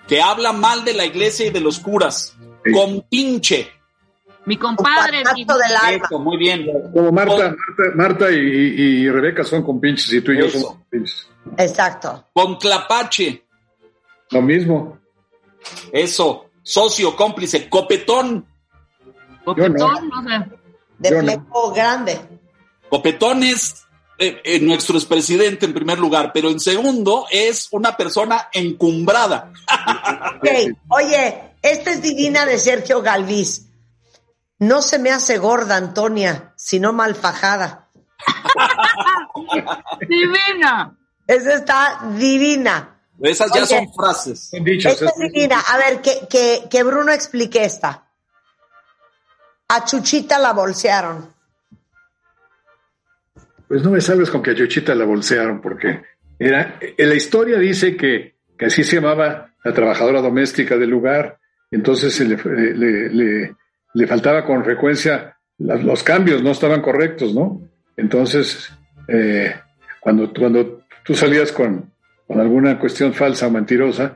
Que 0.07 0.21
habla 0.21 0.53
mal 0.53 0.83
de 0.85 0.93
la 0.93 1.05
iglesia 1.05 1.47
y 1.47 1.49
de 1.49 1.59
los 1.61 1.79
curas. 1.79 2.35
Sí. 2.65 2.71
Compinche. 2.71 3.71
Mi 4.45 4.57
compadre. 4.57 5.23
mi- 5.35 5.45
del 5.45 5.75
alma. 5.75 6.05
Eso, 6.05 6.19
muy 6.19 6.37
bien. 6.37 6.65
Como 6.93 7.11
Marta, 7.11 7.55
Marta, 7.55 7.95
Marta 7.95 8.31
y, 8.31 9.09
Rebeca 9.09 9.43
son 9.43 9.63
compinches 9.63 10.11
y 10.13 10.21
tú 10.21 10.31
y 10.31 10.39
yo 10.39 10.45
Eso. 10.45 10.59
somos 10.59 10.77
compinches. 10.77 11.27
Exacto. 11.57 12.25
Conclapache. 12.33 13.43
Lo 14.31 14.41
mismo. 14.41 14.99
Eso. 15.91 16.49
Socio, 16.61 17.15
cómplice. 17.15 17.67
Copetón. 17.69 18.45
Copetón, 19.43 20.09
no 20.09 20.23
sé. 20.23 20.45
De 20.97 21.09
Yo 21.09 21.15
no. 21.17 21.23
fleco 21.23 21.71
grande. 21.73 22.19
Copetón 22.89 23.43
es 23.43 23.85
eh, 24.17 24.39
eh, 24.43 24.59
nuestro 24.59 24.95
expresidente 24.97 25.65
en 25.65 25.73
primer 25.73 25.99
lugar, 25.99 26.31
pero 26.33 26.49
en 26.49 26.59
segundo 26.59 27.25
es 27.31 27.67
una 27.71 27.97
persona 27.97 28.47
encumbrada. 28.53 29.51
Ok, 30.37 30.47
Oye, 30.89 31.41
esta 31.61 31.91
es 31.91 32.01
divina 32.01 32.45
de 32.45 32.57
Sergio 32.57 33.01
Galvis. 33.01 33.67
No 34.67 34.81
se 34.81 34.99
me 34.99 35.11
hace 35.11 35.37
gorda, 35.37 35.75
Antonia, 35.77 36.53
sino 36.55 36.93
malfajada. 36.93 37.89
Divina. 40.07 40.97
Esa 41.27 41.53
está 41.55 41.99
divina. 42.17 42.89
Esas 43.21 43.51
ya 43.53 43.63
Oye. 43.63 43.67
son 43.67 43.93
frases. 43.93 44.49
Son 44.49 44.63
dichos. 44.63 44.91
Esta 44.93 45.05
es 45.05 45.15
divina. 45.17 45.59
A 45.59 45.77
ver, 45.77 46.01
que, 46.01 46.27
que, 46.29 46.63
que 46.69 46.83
Bruno 46.83 47.11
explique 47.11 47.63
esta. 47.63 48.05
A 49.69 49.85
Chuchita 49.85 50.37
la 50.39 50.51
bolsearon. 50.53 51.33
Pues 53.67 53.81
no 53.83 53.91
me 53.91 54.01
salves 54.01 54.29
con 54.29 54.43
que 54.43 54.51
a 54.51 54.55
Chuchita 54.55 54.93
la 54.93 55.05
bolsearon, 55.05 55.61
porque 55.61 56.03
era, 56.37 56.77
en 56.81 57.09
la 57.09 57.15
historia 57.15 57.57
dice 57.57 57.95
que, 57.97 58.37
que 58.57 58.65
así 58.65 58.83
se 58.83 58.97
llamaba 58.97 59.53
la 59.63 59.73
trabajadora 59.73 60.21
doméstica 60.21 60.77
del 60.77 60.89
lugar, 60.89 61.39
entonces 61.71 62.13
se 62.13 62.25
le, 62.25 62.35
le- 62.35 63.09
le- 63.09 63.55
le 63.93 64.07
faltaba 64.07 64.45
con 64.45 64.63
frecuencia, 64.63 65.37
la- 65.57 65.75
los 65.75 66.03
cambios 66.03 66.41
no 66.43 66.51
estaban 66.51 66.81
correctos, 66.81 67.33
¿no? 67.33 67.61
Entonces, 67.97 68.69
eh, 69.07 69.53
cuando, 69.99 70.33
cuando 70.33 70.81
tú 71.05 71.13
salías 71.15 71.51
con, 71.51 71.91
con 72.27 72.39
alguna 72.39 72.79
cuestión 72.79 73.13
falsa 73.13 73.47
o 73.47 73.51
mentirosa, 73.51 74.15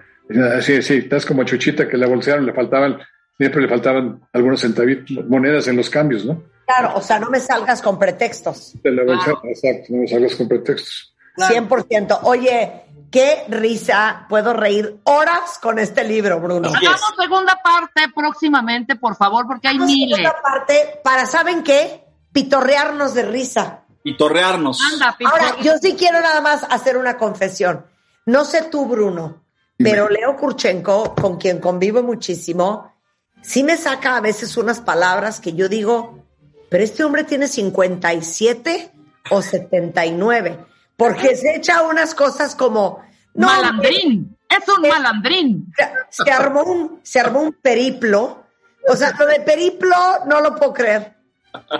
así, 0.57 0.81
sí, 0.81 0.95
estás 0.95 1.25
como 1.25 1.43
Chuchita 1.43 1.87
que 1.87 1.97
la 1.97 2.07
bolsearon, 2.07 2.45
le 2.45 2.53
faltaban, 2.53 2.97
siempre 3.37 3.61
le 3.61 3.67
faltaban 3.67 4.21
algunos 4.33 4.61
centavitos, 4.61 5.25
monedas 5.27 5.67
en 5.67 5.77
los 5.77 5.89
cambios, 5.89 6.25
¿no? 6.25 6.43
Claro, 6.65 6.93
o 6.95 7.01
sea, 7.01 7.17
no 7.19 7.29
me 7.29 7.39
salgas 7.39 7.81
con 7.81 7.97
pretextos. 7.97 8.73
Te 8.83 8.91
la 8.91 9.03
bolsearon, 9.03 9.41
exacto, 9.47 9.85
no 9.89 9.97
me 10.01 10.07
salgas 10.07 10.35
con 10.35 10.47
pretextos. 10.49 11.13
100%. 11.37 12.19
Oye, 12.23 12.71
qué 13.11 13.45
risa. 13.49 14.25
Puedo 14.29 14.53
reír 14.53 14.99
horas 15.03 15.59
con 15.61 15.79
este 15.79 16.03
libro, 16.03 16.39
Bruno. 16.39 16.69
Hagamos 16.69 17.13
segunda 17.19 17.59
parte 17.63 18.03
próximamente, 18.13 18.95
por 18.95 19.15
favor, 19.15 19.45
porque 19.47 19.67
hay 19.67 19.79
miles. 19.79 20.17
segunda 20.17 20.41
parte 20.41 20.99
para, 21.03 21.25
¿saben 21.25 21.63
qué? 21.63 22.03
Pitorrearnos 22.31 23.13
de 23.13 23.23
risa. 23.23 23.83
Y 24.03 24.15
torrearnos. 24.15 24.79
Anda, 24.93 25.15
Pipo. 25.17 25.29
Ahora, 25.29 25.57
yo 25.61 25.77
sí 25.81 25.95
quiero 25.97 26.21
nada 26.21 26.39
más 26.41 26.65
hacer 26.69 26.97
una 26.97 27.17
confesión. 27.17 27.85
No 28.25 28.45
sé 28.45 28.63
tú, 28.63 28.85
Bruno, 28.85 29.43
pero 29.77 30.09
Leo 30.09 30.35
Kurchenko, 30.35 31.15
con 31.15 31.37
quien 31.37 31.59
convivo 31.59 32.03
muchísimo, 32.03 32.93
sí 33.41 33.63
me 33.63 33.77
saca 33.77 34.17
a 34.17 34.21
veces 34.21 34.57
unas 34.57 34.81
palabras 34.81 35.39
que 35.39 35.53
yo 35.53 35.69
digo, 35.69 36.23
pero 36.69 36.83
este 36.83 37.03
hombre 37.03 37.23
tiene 37.23 37.47
57 37.47 38.91
o 39.29 39.41
79, 39.41 40.65
porque 40.97 41.35
se 41.35 41.55
echa 41.55 41.83
unas 41.83 42.13
cosas 42.13 42.55
como... 42.55 43.05
No, 43.33 43.47
malandrín. 43.47 44.35
Es 44.49 44.67
un 44.67 44.89
malandrín. 44.89 45.71
se, 46.09 46.23
se 46.23 46.31
armó 46.31 46.63
un, 46.63 46.99
se 47.03 47.19
armó 47.19 47.41
un 47.41 47.53
periplo. 47.53 48.45
O 48.89 48.95
sea, 48.95 49.13
lo 49.17 49.27
de 49.27 49.41
periplo 49.41 49.95
no 50.25 50.41
lo 50.41 50.55
puedo 50.55 50.73
creer. 50.73 51.13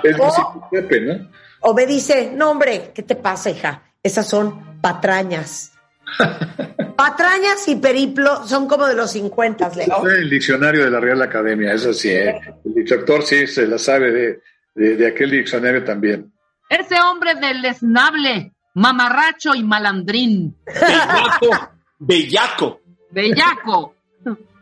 Es 0.04 0.16
Oh. 0.20 0.68
Pepe, 0.72 1.02
¿no? 1.02 1.30
O 1.62 1.74
me 1.74 1.86
dice, 1.86 2.32
no 2.34 2.52
hombre, 2.52 2.92
¿qué 2.94 3.04
te 3.04 3.16
pasa, 3.16 3.50
hija? 3.50 3.84
Esas 4.04 4.28
son 4.28 4.80
patrañas. 4.80 5.74
patrañas 6.96 7.68
y 7.68 7.76
periplo 7.76 8.48
son 8.48 8.68
como 8.68 8.86
de 8.86 8.96
los 8.96 9.12
50, 9.12 9.72
Leo. 9.76 10.08
El 10.08 10.30
diccionario 10.30 10.86
de 10.86 10.92
la 10.92 11.00
Real 11.00 11.22
Academia, 11.22 11.74
eso 11.74 11.94
sí. 11.94 12.10
¿eh? 12.10 12.40
El 12.64 12.74
dictor 12.74 13.24
sí 13.24 13.48
se 13.48 13.68
la 13.68 13.78
sabe 13.78 14.12
de, 14.12 14.42
de, 14.76 14.96
de 14.96 15.08
aquel 15.08 15.32
diccionario 15.32 15.84
también. 15.84 16.32
Ese 16.70 16.96
hombre 17.02 17.36
deleznable, 17.36 18.54
mamarracho 18.78 19.56
y 19.56 19.64
malandrín. 19.64 20.56
Bellaco. 20.66 21.70
Bellaco. 22.00 22.82
Bellaco. 23.10 23.96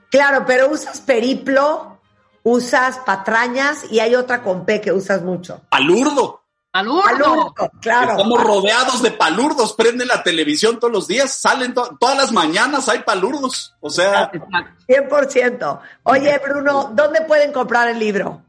Claro, 0.10 0.46
pero 0.48 0.70
usas 0.72 1.02
periplo, 1.02 2.00
usas 2.44 3.00
patrañas 3.00 3.86
y 3.92 4.00
hay 4.00 4.16
otra 4.16 4.42
con 4.42 4.66
P 4.66 4.80
que 4.80 4.94
usas 4.94 5.22
mucho. 5.22 5.62
Palurdo. 5.70 6.42
Palurdo. 6.72 7.04
Palurdo, 7.04 7.54
claro. 7.82 8.12
Estamos 8.12 8.42
rodeados 8.44 9.02
de 9.02 9.12
palurdos. 9.12 9.74
Prenden 9.74 10.08
la 10.08 10.24
televisión 10.24 10.80
todos 10.80 10.94
los 10.94 11.08
días. 11.08 11.34
Salen 11.40 11.74
to- 11.74 11.98
todas 12.00 12.18
las 12.18 12.32
mañanas. 12.32 12.88
Hay 12.90 13.00
palurdos. 13.00 13.76
O 13.82 13.90
sea, 13.90 14.30
Exacto. 14.34 14.48
100%. 14.88 15.80
Oye, 16.04 16.40
Bruno, 16.46 16.92
¿dónde 16.94 17.22
pueden 17.22 17.52
comprar 17.52 17.90
el 17.90 18.00
libro? 18.00 18.42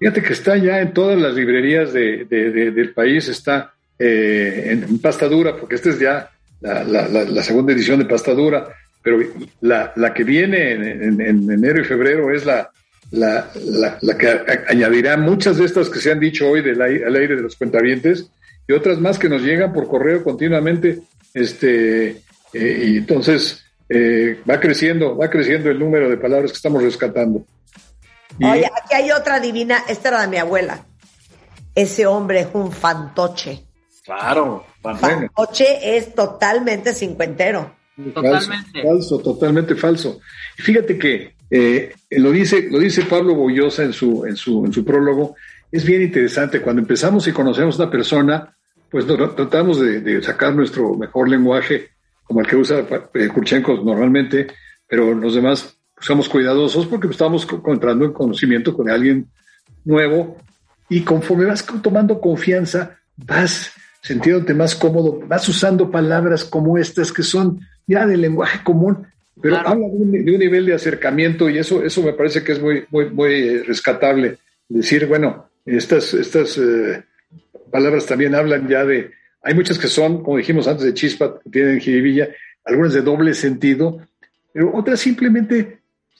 Fíjate 0.00 0.22
que 0.22 0.32
está 0.32 0.56
ya 0.56 0.78
en 0.80 0.92
todas 0.92 1.18
las 1.18 1.34
librerías 1.34 1.92
de, 1.92 2.24
de- 2.24 2.50
de- 2.50 2.70
del 2.72 2.92
país, 2.94 3.28
está 3.28 3.72
eh, 4.04 4.72
en, 4.72 4.98
pasta 4.98 5.28
dura, 5.28 5.56
porque 5.56 5.76
esta 5.76 5.90
es 5.90 5.98
ya 5.98 6.30
la, 6.60 6.82
la- 6.84 7.08
la- 7.08 7.24
la 7.24 7.42
segunda 7.42 7.72
edición 7.72 7.98
de 7.98 8.06
pasta 8.06 8.32
dura, 8.32 8.68
pero 9.02 9.18
la, 9.60 9.92
que 10.14 10.24
viene 10.24 10.72
en, 10.72 10.82
en- 10.84 11.20
en 11.20 11.50
enero 11.50 11.80
y 11.80 11.84
febrero 11.84 12.34
es 12.34 12.44
la, 12.46 12.70
que 14.18 14.40
añadirá 14.68 15.16
muchas 15.16 15.56
de 15.58 15.64
estas 15.66 15.88
que 15.90 16.00
se 16.00 16.10
han 16.12 16.20
dicho 16.20 16.48
hoy 16.48 16.62
del 16.62 16.80
ai- 16.80 17.02
al 17.02 17.14
aire 17.16 17.36
de 17.36 17.42
los 17.42 17.56
cuentavientes 17.56 18.30
y 18.66 18.72
otras 18.72 18.98
más 18.98 19.18
que 19.18 19.28
nos 19.28 19.42
llegan 19.42 19.72
por 19.72 19.88
correo 19.88 20.22
continuamente. 20.22 21.00
Este, 21.34 22.08
eh, 22.52 22.82
y 22.86 22.96
entonces 22.98 23.64
eh, 23.88 24.38
va 24.48 24.60
creciendo, 24.60 25.16
va 25.16 25.28
creciendo 25.30 25.70
el 25.70 25.78
número 25.78 26.08
de 26.08 26.16
palabras 26.16 26.52
que 26.52 26.56
estamos 26.56 26.82
rescatando. 26.82 27.44
Oye, 28.40 28.64
aquí 28.66 28.94
hay 28.94 29.10
otra 29.10 29.40
divina, 29.40 29.82
esta 29.88 30.08
era 30.08 30.22
de 30.22 30.28
mi 30.28 30.36
abuela. 30.38 30.84
Ese 31.74 32.06
hombre 32.06 32.40
es 32.40 32.48
un 32.54 32.70
fantoche. 32.72 33.64
Claro. 34.04 34.64
Bueno. 34.82 34.98
Fantoche 34.98 35.96
es 35.96 36.14
totalmente 36.14 36.92
cincuentero. 36.94 37.74
Totalmente. 38.14 38.82
Falso, 38.82 38.88
falso, 38.88 39.18
totalmente 39.18 39.74
falso. 39.74 40.20
Y 40.58 40.62
Fíjate 40.62 40.98
que 40.98 41.34
eh, 41.50 41.92
lo 42.10 42.30
dice, 42.30 42.68
lo 42.70 42.78
dice 42.78 43.02
Pablo 43.02 43.34
Boyosa 43.34 43.82
en 43.84 43.92
su, 43.92 44.24
en 44.24 44.36
su, 44.36 44.64
en 44.64 44.72
su 44.72 44.84
prólogo. 44.84 45.36
Es 45.70 45.84
bien 45.84 46.02
interesante. 46.02 46.60
Cuando 46.62 46.80
empezamos 46.82 47.26
y 47.28 47.32
conocemos 47.32 47.78
a 47.78 47.82
una 47.84 47.90
persona, 47.92 48.56
pues 48.90 49.06
nos- 49.06 49.36
tratamos 49.36 49.78
de, 49.80 50.00
de 50.00 50.22
sacar 50.22 50.54
nuestro 50.54 50.94
mejor 50.94 51.28
lenguaje, 51.28 51.90
como 52.24 52.40
el 52.40 52.46
que 52.46 52.56
usa 52.56 52.84
eh, 53.14 53.28
Kurchenko 53.28 53.74
normalmente, 53.82 54.46
pero 54.86 55.14
los 55.14 55.34
demás 55.34 55.76
pues, 55.94 56.06
somos 56.06 56.28
cuidadosos 56.28 56.86
porque 56.86 57.08
estamos 57.08 57.46
entrando 57.66 58.04
en 58.06 58.12
conocimiento 58.12 58.74
con 58.74 58.88
alguien 58.90 59.28
nuevo 59.84 60.38
y 60.88 61.02
conforme 61.02 61.44
vas 61.46 61.64
tomando 61.82 62.20
confianza, 62.20 62.98
vas 63.16 63.72
sintiéndote 64.02 64.52
más 64.52 64.74
cómodo, 64.74 65.20
vas 65.26 65.48
usando 65.48 65.90
palabras 65.90 66.44
como 66.44 66.76
estas 66.76 67.12
que 67.12 67.22
son 67.22 67.60
ya 67.86 68.06
del 68.06 68.20
lenguaje 68.20 68.62
común, 68.64 69.06
pero 69.40 69.54
Claro. 69.54 69.70
habla 69.70 69.86
de 69.86 69.94
un, 69.94 70.12
de 70.24 70.32
un 70.32 70.38
nivel 70.38 70.66
de 70.66 70.74
acercamiento 70.74 71.48
y 71.48 71.58
eso, 71.58 71.82
eso 71.84 72.02
me 72.02 72.12
parece 72.12 72.42
que 72.44 72.52
es 72.52 72.60
muy, 72.60 72.84
muy, 72.90 73.10
muy 73.10 73.32
eh, 73.32 73.62
rescatable. 73.64 74.38
Decir, 74.68 75.06
bueno, 75.06 75.48
estas, 75.64 76.14
estas 76.14 76.58
eh, 76.58 77.02
palabras 77.70 78.04
también 78.06 78.34
hablan 78.34 78.68
ya 78.68 78.84
de, 78.84 79.10
hay 79.42 79.54
muchas 79.54 79.78
que 79.78 79.88
son, 79.88 80.22
como 80.22 80.36
dijimos 80.36 80.66
antes, 80.66 80.84
de 80.84 80.94
chispa, 80.94 81.40
que 81.44 81.50
tienen 81.50 81.80
jiribilla, 81.80 82.28
algunas 82.64 82.92
de 82.92 83.02
doble 83.02 83.34
sentido, 83.34 84.00
pero 84.52 84.74
otras 84.74 85.00
simplemente 85.00 85.78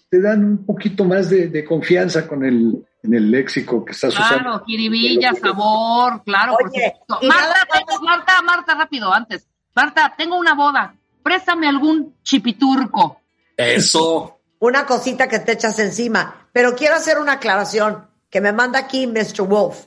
te 0.08 0.20
dan 0.20 0.44
un 0.44 0.66
poquito 0.66 1.04
más 1.04 1.30
de, 1.30 1.48
de 1.48 1.64
confianza 1.64 2.26
con 2.26 2.44
el, 2.44 2.84
en 3.02 3.14
el 3.14 3.30
léxico 3.30 3.84
que 3.84 3.92
estás 3.92 4.14
usando. 4.14 4.38
Claro, 4.38 4.64
jiribilla, 4.64 5.32
sabor, 5.34 6.22
claro, 6.24 6.56
Oye, 6.64 6.94
Marta, 7.26 7.66
tengo- 7.72 8.00
Marta, 8.02 8.42
Marta, 8.42 8.74
rápido, 8.74 9.12
antes. 9.12 9.46
Marta, 9.74 10.14
tengo 10.16 10.36
una 10.36 10.54
boda. 10.54 10.94
Préstame 11.22 11.68
algún 11.68 12.16
chipiturco. 12.22 13.20
Eso. 13.56 14.38
Una 14.60 14.86
cosita 14.86 15.28
que 15.28 15.40
te 15.40 15.52
echas 15.52 15.78
encima. 15.78 16.48
Pero 16.52 16.76
quiero 16.76 16.94
hacer 16.96 17.18
una 17.18 17.32
aclaración 17.32 18.06
que 18.30 18.40
me 18.40 18.52
manda 18.52 18.78
aquí 18.78 19.06
Mr. 19.06 19.42
Wolf. 19.42 19.86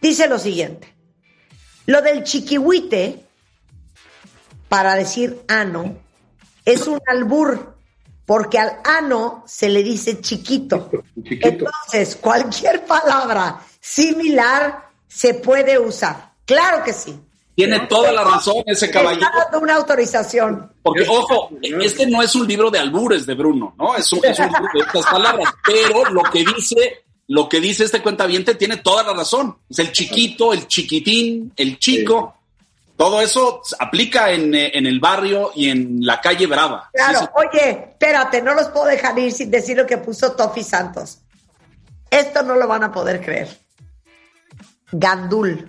Dice 0.00 0.28
lo 0.28 0.38
siguiente. 0.38 0.94
Lo 1.86 2.02
del 2.02 2.24
chiquihuite, 2.24 3.24
para 4.68 4.94
decir 4.94 5.40
ano, 5.48 5.96
es 6.64 6.86
un 6.86 7.00
albur, 7.06 7.76
porque 8.30 8.58
al 8.58 8.78
ano 8.84 9.42
se 9.44 9.68
le 9.68 9.82
dice 9.82 10.20
chiquito. 10.20 10.88
Chiquito. 11.20 11.48
Entonces, 11.48 12.14
cualquier 12.14 12.86
palabra 12.86 13.60
similar 13.80 14.88
se 15.08 15.34
puede 15.34 15.76
usar. 15.76 16.34
Claro 16.44 16.84
que 16.84 16.92
sí. 16.92 17.18
Tiene 17.56 17.88
toda 17.88 18.12
la 18.12 18.22
razón 18.22 18.62
ese 18.66 18.88
caballero. 18.88 19.26
está 19.26 19.42
dando 19.42 19.58
una 19.58 19.74
autorización. 19.74 20.72
Porque, 20.80 21.04
ojo, 21.08 21.50
este 21.60 22.06
no 22.06 22.22
es 22.22 22.32
un 22.36 22.46
libro 22.46 22.70
de 22.70 22.78
albures 22.78 23.26
de 23.26 23.34
Bruno, 23.34 23.74
¿no? 23.76 23.96
Es 23.96 24.12
un, 24.12 24.24
es 24.24 24.38
un 24.38 24.46
libro 24.46 24.68
de 24.74 24.80
estas 24.82 25.06
palabras. 25.10 25.52
Pero 25.66 26.04
lo 26.12 26.22
que 26.22 26.44
dice, 26.44 27.02
lo 27.26 27.48
que 27.48 27.60
dice 27.60 27.82
este 27.82 28.00
cuentaviente 28.00 28.54
tiene 28.54 28.76
toda 28.76 29.02
la 29.02 29.12
razón. 29.12 29.58
Es 29.68 29.80
el 29.80 29.90
chiquito, 29.90 30.52
el 30.52 30.68
chiquitín, 30.68 31.52
el 31.56 31.80
chico. 31.80 32.36
Todo 33.00 33.22
eso 33.22 33.62
aplica 33.78 34.30
en, 34.30 34.54
eh, 34.54 34.72
en 34.74 34.84
el 34.84 35.00
barrio 35.00 35.52
y 35.54 35.70
en 35.70 36.04
la 36.04 36.20
calle 36.20 36.46
Brava. 36.46 36.90
Claro, 36.92 37.18
Sí, 37.20 37.24
sí. 37.24 37.30
oye, 37.34 37.70
espérate, 37.92 38.42
no 38.42 38.52
los 38.54 38.68
puedo 38.68 38.84
dejar 38.84 39.18
ir 39.18 39.32
sin 39.32 39.50
decir 39.50 39.78
lo 39.78 39.86
que 39.86 39.96
puso 39.96 40.32
Tofi 40.32 40.62
Santos. 40.62 41.22
Esto 42.10 42.42
no 42.42 42.56
lo 42.56 42.68
van 42.68 42.84
a 42.84 42.92
poder 42.92 43.22
creer. 43.24 43.48
Gandul. 44.92 45.66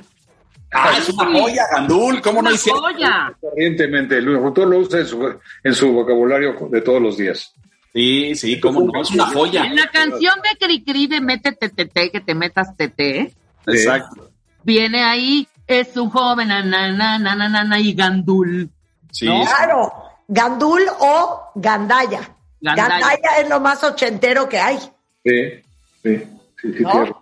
Ah, 0.73 0.93
es 0.97 1.07
una 1.07 1.25
joya, 1.39 1.63
Gandul. 1.71 2.21
¿Cómo 2.21 2.41
no 2.41 2.47
Una 2.49 2.55
hicieron? 2.55 2.81
joya. 2.81 3.33
Corrientemente, 3.39 4.17
el 4.17 4.25
locutor 4.25 4.67
lo 4.67 4.79
usa 4.79 4.99
en 4.99 5.07
su, 5.07 5.33
en 5.63 5.73
su 5.73 5.91
vocabulario 5.93 6.55
de 6.69 6.81
todos 6.81 7.01
los 7.01 7.15
días. 7.17 7.53
Sí, 7.93 8.35
sí, 8.35 8.59
cómo 8.59 8.81
no. 8.81 9.01
Es 9.01 9.09
una 9.11 9.27
joya. 9.27 9.63
En 9.65 9.77
la 9.77 9.89
canción 9.89 10.35
de 10.41 10.65
Cricri 10.65 11.07
de 11.07 11.21
Métete 11.21 11.69
Tete, 11.69 12.09
que 12.11 12.19
te 12.19 12.35
metas 12.35 12.75
Tete, 12.75 13.33
Exacto. 13.67 14.31
viene 14.63 15.03
ahí, 15.03 15.47
es 15.80 15.95
un 15.98 16.10
joven, 16.10 16.49
na, 16.49 16.61
na, 16.64 16.91
na, 16.91 17.18
na, 17.18 17.35
na, 17.35 17.49
na, 17.49 17.64
na, 17.64 17.80
y 17.80 17.93
gandul. 17.93 18.69
Sí. 19.11 19.26
Claro, 19.27 19.91
Gandul 20.27 20.84
o 20.99 21.52
Gandaya. 21.56 22.35
Gandaya. 22.61 22.89
Gandaya 22.89 23.38
es 23.39 23.49
lo 23.49 23.60
más 23.60 23.84
ochentero 23.84 24.48
que 24.48 24.60
hay. 24.60 24.77
Sí, 25.23 25.64
sí, 26.03 26.18
sí, 26.61 26.73
sí, 26.77 26.84
¿No? 26.84 26.91
tienes- 26.91 27.14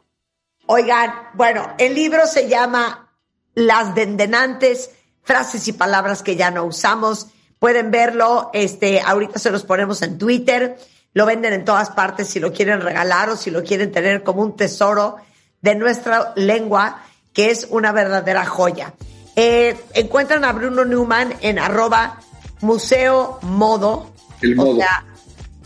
Oigan, 0.68 1.12
bueno, 1.34 1.74
el 1.80 1.96
libro 1.96 2.28
se 2.28 2.48
llama 2.48 3.10
Las 3.56 3.96
Dendenantes, 3.96 4.92
frases 5.24 5.68
y 5.68 5.74
palabras 5.74 6.22
que 6.22 6.36
ya 6.36 6.52
no 6.52 6.64
usamos. 6.66 7.28
Pueden 7.58 7.90
verlo, 7.90 8.52
este, 8.54 9.02
ahorita 9.02 9.40
se 9.40 9.50
los 9.50 9.64
ponemos 9.64 10.02
en 10.04 10.18
Twitter, 10.20 10.78
lo 11.14 11.26
venden 11.26 11.54
en 11.54 11.66
todas 11.66 11.90
partes 11.90 12.28
si 12.30 12.40
lo 12.40 12.54
quieren 12.54 12.82
regalar 12.82 13.30
o 13.32 13.36
si 13.36 13.50
lo 13.50 13.64
quieren 13.64 13.92
tener 13.92 14.24
como 14.24 14.44
un 14.44 14.56
tesoro 14.56 15.18
de 15.62 15.74
nuestra 15.74 16.34
lengua, 16.36 17.02
que 17.40 17.52
es 17.52 17.68
una 17.70 17.94
verdadera 17.94 18.46
joya. 18.46 18.94
Eh, 19.38 19.74
encuentran 19.94 20.44
a 20.44 20.52
Bruno 20.52 20.84
Newman 20.84 21.34
en 21.40 21.58
arroba 21.58 22.20
museo 22.60 23.40
modo. 23.44 24.10
El 24.42 24.60
O 24.60 24.64
modo. 24.66 24.76
sea, 24.76 25.06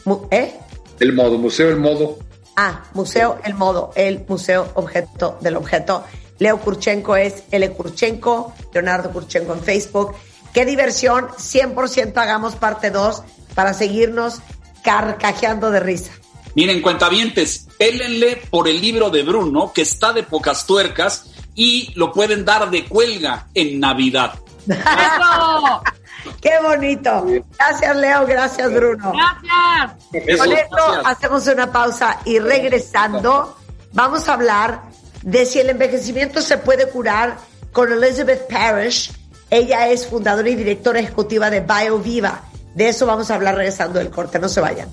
mu- 0.05 0.27
¿eh? 0.29 0.53
El 0.99 1.13
modo, 1.13 1.39
museo, 1.39 1.69
el 1.69 1.77
modo. 1.77 2.19
Ah, 2.55 2.83
Museo 2.93 3.39
El 3.43 3.55
Modo, 3.55 3.91
el 3.95 4.23
Museo 4.27 4.69
Objeto 4.75 5.39
del 5.41 5.55
Objeto. 5.57 6.03
Leo 6.37 6.59
Kurchenko 6.59 7.15
es 7.15 7.41
L. 7.49 7.67
Kurchenko, 7.71 8.53
Leonardo 8.71 9.09
Kurchenko 9.11 9.53
en 9.53 9.63
Facebook. 9.63 10.13
Qué 10.53 10.63
diversión. 10.65 11.29
100% 11.39 12.15
hagamos 12.21 12.55
parte 12.55 12.91
2 12.91 13.23
para 13.55 13.73
seguirnos 13.73 14.41
carcajeando 14.83 15.71
de 15.71 15.79
risa. 15.79 16.11
Miren, 16.53 16.83
cuentavientes, 16.83 17.65
pélenle 17.79 18.39
por 18.51 18.67
el 18.67 18.79
libro 18.79 19.09
de 19.09 19.23
Bruno, 19.23 19.73
que 19.73 19.81
está 19.81 20.13
de 20.13 20.21
pocas 20.21 20.67
tuercas, 20.67 21.31
y 21.55 21.91
lo 21.95 22.11
pueden 22.11 22.45
dar 22.45 22.69
de 22.69 22.85
cuelga 22.85 23.47
en 23.53 23.79
Navidad. 23.79 24.33
¡Eso! 24.67 25.83
Qué 26.41 26.51
bonito. 26.61 27.25
Gracias, 27.57 27.95
Leo. 27.97 28.25
Gracias, 28.25 28.73
Bruno. 28.73 29.11
Gracias. 29.11 30.05
Eso, 30.13 30.43
Con 30.43 30.53
esto 30.53 30.75
gracias. 30.75 31.05
hacemos 31.05 31.47
una 31.47 31.71
pausa 31.71 32.19
y 32.25 32.39
regresando 32.39 33.57
vamos 33.91 34.27
a 34.29 34.33
hablar 34.33 34.83
de 35.21 35.45
si 35.45 35.59
el 35.59 35.69
envejecimiento 35.69 36.41
se 36.41 36.57
puede 36.57 36.87
curar 36.89 37.37
con 37.71 37.91
Elizabeth 37.91 38.47
Parrish. 38.49 39.11
Ella 39.49 39.89
es 39.89 40.07
fundadora 40.07 40.49
y 40.49 40.55
directora 40.55 40.99
ejecutiva 40.99 41.49
de 41.49 41.59
BioViva. 41.59 42.41
De 42.73 42.89
eso 42.89 43.05
vamos 43.05 43.29
a 43.29 43.35
hablar 43.35 43.55
regresando 43.55 43.99
del 43.99 44.09
corte. 44.09 44.39
No 44.39 44.49
se 44.49 44.59
vayan. 44.61 44.89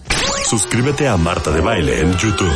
Suscríbete 0.48 1.09
a 1.09 1.16
Marta 1.16 1.51
de 1.51 1.61
Baile 1.61 2.01
en 2.01 2.12
YouTube. 2.16 2.52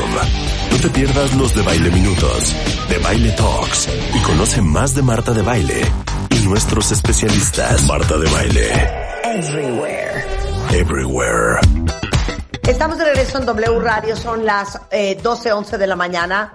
No 0.70 0.76
te 0.78 0.90
pierdas 0.90 1.34
los 1.34 1.54
de 1.54 1.62
Baile 1.62 1.90
Minutos, 1.90 2.54
de 2.88 2.98
Baile 2.98 3.30
Talks 3.32 3.88
y 4.14 4.18
conoce 4.22 4.60
más 4.60 4.94
de 4.94 5.02
Marta 5.02 5.32
de 5.32 5.42
Baile 5.42 5.82
y 6.30 6.46
nuestros 6.46 6.90
especialistas. 6.92 7.86
Marta 7.86 8.18
de 8.18 8.28
Baile, 8.30 8.68
Everywhere. 9.24 10.24
everywhere. 10.72 11.60
Estamos 12.66 12.98
de 12.98 13.04
regreso 13.04 13.38
en 13.38 13.46
W 13.46 13.78
Radio, 13.80 14.16
son 14.16 14.44
las 14.44 14.80
eh, 14.90 15.18
12, 15.22 15.52
11 15.52 15.78
de 15.78 15.86
la 15.86 15.96
mañana. 15.96 16.54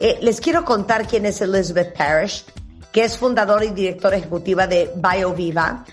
Eh, 0.00 0.18
les 0.22 0.40
quiero 0.40 0.64
contar 0.64 1.06
quién 1.06 1.24
es 1.26 1.40
Elizabeth 1.40 1.96
Parrish, 1.96 2.44
que 2.92 3.04
es 3.04 3.16
fundadora 3.16 3.64
y 3.64 3.70
directora 3.70 4.16
ejecutiva 4.16 4.66
de 4.66 4.90
BioViva, 4.96 5.84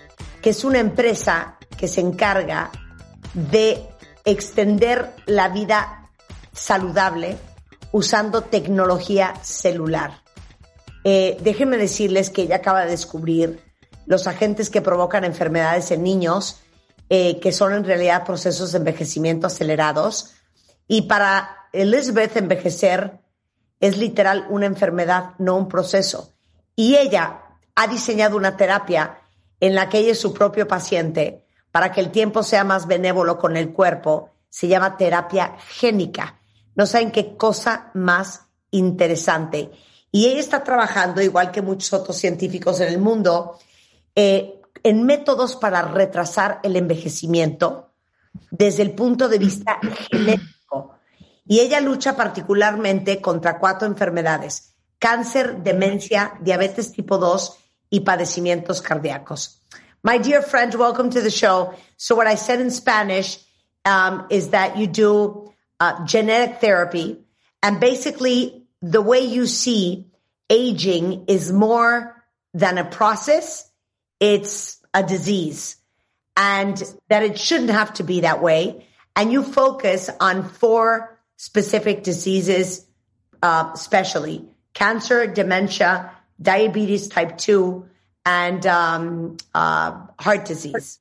que 0.42 0.50
es 0.50 0.64
una 0.64 0.80
empresa 0.80 1.58
que 1.82 1.88
se 1.88 2.00
encarga 2.00 2.70
de 3.34 3.84
extender 4.24 5.16
la 5.26 5.50
vida 5.50 6.12
saludable 6.54 7.38
usando 7.92 8.44
tecnología 8.44 9.34
celular. 9.42 10.22
Eh, 11.04 11.40
déjenme 11.42 11.78
decirles 11.78 12.30
que 12.30 12.44
ella 12.44 12.58
acaba 12.58 12.86
de 12.86 12.92
descubrir 12.92 13.64
los 14.06 14.28
agentes 14.28 14.70
que 14.70 14.84
provocan 14.84 15.24
enfermedades 15.24 15.90
en 15.90 16.04
niños, 16.04 16.62
eh, 17.10 17.40
que 17.40 17.52
son 17.52 17.74
en 17.74 17.84
realidad 17.84 18.26
procesos 18.26 18.72
de 18.72 18.78
envejecimiento 18.78 19.48
acelerados. 19.48 20.36
Y 20.88 21.04
para 21.04 21.68
Elizabeth 21.74 22.38
envejecer 22.38 23.22
es 23.80 23.98
literal 23.98 24.46
una 24.52 24.68
enfermedad, 24.68 25.32
no 25.40 25.58
un 25.58 25.68
proceso. 25.68 26.32
Y 26.76 26.96
ella 26.98 27.42
ha 27.74 27.88
diseñado 27.88 28.38
una 28.38 28.56
terapia 28.56 29.18
en 29.60 29.74
la 29.74 29.90
que 29.90 29.98
ella 29.98 30.12
es 30.12 30.20
su 30.20 30.32
propio 30.32 30.68
paciente 30.68 31.48
para 31.72 31.92
que 31.92 32.02
el 32.02 32.12
tiempo 32.12 32.44
sea 32.44 32.64
más 32.64 32.88
benévolo 32.88 33.38
con 33.38 33.58
el 33.58 33.72
cuerpo. 33.72 34.32
Se 34.50 34.68
llama 34.68 34.98
terapia 34.98 35.56
génica. 35.70 36.40
No 36.76 36.86
saben 36.86 37.12
qué 37.12 37.36
cosa 37.38 37.92
más 37.94 38.42
interesante. 38.72 39.72
Y 40.12 40.28
ella 40.28 40.40
está 40.40 40.64
trabajando, 40.64 41.22
igual 41.22 41.52
que 41.52 41.62
muchos 41.62 41.94
otros 41.94 42.18
científicos 42.18 42.82
en 42.82 42.90
el 42.90 43.00
mundo, 43.00 43.58
eh, 44.16 44.60
en 44.84 45.06
métodos 45.06 45.56
para 45.56 45.84
retrasar 45.84 46.60
el 46.64 46.76
envejecimiento 46.76 47.92
desde 48.50 48.84
el 48.84 48.92
punto 48.92 49.30
de 49.30 49.38
vista 49.38 49.80
genético. 50.10 50.96
Y 51.46 51.60
ella 51.60 51.80
lucha 51.80 52.16
particularmente 52.16 53.22
contra 53.22 53.60
cuatro 53.60 53.88
enfermedades, 53.88 54.74
cáncer, 55.00 55.64
demencia, 55.64 56.34
diabetes 56.42 56.92
tipo 56.92 57.18
2 57.18 57.58
y 57.90 58.02
padecimientos 58.02 58.82
cardíacos. 58.82 59.62
My 60.04 60.18
dear 60.18 60.42
friend, 60.42 60.74
welcome 60.74 61.12
to 61.12 61.22
the 61.22 61.30
show. 61.30 61.76
So 61.96 62.16
what 62.16 62.26
I 62.26 62.34
said 62.34 62.60
in 62.60 62.72
Spanish 62.72 63.38
um, 63.86 64.26
is 64.32 64.50
that 64.50 64.76
you 64.78 64.88
do 64.88 65.54
uh, 65.80 66.06
genetic 66.06 66.60
therapy 66.60 67.20
and 67.62 67.80
basically 67.80 68.64
the 68.82 69.02
way 69.02 69.20
you 69.20 69.46
see 69.46 70.08
aging 70.50 71.26
is 71.28 71.52
more 71.52 72.16
than 72.56 72.80
a 72.80 72.84
process. 72.84 73.70
It's 74.20 74.82
a 74.92 75.04
disease 75.04 75.78
and 76.36 76.82
that 77.10 77.22
it 77.22 77.38
shouldn't 77.38 77.70
have 77.70 77.94
to 77.96 78.04
be 78.04 78.22
that 78.22 78.42
way. 78.42 78.88
And 79.16 79.32
you 79.32 79.44
focus 79.44 80.10
on 80.20 80.50
four 80.50 81.20
specific 81.38 82.02
diseases, 82.02 82.88
uh, 83.44 83.70
especially 83.76 84.48
cancer, 84.74 85.28
dementia, 85.28 86.12
diabetes 86.42 87.08
type 87.08 87.38
2, 87.38 87.86
and 88.26 88.66
um, 88.66 89.38
uh, 89.54 90.00
heart 90.20 90.46
disease. 90.46 91.00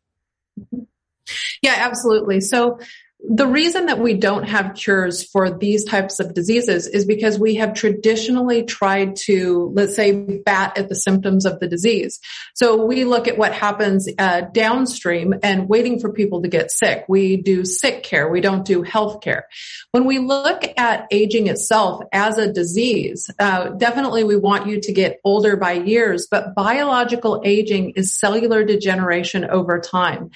Yeah, 1.62 1.74
absolutely. 1.76 2.40
So 2.40 2.80
the 3.28 3.46
reason 3.46 3.86
that 3.86 3.98
we 3.98 4.14
don't 4.14 4.44
have 4.44 4.74
cures 4.74 5.22
for 5.22 5.50
these 5.50 5.84
types 5.84 6.20
of 6.20 6.32
diseases 6.32 6.86
is 6.86 7.04
because 7.04 7.38
we 7.38 7.56
have 7.56 7.74
traditionally 7.74 8.64
tried 8.64 9.16
to, 9.16 9.70
let's 9.74 9.94
say, 9.94 10.12
bat 10.12 10.78
at 10.78 10.88
the 10.88 10.94
symptoms 10.94 11.44
of 11.44 11.60
the 11.60 11.68
disease. 11.68 12.18
So 12.54 12.84
we 12.84 13.04
look 13.04 13.28
at 13.28 13.36
what 13.36 13.52
happens 13.52 14.08
uh, 14.18 14.42
downstream 14.52 15.34
and 15.42 15.68
waiting 15.68 16.00
for 16.00 16.12
people 16.12 16.42
to 16.42 16.48
get 16.48 16.70
sick. 16.70 17.04
We 17.08 17.36
do 17.36 17.64
sick 17.64 18.02
care. 18.02 18.28
We 18.28 18.40
don't 18.40 18.64
do 18.64 18.82
health 18.82 19.20
care. 19.20 19.46
When 19.90 20.06
we 20.06 20.18
look 20.18 20.64
at 20.78 21.06
aging 21.10 21.48
itself 21.48 22.02
as 22.12 22.38
a 22.38 22.50
disease, 22.50 23.30
uh, 23.38 23.70
definitely 23.70 24.24
we 24.24 24.36
want 24.36 24.66
you 24.66 24.80
to 24.80 24.92
get 24.92 25.20
older 25.24 25.56
by 25.56 25.72
years, 25.72 26.26
but 26.30 26.54
biological 26.54 27.42
aging 27.44 27.90
is 27.90 28.18
cellular 28.18 28.64
degeneration 28.64 29.44
over 29.44 29.78
time. 29.78 30.30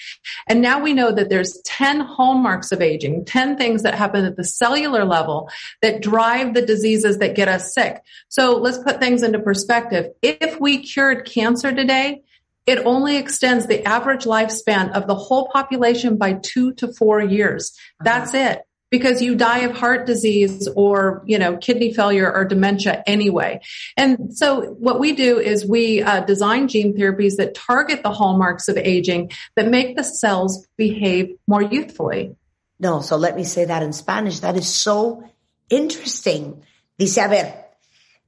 And 0.49 0.61
now 0.61 0.83
we 0.83 0.93
know 0.93 1.11
that 1.11 1.31
there's 1.31 1.61
10 1.65 2.01
hallmarks 2.01 2.73
of 2.75 2.83
aging, 2.83 3.25
10 3.25 3.57
things 3.57 3.83
that 3.85 3.95
happen 3.95 4.27
at 4.27 4.37
the 4.37 4.45
cellular 4.45 5.07
level 5.07 5.49
that 5.81 6.03
drive 6.03 6.53
the 6.53 6.61
diseases 6.61 7.17
that 7.19 7.35
get 7.35 7.49
us 7.49 7.73
sick. 7.73 8.03
So 8.29 8.59
let's 8.59 8.77
put 8.77 9.01
things 9.01 9.23
into 9.23 9.39
perspective. 9.39 10.13
If 10.21 10.61
we 10.61 10.83
cured 10.83 11.25
cancer 11.25 11.73
today, 11.73 12.23
it 12.67 12.79
only 12.87 13.17
extends 13.17 13.67
the 13.67 13.87
average 13.87 14.25
lifespan 14.25 14.93
of 14.93 15.07
the 15.07 15.15
whole 15.15 15.49
population 15.49 16.17
by 16.17 16.35
two 16.35 16.73
to 16.75 16.93
four 16.93 17.23
years. 17.23 17.77
That's 18.01 18.33
it. 18.35 18.63
Because 18.91 19.21
you 19.21 19.35
die 19.35 19.61
of 19.61 19.77
heart 19.77 20.07
disease 20.07 20.69
or, 20.77 21.25
you 21.27 21.37
know, 21.37 21.57
kidney 21.57 21.93
failure 21.93 22.33
or 22.33 22.45
dementia 22.45 23.03
anyway. 23.09 23.61
And 23.97 24.37
so 24.37 24.67
what 24.79 25.01
we 25.01 25.13
do 25.13 25.41
is 25.41 25.67
we 25.67 26.01
uh, 26.01 26.21
design 26.21 26.69
gene 26.69 26.97
therapies 26.97 27.37
that 27.37 27.57
target 27.57 28.05
the 28.05 28.13
hallmarks 28.13 28.69
of 28.69 28.77
aging 28.77 29.33
that 29.57 29.69
make 29.69 29.97
the 29.97 30.05
cells 30.05 30.69
behave 30.77 31.35
more 31.49 31.63
youthfully. 31.63 32.37
No, 32.79 33.03
so 33.03 33.17
let 33.17 33.37
me 33.37 33.45
say 33.45 33.67
that 33.67 33.83
in 33.83 33.93
Spanish. 33.93 34.41
That 34.41 34.57
is 34.57 34.69
so 34.69 35.23
interesting. 35.69 36.63
Dice, 36.99 37.19
a 37.21 37.29
ver, 37.29 37.77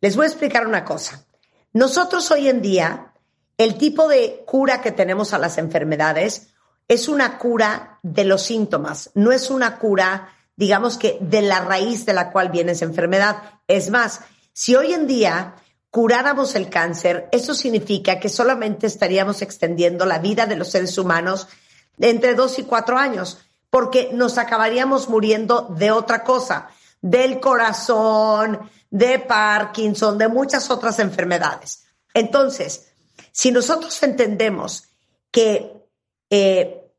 les 0.01 0.17
voy 0.17 0.27
a 0.27 0.29
explicar 0.29 0.67
una 0.67 0.85
cosa. 0.85 1.25
Nosotros 1.73 2.31
hoy 2.31 2.49
en 2.49 2.63
día, 2.63 3.13
el 3.59 3.77
tipo 3.77 4.09
de 4.09 4.45
cura 4.47 4.81
que 4.81 4.93
tenemos 4.93 5.33
a 5.33 5.39
las 5.39 5.59
enfermedades 5.59 6.49
es 6.89 7.09
una 7.09 7.39
cura 7.39 7.99
de 8.03 8.25
los 8.25 8.43
síntomas, 8.43 9.11
no 9.15 9.33
es 9.33 9.51
una 9.51 9.79
cura, 9.79 10.33
digamos 10.55 10.99
que, 10.99 11.19
de 11.21 11.43
la 11.43 11.61
raíz 11.61 12.07
de 12.07 12.13
la 12.13 12.31
cual 12.31 12.51
viene 12.51 12.73
esa 12.73 12.85
enfermedad. 12.85 13.43
Es 13.67 13.91
más, 13.91 14.21
si 14.53 14.75
hoy 14.75 14.95
en 14.95 15.07
día 15.07 15.57
curáramos 15.91 16.55
el 16.55 16.71
cáncer, 16.71 17.29
eso 17.33 17.55
significa 17.55 18.21
que 18.21 18.29
solamente 18.29 18.87
estaríamos 18.87 19.43
extendiendo 19.43 20.07
la 20.07 20.19
vida 20.19 20.47
de 20.47 20.57
los 20.57 20.71
seres 20.71 20.97
humanos 20.99 21.49
de 21.97 22.11
entre 22.11 22.35
dos 22.35 22.59
y 22.59 22.65
cuatro 22.65 22.99
años, 22.99 23.39
porque 23.77 24.09
nos 24.11 24.39
acabaríamos 24.39 25.11
muriendo 25.11 25.69
de 25.69 25.91
otra 25.91 26.25
cosa, 26.25 26.71
del 27.03 27.41
corazón, 27.41 28.71
de 28.89 29.19
Parkinson, 29.19 30.17
de 30.17 30.29
muchas 30.29 30.71
otras 30.71 30.99
enfermedades. 30.99 31.85
Entonces, 32.15 32.91
si 33.33 33.51
nosotros 33.51 34.03
entendemos 34.03 34.85
que 35.31 35.77
eh, 36.31 36.91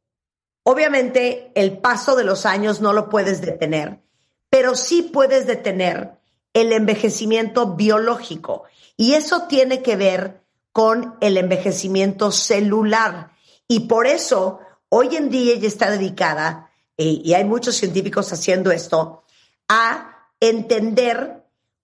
obviamente 0.61 1.51
el 1.55 1.79
paso 1.79 2.15
de 2.15 2.23
los 2.23 2.45
años 2.45 2.79
no 2.79 2.93
lo 2.93 3.09
puedes 3.09 3.41
detener, 3.41 3.99
pero 4.47 4.75
sí 4.75 5.01
puedes 5.01 5.47
detener 5.47 6.19
el 6.53 6.71
envejecimiento 6.73 7.73
biológico. 7.73 8.65
Y 8.97 9.15
eso 9.15 9.47
tiene 9.47 9.81
que 9.81 9.95
ver 9.95 10.43
con 10.71 11.15
el 11.21 11.37
envejecimiento 11.37 12.31
celular. 12.31 13.31
Y 13.67 13.87
por 13.87 14.05
eso 14.05 14.59
hoy 14.89 15.15
en 15.15 15.31
día 15.31 15.55
ella 15.55 15.67
está 15.67 15.89
dedicada, 15.89 16.66
y 16.97 17.33
hay 17.33 17.45
muchos 17.45 17.75
científicos 17.75 18.33
haciendo 18.33 18.71
esto, 18.71 19.23
a 19.67 20.29
entender 20.39 21.43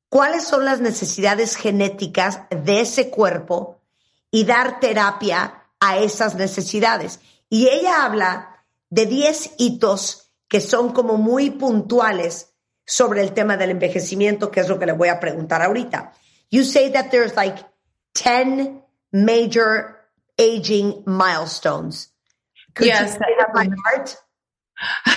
cuáles 0.09 0.43
son 0.43 0.65
las 0.65 0.79
necesidades 0.79 1.55
genéticas 1.55 2.41
de 2.49 2.81
ese 2.81 3.09
cuerpo 3.09 3.79
y 4.31 4.45
dar 4.45 4.79
terapia 4.79 5.63
a 5.79 5.97
esas 5.97 6.35
necesidades. 6.35 7.19
Y 7.49 7.67
ella 7.67 8.03
habla 8.03 8.63
de 8.89 9.05
10 9.05 9.51
hitos 9.57 10.31
que 10.47 10.61
son 10.61 10.93
como 10.93 11.17
muy 11.17 11.51
puntuales 11.51 12.53
sobre 12.85 13.21
el 13.21 13.33
tema 13.33 13.57
del 13.57 13.71
envejecimiento, 13.71 14.51
que 14.51 14.59
es 14.59 14.69
lo 14.69 14.77
que 14.77 14.85
le 14.85 14.93
voy 14.93 15.09
a 15.09 15.19
preguntar 15.19 15.61
ahorita. 15.61 16.13
You 16.51 16.63
say 16.63 16.91
that 16.91 17.09
there's 17.09 17.35
like 17.35 17.63
10 18.13 18.83
major 19.11 19.97
aging 20.37 21.03
milestones. 21.05 22.11
Could 22.75 22.87
Yes, 22.87 23.13
you 23.13 23.19
that 23.19 23.53
read 23.55 23.67
it 23.67 23.75
by 23.75 23.75
heart? 23.85 24.22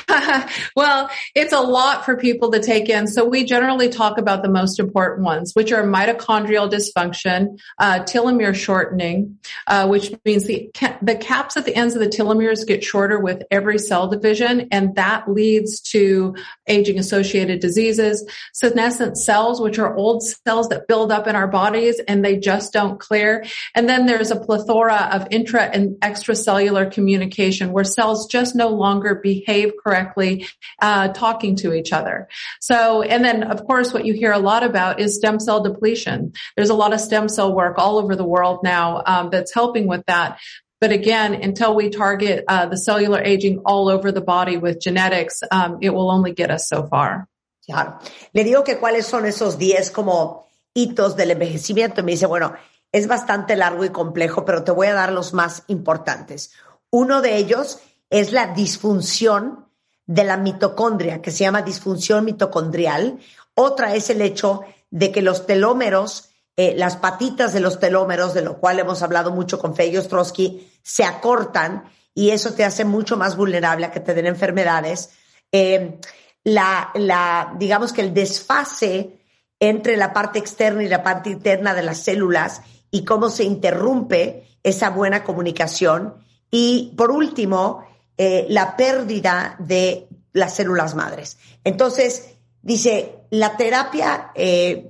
well, 0.76 1.10
it's 1.34 1.52
a 1.52 1.60
lot 1.60 2.05
for 2.05 2.16
people 2.16 2.51
to 2.52 2.60
take 2.60 2.88
in. 2.88 3.06
So 3.06 3.24
we 3.24 3.44
generally 3.44 3.88
talk 3.88 4.18
about 4.18 4.43
the 4.43 4.48
most 4.48 4.78
important 4.78 5.24
ones, 5.24 5.52
which 5.55 5.72
are 5.72 5.82
mitochondrial 5.82 6.70
dysfunction, 6.70 7.59
uh, 7.78 8.01
telomere 8.01 8.55
shortening, 8.55 9.38
uh, 9.66 9.88
which 9.88 10.12
means 10.24 10.44
the 10.44 10.70
ca- 10.74 10.98
the 11.02 11.16
caps 11.16 11.56
at 11.56 11.64
the 11.64 11.74
ends 11.74 11.94
of 11.94 12.01
the 12.01 12.09
telomeres 12.09 12.66
get 12.66 12.84
shorter 12.84 13.18
with 13.18 13.43
every 13.51 13.78
cell 13.78 14.09
division, 14.09 14.68
and 14.70 14.94
that 14.94 15.30
leads 15.30 15.80
to 15.80 16.34
aging 16.66 16.98
associated 16.98 17.60
diseases. 17.60 18.28
Senescent 18.52 19.18
cells, 19.18 19.60
which 19.60 19.78
are 19.78 19.94
old 19.97 20.22
cells 20.22 20.68
that 20.68 20.88
build 20.88 21.12
up 21.12 21.26
in 21.26 21.36
our 21.36 21.48
bodies 21.48 22.01
and 22.09 22.24
they 22.24 22.36
just 22.36 22.72
don't 22.72 22.98
clear. 22.98 23.44
And 23.74 23.88
then 23.88 24.06
there's 24.06 24.30
a 24.30 24.36
plethora 24.38 25.10
of 25.12 25.26
intra 25.30 25.62
and 25.62 25.97
extracellular 26.01 26.90
communication 26.90 27.72
where 27.72 27.84
cells 27.84 28.26
just 28.26 28.55
no 28.55 28.68
longer 28.68 29.16
behave 29.16 29.56
correctly, 29.83 30.47
uh, 30.81 31.09
talking 31.09 31.57
to 31.57 31.73
each 31.73 31.93
other. 31.93 32.28
So, 32.61 33.03
and 33.03 33.24
then 33.24 33.43
of 33.45 33.65
course, 33.65 33.93
what 33.93 34.05
you 34.05 34.15
hear 34.15 34.33
a 34.33 34.39
lot 34.39 34.62
about 34.62 35.01
is 35.01 35.16
stem 35.16 35.41
cell 35.41 35.62
depletion. 35.62 36.33
There's 36.57 36.70
a 36.70 36.74
lot 36.74 36.93
of 36.93 37.01
stem 37.01 37.28
cell 37.28 37.55
work 37.55 37.78
all 37.78 37.99
over 37.99 38.16
the 38.16 38.24
world 38.24 38.61
now 38.62 39.03
um, 39.07 39.31
that's 39.31 39.53
helping 39.55 39.87
with 39.87 40.05
that. 40.07 40.39
But 40.81 40.93
again, 40.93 41.35
until 41.35 41.74
we 41.74 41.89
target 41.89 42.45
uh, 42.49 42.66
the 42.66 42.77
cellular 42.77 43.23
aging 43.23 43.62
all 43.65 43.89
over 43.89 44.12
the 44.12 44.20
body 44.20 44.59
with 44.59 44.78
genetics, 44.81 45.41
um, 45.51 45.78
it 45.81 45.91
will 45.91 46.11
only 46.11 46.33
get 46.33 46.51
us 46.51 46.69
so 46.69 46.87
far. 46.87 47.28
Claro. 47.65 47.99
Le 48.33 48.45
digo 48.45 48.62
que 48.62 48.77
cuáles 48.78 49.07
son 49.07 49.24
esos 49.27 49.59
10 49.59 49.91
como 49.91 50.47
hitos 50.74 51.16
del 51.16 51.31
envejecimiento. 51.31 52.03
Me 52.03 52.12
dice, 52.12 52.27
bueno, 52.27 52.55
es 52.93 53.09
bastante 53.09 53.57
largo 53.57 53.85
y 53.85 53.91
complejo, 53.91 54.45
pero 54.45 54.62
te 54.62 54.70
voy 54.70 54.87
a 54.89 54.95
dar 54.95 55.12
los 55.12 55.33
más 55.33 55.65
importantes. 55.69 56.53
Uno 56.91 57.23
de 57.23 57.37
ellos 57.37 57.81
es 58.11 58.33
la 58.33 58.49
disfunción 58.49 59.66
de 60.07 60.24
la 60.24 60.37
mitocondria, 60.37 61.20
que 61.20 61.31
se 61.31 61.45
llama 61.45 61.62
disfunción 61.62 62.24
mitocondrial. 62.24 63.19
Otra 63.55 63.95
es 63.95 64.11
el 64.11 64.23
hecho 64.23 64.62
de 64.91 65.11
que 65.11 65.23
los 65.23 65.47
telómeros, 65.47 66.31
eh, 66.57 66.74
las 66.77 66.97
patitas 66.97 67.53
de 67.53 67.61
los 67.61 67.81
telómeros, 67.81 68.35
de 68.35 68.43
lo 68.43 68.59
cual 68.59 68.78
hemos 68.78 69.03
hablado 69.03 69.33
mucho 69.33 69.59
con 69.59 69.74
Fey 69.74 69.97
Ostrowski, 69.97 70.70
se 70.83 71.05
acortan 71.05 71.85
y 72.15 72.31
eso 72.31 72.55
te 72.55 72.65
hace 72.65 72.85
mucho 72.85 73.16
más 73.16 73.37
vulnerable 73.37 73.87
a 73.87 73.91
que 73.91 74.01
te 74.01 74.15
den 74.15 74.27
enfermedades. 74.27 75.11
Eh, 75.53 75.99
la, 76.45 77.55
digamos 77.59 77.93
que 77.93 78.03
el 78.03 78.15
desfase 78.15 79.19
entre 79.59 79.97
la 79.97 80.12
parte 80.12 80.39
externa 80.39 80.83
y 80.85 80.89
la 80.89 81.03
parte 81.03 81.31
interna 81.31 81.74
de 81.74 81.83
las 81.83 81.99
células 81.99 82.62
y 82.91 83.05
cómo 83.05 83.31
se 83.31 83.45
interrumpe 83.45 84.47
esa 84.62 84.91
buena 84.91 85.24
comunicación. 85.24 86.15
Y 86.51 86.95
por 86.97 87.11
último, 87.11 87.85
eh, 88.18 88.47
la 88.48 88.76
pérdida 88.76 89.56
de 89.59 90.09
las 90.32 90.55
células 90.55 90.94
madres. 90.94 91.38
Entonces, 91.64 92.34
dice, 92.62 93.20
la 93.30 93.56
terapia 93.56 94.30
eh, 94.34 94.88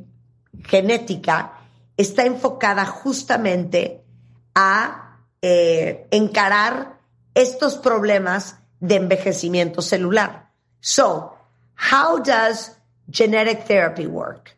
genética 0.65 1.53
está 1.97 2.25
enfocada 2.25 2.85
justamente 2.85 4.05
a 4.55 5.21
eh, 5.43 6.07
encarar 6.11 6.99
estos 7.35 7.77
problemas 7.77 8.57
de 8.81 8.97
envejecimiento 8.97 9.83
celular. 9.83 10.51
So, 10.81 11.37
how 11.93 12.19
does 12.19 12.73
genetic 13.11 13.65
therapy 13.67 14.07
work? 14.07 14.57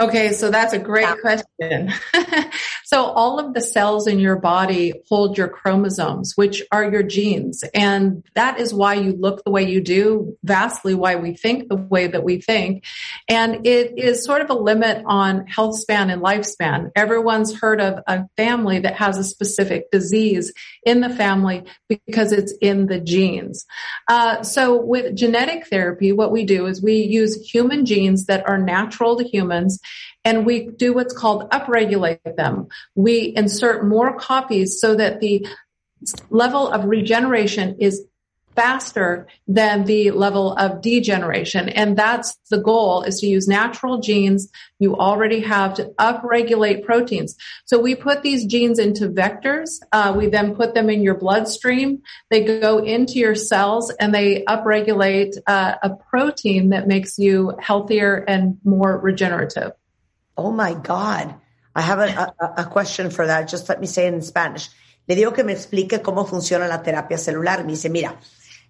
Okay, 0.00 0.32
so 0.32 0.50
that's 0.50 0.72
a 0.72 0.78
great 0.78 1.02
Yeah. 1.02 1.16
question. 1.16 1.92
so 2.84 3.04
all 3.04 3.38
of 3.38 3.54
the 3.54 3.60
cells 3.60 4.06
in 4.06 4.18
your 4.18 4.36
body 4.36 4.92
hold 5.08 5.38
your 5.38 5.48
chromosomes, 5.48 6.32
which 6.36 6.62
are 6.72 6.90
your 6.90 7.02
genes. 7.02 7.64
And 7.74 8.22
that 8.34 8.60
is 8.60 8.74
why 8.74 8.94
you 8.94 9.12
look 9.12 9.42
the 9.44 9.50
way 9.50 9.64
you 9.68 9.80
do, 9.80 10.36
vastly 10.42 10.94
why 10.94 11.16
we 11.16 11.34
think 11.34 11.68
the 11.68 11.76
way 11.76 12.06
that 12.06 12.24
we 12.24 12.40
think. 12.40 12.84
And 13.28 13.66
it 13.66 13.98
is 13.98 14.24
sort 14.24 14.42
of 14.42 14.50
a 14.50 14.54
limit 14.54 15.02
on 15.06 15.46
health 15.46 15.76
span 15.78 16.10
and 16.10 16.22
lifespan. 16.22 16.90
Everyone's 16.96 17.58
heard 17.58 17.80
of 17.80 18.00
a 18.06 18.26
family 18.36 18.80
that 18.80 18.96
has 18.96 19.16
a 19.18 19.24
specific 19.24 19.90
disease 19.90 20.52
in 20.84 21.00
the 21.00 21.10
family 21.10 21.64
because 21.88 22.32
it's 22.32 22.52
in 22.60 22.86
the 22.86 23.00
genes. 23.00 23.64
Uh, 24.08 24.42
so 24.42 24.80
with 24.80 25.16
genetic 25.16 25.66
therapy, 25.68 26.12
what 26.12 26.32
we 26.32 26.44
do 26.44 26.66
is 26.66 26.82
we 26.82 26.96
use 26.96 27.34
human 27.50 27.86
genes 27.86 28.26
that 28.26 28.46
are 28.48 28.58
natural 28.58 29.16
to 29.16 29.24
humans 29.24 29.63
and 30.24 30.46
we 30.46 30.70
do 30.70 30.92
what's 30.92 31.14
called 31.14 31.50
upregulate 31.50 32.36
them. 32.36 32.68
We 32.94 33.32
insert 33.36 33.86
more 33.86 34.16
copies 34.18 34.80
so 34.80 34.94
that 34.94 35.20
the 35.20 35.46
level 36.30 36.68
of 36.68 36.84
regeneration 36.84 37.76
is 37.80 38.04
faster 38.54 39.26
than 39.46 39.84
the 39.84 40.10
level 40.10 40.52
of 40.54 40.80
degeneration. 40.80 41.68
And 41.68 41.96
that's 41.96 42.36
the 42.50 42.58
goal 42.58 43.02
is 43.02 43.20
to 43.20 43.26
use 43.26 43.48
natural 43.48 43.98
genes 43.98 44.50
you 44.78 44.96
already 44.96 45.40
have 45.40 45.74
to 45.74 45.84
upregulate 45.98 46.84
proteins. 46.84 47.36
So 47.64 47.80
we 47.80 47.94
put 47.94 48.22
these 48.22 48.44
genes 48.44 48.78
into 48.78 49.08
vectors. 49.08 49.80
Uh, 49.92 50.14
we 50.16 50.28
then 50.28 50.54
put 50.54 50.74
them 50.74 50.90
in 50.90 51.02
your 51.02 51.14
bloodstream. 51.14 52.02
They 52.30 52.44
go 52.44 52.78
into 52.78 53.14
your 53.14 53.34
cells 53.34 53.90
and 53.90 54.14
they 54.14 54.44
upregulate 54.44 55.36
uh, 55.46 55.74
a 55.82 55.90
protein 55.90 56.70
that 56.70 56.86
makes 56.86 57.18
you 57.18 57.56
healthier 57.60 58.16
and 58.28 58.58
more 58.64 58.98
regenerative. 58.98 59.72
Oh 60.36 60.50
my 60.50 60.74
God. 60.74 61.34
I 61.74 61.80
have 61.80 61.98
a, 61.98 62.34
a, 62.40 62.62
a 62.62 62.64
question 62.66 63.10
for 63.10 63.26
that. 63.26 63.48
Just 63.48 63.68
let 63.68 63.80
me 63.80 63.86
say 63.86 64.06
it 64.06 64.14
in 64.14 64.22
Spanish. 64.22 64.68
Le 65.08 65.16
digo 65.16 65.34
que 65.34 65.44
me 65.44 65.52
explique 65.52 66.00
cómo 66.02 66.26
funciona 66.26 66.68
la 66.68 66.82
terapia 66.82 67.18
celular. 67.18 67.62
Me 67.64 67.72
dice, 67.72 67.90
mira, 67.90 68.16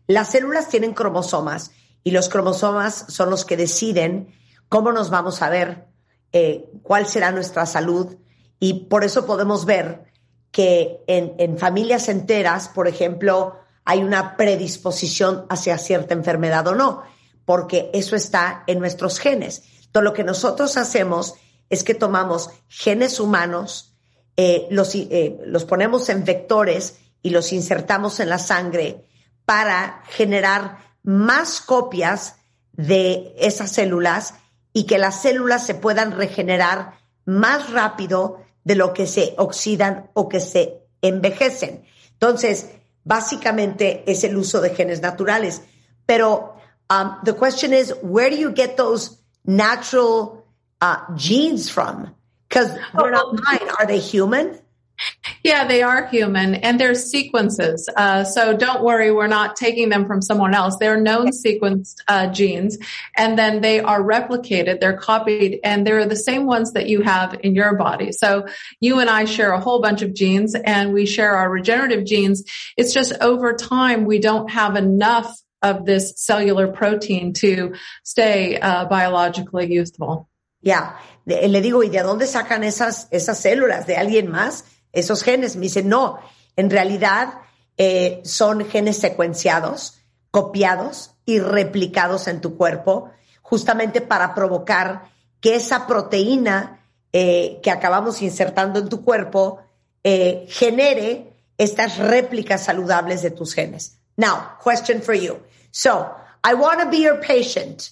las 0.06 0.30
células 0.30 0.68
tienen 0.68 0.92
cromosomas 0.92 1.70
y 2.02 2.10
los 2.10 2.28
cromosomas 2.28 3.06
son 3.08 3.30
los 3.30 3.44
que 3.44 3.56
deciden 3.56 4.34
cómo 4.68 4.92
nos 4.92 5.10
vamos 5.10 5.40
a 5.40 5.48
ver, 5.48 5.86
eh, 6.32 6.66
cuál 6.82 7.06
será 7.06 7.32
nuestra 7.32 7.64
salud 7.64 8.16
y 8.60 8.84
por 8.84 9.04
eso 9.04 9.26
podemos 9.26 9.64
ver 9.64 10.04
que 10.50 11.02
en, 11.08 11.58
familias 11.58 12.08
enteras, 12.08 12.68
por 12.68 12.86
ejemplo, 12.86 13.58
hay 13.84 14.04
una 14.04 14.36
predisposición 14.36 15.46
hacia 15.48 15.78
cierta 15.78 16.14
enfermedad 16.14 16.66
o 16.68 16.74
no, 16.76 17.02
porque 17.44 17.90
eso 17.92 18.14
está 18.14 18.62
en 18.68 18.78
nuestros 18.78 19.18
genes. 19.18 19.64
Entonces, 19.86 20.04
lo 20.04 20.12
que 20.12 20.22
nosotros 20.22 20.76
hacemos 20.76 21.34
es 21.70 21.82
que 21.82 21.94
tomamos 21.94 22.50
genes 22.68 23.18
humanos, 23.18 23.96
eh, 24.36 24.68
los, 24.70 24.94
eh, 24.94 25.38
los 25.44 25.64
ponemos 25.64 26.08
en 26.08 26.24
vectores 26.24 26.98
y 27.20 27.30
los 27.30 27.52
insertamos 27.52 28.20
en 28.20 28.28
la 28.28 28.38
sangre 28.38 29.04
para 29.44 30.02
generar 30.08 30.78
más 31.02 31.60
copias 31.60 32.36
de 32.72 33.34
esas 33.38 33.70
células 33.72 34.34
y 34.72 34.86
que 34.86 34.98
las 34.98 35.22
células 35.22 35.64
se 35.64 35.74
puedan 35.74 36.12
regenerar 36.12 36.98
más 37.24 37.70
rápido 37.70 38.42
de 38.64 38.74
lo 38.74 38.92
que 38.92 39.06
se 39.06 39.34
oxidan 39.36 40.10
o 40.14 40.28
que 40.28 40.40
se 40.40 40.82
envejecen. 41.02 41.84
Entonces, 42.12 42.70
básicamente 43.04 44.02
es 44.06 44.24
el 44.24 44.36
uso 44.36 44.60
de 44.60 44.70
genes 44.70 45.00
naturales. 45.00 45.62
Pero 46.06 46.56
um, 46.90 47.16
the 47.24 47.34
question 47.34 47.72
is, 47.72 47.94
where 48.02 48.30
do 48.30 48.36
you 48.36 48.52
get 48.54 48.76
those 48.76 49.18
natural 49.44 50.44
uh, 50.80 51.14
genes 51.14 51.70
from? 51.70 52.14
Because 52.48 52.74
they're 52.96 53.10
not 53.10 53.34
mine. 53.34 53.68
Are 53.78 53.86
they 53.86 54.00
human? 54.00 54.58
Yeah, 55.42 55.66
they 55.66 55.82
are 55.82 56.06
human 56.06 56.54
and 56.54 56.80
they're 56.80 56.94
sequences. 56.94 57.88
Uh, 57.94 58.24
so 58.24 58.56
don't 58.56 58.82
worry, 58.82 59.10
we're 59.10 59.26
not 59.26 59.56
taking 59.56 59.88
them 59.88 60.06
from 60.06 60.22
someone 60.22 60.54
else. 60.54 60.76
They're 60.78 61.00
known 61.00 61.28
sequenced 61.28 61.96
uh, 62.08 62.28
genes 62.28 62.78
and 63.16 63.38
then 63.38 63.60
they 63.60 63.80
are 63.80 64.02
replicated, 64.02 64.80
they're 64.80 64.96
copied, 64.96 65.60
and 65.62 65.86
they're 65.86 66.06
the 66.06 66.16
same 66.16 66.46
ones 66.46 66.72
that 66.72 66.88
you 66.88 67.02
have 67.02 67.38
in 67.42 67.54
your 67.54 67.74
body. 67.76 68.12
So 68.12 68.46
you 68.80 69.00
and 69.00 69.10
I 69.10 69.24
share 69.26 69.52
a 69.52 69.60
whole 69.60 69.80
bunch 69.82 70.02
of 70.02 70.14
genes 70.14 70.54
and 70.54 70.94
we 70.94 71.06
share 71.06 71.36
our 71.36 71.50
regenerative 71.50 72.04
genes. 72.04 72.44
It's 72.76 72.94
just 72.94 73.12
over 73.20 73.54
time 73.54 74.04
we 74.04 74.20
don't 74.20 74.50
have 74.50 74.76
enough 74.76 75.36
of 75.60 75.84
this 75.84 76.14
cellular 76.16 76.68
protein 76.68 77.32
to 77.32 77.74
stay 78.02 78.58
uh, 78.60 78.84
biologically 78.84 79.72
useful. 79.72 80.28
Yeah, 80.60 80.96
le 81.26 81.60
digo, 81.60 81.82
¿y 81.82 81.90
de 81.90 82.02
dónde 82.02 82.26
sacan 82.26 82.64
esas, 82.64 83.08
esas 83.10 83.38
células? 83.38 83.86
¿De 83.86 83.96
alguien 83.96 84.30
más? 84.30 84.64
Esos 84.94 85.22
genes. 85.22 85.56
Me 85.56 85.62
dice, 85.62 85.82
no, 85.82 86.18
en 86.56 86.70
realidad 86.70 87.34
eh, 87.76 88.22
son 88.24 88.64
genes 88.64 88.98
secuenciados, 88.98 89.98
copiados 90.30 91.10
y 91.26 91.40
replicados 91.40 92.28
en 92.28 92.40
tu 92.40 92.56
cuerpo, 92.56 93.10
justamente 93.42 94.00
para 94.00 94.34
provocar 94.34 95.10
que 95.40 95.56
esa 95.56 95.86
proteína 95.86 96.80
eh, 97.12 97.60
que 97.62 97.70
acabamos 97.70 98.22
insertando 98.22 98.80
en 98.80 98.88
tu 98.88 99.04
cuerpo 99.04 99.60
eh, 100.02 100.46
genere 100.48 101.32
estas 101.58 101.98
réplicas 101.98 102.64
saludables 102.64 103.22
de 103.22 103.30
tus 103.30 103.54
genes. 103.54 103.98
Now, 104.16 104.56
question 104.62 105.02
for 105.02 105.14
you. 105.14 105.40
So, 105.70 106.14
I 106.42 106.54
want 106.54 106.80
to 106.80 106.90
be 106.90 106.98
your 106.98 107.20
patient. 107.20 107.90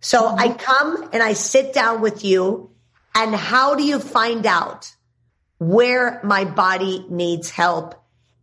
So 0.00 0.28
I 0.28 0.50
come 0.50 1.08
and 1.12 1.22
I 1.22 1.34
sit 1.34 1.72
down 1.72 2.00
with 2.00 2.24
you, 2.24 2.70
and 3.14 3.34
how 3.34 3.74
do 3.74 3.82
you 3.82 3.98
find 3.98 4.46
out 4.46 4.95
where 5.58 6.20
my 6.22 6.44
body 6.44 7.04
needs 7.08 7.50
help 7.50 7.94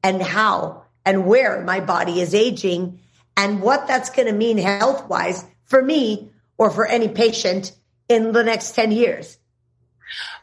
and 0.03 0.22
how 0.22 0.84
and 1.06 1.26
where 1.26 1.61
my 1.64 1.80
body 1.80 2.22
is 2.22 2.34
aging 2.34 2.99
and 3.35 3.61
what 3.61 3.88
that's 3.88 4.10
going 4.10 4.27
to 4.27 4.34
mean 4.34 4.57
health 4.57 5.07
wise 5.10 5.45
for 5.65 5.81
me 5.81 6.31
or 6.57 6.69
for 6.69 6.85
any 6.85 7.07
patient 7.07 7.72
in 8.07 8.31
the 8.31 8.44
next 8.44 8.76
10 8.76 8.91
years. 8.91 9.38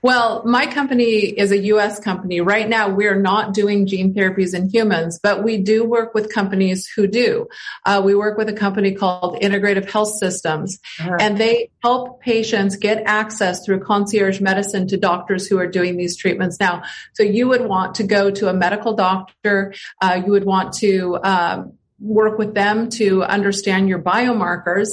Well, 0.03 0.43
my 0.45 0.67
company 0.67 1.27
is 1.27 1.53
a 1.53 1.59
US 1.59 2.01
company. 2.01 2.41
Right 2.41 2.69
now, 2.69 2.89
we're 2.89 3.21
not 3.21 3.53
doing 3.53 3.87
gene 3.87 4.15
therapies 4.15 4.55
in 4.55 4.69
humans, 4.69 5.21
but 5.23 5.45
we 5.45 5.59
do 5.59 5.85
work 5.85 6.15
with 6.15 6.33
companies 6.33 6.87
who 6.87 7.07
do. 7.07 7.49
Uh, 7.85 8.01
we 8.05 8.15
work 8.15 8.39
with 8.39 8.49
a 8.49 8.53
company 8.53 8.93
called 8.93 9.41
Integrative 9.41 9.91
Health 9.91 10.15
Systems, 10.19 10.79
uh-huh. 10.99 11.17
and 11.21 11.39
they 11.39 11.71
help 11.83 12.21
patients 12.21 12.77
get 12.77 13.03
access 13.07 13.65
through 13.65 13.81
concierge 13.81 14.41
medicine 14.41 14.87
to 14.89 14.97
doctors 14.97 15.47
who 15.47 15.59
are 15.59 15.67
doing 15.67 15.97
these 15.97 16.17
treatments 16.17 16.59
now. 16.59 16.83
So 17.15 17.23
you 17.23 17.49
would 17.49 17.67
want 17.67 17.97
to 17.97 18.05
go 18.05 18.31
to 18.31 18.49
a 18.49 18.55
medical 18.55 18.95
doctor. 18.95 19.75
Uh, 20.01 20.23
you 20.25 20.33
would 20.33 20.45
want 20.45 20.75
to, 20.75 21.19
um, 21.23 21.73
work 22.01 22.39
with 22.39 22.55
them 22.55 22.89
to 22.89 23.23
understand 23.23 23.89
your 23.89 24.01
biomarkers. 24.01 24.89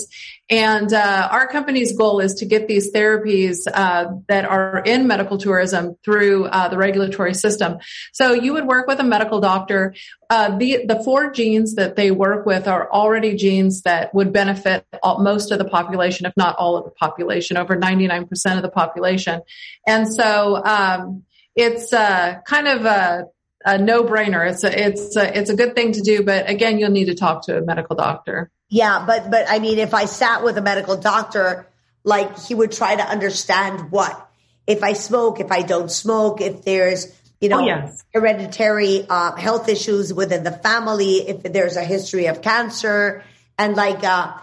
And 0.49 0.91
uh, 0.93 1.27
our 1.31 1.47
company's 1.47 1.97
goal 1.97 2.19
is 2.19 2.35
to 2.35 2.45
get 2.45 2.67
these 2.67 2.91
therapies 2.91 3.57
uh, 3.73 4.05
that 4.27 4.45
are 4.45 4.81
in 4.85 5.07
medical 5.07 5.37
tourism 5.37 5.97
through 6.03 6.45
uh, 6.45 6.67
the 6.69 6.77
regulatory 6.77 7.33
system. 7.33 7.77
So 8.13 8.33
you 8.33 8.53
would 8.53 8.65
work 8.65 8.87
with 8.87 8.99
a 8.99 9.03
medical 9.03 9.39
doctor. 9.39 9.93
Uh, 10.29 10.57
the 10.57 10.85
the 10.85 11.01
four 11.03 11.31
genes 11.31 11.75
that 11.75 11.95
they 11.95 12.11
work 12.11 12.45
with 12.45 12.67
are 12.67 12.91
already 12.91 13.35
genes 13.35 13.81
that 13.83 14.13
would 14.13 14.33
benefit 14.33 14.85
all, 15.01 15.21
most 15.21 15.51
of 15.51 15.59
the 15.59 15.65
population, 15.65 16.25
if 16.25 16.33
not 16.35 16.57
all 16.57 16.77
of 16.77 16.85
the 16.85 16.91
population, 16.91 17.57
over 17.57 17.75
ninety 17.75 18.07
nine 18.07 18.27
percent 18.27 18.57
of 18.57 18.63
the 18.63 18.69
population. 18.69 19.41
And 19.85 20.13
so 20.13 20.61
um, 20.65 21.23
it's 21.55 21.91
uh, 21.93 22.35
kind 22.45 22.67
of 22.67 22.85
a 22.85 23.25
a 23.67 23.77
no-brainer. 23.77 24.49
It's 24.49 24.63
a, 24.63 24.87
it's 24.87 25.15
a, 25.17 25.37
it's 25.37 25.49
a 25.49 25.55
good 25.55 25.75
thing 25.75 25.91
to 25.91 26.01
do, 26.01 26.23
but 26.23 26.49
again, 26.49 26.79
you'll 26.79 26.91
need 26.91 27.05
to 27.05 27.15
talk 27.15 27.45
to 27.47 27.57
a 27.57 27.61
medical 27.61 27.97
doctor. 27.97 28.49
Yeah, 28.69 29.03
but 29.05 29.29
but 29.29 29.45
I 29.49 29.59
mean, 29.59 29.77
if 29.77 29.93
I 29.93 30.05
sat 30.05 30.43
with 30.43 30.57
a 30.57 30.61
medical 30.61 30.95
doctor, 30.97 31.67
like 32.03 32.39
he 32.39 32.55
would 32.55 32.71
try 32.71 32.95
to 32.95 33.03
understand 33.03 33.91
what 33.91 34.29
if 34.65 34.83
I 34.83 34.93
smoke, 34.93 35.39
if 35.39 35.51
I 35.51 35.61
don't 35.61 35.91
smoke, 35.91 36.41
if 36.41 36.63
there's 36.63 37.13
you 37.39 37.49
know 37.49 37.61
oh, 37.61 37.65
yes. 37.65 38.03
hereditary 38.13 39.05
uh, 39.09 39.35
health 39.35 39.69
issues 39.69 40.13
within 40.13 40.43
the 40.43 40.51
family, 40.51 41.27
if 41.27 41.43
there's 41.43 41.75
a 41.75 41.83
history 41.83 42.27
of 42.27 42.41
cancer, 42.41 43.23
and 43.57 43.75
like, 43.75 44.03
uh, 44.03 44.33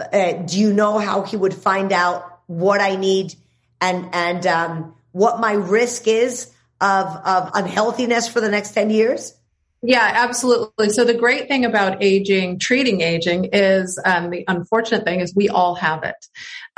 uh, 0.00 0.32
do 0.32 0.58
you 0.58 0.72
know 0.72 0.98
how 0.98 1.22
he 1.22 1.36
would 1.36 1.54
find 1.54 1.92
out 1.92 2.40
what 2.46 2.80
I 2.80 2.96
need 2.96 3.34
and 3.80 4.08
and 4.12 4.46
um, 4.46 4.94
what 5.12 5.40
my 5.40 5.52
risk 5.52 6.06
is? 6.08 6.52
Of, 6.80 7.06
of 7.24 7.50
unhealthiness 7.54 8.28
for 8.28 8.40
the 8.40 8.48
next 8.48 8.72
10 8.72 8.90
years? 8.90 9.34
Yeah, 9.80 10.10
absolutely. 10.12 10.90
So 10.90 11.04
the 11.04 11.14
great 11.14 11.46
thing 11.46 11.64
about 11.64 12.02
aging, 12.02 12.58
treating 12.58 13.00
aging 13.00 13.50
is, 13.52 13.98
um, 14.04 14.30
the 14.30 14.44
unfortunate 14.48 15.04
thing 15.04 15.20
is 15.20 15.34
we 15.36 15.48
all 15.48 15.76
have 15.76 16.02
it. 16.02 16.26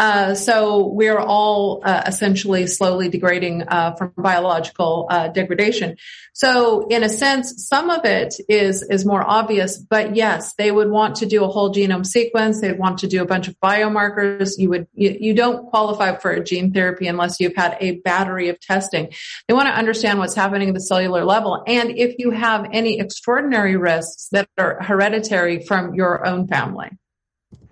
Uh, 0.01 0.35
so 0.35 0.87
we're 0.87 1.19
all 1.19 1.83
uh, 1.85 2.05
essentially 2.07 2.67
slowly 2.67 3.11
degrading 3.11 3.65
uh, 3.69 3.95
from 3.97 4.11
biological 4.17 5.07
uh, 5.11 5.29
degradation. 5.29 5.95
So 6.33 6.87
in 6.89 7.03
a 7.03 7.09
sense, 7.11 7.69
some 7.69 7.91
of 7.91 8.07
it 8.07 8.35
is 8.49 8.83
is 8.83 9.05
more 9.05 9.23
obvious, 9.23 9.77
but 9.77 10.17
yes, 10.17 10.55
they 10.55 10.71
would 10.71 10.89
want 10.89 11.17
to 11.17 11.27
do 11.27 11.45
a 11.45 11.49
whole 11.49 11.71
genome 11.71 12.07
sequence. 12.07 12.63
They'd 12.63 12.79
want 12.79 13.01
to 13.01 13.09
do 13.09 13.21
a 13.21 13.27
bunch 13.27 13.47
of 13.47 13.61
biomarkers. 13.61 14.53
You 14.57 14.71
would 14.71 14.87
you, 14.95 15.19
you 15.21 15.35
don't 15.35 15.69
qualify 15.69 16.17
for 16.17 16.31
a 16.31 16.43
gene 16.43 16.73
therapy 16.73 17.07
unless 17.07 17.39
you've 17.39 17.55
had 17.55 17.77
a 17.79 17.97
battery 18.01 18.49
of 18.49 18.59
testing. 18.59 19.13
They 19.49 19.55
want 19.55 19.69
to 19.69 19.75
understand 19.75 20.19
what's 20.19 20.35
happening 20.35 20.69
at 20.69 20.75
the 20.75 20.81
cellular 20.81 21.27
level, 21.27 21.63
and 21.67 21.91
if 21.91 22.15
you 22.19 22.31
have 22.31 22.67
any 22.73 22.99
extraordinary 22.99 23.77
risks 23.77 24.29
that 24.33 24.49
are 24.57 24.83
hereditary 24.83 25.63
from 25.63 25.95
your 25.95 26.27
own 26.27 26.49
family. 26.49 26.89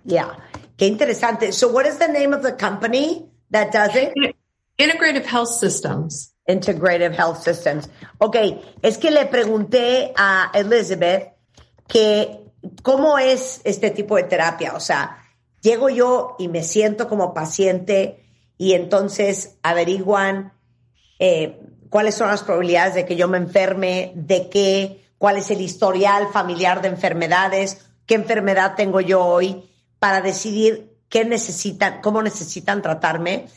Yeah. 0.05 0.35
Qué 0.79 0.87
interesante. 0.87 1.51
So 1.51 1.67
what 1.67 1.85
is 1.85 1.97
the 1.97 2.07
name 2.07 2.33
of 2.33 2.41
the 2.41 2.53
company 2.53 3.29
that 3.51 3.73
does 3.73 3.93
it? 3.97 4.13
Integrative 4.77 5.25
Health 5.25 5.49
Systems. 5.49 6.33
Integrative 6.47 7.13
Health 7.13 7.43
Systems. 7.43 7.89
Ok, 8.17 8.37
es 8.81 8.97
que 8.97 9.11
le 9.11 9.25
pregunté 9.25 10.13
a 10.15 10.49
Elizabeth 10.53 11.33
que 11.85 12.45
cómo 12.81 13.19
es 13.19 13.59
este 13.65 13.91
tipo 13.91 14.15
de 14.15 14.23
terapia. 14.23 14.73
O 14.73 14.79
sea, 14.79 15.21
llego 15.59 15.89
yo 15.89 16.37
y 16.39 16.47
me 16.47 16.63
siento 16.63 17.09
como 17.09 17.33
paciente 17.33 18.23
y 18.57 18.71
entonces 18.71 19.57
averiguan 19.61 20.53
eh, 21.19 21.59
cuáles 21.89 22.15
son 22.15 22.29
las 22.29 22.43
probabilidades 22.43 22.95
de 22.95 23.05
que 23.05 23.17
yo 23.17 23.27
me 23.27 23.37
enferme, 23.37 24.13
de 24.15 24.47
qué, 24.47 25.03
cuál 25.17 25.35
es 25.35 25.51
el 25.51 25.59
historial 25.59 26.29
familiar 26.31 26.81
de 26.81 26.87
enfermedades, 26.87 27.85
qué 28.05 28.15
enfermedad 28.15 28.75
tengo 28.77 29.01
yo 29.01 29.25
hoy 29.25 29.68
para 29.99 30.21
decidir 30.21 30.97
qué 31.09 31.25
necesitan, 31.25 32.01
cómo 32.01 32.21
necesitan 32.21 32.81
tratarme. 32.81 33.47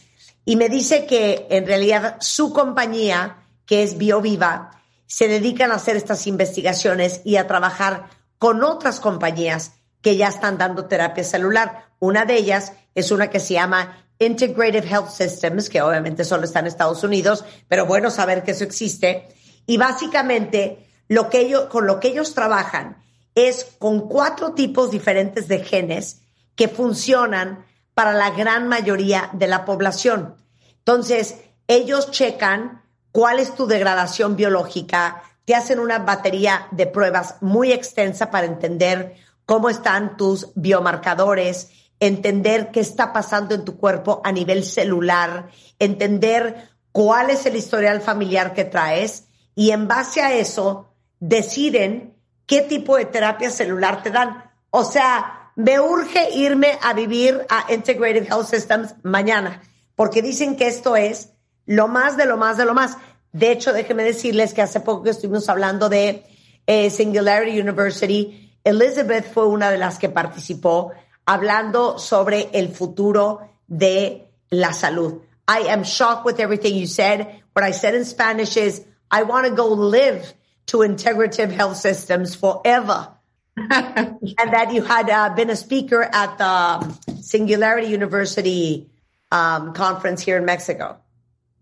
Y 0.44 0.56
me 0.56 0.68
dice 0.68 1.06
que 1.06 1.46
en 1.50 1.66
realidad 1.66 2.16
su 2.20 2.52
compañía, 2.52 3.46
que 3.64 3.82
es 3.82 3.96
BioViva, 3.96 4.70
se 5.06 5.28
dedican 5.28 5.70
a 5.70 5.76
hacer 5.76 5.96
estas 5.96 6.26
investigaciones 6.26 7.20
y 7.24 7.36
a 7.36 7.46
trabajar 7.46 8.08
con 8.38 8.64
otras 8.64 8.98
compañías 8.98 9.72
que 10.00 10.16
ya 10.16 10.28
están 10.28 10.58
dando 10.58 10.86
terapia 10.86 11.22
celular. 11.22 11.86
Una 12.00 12.24
de 12.24 12.34
ellas 12.34 12.72
es 12.94 13.12
una 13.12 13.30
que 13.30 13.38
se 13.38 13.54
llama 13.54 14.04
Integrative 14.18 14.88
Health 14.88 15.10
Systems, 15.10 15.68
que 15.68 15.82
obviamente 15.82 16.24
solo 16.24 16.44
está 16.44 16.60
en 16.60 16.66
Estados 16.66 17.04
Unidos, 17.04 17.44
pero 17.68 17.86
bueno 17.86 18.10
saber 18.10 18.42
que 18.42 18.52
eso 18.52 18.64
existe. 18.64 19.28
Y 19.66 19.76
básicamente 19.76 20.88
lo 21.08 21.28
que 21.28 21.40
ellos, 21.40 21.66
con 21.66 21.86
lo 21.86 22.00
que 22.00 22.08
ellos 22.08 22.34
trabajan 22.34 22.96
es 23.34 23.66
con 23.78 24.08
cuatro 24.08 24.52
tipos 24.52 24.90
diferentes 24.90 25.46
de 25.46 25.60
genes 25.60 26.22
que 26.54 26.68
funcionan 26.68 27.64
para 27.94 28.12
la 28.12 28.30
gran 28.30 28.68
mayoría 28.68 29.30
de 29.32 29.46
la 29.46 29.64
población. 29.64 30.36
Entonces, 30.78 31.36
ellos 31.66 32.10
checan 32.10 32.82
cuál 33.12 33.38
es 33.38 33.54
tu 33.54 33.66
degradación 33.66 34.36
biológica, 34.36 35.22
te 35.44 35.54
hacen 35.54 35.78
una 35.78 35.98
batería 35.98 36.68
de 36.70 36.86
pruebas 36.86 37.36
muy 37.40 37.72
extensa 37.72 38.30
para 38.30 38.46
entender 38.46 39.16
cómo 39.44 39.68
están 39.68 40.16
tus 40.16 40.52
biomarcadores, 40.54 41.70
entender 42.00 42.70
qué 42.70 42.80
está 42.80 43.12
pasando 43.12 43.54
en 43.54 43.64
tu 43.64 43.76
cuerpo 43.76 44.20
a 44.24 44.32
nivel 44.32 44.64
celular, 44.64 45.48
entender 45.78 46.70
cuál 46.90 47.30
es 47.30 47.46
el 47.46 47.56
historial 47.56 48.00
familiar 48.00 48.54
que 48.54 48.64
traes 48.64 49.28
y 49.54 49.70
en 49.70 49.88
base 49.88 50.22
a 50.22 50.32
eso 50.34 50.88
deciden 51.20 52.16
qué 52.46 52.62
tipo 52.62 52.96
de 52.96 53.04
terapia 53.04 53.50
celular 53.50 54.02
te 54.02 54.10
dan. 54.10 54.50
O 54.70 54.84
sea, 54.84 55.41
me 55.56 55.80
urge 55.80 56.30
irme 56.34 56.78
a 56.80 56.92
vivir 56.94 57.46
a 57.48 57.72
Integrated 57.72 58.26
Health 58.26 58.46
Systems 58.46 58.94
mañana, 59.02 59.62
porque 59.94 60.22
dicen 60.22 60.56
que 60.56 60.68
esto 60.68 60.96
es 60.96 61.30
lo 61.66 61.88
más 61.88 62.16
de 62.16 62.26
lo 62.26 62.36
más 62.36 62.56
de 62.56 62.64
lo 62.64 62.74
más. 62.74 62.96
De 63.32 63.50
hecho, 63.50 63.72
déjenme 63.72 64.04
decirles 64.04 64.52
que 64.52 64.62
hace 64.62 64.80
poco 64.80 65.02
que 65.02 65.10
estuvimos 65.10 65.48
hablando 65.48 65.88
de 65.88 66.24
eh, 66.66 66.90
Singularity 66.90 67.60
University, 67.60 68.52
Elizabeth 68.64 69.32
fue 69.32 69.46
una 69.46 69.70
de 69.70 69.78
las 69.78 69.98
que 69.98 70.08
participó 70.08 70.92
hablando 71.26 71.98
sobre 71.98 72.50
el 72.52 72.68
futuro 72.68 73.40
de 73.66 74.28
la 74.50 74.72
salud. 74.72 75.22
I 75.48 75.68
am 75.68 75.82
shocked 75.84 76.24
with 76.24 76.38
everything 76.40 76.74
you 76.74 76.86
said. 76.86 77.42
What 77.54 77.64
I 77.64 77.72
said 77.72 77.94
in 77.94 78.04
Spanish 78.04 78.56
is, 78.56 78.84
I 79.10 79.24
want 79.24 79.46
to 79.46 79.54
go 79.54 79.68
live 79.68 80.32
to 80.66 80.78
integrative 80.78 81.50
health 81.50 81.76
systems 81.76 82.34
forever. 82.34 83.08
And 83.56 84.18
that 84.52 84.72
you 84.72 84.82
had 84.82 85.10
uh, 85.10 85.34
been 85.34 85.50
a 85.50 85.56
speaker 85.56 86.02
at 86.02 86.38
the 86.38 87.16
Singularity 87.20 87.88
University 87.88 88.88
um, 89.30 89.72
conference 89.72 90.22
here 90.22 90.36
in 90.36 90.44
Mexico. 90.44 90.98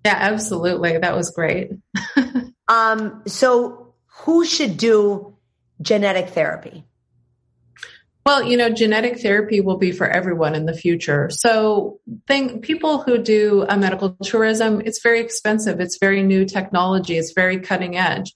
Yeah, 0.04 0.16
absolutely. 0.18 0.98
That 0.98 1.16
was 1.16 1.30
great. 1.30 1.70
um, 2.68 3.22
so, 3.26 3.94
who 4.24 4.44
should 4.44 4.76
do 4.76 5.36
genetic 5.80 6.30
therapy? 6.30 6.84
Well, 8.24 8.42
you 8.42 8.56
know, 8.56 8.70
genetic 8.70 9.20
therapy 9.20 9.60
will 9.60 9.78
be 9.78 9.92
for 9.92 10.06
everyone 10.06 10.54
in 10.54 10.66
the 10.66 10.74
future. 10.74 11.30
So, 11.30 12.00
think 12.26 12.62
people 12.62 13.02
who 13.02 13.18
do 13.18 13.66
a 13.68 13.76
medical 13.76 14.16
tourism, 14.22 14.80
it's 14.84 15.02
very 15.02 15.20
expensive. 15.20 15.80
It's 15.80 15.98
very 15.98 16.22
new 16.22 16.44
technology. 16.44 17.16
It's 17.18 17.32
very 17.32 17.60
cutting 17.60 17.96
edge. 17.96 18.32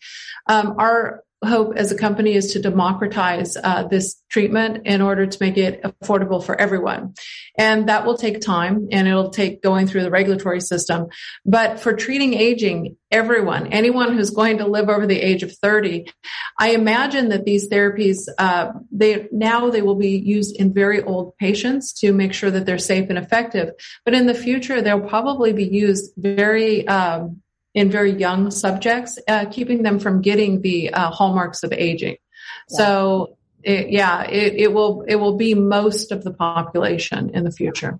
Um, 0.48 0.74
our 0.78 1.23
hope 1.44 1.74
as 1.76 1.92
a 1.92 1.96
company 1.96 2.34
is 2.34 2.52
to 2.52 2.60
democratize 2.60 3.56
uh, 3.62 3.84
this 3.84 4.20
treatment 4.30 4.86
in 4.86 5.00
order 5.00 5.26
to 5.26 5.38
make 5.40 5.56
it 5.56 5.82
affordable 5.82 6.42
for 6.42 6.60
everyone. 6.60 7.14
And 7.56 7.88
that 7.88 8.04
will 8.04 8.16
take 8.16 8.40
time 8.40 8.88
and 8.90 9.06
it'll 9.06 9.30
take 9.30 9.62
going 9.62 9.86
through 9.86 10.02
the 10.02 10.10
regulatory 10.10 10.60
system. 10.60 11.06
But 11.46 11.78
for 11.78 11.92
treating 11.92 12.34
aging, 12.34 12.96
everyone, 13.12 13.68
anyone 13.68 14.16
who's 14.16 14.30
going 14.30 14.58
to 14.58 14.66
live 14.66 14.88
over 14.88 15.06
the 15.06 15.20
age 15.20 15.44
of 15.44 15.52
30, 15.52 16.10
I 16.58 16.70
imagine 16.70 17.28
that 17.28 17.44
these 17.44 17.68
therapies, 17.68 18.28
uh, 18.38 18.72
they 18.90 19.28
now 19.30 19.70
they 19.70 19.82
will 19.82 19.94
be 19.94 20.18
used 20.18 20.56
in 20.56 20.74
very 20.74 21.00
old 21.00 21.36
patients 21.36 21.92
to 22.00 22.12
make 22.12 22.32
sure 22.32 22.50
that 22.50 22.66
they're 22.66 22.78
safe 22.78 23.08
and 23.08 23.18
effective. 23.18 23.70
But 24.04 24.14
in 24.14 24.26
the 24.26 24.34
future, 24.34 24.82
they'll 24.82 25.08
probably 25.08 25.52
be 25.52 25.64
used 25.64 26.12
very, 26.16 26.86
um, 26.88 27.40
in 27.74 27.90
very 27.90 28.12
young 28.12 28.50
subjects, 28.50 29.18
uh, 29.28 29.46
keeping 29.46 29.82
them 29.82 29.98
from 29.98 30.22
getting 30.22 30.62
the 30.62 30.92
uh, 30.92 31.10
hallmarks 31.10 31.62
of 31.64 31.72
aging. 31.72 32.16
So, 32.68 33.36
it, 33.62 33.90
yeah, 33.90 34.24
it, 34.24 34.54
it 34.54 34.72
will 34.72 35.02
it 35.08 35.16
will 35.16 35.36
be 35.36 35.54
most 35.54 36.12
of 36.12 36.22
the 36.22 36.32
population 36.32 37.30
in 37.34 37.44
the 37.44 37.50
future. 37.50 37.98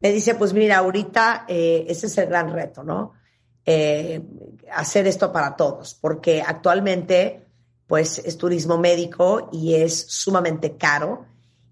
Me 0.00 0.12
dice, 0.12 0.34
pues 0.34 0.54
mira, 0.54 0.78
ahorita 0.78 1.44
eh, 1.48 1.84
ese 1.88 2.06
es 2.06 2.16
el 2.18 2.26
gran 2.26 2.52
reto, 2.52 2.82
¿no? 2.82 3.12
Eh, 3.66 4.22
hacer 4.72 5.06
esto 5.06 5.30
para 5.30 5.56
todos, 5.56 5.94
porque 5.94 6.42
actualmente, 6.46 7.42
pues 7.86 8.18
es 8.18 8.38
turismo 8.38 8.78
médico 8.78 9.50
y 9.52 9.74
es 9.74 10.06
sumamente 10.08 10.76
caro 10.76 11.26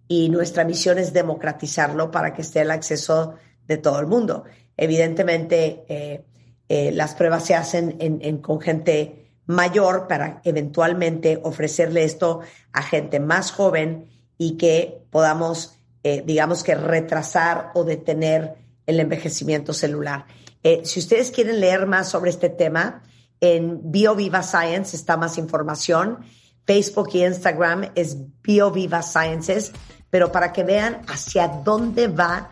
y 0.08 0.28
nuestra 0.28 0.64
misión 0.64 0.98
es 0.98 1.12
democratizarlo 1.12 2.10
para 2.10 2.34
que 2.34 2.42
esté 2.42 2.60
el 2.60 2.70
acceso 2.70 3.34
de 3.66 3.76
todo 3.78 4.00
el 4.00 4.06
mundo. 4.06 4.44
Evidentemente, 4.76 5.84
eh, 5.88 6.24
eh, 6.68 6.90
las 6.92 7.14
pruebas 7.14 7.44
se 7.44 7.54
hacen 7.54 7.96
en, 8.00 8.38
con 8.38 8.60
gente 8.60 9.30
mayor 9.46 10.06
para 10.08 10.40
eventualmente 10.44 11.40
ofrecerle 11.42 12.04
esto 12.04 12.40
a 12.72 12.82
gente 12.82 13.20
más 13.20 13.50
joven 13.50 14.10
y 14.36 14.56
que 14.56 15.02
podamos 15.10 15.78
eh, 16.04 16.22
digamos 16.24 16.62
que 16.62 16.74
retrasar 16.74 17.72
o 17.74 17.82
detener 17.84 18.54
el 18.86 19.00
envejecimiento 19.00 19.72
celular. 19.72 20.26
Eh, 20.62 20.82
si 20.84 21.00
ustedes 21.00 21.30
quieren 21.30 21.60
leer 21.60 21.86
más 21.86 22.08
sobre 22.08 22.30
este 22.30 22.48
tema, 22.48 23.02
en 23.40 23.90
BioViva 23.90 24.42
Science 24.42 24.96
está 24.96 25.16
más 25.16 25.38
información. 25.38 26.18
Facebook 26.64 27.10
y 27.14 27.24
Instagram 27.24 27.90
es 27.94 28.16
BioViva 28.42 29.02
Sciences, 29.02 29.72
pero 30.08 30.30
para 30.30 30.52
que 30.52 30.64
vean 30.64 31.02
hacia 31.08 31.48
dónde 31.48 32.08
va 32.08 32.50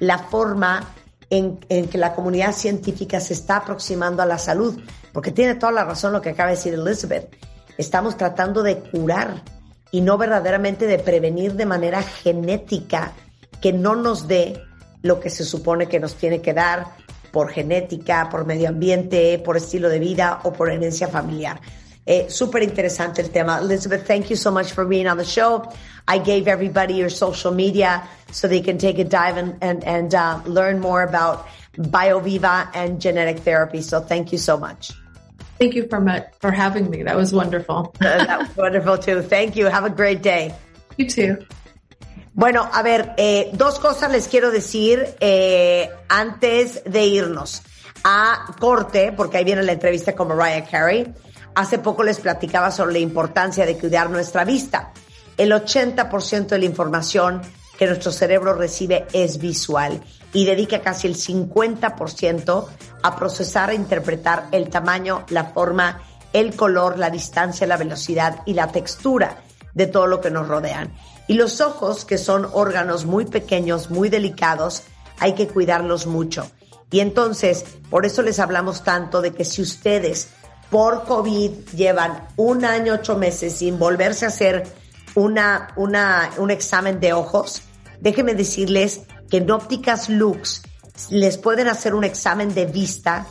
la 0.00 0.18
forma 0.18 0.94
en, 1.30 1.58
que 1.58 1.98
la 1.98 2.14
comunidad 2.14 2.52
científica 2.52 3.20
se 3.20 3.34
está 3.34 3.58
aproximando 3.58 4.22
a 4.22 4.26
la 4.26 4.38
salud, 4.38 4.80
porque 5.12 5.30
tiene 5.30 5.54
toda 5.54 5.72
la 5.72 5.84
razón 5.84 6.12
lo 6.12 6.20
que 6.20 6.30
acaba 6.30 6.50
de 6.50 6.56
decir 6.56 6.74
Elizabeth. 6.74 7.34
Estamos 7.76 8.16
tratando 8.16 8.62
de 8.62 8.78
curar 8.78 9.42
y 9.90 10.00
no 10.00 10.18
verdaderamente 10.18 10.86
de 10.86 10.98
prevenir 10.98 11.54
de 11.54 11.66
manera 11.66 12.02
genética 12.02 13.12
que 13.60 13.72
no 13.72 13.94
nos 13.94 14.28
dé 14.28 14.62
lo 15.02 15.20
que 15.20 15.30
se 15.30 15.44
supone 15.44 15.86
que 15.86 16.00
nos 16.00 16.14
tiene 16.14 16.40
que 16.40 16.54
dar 16.54 16.86
por 17.32 17.50
genética, 17.50 18.28
por 18.30 18.46
medio 18.46 18.68
ambiente, 18.68 19.38
por 19.38 19.56
estilo 19.56 19.88
de 19.88 19.98
vida 19.98 20.40
o 20.44 20.52
por 20.52 20.70
herencia 20.70 21.08
familiar. 21.08 21.60
Eh, 22.10 22.30
Súper 22.30 22.62
interesante 22.62 23.20
el 23.20 23.28
tema. 23.28 23.58
Elizabeth, 23.58 24.06
thank 24.06 24.30
you 24.30 24.36
so 24.36 24.50
much 24.50 24.72
for 24.72 24.86
being 24.86 25.06
on 25.06 25.18
the 25.18 25.26
show. 25.26 25.70
I 26.08 26.16
gave 26.16 26.48
everybody 26.48 26.94
your 26.94 27.10
social 27.10 27.52
media 27.52 28.08
so 28.32 28.48
they 28.48 28.62
can 28.62 28.78
take 28.78 28.98
a 28.98 29.04
dive 29.04 29.36
and, 29.36 29.58
and, 29.60 29.84
and 29.84 30.14
uh, 30.14 30.40
learn 30.46 30.80
more 30.80 31.02
about 31.02 31.46
BioViva 31.76 32.70
and 32.74 32.98
genetic 32.98 33.40
therapy. 33.40 33.82
So 33.82 34.00
thank 34.00 34.32
you 34.32 34.38
so 34.38 34.56
much. 34.56 34.90
Thank 35.58 35.74
you 35.74 35.86
for, 35.86 36.00
for 36.40 36.50
having 36.50 36.88
me. 36.88 37.02
That 37.02 37.14
was 37.14 37.34
wonderful. 37.34 37.94
that 38.00 38.38
was 38.38 38.56
wonderful 38.56 38.96
too. 38.96 39.20
Thank 39.20 39.56
you. 39.56 39.66
Have 39.66 39.84
a 39.84 39.90
great 39.90 40.22
day. 40.22 40.54
You 40.96 41.10
too. 41.10 41.44
Bueno, 42.32 42.66
a 42.72 42.82
ver, 42.82 43.16
eh, 43.18 43.50
dos 43.52 43.78
cosas 43.80 44.10
les 44.10 44.28
quiero 44.28 44.50
decir 44.50 45.04
eh, 45.20 45.90
antes 46.08 46.82
de 46.84 47.04
irnos 47.04 47.60
a 48.02 48.54
corte, 48.58 49.12
porque 49.12 49.36
ahí 49.36 49.44
viene 49.44 49.62
la 49.62 49.72
entrevista 49.72 50.14
con 50.14 50.28
Mariah 50.28 50.64
Carey. 50.64 51.12
Hace 51.54 51.78
poco 51.78 52.02
les 52.02 52.20
platicaba 52.20 52.70
sobre 52.70 52.92
la 52.92 52.98
importancia 52.98 53.66
de 53.66 53.78
cuidar 53.78 54.10
nuestra 54.10 54.44
vista. 54.44 54.92
El 55.36 55.52
80% 55.52 56.46
de 56.46 56.58
la 56.58 56.64
información 56.64 57.42
que 57.78 57.86
nuestro 57.86 58.10
cerebro 58.10 58.54
recibe 58.54 59.06
es 59.12 59.38
visual 59.38 60.00
y 60.32 60.44
dedica 60.44 60.80
casi 60.80 61.06
el 61.06 61.16
50% 61.16 62.66
a 63.02 63.16
procesar 63.16 63.70
e 63.70 63.74
interpretar 63.74 64.48
el 64.50 64.68
tamaño, 64.68 65.24
la 65.30 65.44
forma, 65.44 66.02
el 66.32 66.54
color, 66.56 66.98
la 66.98 67.10
distancia, 67.10 67.66
la 67.66 67.76
velocidad 67.76 68.40
y 68.46 68.54
la 68.54 68.68
textura 68.72 69.38
de 69.74 69.86
todo 69.86 70.06
lo 70.06 70.20
que 70.20 70.30
nos 70.30 70.48
rodean. 70.48 70.92
Y 71.28 71.34
los 71.34 71.60
ojos, 71.60 72.04
que 72.04 72.18
son 72.18 72.48
órganos 72.52 73.06
muy 73.06 73.26
pequeños, 73.26 73.90
muy 73.90 74.08
delicados, 74.08 74.82
hay 75.20 75.34
que 75.34 75.46
cuidarlos 75.46 76.06
mucho. 76.06 76.50
Y 76.90 77.00
entonces, 77.00 77.64
por 77.90 78.06
eso 78.06 78.22
les 78.22 78.38
hablamos 78.38 78.82
tanto 78.82 79.20
de 79.20 79.32
que 79.32 79.44
si 79.44 79.62
ustedes 79.62 80.30
por 80.70 81.04
COVID 81.04 81.50
llevan 81.74 82.28
un 82.36 82.64
año, 82.64 82.94
ocho 82.94 83.16
meses 83.16 83.56
sin 83.56 83.78
volverse 83.78 84.24
a 84.24 84.28
hacer 84.28 84.64
una, 85.14 85.68
una, 85.76 86.30
un 86.38 86.50
examen 86.50 87.00
de 87.00 87.12
ojos, 87.12 87.62
déjenme 88.00 88.34
decirles 88.34 89.02
que 89.30 89.38
en 89.38 89.50
ópticas 89.50 90.08
Lux 90.08 90.62
les 91.10 91.38
pueden 91.38 91.68
hacer 91.68 91.94
un 91.94 92.04
examen 92.04 92.54
de 92.54 92.66
vista 92.66 93.26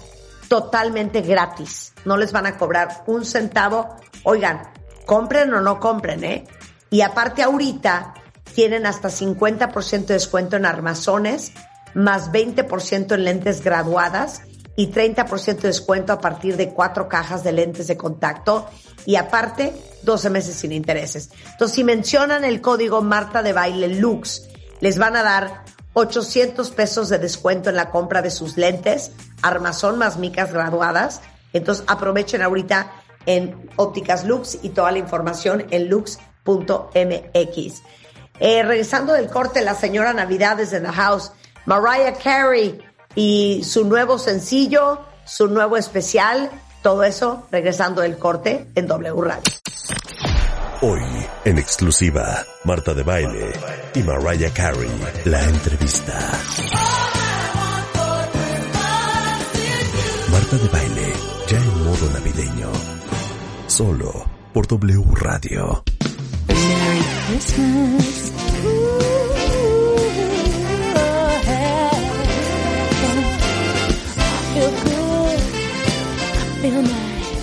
totalmente 0.48 1.22
gratis. 1.22 1.94
No 2.06 2.18
les 2.18 2.32
van 2.32 2.46
a 2.46 2.58
cobrar 2.58 3.04
un 3.08 3.26
centavo. 3.26 3.96
Oigan, 4.24 4.62
compren 5.06 5.54
o 5.54 5.62
no 5.62 5.80
compren, 5.80 6.24
¿eh? 6.24 6.46
Y 6.90 7.02
aparte 7.02 7.44
ahorita 7.44 8.14
tienen 8.54 8.86
hasta 8.86 9.10
50% 9.10 10.06
de 10.06 10.14
descuento 10.14 10.56
en 10.56 10.66
armazones, 10.66 11.52
más 11.94 12.32
20% 12.32 13.14
en 13.14 13.24
lentes 13.26 13.62
graduadas 13.62 14.42
y 14.78 14.92
30% 14.92 15.58
de 15.58 15.68
descuento 15.68 16.14
a 16.14 16.22
partir 16.22 16.56
de 16.56 16.70
cuatro 16.70 17.10
cajas 17.10 17.44
de 17.44 17.52
lentes 17.52 17.88
de 17.88 17.98
contacto 17.98 18.70
y 19.06 19.16
aparte 19.16 19.74
12 20.04 20.30
meses 20.30 20.56
sin 20.56 20.72
intereses. 20.72 21.32
Entonces, 21.52 21.76
si 21.76 21.84
mencionan 21.84 22.46
el 22.46 22.62
código 22.62 23.02
Marta 23.02 23.42
de 23.42 23.54
Baile 23.54 23.88
Lux, 23.88 24.48
les 24.80 25.00
van 25.00 25.16
a 25.16 25.24
dar 25.24 25.66
800 25.94 26.70
pesos 26.72 27.10
de 27.10 27.18
descuento 27.18 27.72
en 27.72 27.76
la 27.76 27.90
compra 27.90 28.22
de 28.22 28.30
sus 28.30 28.56
lentes, 28.56 29.12
armazón 29.42 29.98
más 29.98 30.18
micas 30.18 30.54
graduadas. 30.54 31.22
Entonces 31.54 31.84
aprovechen 31.88 32.44
ahorita 32.44 32.92
en 33.26 33.72
Ópticas 33.78 34.26
Lux 34.26 34.60
y 34.62 34.70
toda 34.70 34.92
la 34.92 35.00
información 35.00 35.66
en 35.72 35.90
lux.mx. 35.90 36.94
Eh, 38.40 38.62
regresando 38.62 39.14
del 39.14 39.30
corte, 39.30 39.62
la 39.62 39.74
señora 39.74 40.14
Navidades 40.14 40.72
en 40.72 40.84
the 40.84 40.92
house, 40.92 41.32
Mariah 41.66 42.14
Carey 42.14 42.80
y 43.18 43.64
su 43.64 43.84
nuevo 43.84 44.20
sencillo, 44.20 45.00
su 45.26 45.48
nuevo 45.48 45.76
especial, 45.76 46.52
todo 46.84 47.04
eso 47.04 47.48
regresando 47.52 48.02
del 48.02 48.20
corte 48.20 48.68
en 48.76 48.86
W 48.86 49.22
Radio. 49.24 49.52
Hoy, 50.82 51.02
en 51.44 51.58
exclusiva, 51.58 52.46
Marta 52.64 52.94
de 52.94 53.02
Baile 53.02 53.52
y 53.96 54.04
Mariah 54.04 54.54
Carey, 54.54 54.92
la 55.26 55.44
entrevista. 55.44 56.14
Marta 60.32 60.58
de 60.58 60.68
Baile, 60.68 61.14
ya 61.48 61.58
en 61.58 61.84
modo 61.86 62.12
navideño. 62.12 62.72
Solo 63.66 64.26
por 64.54 64.68
W 64.68 65.04
Radio. 65.16 65.84
Merry 66.48 67.02
Christmas. 67.26 69.17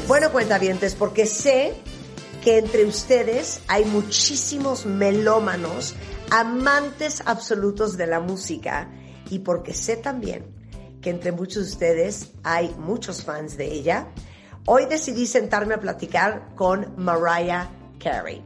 Bueno, 0.09 0.33
cuentavientes, 0.33 0.95
porque 0.95 1.27
sé 1.27 1.75
que 2.43 2.59
entre 2.59 2.85
ustedes 2.85 3.61
hay 3.69 3.85
muchísimos 3.85 4.87
melómanos, 4.87 5.95
amantes 6.31 7.23
absolutos 7.25 7.97
de 7.97 8.09
la 8.09 8.19
música 8.19 8.91
y 9.31 9.39
porque 9.39 9.73
sé 9.73 9.97
también 9.97 10.45
que 11.01 11.11
entre 11.11 11.33
muchos 11.33 11.67
de 11.67 11.71
ustedes 11.71 12.33
hay 12.43 12.75
muchos 12.79 13.23
fans 13.23 13.57
de 13.57 13.73
ella, 13.73 14.09
hoy 14.67 14.87
decidí 14.87 15.27
sentarme 15.27 15.75
a 15.75 15.81
platicar 15.81 16.55
con 16.57 16.95
Mariah 16.97 17.71
Carey. 17.99 18.43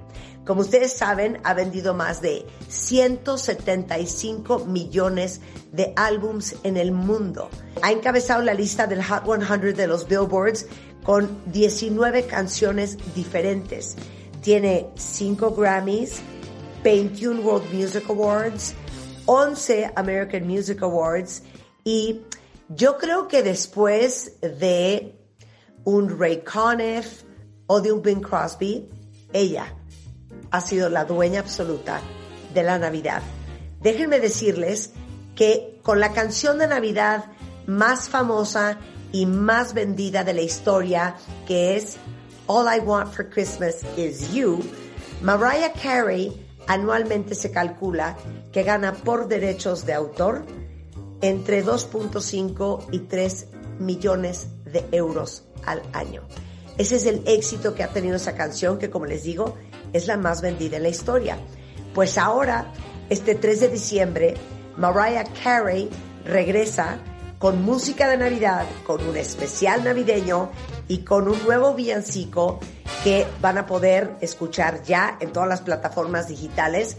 Como 0.48 0.62
ustedes 0.62 0.94
saben, 0.94 1.40
ha 1.44 1.52
vendido 1.52 1.92
más 1.92 2.22
de 2.22 2.46
175 2.68 4.60
millones 4.60 5.42
de 5.72 5.92
álbums 5.94 6.56
en 6.62 6.78
el 6.78 6.90
mundo. 6.90 7.50
Ha 7.82 7.92
encabezado 7.92 8.40
la 8.40 8.54
lista 8.54 8.86
del 8.86 9.04
Hot 9.04 9.24
100 9.26 9.76
de 9.76 9.86
los 9.86 10.08
Billboards 10.08 10.64
con 11.04 11.42
19 11.52 12.24
canciones 12.24 12.96
diferentes. 13.14 13.96
Tiene 14.40 14.88
5 14.94 15.50
Grammys, 15.54 16.20
21 16.82 17.42
World 17.42 17.70
Music 17.70 18.04
Awards, 18.08 18.74
11 19.26 19.92
American 19.96 20.46
Music 20.46 20.80
Awards 20.80 21.42
y 21.84 22.22
yo 22.70 22.96
creo 22.96 23.28
que 23.28 23.42
después 23.42 24.40
de 24.40 25.14
un 25.84 26.18
Ray 26.18 26.42
Conniff 26.42 27.24
o 27.66 27.82
de 27.82 27.92
un 27.92 28.00
Bing 28.00 28.22
Crosby, 28.22 28.88
ella 29.34 29.74
ha 30.50 30.60
sido 30.60 30.88
la 30.88 31.04
dueña 31.04 31.40
absoluta 31.40 32.00
de 32.54 32.62
la 32.62 32.78
Navidad. 32.78 33.22
Déjenme 33.80 34.20
decirles 34.20 34.92
que 35.34 35.80
con 35.82 36.00
la 36.00 36.12
canción 36.12 36.58
de 36.58 36.66
Navidad 36.66 37.26
más 37.66 38.08
famosa 38.08 38.78
y 39.12 39.26
más 39.26 39.74
vendida 39.74 40.24
de 40.24 40.34
la 40.34 40.42
historia, 40.42 41.16
que 41.46 41.76
es 41.76 41.96
All 42.46 42.66
I 42.74 42.80
Want 42.80 43.12
for 43.12 43.28
Christmas 43.28 43.82
Is 43.96 44.32
You, 44.32 44.60
Mariah 45.22 45.72
Carey 45.72 46.46
anualmente 46.66 47.34
se 47.34 47.50
calcula 47.50 48.16
que 48.52 48.62
gana 48.62 48.92
por 48.92 49.28
derechos 49.28 49.86
de 49.86 49.94
autor 49.94 50.44
entre 51.20 51.64
2.5 51.64 52.86
y 52.92 53.00
3 53.00 53.46
millones 53.78 54.48
de 54.64 54.84
euros 54.92 55.44
al 55.64 55.82
año. 55.92 56.22
Ese 56.76 56.96
es 56.96 57.06
el 57.06 57.22
éxito 57.26 57.74
que 57.74 57.82
ha 57.82 57.88
tenido 57.88 58.16
esa 58.16 58.36
canción, 58.36 58.78
que 58.78 58.90
como 58.90 59.06
les 59.06 59.24
digo, 59.24 59.56
es 59.92 60.06
la 60.06 60.16
más 60.16 60.40
vendida 60.42 60.76
en 60.76 60.84
la 60.84 60.88
historia. 60.88 61.38
Pues 61.94 62.18
ahora, 62.18 62.72
este 63.08 63.34
3 63.34 63.60
de 63.60 63.68
diciembre, 63.68 64.34
Mariah 64.76 65.24
Carey 65.42 65.88
regresa 66.24 66.98
con 67.38 67.62
música 67.62 68.08
de 68.08 68.16
Navidad, 68.16 68.66
con 68.86 69.06
un 69.06 69.16
especial 69.16 69.84
navideño 69.84 70.50
y 70.88 70.98
con 70.98 71.28
un 71.28 71.42
nuevo 71.44 71.74
villancico 71.74 72.60
que 73.04 73.26
van 73.40 73.58
a 73.58 73.66
poder 73.66 74.16
escuchar 74.20 74.82
ya 74.82 75.16
en 75.20 75.32
todas 75.32 75.48
las 75.48 75.60
plataformas 75.60 76.28
digitales 76.28 76.96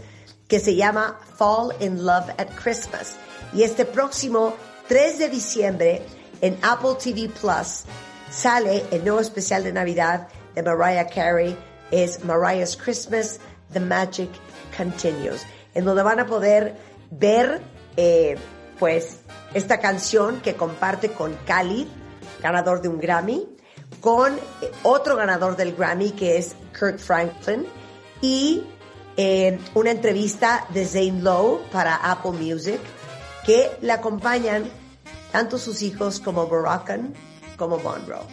que 0.48 0.60
se 0.60 0.74
llama 0.74 1.18
Fall 1.36 1.74
in 1.80 2.04
Love 2.04 2.30
at 2.38 2.48
Christmas. 2.60 3.14
Y 3.52 3.62
este 3.62 3.84
próximo 3.84 4.54
3 4.88 5.18
de 5.18 5.28
diciembre 5.28 6.02
en 6.40 6.58
Apple 6.62 6.96
TV 7.02 7.28
Plus 7.28 7.84
sale 8.30 8.84
el 8.90 9.04
nuevo 9.04 9.20
especial 9.20 9.62
de 9.62 9.72
Navidad 9.72 10.28
de 10.54 10.62
Mariah 10.62 11.06
Carey, 11.06 11.56
es 11.90 12.24
Mariah's 12.24 12.76
Christmas, 12.76 13.40
The 13.72 13.80
Magic 13.80 14.30
Continues, 14.76 15.42
en 15.74 15.84
donde 15.84 16.02
van 16.02 16.20
a 16.20 16.26
poder 16.26 16.76
ver 17.10 17.60
eh, 17.96 18.36
pues 18.78 19.20
esta 19.54 19.80
canción 19.80 20.40
que 20.40 20.54
comparte 20.54 21.12
con 21.12 21.36
Khalid, 21.46 21.86
ganador 22.42 22.80
de 22.80 22.88
un 22.88 22.98
Grammy, 22.98 23.46
con 24.00 24.34
eh, 24.34 24.70
otro 24.82 25.16
ganador 25.16 25.56
del 25.56 25.74
Grammy 25.74 26.12
que 26.12 26.38
es 26.38 26.54
Kurt 26.78 26.98
Franklin 26.98 27.66
y 28.20 28.64
eh, 29.16 29.58
una 29.74 29.90
entrevista 29.90 30.66
de 30.70 30.86
Zane 30.86 31.20
Lowe 31.20 31.60
para 31.72 31.96
Apple 31.96 32.32
Music 32.32 32.80
que 33.44 33.70
le 33.80 33.92
acompañan 33.92 34.64
tanto 35.32 35.58
sus 35.58 35.82
hijos 35.82 36.20
como 36.20 36.46
Barakan 36.46 37.14
como 37.56 37.78
Monroe. 37.78 38.24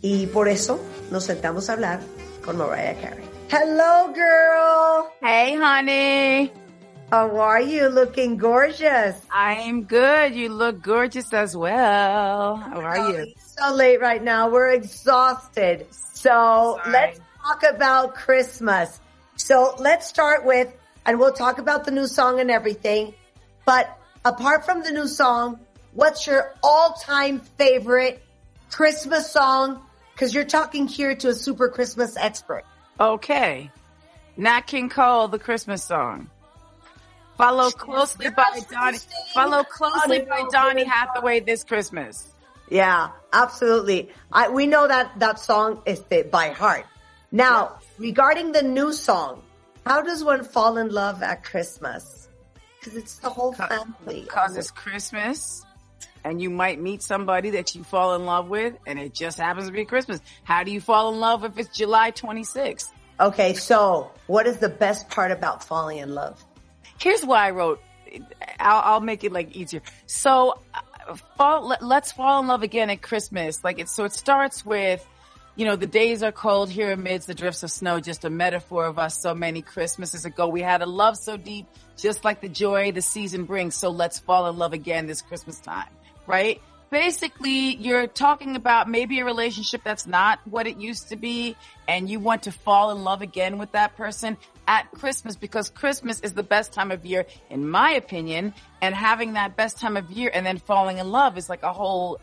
Y 0.00 0.26
por 0.26 0.48
eso 0.48 0.80
nos 1.10 1.24
sentamos 1.24 1.68
a 1.68 1.74
hablar 1.74 2.00
con 2.42 2.58
Mariah 2.58 2.94
Carey. 2.94 3.24
Hello, 3.48 4.12
girl. 4.12 5.12
Hey, 5.22 5.54
honey. 5.54 6.52
How 7.10 7.38
are 7.38 7.60
you? 7.60 7.88
Looking 7.88 8.36
gorgeous. 8.36 9.20
I'm 9.30 9.84
good. 9.84 10.34
You 10.34 10.48
look 10.48 10.82
gorgeous 10.82 11.32
as 11.32 11.56
well. 11.56 12.56
How 12.56 12.80
are 12.80 13.10
you? 13.10 13.16
It's 13.16 13.54
so 13.58 13.74
late 13.74 14.00
right 14.00 14.22
now. 14.22 14.48
We're 14.48 14.70
exhausted. 14.70 15.86
So 15.92 16.78
Sorry. 16.82 16.92
let's 16.92 17.20
talk 17.42 17.62
about 17.62 18.14
Christmas. 18.14 18.98
So 19.36 19.74
let's 19.78 20.06
start 20.06 20.44
with, 20.44 20.72
and 21.04 21.18
we'll 21.18 21.32
talk 21.32 21.58
about 21.58 21.84
the 21.84 21.90
new 21.90 22.06
song 22.06 22.40
and 22.40 22.50
everything. 22.50 23.14
But 23.64 23.96
apart 24.24 24.64
from 24.64 24.82
the 24.82 24.90
new 24.90 25.06
song, 25.06 25.60
what's 25.92 26.26
your 26.26 26.54
all-time 26.62 27.40
favorite 27.58 28.22
Christmas 28.70 29.30
song? 29.30 29.82
Because 30.12 30.34
you're 30.34 30.44
talking 30.44 30.86
here 30.86 31.14
to 31.14 31.28
a 31.28 31.34
super 31.34 31.68
Christmas 31.68 32.16
expert. 32.16 32.64
Okay. 33.00 33.70
Nat 34.36 34.62
King 34.62 34.88
Cole, 34.88 35.28
the 35.28 35.38
Christmas 35.38 35.82
song. 35.84 36.30
Follow 37.36 37.70
closely 37.70 38.30
by 38.30 38.60
Donny. 38.70 38.98
Follow 39.34 39.64
closely 39.64 40.20
by 40.20 40.44
Donny 40.50 40.84
Hathaway 40.84 41.40
this 41.40 41.64
Christmas. 41.64 42.28
Yeah, 42.68 43.10
absolutely. 43.32 44.10
I, 44.30 44.48
we 44.48 44.66
know 44.66 44.86
that, 44.86 45.18
that 45.18 45.38
song 45.38 45.82
is 45.86 46.00
by 46.00 46.50
heart. 46.50 46.86
Now, 47.30 47.78
regarding 47.98 48.52
the 48.52 48.62
new 48.62 48.92
song, 48.92 49.42
how 49.84 50.02
does 50.02 50.22
one 50.22 50.44
fall 50.44 50.76
in 50.78 50.90
love 50.90 51.22
at 51.22 51.44
Christmas? 51.44 52.28
Because 52.78 52.96
it's 52.96 53.16
the 53.16 53.30
whole 53.30 53.52
family. 53.52 54.26
Cause 54.28 54.56
it's 54.56 54.70
Christmas 54.70 55.64
and 56.24 56.40
you 56.40 56.50
might 56.50 56.80
meet 56.80 57.02
somebody 57.02 57.50
that 57.50 57.74
you 57.74 57.84
fall 57.84 58.14
in 58.14 58.24
love 58.24 58.48
with 58.48 58.74
and 58.86 58.98
it 58.98 59.14
just 59.14 59.38
happens 59.38 59.66
to 59.66 59.72
be 59.72 59.84
Christmas. 59.84 60.20
How 60.44 60.62
do 60.64 60.70
you 60.70 60.80
fall 60.80 61.12
in 61.12 61.20
love 61.20 61.44
if 61.44 61.58
it's 61.58 61.76
July 61.76 62.10
26th? 62.12 62.88
Okay, 63.20 63.54
so 63.54 64.10
what 64.26 64.46
is 64.46 64.58
the 64.58 64.68
best 64.68 65.08
part 65.10 65.30
about 65.30 65.62
falling 65.62 65.98
in 65.98 66.14
love? 66.14 66.42
here's 67.02 67.24
why 67.24 67.48
I 67.48 67.50
wrote. 67.50 67.82
I'll, 68.58 68.82
I'll 68.94 69.00
make 69.00 69.24
it 69.24 69.32
like 69.32 69.56
easier. 69.56 69.82
So, 70.06 70.58
uh, 70.74 71.14
fall. 71.36 71.68
Let, 71.68 71.82
let's 71.82 72.12
fall 72.12 72.40
in 72.40 72.46
love 72.46 72.62
again 72.62 72.90
at 72.90 73.02
Christmas. 73.02 73.62
Like 73.64 73.78
it. 73.78 73.88
So 73.88 74.04
it 74.04 74.12
starts 74.12 74.64
with, 74.64 75.06
you 75.56 75.66
know, 75.66 75.76
the 75.76 75.86
days 75.86 76.22
are 76.22 76.32
cold 76.32 76.70
here 76.70 76.92
amidst 76.92 77.26
the 77.26 77.34
drifts 77.34 77.62
of 77.62 77.70
snow. 77.70 78.00
Just 78.00 78.24
a 78.24 78.30
metaphor 78.30 78.86
of 78.86 78.98
us. 78.98 79.20
So 79.20 79.34
many 79.34 79.62
Christmases 79.62 80.24
ago, 80.24 80.48
we 80.48 80.60
had 80.60 80.82
a 80.82 80.86
love 80.86 81.16
so 81.16 81.36
deep, 81.36 81.66
just 81.96 82.24
like 82.24 82.40
the 82.40 82.48
joy 82.48 82.92
the 82.92 83.02
season 83.02 83.44
brings. 83.44 83.74
So 83.74 83.90
let's 83.90 84.18
fall 84.18 84.48
in 84.48 84.56
love 84.56 84.72
again 84.72 85.06
this 85.06 85.22
Christmas 85.22 85.58
time, 85.58 85.88
right? 86.26 86.60
Basically, 86.90 87.74
you're 87.76 88.06
talking 88.06 88.54
about 88.54 88.88
maybe 88.88 89.20
a 89.20 89.24
relationship 89.24 89.82
that's 89.82 90.06
not 90.06 90.40
what 90.44 90.66
it 90.66 90.76
used 90.76 91.08
to 91.08 91.16
be, 91.16 91.56
and 91.88 92.08
you 92.08 92.20
want 92.20 92.42
to 92.42 92.52
fall 92.52 92.90
in 92.90 93.02
love 93.02 93.22
again 93.22 93.56
with 93.56 93.72
that 93.72 93.96
person 93.96 94.36
at 94.68 94.90
Christmas 94.92 95.36
because 95.36 95.70
Christmas 95.70 96.20
is 96.20 96.34
the 96.34 96.42
best 96.42 96.72
time 96.72 96.90
of 96.90 97.06
year, 97.06 97.26
in 97.48 97.68
my 97.68 97.92
opinion, 97.92 98.52
and 98.82 98.94
having 98.94 99.32
that 99.34 99.56
best 99.56 99.80
time 99.80 99.96
of 99.96 100.10
year 100.10 100.30
and 100.32 100.44
then 100.44 100.58
falling 100.58 100.98
in 100.98 101.10
love 101.10 101.38
is 101.38 101.48
like 101.48 101.62
a 101.62 101.72
whole 101.72 102.20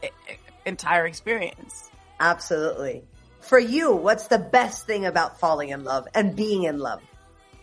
entire 0.66 1.06
experience. 1.06 1.90
Absolutely. 2.20 3.04
For 3.40 3.60
you, 3.60 3.96
what's 3.96 4.28
the 4.28 4.38
best 4.38 4.86
thing 4.86 5.06
about 5.06 5.40
falling 5.40 5.70
in 5.70 5.84
love 5.84 6.08
and 6.14 6.36
being 6.36 6.64
in 6.64 6.78
love? 6.78 7.02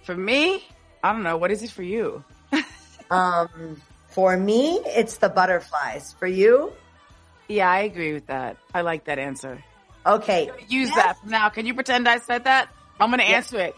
For 0.03 0.17
me, 0.17 0.65
I 1.03 1.13
don't 1.13 1.23
know. 1.23 1.37
What 1.37 1.51
is 1.51 1.63
it 1.63 1.71
for 1.71 1.83
you? 1.83 2.25
Um, 3.09 3.81
for 4.17 4.35
me, 4.39 4.81
it's 4.87 5.19
the 5.19 5.29
butterflies. 5.29 6.15
For 6.19 6.27
you? 6.27 6.73
Yeah, 7.49 7.71
I 7.71 7.81
agree 7.81 8.15
with 8.15 8.27
that. 8.29 8.57
I 8.73 8.81
like 8.81 9.05
that 9.05 9.19
answer. 9.19 9.63
Okay. 10.07 10.51
Use 10.69 10.89
Yes. 10.89 10.97
that. 10.97 11.17
Now, 11.29 11.51
can 11.51 11.67
you 11.67 11.75
pretend 11.75 12.09
I 12.09 12.19
said 12.19 12.45
that? 12.45 12.69
I'm 12.99 13.11
going 13.11 13.21
to 13.21 13.27
Yes. 13.29 13.53
answer 13.53 13.61
it. 13.61 13.75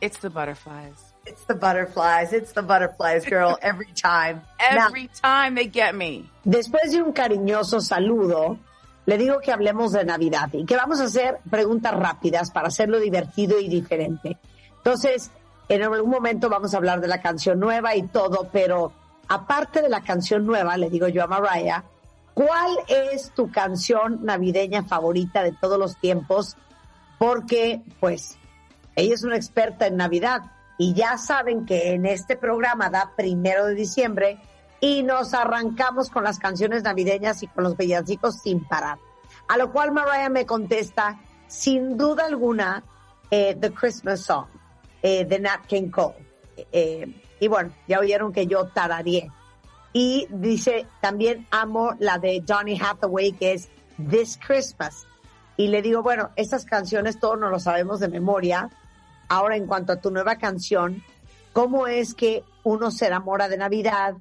It's 0.00 0.18
the 0.18 0.30
butterflies. 0.30 0.94
It's 1.26 1.42
the 1.44 1.54
butterflies. 1.56 2.32
It's 2.32 2.52
the 2.52 2.62
butterflies, 2.62 3.24
girl, 3.26 3.58
every 3.62 3.90
time. 4.00 4.42
Now, 4.60 4.86
Every 4.86 5.10
time 5.22 5.56
they 5.56 5.66
get 5.66 5.94
me. 5.96 6.30
Después 6.46 6.92
de 6.92 7.02
un 7.02 7.12
cariñoso 7.12 7.80
saludo, 7.80 8.58
le 9.06 9.18
digo 9.18 9.40
que 9.40 9.50
hablemos 9.52 9.90
de 9.92 10.04
Navidad 10.04 10.50
y 10.52 10.64
que 10.64 10.76
vamos 10.76 11.00
a 11.00 11.04
hacer 11.04 11.38
preguntas 11.50 11.94
rápidas 11.94 12.52
para 12.52 12.68
hacerlo 12.68 13.00
divertido 13.00 13.58
y 13.58 13.68
diferente. 13.68 14.38
Entonces, 14.78 15.30
en 15.68 15.82
algún 15.82 16.10
momento 16.10 16.48
vamos 16.48 16.72
a 16.74 16.76
hablar 16.76 17.00
de 17.00 17.08
la 17.08 17.20
canción 17.20 17.58
nueva 17.58 17.96
y 17.96 18.04
todo, 18.04 18.48
pero 18.52 18.92
aparte 19.30 19.80
de 19.80 19.88
la 19.88 20.02
canción 20.02 20.44
nueva, 20.44 20.76
le 20.76 20.90
digo 20.90 21.06
yo 21.06 21.22
a 21.22 21.28
Mariah, 21.28 21.84
¿cuál 22.34 22.76
es 22.88 23.30
tu 23.30 23.50
canción 23.50 24.24
navideña 24.24 24.82
favorita 24.82 25.44
de 25.44 25.52
todos 25.52 25.78
los 25.78 25.96
tiempos? 25.96 26.56
Porque, 27.16 27.80
pues, 28.00 28.36
ella 28.96 29.14
es 29.14 29.22
una 29.22 29.36
experta 29.36 29.86
en 29.86 29.96
Navidad 29.96 30.42
y 30.78 30.94
ya 30.94 31.16
saben 31.16 31.64
que 31.64 31.92
en 31.92 32.06
este 32.06 32.36
programa 32.36 32.90
da 32.90 33.12
primero 33.16 33.66
de 33.66 33.76
diciembre 33.76 34.40
y 34.80 35.04
nos 35.04 35.32
arrancamos 35.32 36.10
con 36.10 36.24
las 36.24 36.40
canciones 36.40 36.82
navideñas 36.82 37.44
y 37.44 37.46
con 37.46 37.62
los 37.62 37.76
villancicos 37.76 38.40
sin 38.42 38.64
parar. 38.64 38.98
A 39.46 39.56
lo 39.56 39.70
cual 39.70 39.92
Mariah 39.92 40.28
me 40.28 40.44
contesta, 40.44 41.20
sin 41.46 41.96
duda 41.96 42.26
alguna, 42.26 42.82
eh, 43.30 43.56
The 43.60 43.70
Christmas 43.70 44.22
Song 44.22 44.46
eh, 45.02 45.24
de 45.24 45.38
Nat 45.38 45.66
King 45.66 45.90
Cole. 45.90 46.16
Eh, 46.72 47.06
y 47.40 47.48
bueno, 47.48 47.72
ya 47.88 47.98
oyeron 47.98 48.32
que 48.32 48.46
yo 48.46 48.66
tarareé. 48.66 49.30
Y 49.92 50.28
dice, 50.30 50.86
también 51.00 51.46
amo 51.50 51.94
la 51.98 52.18
de 52.18 52.44
Johnny 52.46 52.78
Hathaway, 52.80 53.32
que 53.32 53.54
es 53.54 53.68
This 54.08 54.38
Christmas. 54.46 55.06
Y 55.56 55.68
le 55.68 55.82
digo, 55.82 56.02
bueno, 56.02 56.30
estas 56.36 56.64
canciones 56.64 57.18
todos 57.18 57.38
nos 57.38 57.50
lo 57.50 57.58
sabemos 57.58 57.98
de 57.98 58.08
memoria. 58.08 58.70
Ahora, 59.28 59.56
en 59.56 59.66
cuanto 59.66 59.92
a 59.92 60.00
tu 60.00 60.10
nueva 60.10 60.36
canción, 60.36 61.02
¿cómo 61.52 61.86
es 61.86 62.14
que 62.14 62.44
uno 62.62 62.90
se 62.90 63.06
enamora 63.06 63.48
de 63.48 63.56
Navidad? 63.56 64.14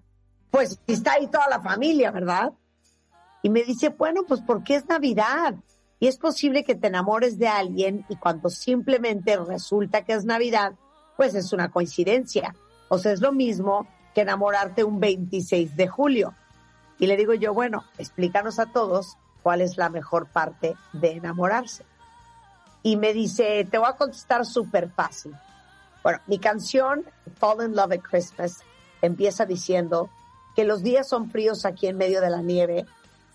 Pues 0.50 0.80
está 0.88 1.14
ahí 1.14 1.28
toda 1.28 1.48
la 1.50 1.62
familia, 1.62 2.10
¿verdad? 2.12 2.54
Y 3.44 3.50
me 3.50 3.64
dice, 3.64 3.90
bueno, 3.90 4.24
pues 4.28 4.42
porque 4.42 4.76
es 4.76 4.88
Navidad. 4.88 5.56
Y 6.00 6.08
es 6.08 6.18
posible 6.18 6.64
que 6.64 6.76
te 6.76 6.88
enamores 6.88 7.38
de 7.38 7.48
alguien 7.48 8.06
y 8.10 8.16
cuando 8.16 8.50
simplemente 8.50 9.38
resulta 9.38 10.04
que 10.06 10.14
es 10.14 10.26
Navidad, 10.26 10.74
pues 11.18 11.36
es 11.36 11.52
una 11.52 11.70
coincidencia. 11.70 12.56
O 12.90 12.98
sea, 12.98 13.14
es 13.14 13.22
lo 13.22 13.32
mismo 13.32 13.88
que 14.14 14.22
enamorarte 14.22 14.84
un 14.84 15.00
26 15.00 15.76
de 15.76 15.88
julio. 15.88 16.34
Y 16.98 17.08
le 17.08 17.16
digo 17.16 17.34
yo, 17.34 17.54
bueno, 17.54 17.86
explícanos 17.98 18.60
a 18.60 18.66
todos 18.66 19.18
cuál 19.42 19.62
es 19.62 19.78
la 19.78 19.90
mejor 19.90 20.28
parte 20.28 20.76
de 20.92 21.12
enamorarse. 21.14 21.86
Y 22.84 22.98
me 22.98 23.14
dice, 23.14 23.66
te 23.70 23.78
voy 23.78 23.88
a 23.88 23.96
contestar 23.96 24.46
súper 24.46 24.90
fácil. 24.90 25.34
Bueno, 26.04 26.20
mi 26.28 26.40
canción, 26.40 27.06
Fall 27.38 27.66
in 27.66 27.76
Love 27.76 27.94
at 27.94 28.02
Christmas, 28.02 28.60
empieza 29.02 29.46
diciendo 29.46 30.10
que 30.56 30.66
los 30.66 30.82
días 30.82 31.08
son 31.08 31.30
fríos 31.30 31.66
aquí 31.66 31.88
en 31.88 31.98
medio 31.98 32.22
de 32.22 32.30
la 32.30 32.42
nieve, 32.42 32.86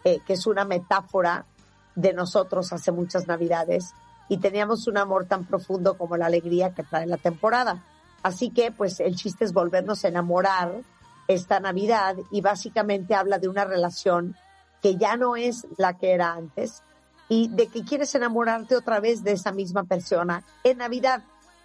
eh, 0.04 0.20
que 0.26 0.34
es 0.34 0.46
una 0.46 0.64
metáfora 0.64 1.46
de 1.94 2.12
nosotros 2.12 2.72
hace 2.72 2.90
muchas 2.92 3.26
navidades 3.26 3.94
y 4.28 4.38
teníamos 4.38 4.86
un 4.86 4.96
amor 4.96 5.26
tan 5.26 5.44
profundo 5.44 5.96
como 5.96 6.16
la 6.16 6.26
alegría 6.26 6.74
que 6.74 6.82
trae 6.82 7.06
la 7.06 7.16
temporada. 7.16 7.82
Así 8.24 8.48
que 8.48 8.72
pues 8.72 9.00
el 9.00 9.16
chiste 9.16 9.44
es 9.44 9.52
volvernos 9.52 10.02
a 10.02 10.08
enamorar 10.08 10.80
esta 11.28 11.60
Navidad 11.60 12.16
y 12.32 12.40
básicamente 12.40 13.14
habla 13.14 13.38
de 13.38 13.48
una 13.48 13.66
relación 13.66 14.34
que 14.80 14.96
ya 14.96 15.16
no 15.16 15.36
es 15.36 15.66
la 15.76 15.98
que 15.98 16.12
era 16.12 16.32
antes 16.32 16.82
y 17.28 17.48
de 17.48 17.66
que 17.66 17.84
quieres 17.84 18.14
enamorarte 18.14 18.76
otra 18.76 18.98
vez 18.98 19.24
de 19.24 19.32
esa 19.32 19.52
misma 19.52 19.84
persona 19.84 20.42
en 20.62 20.78
Navidad, 20.78 21.22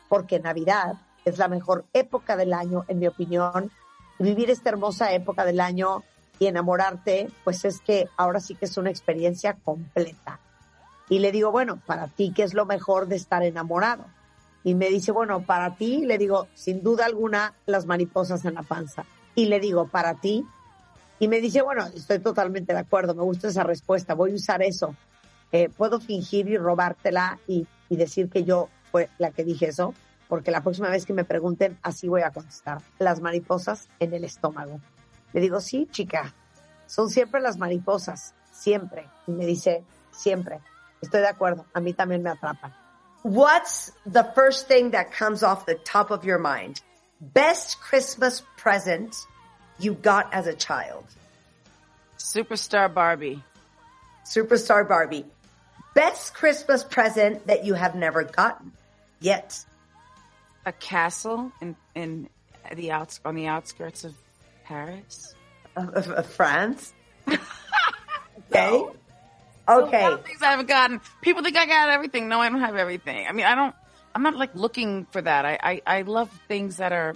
porque 0.10 0.42
Navidad 0.42 0.96
es 1.24 1.38
la 1.38 1.48
mejor 1.48 1.86
época 1.94 2.36
del 2.36 2.52
año, 2.54 2.84
en 2.90 3.00
mi 3.00 3.08
opinión. 3.08 3.72
Vivir 4.20 4.50
esta 4.50 4.70
hermosa 4.70 5.14
época 5.14 5.46
del 5.46 5.62
año 5.62 6.04
y 6.40 6.48
enamorarte, 6.48 7.30
pues 7.46 7.64
es 7.64 7.80
que 7.80 8.10
ahora 8.18 8.42
sí 8.42 8.56
que 8.56 8.66
es 8.66 8.76
una 8.76 8.90
experiencia 8.90 9.54
completa. 9.64 10.42
Y 11.08 11.20
le 11.20 11.32
digo, 11.32 11.52
bueno, 11.52 11.80
para 11.86 12.08
ti, 12.08 12.34
¿qué 12.36 12.44
es 12.44 12.54
lo 12.54 12.66
mejor 12.66 13.08
de 13.08 13.16
estar 13.16 13.44
enamorado? 13.44 14.04
Y 14.64 14.76
me 14.76 14.90
dice, 14.90 15.12
bueno, 15.12 15.42
para 15.42 15.76
ti, 15.76 16.06
le 16.06 16.18
digo, 16.18 16.48
sin 16.54 16.84
duda 16.84 17.06
alguna, 17.06 17.54
las 17.66 17.86
mariposas 17.86 18.44
en 18.46 18.56
la 18.56 18.64
panza. 18.64 19.06
Y 19.36 19.46
le 19.46 19.60
digo, 19.60 19.88
para 19.88 20.16
ti. 20.16 20.46
Y 21.20 21.28
me 21.28 21.42
dice, 21.42 21.62
bueno, 21.62 21.86
estoy 21.88 22.20
totalmente 22.20 22.74
de 22.74 22.80
acuerdo, 22.80 23.14
me 23.14 23.24
gusta 23.24 23.48
esa 23.48 23.64
respuesta, 23.64 24.14
voy 24.14 24.32
a 24.32 24.36
usar 24.36 24.62
eso. 24.62 24.96
Eh, 25.52 25.70
puedo 25.70 26.00
fingir 26.00 26.48
y 26.48 26.58
robártela 26.58 27.40
y, 27.48 27.68
y 27.90 27.96
decir 27.96 28.30
que 28.30 28.44
yo 28.44 28.70
fue 28.92 29.10
la 29.18 29.32
que 29.32 29.44
dije 29.44 29.68
eso, 29.68 29.94
porque 30.28 30.52
la 30.52 30.62
próxima 30.62 30.90
vez 30.90 31.06
que 31.06 31.14
me 31.14 31.26
pregunten, 31.26 31.78
así 31.82 32.08
voy 32.08 32.22
a 32.22 32.32
contestar. 32.32 32.82
Las 33.00 33.20
mariposas 33.20 33.90
en 34.00 34.14
el 34.14 34.24
estómago. 34.24 34.80
Le 35.34 35.42
digo, 35.42 35.60
sí, 35.60 35.88
chica, 35.92 36.34
son 36.86 37.10
siempre 37.10 37.42
las 37.42 37.58
mariposas, 37.58 38.34
siempre. 38.52 39.08
Y 39.28 39.32
me 39.32 39.46
dice, 39.46 39.84
siempre. 40.12 40.60
Estoy 41.02 41.22
de 41.22 41.30
acuerdo, 41.30 41.66
a 41.74 41.80
mí 41.80 41.94
también 41.94 42.24
me 42.24 42.30
atrapan. 42.30 42.74
What's 43.22 43.92
the 44.06 44.24
first 44.24 44.68
thing 44.68 44.92
that 44.92 45.12
comes 45.12 45.44
off 45.44 45.66
the 45.66 45.76
top 45.76 46.12
of 46.12 46.24
your 46.24 46.40
mind? 46.40 46.82
Best 47.20 47.80
Christmas 47.82 48.44
present 48.56 49.16
you 49.78 49.94
got 49.94 50.34
as 50.34 50.48
a 50.48 50.54
child? 50.54 51.04
Superstar 52.18 52.94
Barbie. 52.94 53.44
Superstar 54.26 54.88
Barbie. 54.88 55.26
Best 55.96 56.34
Christmas 56.34 56.84
present 56.84 57.48
that 57.48 57.66
you 57.66 57.74
have 57.74 57.96
never 57.96 58.24
gotten 58.24 58.72
yet? 59.20 59.66
A 60.66 60.72
castle 60.72 61.52
in 61.62 61.76
in 61.96 62.30
the 62.76 62.92
outs 62.92 63.20
on 63.26 63.36
the 63.36 63.48
outskirts 63.48 64.04
of 64.04 64.14
Paris. 64.64 65.34
Of, 65.76 65.90
of- 65.90 66.10
of 66.12 66.26
France? 66.26 66.94
okay. 67.28 68.99
Okay. 69.70 70.00
A 70.06 70.10
lot 70.10 70.20
of 70.20 70.26
things 70.26 70.42
I 70.42 70.52
haven't 70.52 70.68
gotten. 70.68 71.02
People 71.22 71.44
think 71.44 71.58
I 71.58 71.66
got 71.66 71.90
everything. 71.90 72.28
No, 72.28 72.40
I 72.42 72.50
don't 72.50 72.60
have 72.62 72.76
everything. 72.76 73.28
I 73.28 73.32
mean, 73.32 73.46
I 73.46 73.56
don't. 73.56 73.76
I'm 74.16 74.24
not 74.24 74.36
like 74.36 74.56
looking 74.56 75.06
for 75.12 75.22
that. 75.22 75.46
I 75.46 75.60
I, 75.62 75.82
I 75.86 76.02
love 76.04 76.30
things 76.48 76.78
that 76.78 76.92
are. 76.92 77.16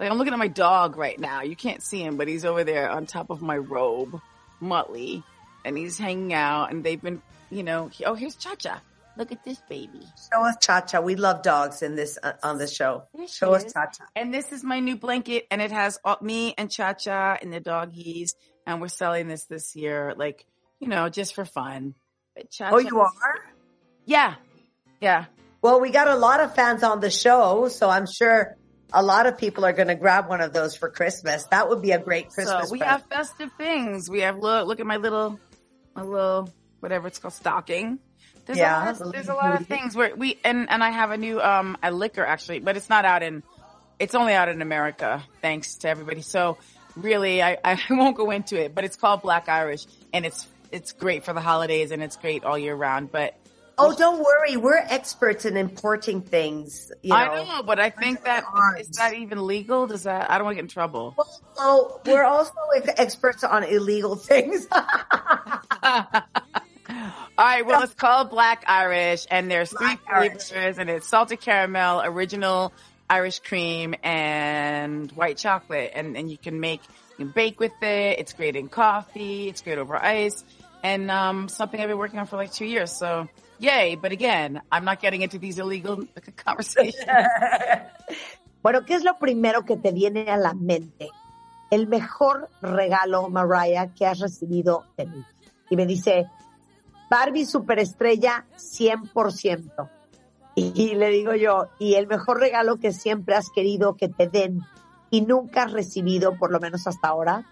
Like 0.00 0.10
I'm 0.10 0.18
looking 0.18 0.32
at 0.32 0.38
my 0.38 0.48
dog 0.48 0.96
right 0.96 1.18
now. 1.18 1.42
You 1.42 1.54
can't 1.56 1.82
see 1.82 2.02
him, 2.02 2.16
but 2.16 2.26
he's 2.26 2.44
over 2.44 2.64
there 2.64 2.90
on 2.90 3.06
top 3.06 3.30
of 3.30 3.42
my 3.42 3.56
robe, 3.56 4.20
Muttley, 4.60 5.22
and 5.64 5.76
he's 5.76 5.98
hanging 5.98 6.32
out. 6.32 6.72
And 6.72 6.82
they've 6.82 7.00
been, 7.00 7.22
you 7.50 7.62
know. 7.62 7.88
he- 7.88 8.04
oh, 8.04 8.14
here's 8.14 8.34
Cha 8.36 8.54
Cha. 8.56 8.80
Look 9.16 9.30
at 9.30 9.44
this 9.44 9.60
baby. 9.68 10.00
Show 10.32 10.42
us 10.44 10.56
Cha 10.60 10.80
Cha. 10.80 11.00
We 11.00 11.14
love 11.14 11.42
dogs 11.42 11.82
in 11.82 11.94
this 11.94 12.18
uh, 12.20 12.32
on 12.42 12.58
the 12.58 12.66
show. 12.66 13.04
Show 13.28 13.54
us. 13.54 13.72
Cha 13.72 13.86
Cha. 13.86 14.06
And 14.16 14.34
this 14.34 14.50
is 14.50 14.64
my 14.64 14.80
new 14.80 14.96
blanket, 14.96 15.46
and 15.52 15.62
it 15.62 15.70
has 15.70 15.98
all, 16.04 16.18
me 16.20 16.54
and 16.58 16.68
Cha 16.68 16.94
Cha 16.94 17.38
and 17.40 17.52
the 17.52 17.60
doggies, 17.60 18.34
and 18.66 18.80
we're 18.80 18.88
selling 18.88 19.28
this 19.28 19.44
this 19.44 19.76
year, 19.76 20.14
like 20.16 20.44
you 20.84 20.90
know, 20.90 21.08
just 21.08 21.34
for 21.34 21.46
fun. 21.46 21.94
Oh, 22.60 22.78
you 22.78 23.00
are? 23.00 23.10
Yeah, 24.04 24.34
yeah. 25.00 25.24
Well, 25.62 25.80
we 25.80 25.90
got 25.90 26.08
a 26.08 26.14
lot 26.14 26.40
of 26.40 26.54
fans 26.54 26.82
on 26.82 27.00
the 27.00 27.10
show, 27.10 27.68
so 27.68 27.88
I'm 27.88 28.06
sure 28.06 28.54
a 28.92 29.02
lot 29.02 29.24
of 29.24 29.38
people 29.38 29.64
are 29.64 29.72
going 29.72 29.88
to 29.88 29.94
grab 29.94 30.28
one 30.28 30.42
of 30.42 30.52
those 30.52 30.76
for 30.76 30.90
Christmas. 30.90 31.46
That 31.50 31.70
would 31.70 31.80
be 31.80 31.92
a 31.92 31.98
great 31.98 32.28
Christmas 32.28 32.68
so 32.68 32.72
we 32.72 32.80
present. 32.80 33.00
have 33.00 33.02
festive 33.08 33.50
things. 33.56 34.10
We 34.10 34.20
have 34.20 34.36
look 34.38 34.66
look 34.66 34.80
at 34.80 34.86
my 34.86 34.98
little 34.98 35.40
my 35.96 36.02
little 36.02 36.50
whatever 36.80 37.08
it's 37.08 37.18
called 37.18 37.32
stocking. 37.32 37.98
There's 38.44 38.58
Yeah, 38.58 38.76
a 38.76 38.84
lot 38.84 39.00
of, 39.00 39.12
there's 39.12 39.28
a 39.28 39.34
lot 39.34 39.58
of 39.58 39.66
things 39.66 39.96
where 39.96 40.14
we 40.14 40.38
and 40.44 40.68
and 40.68 40.84
I 40.84 40.90
have 40.90 41.12
a 41.12 41.16
new 41.16 41.40
um 41.40 41.78
a 41.82 41.90
liquor 41.90 42.26
actually, 42.26 42.60
but 42.60 42.76
it's 42.76 42.90
not 42.90 43.06
out 43.06 43.22
in 43.22 43.42
it's 43.98 44.14
only 44.14 44.34
out 44.34 44.50
in 44.50 44.60
America 44.60 45.24
thanks 45.40 45.76
to 45.76 45.88
everybody. 45.88 46.20
So 46.20 46.58
really 46.94 47.42
I 47.42 47.56
I 47.64 47.80
won't 47.90 48.18
go 48.18 48.30
into 48.30 48.62
it, 48.62 48.74
but 48.74 48.84
it's 48.84 48.96
called 48.96 49.22
Black 49.22 49.48
Irish 49.48 49.86
and 50.12 50.26
it's 50.26 50.46
it's 50.74 50.92
great 50.92 51.24
for 51.24 51.32
the 51.32 51.40
holidays 51.40 51.90
and 51.90 52.02
it's 52.02 52.16
great 52.16 52.44
all 52.44 52.58
year 52.58 52.74
round, 52.74 53.10
but 53.12 53.34
Oh, 53.76 53.94
don't 53.96 54.22
worry. 54.22 54.56
We're 54.56 54.76
experts 54.76 55.44
in 55.44 55.56
importing 55.56 56.22
things. 56.22 56.92
You 57.02 57.10
know. 57.10 57.16
I 57.16 57.44
know, 57.44 57.62
but 57.64 57.80
I 57.80 57.90
think 57.90 58.22
that 58.24 58.44
is 58.78 58.88
that 58.90 59.14
even 59.14 59.46
legal? 59.46 59.86
Does 59.86 60.04
that 60.04 60.30
I 60.30 60.38
don't 60.38 60.44
want 60.44 60.54
to 60.54 60.62
get 60.62 60.64
in 60.64 60.68
trouble. 60.68 61.16
Oh, 61.58 62.00
we're 62.06 62.24
also 62.24 62.52
experts 62.96 63.42
on 63.42 63.64
illegal 63.64 64.14
things. 64.16 64.68
All 67.36 67.44
right, 67.44 67.66
well, 67.66 67.82
it's 67.82 67.94
called 67.94 68.30
Black 68.30 68.64
Irish, 68.68 69.26
and 69.28 69.50
there's 69.50 69.70
three 69.70 69.96
flavors, 69.96 70.78
and 70.78 70.88
it's 70.88 71.08
salted 71.08 71.40
caramel, 71.40 72.02
original 72.04 72.72
Irish 73.10 73.40
cream, 73.40 73.96
and 74.04 75.10
white 75.12 75.36
chocolate. 75.36 75.92
And 75.96 76.16
and 76.16 76.30
you 76.30 76.38
can 76.38 76.60
make, 76.60 76.80
you 77.18 77.24
can 77.24 77.32
bake 77.34 77.58
with 77.58 77.72
it. 77.82 78.20
It's 78.20 78.34
great 78.34 78.54
in 78.54 78.68
coffee. 78.68 79.48
It's 79.48 79.62
great 79.62 79.78
over 79.78 79.96
ice, 79.96 80.44
and 80.84 81.10
um, 81.10 81.48
something 81.48 81.80
I've 81.80 81.88
been 81.88 81.98
working 81.98 82.20
on 82.20 82.26
for 82.26 82.36
like 82.36 82.52
two 82.52 82.66
years. 82.66 82.92
So 82.92 83.26
yay! 83.58 83.96
But 83.96 84.12
again, 84.12 84.60
I'm 84.70 84.84
not 84.84 85.00
getting 85.00 85.22
into 85.22 85.38
these 85.38 85.58
illegal 85.58 86.04
conversations. 86.36 87.04
Bueno, 88.62 88.86
¿qué 88.86 88.94
es 88.94 89.04
lo 89.04 89.18
primero 89.18 89.66
que 89.66 89.76
te 89.76 89.92
viene 89.92 90.30
a 90.30 90.38
la 90.38 90.54
mente? 90.54 91.10
El 91.70 91.86
mejor 91.86 92.48
regalo, 92.62 93.28
Mariah, 93.28 93.92
que 93.94 94.06
has 94.06 94.20
recibido 94.20 94.86
de 94.96 95.04
mí. 95.04 95.22
Y 95.68 95.76
me 95.76 95.84
dice, 95.84 96.30
Barbie 97.10 97.44
superestrella 97.44 98.46
100%. 98.56 99.90
Y, 100.54 100.72
y 100.82 100.94
le 100.94 101.10
digo 101.10 101.34
yo, 101.34 101.68
y 101.78 101.96
el 101.96 102.06
mejor 102.06 102.40
regalo 102.40 102.78
que 102.78 102.92
siempre 102.92 103.34
has 103.34 103.50
querido 103.50 103.96
que 103.96 104.08
te 104.08 104.28
den 104.28 104.62
y 105.10 105.20
nunca 105.20 105.64
has 105.64 105.72
recibido, 105.72 106.38
por 106.38 106.50
lo 106.50 106.58
menos 106.58 106.86
hasta 106.86 107.08
ahora. 107.08 107.44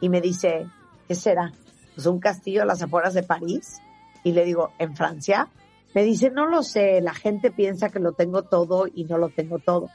Y 0.00 0.08
me 0.08 0.22
dice, 0.22 0.66
¿qué 1.06 1.14
será? 1.14 1.52
Pues 1.94 2.06
un 2.06 2.18
castillo 2.18 2.62
a 2.62 2.66
las 2.66 2.82
afueras 2.82 3.14
de 3.14 3.22
París. 3.22 3.80
Y 4.22 4.32
le 4.32 4.44
digo, 4.44 4.72
¿en 4.78 4.96
Francia? 4.96 5.48
Me 5.94 6.02
dice, 6.02 6.30
no 6.30 6.46
lo 6.46 6.62
sé, 6.62 7.00
la 7.00 7.14
gente 7.14 7.50
piensa 7.50 7.90
que 7.90 8.00
lo 8.00 8.12
tengo 8.12 8.42
todo 8.42 8.86
y 8.92 9.04
no 9.04 9.18
lo 9.18 9.28
tengo 9.28 9.58
todo. 9.58 9.90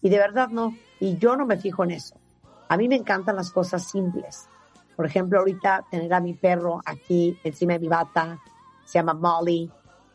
Y 0.00 0.08
de 0.08 0.18
verdad 0.18 0.48
no. 0.48 0.76
Y 1.00 1.16
yo 1.16 1.36
no 1.36 1.46
me 1.46 1.56
fijo 1.56 1.84
en 1.84 1.92
eso. 1.92 2.16
A 2.68 2.76
mí 2.76 2.88
me 2.88 2.96
encantan 2.96 3.36
las 3.36 3.50
cosas 3.50 3.88
simples. 3.88 4.48
Por 4.96 5.06
ejemplo, 5.06 5.38
ahorita 5.38 5.84
tener 5.90 6.12
a 6.12 6.20
mi 6.20 6.34
perro 6.34 6.80
aquí 6.84 7.38
encima 7.44 7.74
de 7.74 7.80
mi 7.80 7.88
bata, 7.88 8.38
se 8.84 8.98
llama 8.98 9.14
Molly, 9.14 9.70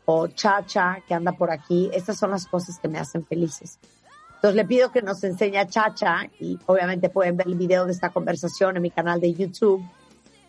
o 0.06 0.28
Chacha, 0.28 1.04
que 1.06 1.14
anda 1.14 1.34
por 1.34 1.52
aquí. 1.52 1.90
Estas 1.94 2.18
son 2.18 2.32
las 2.32 2.48
cosas 2.48 2.80
que 2.80 2.88
me 2.88 2.98
hacen 2.98 3.26
felices. 3.26 3.80
Entonces 4.36 4.56
le 4.56 4.66
pido 4.66 4.92
que 4.92 5.02
nos 5.02 5.24
enseñe 5.24 5.58
a 5.58 5.68
Chacha 5.68 6.30
y 6.40 6.58
obviamente 6.68 7.10
pueden 7.10 7.36
ver 7.36 7.48
el 7.48 7.56
video 7.56 7.86
de 7.86 7.92
esta 7.92 8.12
conversación 8.12 8.78
en 8.78 8.84
mi 8.84 8.92
canal 8.92 9.20
de 9.20 9.34
YouTube. 9.34 9.84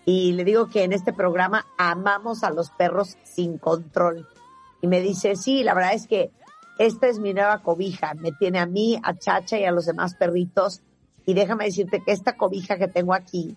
Y 0.08 0.32
le 0.32 0.42
digo 0.42 0.70
que 0.70 0.84
en 0.84 0.94
este 0.94 1.12
programa 1.12 1.66
amamos 1.76 2.42
a 2.42 2.48
los 2.48 2.70
perros 2.70 3.18
sin 3.24 3.58
control. 3.58 4.26
Y 4.80 4.86
me 4.86 5.02
dice, 5.02 5.36
sí, 5.36 5.62
la 5.62 5.74
verdad 5.74 5.92
es 5.92 6.06
que 6.06 6.30
esta 6.78 7.08
es 7.08 7.18
mi 7.18 7.34
nueva 7.34 7.58
cobija. 7.58 8.14
Me 8.14 8.32
tiene 8.32 8.58
a 8.58 8.64
mí, 8.64 8.98
a 9.02 9.18
Chacha 9.18 9.58
y 9.58 9.66
a 9.66 9.70
los 9.70 9.84
demás 9.84 10.14
perritos. 10.14 10.80
Y 11.26 11.34
déjame 11.34 11.66
decirte 11.66 12.02
que 12.02 12.12
esta 12.12 12.38
cobija 12.38 12.78
que 12.78 12.88
tengo 12.88 13.12
aquí 13.12 13.54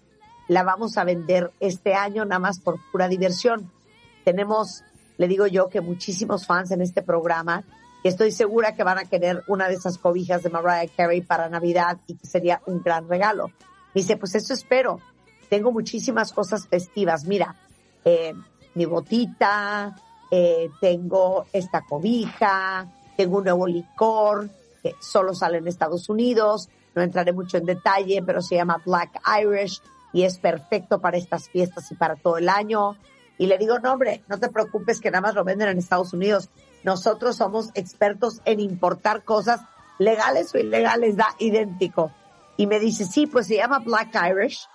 la 0.49 0.63
vamos 0.63 0.97
a 0.97 1.05
vender 1.05 1.53
este 1.61 1.93
año 1.93 2.25
nada 2.25 2.39
más 2.39 2.59
por 2.59 2.81
pura 2.91 3.07
diversión. 3.07 3.71
Tenemos, 4.25 4.83
le 5.17 5.29
digo 5.29 5.47
yo, 5.47 5.69
que 5.69 5.79
muchísimos 5.79 6.45
fans 6.45 6.71
en 6.71 6.81
este 6.81 7.01
programa 7.01 7.63
y 8.03 8.09
estoy 8.09 8.31
segura 8.31 8.75
que 8.75 8.83
van 8.83 8.97
a 8.97 9.05
querer 9.05 9.41
una 9.47 9.69
de 9.69 9.75
esas 9.75 9.97
cobijas 9.97 10.43
de 10.43 10.49
Mariah 10.49 10.91
Carey 10.97 11.21
para 11.21 11.47
Navidad 11.47 11.99
y 12.07 12.15
que 12.15 12.27
sería 12.27 12.61
un 12.65 12.83
gran 12.83 13.07
regalo. 13.07 13.47
Me 13.93 14.01
dice, 14.01 14.17
pues 14.17 14.35
eso 14.35 14.53
espero. 14.53 14.99
Tengo 15.51 15.73
muchísimas 15.73 16.31
cosas 16.31 16.65
festivas. 16.65 17.25
Mira, 17.25 17.53
eh, 18.05 18.33
mi 18.73 18.85
botita, 18.85 19.93
eh, 20.31 20.69
tengo 20.79 21.45
esta 21.51 21.81
cobija, 21.81 22.87
tengo 23.17 23.39
un 23.39 23.43
nuevo 23.43 23.67
licor 23.67 24.49
que 24.81 24.95
solo 25.01 25.35
sale 25.35 25.57
en 25.57 25.67
Estados 25.67 26.07
Unidos. 26.07 26.69
No 26.95 27.01
entraré 27.01 27.33
mucho 27.33 27.57
en 27.57 27.65
detalle, 27.65 28.23
pero 28.25 28.41
se 28.41 28.55
llama 28.55 28.81
Black 28.85 29.21
Irish 29.41 29.81
y 30.13 30.23
es 30.23 30.37
perfecto 30.37 31.01
para 31.01 31.17
estas 31.17 31.49
fiestas 31.49 31.91
y 31.91 31.95
para 31.95 32.15
todo 32.15 32.37
el 32.37 32.47
año. 32.47 32.95
Y 33.37 33.47
le 33.47 33.57
digo, 33.57 33.77
no, 33.79 33.91
hombre, 33.91 34.23
no 34.29 34.39
te 34.39 34.47
preocupes 34.47 35.01
que 35.01 35.11
nada 35.11 35.19
más 35.19 35.35
lo 35.35 35.43
venden 35.43 35.67
en 35.67 35.79
Estados 35.79 36.13
Unidos. 36.13 36.47
Nosotros 36.85 37.35
somos 37.35 37.71
expertos 37.73 38.39
en 38.45 38.61
importar 38.61 39.25
cosas 39.25 39.59
legales 39.99 40.55
o 40.55 40.59
ilegales, 40.59 41.17
da 41.17 41.35
idéntico. 41.39 42.09
Y 42.55 42.67
me 42.67 42.79
dice, 42.79 43.03
sí, 43.03 43.27
pues 43.27 43.47
se 43.47 43.57
llama 43.57 43.79
Black 43.79 44.15
Irish. 44.31 44.69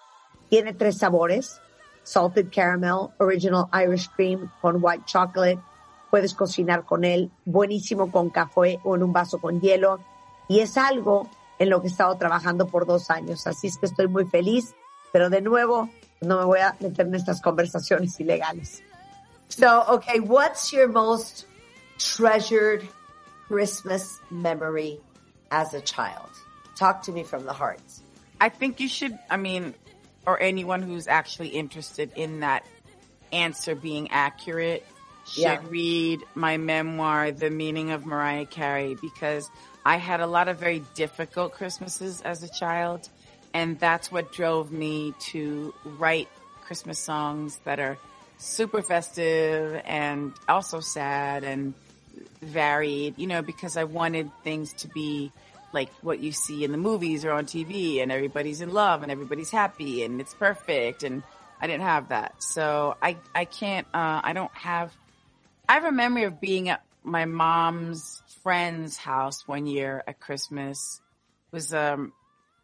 Tiene 0.48 0.72
tres 0.72 0.98
sabores. 0.98 1.60
Salted 2.02 2.52
caramel, 2.52 3.10
original 3.18 3.68
Irish 3.72 4.08
cream 4.10 4.50
con 4.60 4.78
white 4.80 5.04
chocolate. 5.06 5.58
Puedes 6.10 6.34
cocinar 6.34 6.84
con 6.84 7.04
él. 7.04 7.30
Buenísimo 7.44 8.10
con 8.12 8.30
café 8.30 8.78
o 8.84 8.94
en 8.94 9.02
un 9.02 9.12
vaso 9.12 9.38
con 9.38 9.60
hielo. 9.60 10.00
Y 10.48 10.60
es 10.60 10.76
algo 10.76 11.28
en 11.58 11.70
lo 11.70 11.80
que 11.80 11.88
he 11.88 11.90
estado 11.90 12.16
trabajando 12.16 12.68
por 12.68 12.86
dos 12.86 13.10
años. 13.10 13.46
Así 13.46 13.66
es 13.66 13.76
que 13.78 13.86
estoy 13.86 14.06
muy 14.06 14.24
feliz. 14.26 14.74
Pero 15.12 15.30
de 15.30 15.40
nuevo, 15.40 15.88
no 16.20 16.38
me 16.38 16.44
voy 16.44 16.60
a 16.60 16.76
meter 16.80 17.06
en 17.06 17.14
estas 17.14 17.40
conversaciones 17.40 18.18
ilegales. 18.20 18.82
So, 19.48 19.84
okay, 19.88 20.20
what's 20.20 20.72
your 20.72 20.88
most 20.88 21.46
treasured 21.98 22.86
Christmas 23.48 24.20
memory 24.30 25.00
as 25.50 25.74
a 25.74 25.80
child? 25.80 26.30
Talk 26.76 27.02
to 27.04 27.12
me 27.12 27.22
from 27.22 27.46
the 27.46 27.52
heart. 27.52 27.80
I 28.40 28.50
think 28.50 28.80
you 28.80 28.88
should, 28.88 29.16
I 29.30 29.36
mean, 29.36 29.74
or 30.26 30.42
anyone 30.42 30.82
who's 30.82 31.06
actually 31.06 31.48
interested 31.48 32.10
in 32.16 32.40
that 32.40 32.66
answer 33.32 33.74
being 33.74 34.10
accurate 34.10 34.84
should 35.24 35.42
Yeah. 35.42 35.60
read 35.68 36.24
my 36.34 36.56
memoir, 36.56 37.32
The 37.32 37.50
Meaning 37.50 37.90
of 37.90 38.06
Mariah 38.06 38.46
Carey, 38.46 38.96
because 39.00 39.50
I 39.84 39.96
had 39.96 40.20
a 40.20 40.26
lot 40.26 40.48
of 40.48 40.58
very 40.58 40.82
difficult 40.94 41.52
Christmases 41.52 42.20
as 42.22 42.42
a 42.42 42.48
child. 42.48 43.08
And 43.54 43.78
that's 43.78 44.12
what 44.12 44.32
drove 44.32 44.70
me 44.70 45.14
to 45.30 45.72
write 45.84 46.28
Christmas 46.62 46.98
songs 46.98 47.58
that 47.64 47.78
are 47.80 47.96
super 48.38 48.82
festive 48.82 49.80
and 49.84 50.32
also 50.48 50.80
sad 50.80 51.42
and 51.44 51.74
varied, 52.42 53.14
you 53.16 53.26
know, 53.26 53.42
because 53.42 53.76
I 53.76 53.84
wanted 53.84 54.30
things 54.44 54.72
to 54.74 54.88
be 54.88 55.32
like 55.72 55.90
what 56.02 56.20
you 56.20 56.32
see 56.32 56.64
in 56.64 56.72
the 56.72 56.78
movies 56.78 57.24
or 57.24 57.32
on 57.32 57.46
TV 57.46 58.02
and 58.02 58.10
everybody's 58.10 58.60
in 58.60 58.72
love 58.72 59.02
and 59.02 59.12
everybody's 59.12 59.50
happy 59.50 60.04
and 60.04 60.20
it's 60.20 60.34
perfect. 60.34 61.02
And 61.02 61.22
I 61.60 61.66
didn't 61.66 61.82
have 61.82 62.08
that. 62.08 62.42
So 62.42 62.96
I, 63.02 63.16
I 63.34 63.44
can't, 63.44 63.86
uh, 63.94 64.20
I 64.22 64.32
don't 64.32 64.54
have, 64.54 64.92
I 65.68 65.74
have 65.74 65.84
a 65.84 65.92
memory 65.92 66.24
of 66.24 66.40
being 66.40 66.68
at 66.68 66.82
my 67.02 67.24
mom's 67.24 68.22
friend's 68.42 68.96
house 68.96 69.46
one 69.46 69.66
year 69.66 70.02
at 70.06 70.20
Christmas. 70.20 71.00
It 71.52 71.56
was, 71.56 71.74
um, 71.74 72.12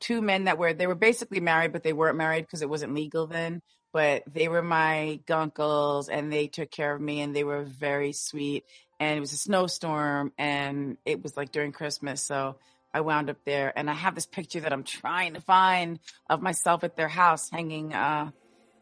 two 0.01 0.21
men 0.21 0.45
that 0.45 0.59
were, 0.59 0.73
they 0.73 0.87
were 0.87 0.95
basically 0.95 1.41
married, 1.41 1.73
but 1.73 1.83
they 1.83 1.93
weren't 1.93 2.17
married 2.17 2.43
because 2.43 2.63
it 2.63 2.69
wasn't 2.69 2.95
legal 2.95 3.27
then. 3.27 3.63
But 3.93 4.23
they 4.33 4.49
were 4.49 4.63
my 4.63 5.21
gunkles 5.27 6.09
and 6.11 6.33
they 6.33 6.47
took 6.49 6.71
care 6.71 6.95
of 6.95 7.01
me 7.01 7.21
and 7.21 7.37
they 7.37 7.45
were 7.45 7.63
very 7.63 8.13
sweet. 8.13 8.65
And 8.99 9.19
it 9.19 9.21
was 9.21 9.33
a 9.33 9.37
snowstorm 9.37 10.33
and 10.39 10.97
it 11.05 11.23
was 11.23 11.37
like 11.37 11.53
during 11.53 11.73
Christmas. 11.73 12.23
So 12.23 12.57
I 12.95 13.01
wound 13.01 13.31
up 13.31 13.39
there 13.45 13.73
and 13.77 13.89
I 13.89 13.95
have 13.95 14.15
this 14.15 14.27
picture 14.27 14.61
that 14.61 14.73
I'm 14.73 14.85
trying 14.85 15.35
to 15.35 15.41
find 15.41 15.99
of 16.29 16.43
myself 16.43 16.85
at 16.85 16.97
their 16.97 17.09
house 17.09 17.51
hanging, 17.51 17.95
uh, 17.95 18.31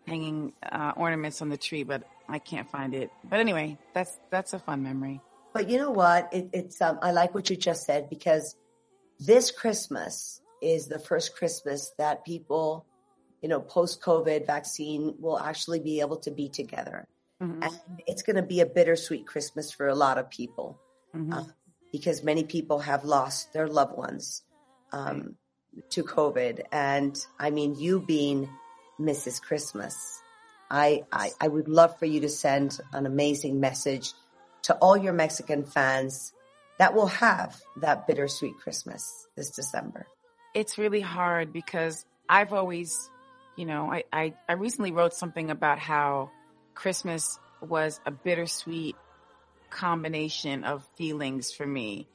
hanging, 0.06 0.52
uh, 0.62 0.92
ornaments 0.96 1.42
on 1.42 1.48
the 1.48 1.56
tree, 1.56 1.84
but 1.84 2.02
I 2.28 2.38
can't 2.38 2.70
find 2.70 2.94
it. 2.94 3.10
But 3.24 3.40
anyway, 3.40 3.78
that's, 3.94 4.18
that's 4.30 4.52
a 4.52 4.58
fun 4.58 4.82
memory. 4.82 5.20
But 5.52 5.68
you 5.68 5.78
know 5.78 5.90
what? 5.90 6.32
It, 6.32 6.50
it's 6.52 6.80
um, 6.80 6.98
I 7.02 7.10
like 7.10 7.34
what 7.34 7.50
you 7.50 7.56
just 7.56 7.84
said 7.84 8.08
because 8.08 8.56
this 9.18 9.50
Christmas 9.50 10.40
is 10.62 10.86
the 10.86 10.98
first 10.98 11.36
Christmas 11.36 11.92
that 11.98 12.24
people, 12.24 12.86
you 13.42 13.48
know, 13.48 13.60
post 13.60 14.00
COVID 14.02 14.46
vaccine 14.46 15.14
will 15.18 15.38
actually 15.38 15.80
be 15.80 16.00
able 16.00 16.18
to 16.18 16.30
be 16.30 16.48
together, 16.48 17.04
Mhm. 17.42 17.62
and 17.62 18.00
it's 18.06 18.22
going 18.22 18.36
to 18.36 18.42
be 18.42 18.60
a 18.60 18.66
bittersweet 18.66 19.26
Christmas 19.26 19.72
for 19.72 19.88
a 19.88 19.94
lot 19.94 20.18
of 20.18 20.30
people 20.30 20.78
Mhm. 21.16 21.34
uh, 21.34 21.44
because 21.92 22.22
many 22.22 22.44
people 22.44 22.78
have 22.80 23.04
lost 23.04 23.52
their 23.52 23.68
loved 23.68 23.96
ones 23.96 24.42
um, 24.92 25.36
to 25.90 26.02
COVID, 26.02 26.62
and 26.72 27.18
I 27.38 27.50
mean, 27.50 27.74
you 27.76 28.00
being 28.00 28.48
Mrs. 29.00 29.40
Christmas, 29.40 30.20
I, 30.70 31.02
I 31.12 31.30
I 31.40 31.48
would 31.48 31.68
love 31.68 31.98
for 31.98 32.06
you 32.06 32.20
to 32.20 32.28
send 32.28 32.78
an 32.92 33.06
amazing 33.06 33.60
message 33.60 34.12
to 34.62 34.74
all 34.74 34.96
your 34.96 35.12
Mexican 35.12 35.64
fans 35.64 36.32
that 36.78 36.94
will 36.94 37.06
have 37.08 37.60
that 37.76 38.06
bittersweet 38.06 38.56
Christmas 38.58 39.26
this 39.36 39.50
December. 39.50 40.06
it's 40.54 40.78
really 40.78 41.00
hard 41.00 41.52
because 41.52 42.04
I've 42.28 42.52
always, 42.52 43.10
you 43.56 43.66
know, 43.66 43.90
I, 43.92 44.04
I, 44.12 44.34
I 44.48 44.52
recently 44.54 44.92
wrote 44.92 45.14
something 45.14 45.50
about 45.50 45.78
how 45.78 46.30
Christmas 46.74 47.38
was 47.60 48.00
a 48.06 48.10
bittersweet 48.10 48.96
combination 49.70 50.64
of 50.64 50.86
feelings 50.96 51.52
for 51.52 51.66
me. 51.66 52.08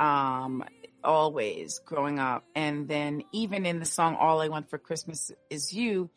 Um, 0.00 0.64
always 1.04 1.80
growing 1.80 2.18
up. 2.18 2.44
And 2.54 2.88
then 2.88 3.22
even 3.32 3.66
in 3.66 3.78
the 3.78 3.84
song, 3.84 4.16
All 4.16 4.40
I 4.40 4.48
Want 4.48 4.70
for 4.70 4.78
Christmas 4.78 5.30
is 5.50 5.72
You, 5.72 6.10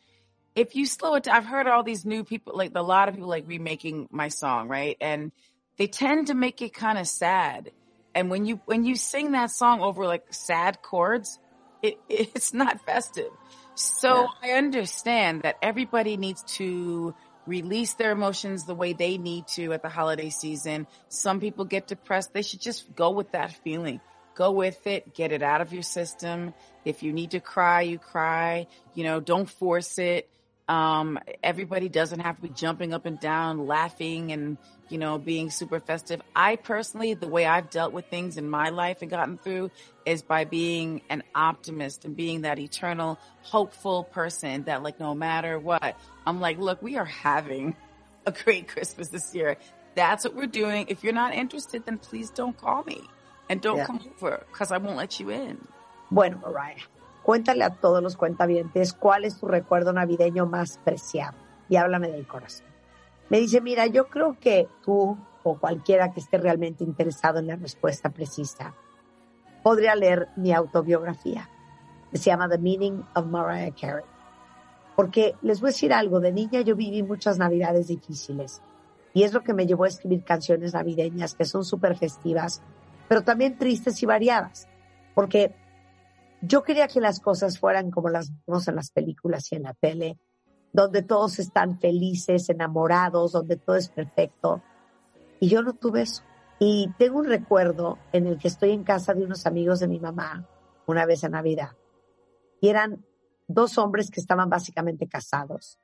if 0.55 0.76
you 0.76 0.85
slow 0.85 1.15
it 1.15 1.23
down, 1.23 1.35
I've 1.35 1.45
heard 1.45 1.67
all 1.67 1.84
these 1.84 2.05
new 2.05 2.23
people, 2.23 2.55
like 2.55 2.72
a 2.76 2.81
lot 2.81 3.09
of 3.09 3.15
people 3.15 3.30
like 3.30 3.47
remaking 3.47 4.07
my 4.11 4.30
song, 4.30 4.67
right? 4.67 4.97
And 5.01 5.31
they 5.77 5.88
tend 5.88 6.27
to 6.27 6.34
make 6.34 6.61
it 6.61 6.73
kind 6.73 6.97
of 6.97 7.07
sad. 7.07 7.72
And 8.13 8.30
when 8.30 8.45
you, 8.45 8.61
when 8.65 8.85
you 8.85 8.95
sing 8.95 9.34
that 9.34 9.51
song 9.51 9.81
over 9.81 10.05
like 10.05 10.34
sad 10.34 10.81
chords, 10.81 11.38
it, 11.81 11.97
it's 12.09 12.53
not 12.53 12.85
festive. 12.85 13.31
So 13.76 14.27
I 14.41 14.51
understand 14.51 15.41
that 15.41 15.57
everybody 15.61 16.15
needs 16.15 16.43
to 16.55 17.13
release 17.45 17.93
their 17.93 18.11
emotions 18.11 18.65
the 18.65 18.76
way 18.76 18.93
they 18.93 19.17
need 19.17 19.47
to 19.47 19.73
at 19.73 19.81
the 19.81 19.89
holiday 19.89 20.30
season. 20.30 20.88
Some 21.09 21.39
people 21.39 21.65
get 21.65 21.88
depressed. 21.88 22.34
They 22.34 22.41
should 22.41 22.61
just 22.61 22.95
go 22.95 23.11
with 23.11 23.31
that 23.31 23.51
feeling. 23.63 24.01
Go 24.35 24.51
with 24.51 24.85
it. 24.85 25.13
Get 25.13 25.31
it 25.31 25.41
out 25.41 25.61
of 25.61 25.72
your 25.72 25.84
system. 25.84 26.53
If 26.84 27.03
you 27.03 27.13
need 27.13 27.31
to 27.31 27.39
cry, 27.39 27.81
you 27.81 27.99
cry. 27.99 28.67
You 28.93 29.05
know, 29.05 29.19
don't 29.19 29.49
force 29.49 29.97
it. 29.97 30.30
Um, 30.68 31.20
everybody 31.44 31.90
doesn't 31.90 32.22
have 32.22 32.38
to 32.38 32.42
be 32.42 32.50
jumping 32.50 32.94
up 32.94 33.06
and 33.06 33.20
down, 33.20 33.68
laughing 33.68 34.32
and, 34.32 34.58
you 34.90 34.98
know, 34.98 35.20
being 35.20 35.52
super 35.52 35.80
festive. 35.80 36.22
I 36.36 36.56
personally, 36.56 37.14
the 37.14 37.28
way 37.28 37.46
I've 37.46 37.70
dealt 37.70 37.94
with 37.94 38.08
things 38.08 38.38
in 38.38 38.50
my 38.50 38.70
life 38.70 39.02
and 39.02 39.12
gotten 39.12 39.38
through 39.38 39.70
is 40.06 40.24
by 40.24 40.44
being 40.46 41.02
an 41.10 41.22
optimist 41.36 42.04
and 42.06 42.16
being 42.16 42.42
that 42.42 42.58
eternal, 42.58 43.20
hopeful 43.44 44.06
person 44.06 44.64
that 44.64 44.82
like, 44.82 45.00
no 45.00 45.14
matter 45.14 45.60
what, 45.60 45.96
I'm 46.26 46.40
like, 46.42 46.58
look, 46.58 46.82
we 46.82 46.98
are 46.98 47.06
having 47.06 47.76
a 48.26 48.32
great 48.32 48.68
Christmas 48.68 49.10
this 49.10 49.36
year. 49.36 49.58
That's 49.94 50.26
what 50.26 50.36
we're 50.36 50.48
doing. 50.48 50.88
If 50.90 51.04
you're 51.04 51.14
not 51.14 51.36
interested, 51.36 51.86
then 51.86 52.00
please 52.00 52.32
don't 52.32 52.58
call 52.58 52.84
me 52.84 53.02
and 53.50 53.62
don't 53.62 53.78
Yeah. 53.78 53.86
come 53.86 54.00
over 54.16 54.44
because 54.52 54.72
I 54.72 54.78
won't 54.80 54.98
let 54.98 55.20
you 55.20 55.30
in. 55.30 55.68
Bueno, 56.12 56.38
Mariah, 56.38 56.76
cuéntale 57.26 57.64
a 57.64 57.72
todos 57.72 58.03
los 58.03 58.18
cuentavientes 58.18 58.93
cuál 58.93 59.26
es 59.26 59.39
tu 59.39 59.47
recuerdo 59.47 59.91
navideño 59.91 60.45
más 60.45 60.77
preciado 60.77 61.35
y 61.68 61.76
háblame 61.76 62.11
del 62.11 62.27
corazón. 62.27 62.68
Me 63.30 63.39
dice, 63.39 63.61
mira, 63.61 63.88
yo 63.88 64.10
creo 64.10 64.38
que 64.39 64.69
tú 64.84 65.18
o 65.41 65.57
cualquiera 65.57 66.11
que 66.11 66.19
esté 66.19 66.38
realmente 66.38 66.84
interesado 66.84 67.39
en 67.39 67.47
la 67.47 67.56
respuesta 67.56 68.11
precisa 68.11 68.76
podría 69.64 69.95
leer 69.95 70.27
mi 70.35 70.53
autobiografía. 70.53 71.49
Se 72.14 72.30
llama 72.30 72.47
The 72.47 72.60
Meaning 72.60 73.03
of 73.15 73.26
Mariah 73.26 73.73
Carey. 73.73 74.06
Porque 74.95 75.34
les 75.41 75.60
voy 75.61 75.69
a 75.69 75.72
decir 75.72 75.93
algo, 75.93 76.19
de 76.19 76.31
niña 76.31 76.61
yo 76.61 76.76
viví 76.76 77.02
muchas 77.02 77.39
navidades 77.39 77.88
difíciles 77.88 78.61
y 79.15 79.23
es 79.23 79.34
lo 79.34 79.41
que 79.41 79.56
me 79.56 79.65
llevó 79.65 79.85
a 79.85 79.88
escribir 79.88 80.23
canciones 80.23 80.76
navideñas 80.76 81.34
que 81.34 81.45
son 81.45 81.65
súper 81.65 81.97
festivas, 81.97 82.61
pero 83.07 83.23
también 83.23 83.57
tristes 83.57 84.03
y 84.03 84.06
variadas. 84.06 84.68
Porque 85.15 85.56
yo 86.47 86.63
quería 86.63 86.88
que 86.88 87.01
las 87.01 87.19
cosas 87.19 87.59
fueran 87.59 87.91
como 87.91 88.09
las 88.09 88.31
vemos 88.45 88.67
en 88.67 88.76
las 88.76 88.91
películas 88.91 89.51
y 89.51 89.55
en 89.55 89.63
la 89.63 89.73
tele, 89.73 90.17
donde 90.73 91.01
todos 91.01 91.39
están 91.39 91.80
felices, 91.80 92.49
enamorados, 92.49 93.31
donde 93.31 93.55
todo 93.55 93.76
es 93.76 93.89
perfecto. 93.89 94.61
Y 95.39 95.49
yo 95.49 95.61
no 95.61 95.73
tuve 95.73 96.01
eso. 96.01 96.23
Y 96.59 96.89
tengo 96.97 97.19
un 97.19 97.26
recuerdo 97.26 97.97
en 98.11 98.27
el 98.27 98.38
que 98.38 98.47
estoy 98.47 98.72
en 98.72 98.84
casa 98.84 99.13
de 99.13 99.23
unos 99.23 99.45
amigos 99.45 99.80
de 99.80 99.88
mi 99.88 99.99
mamá 99.99 100.47
una 100.85 101.05
vez 101.05 101.23
en 101.23 101.31
Navidad. 101.31 101.72
Y 102.61 102.69
eran 102.69 103.05
dos 103.47 103.77
hombres 103.77 104.09
que 104.09 104.19
estaban 104.19 104.49
básicamente 104.49 105.07
casados. 105.07 105.80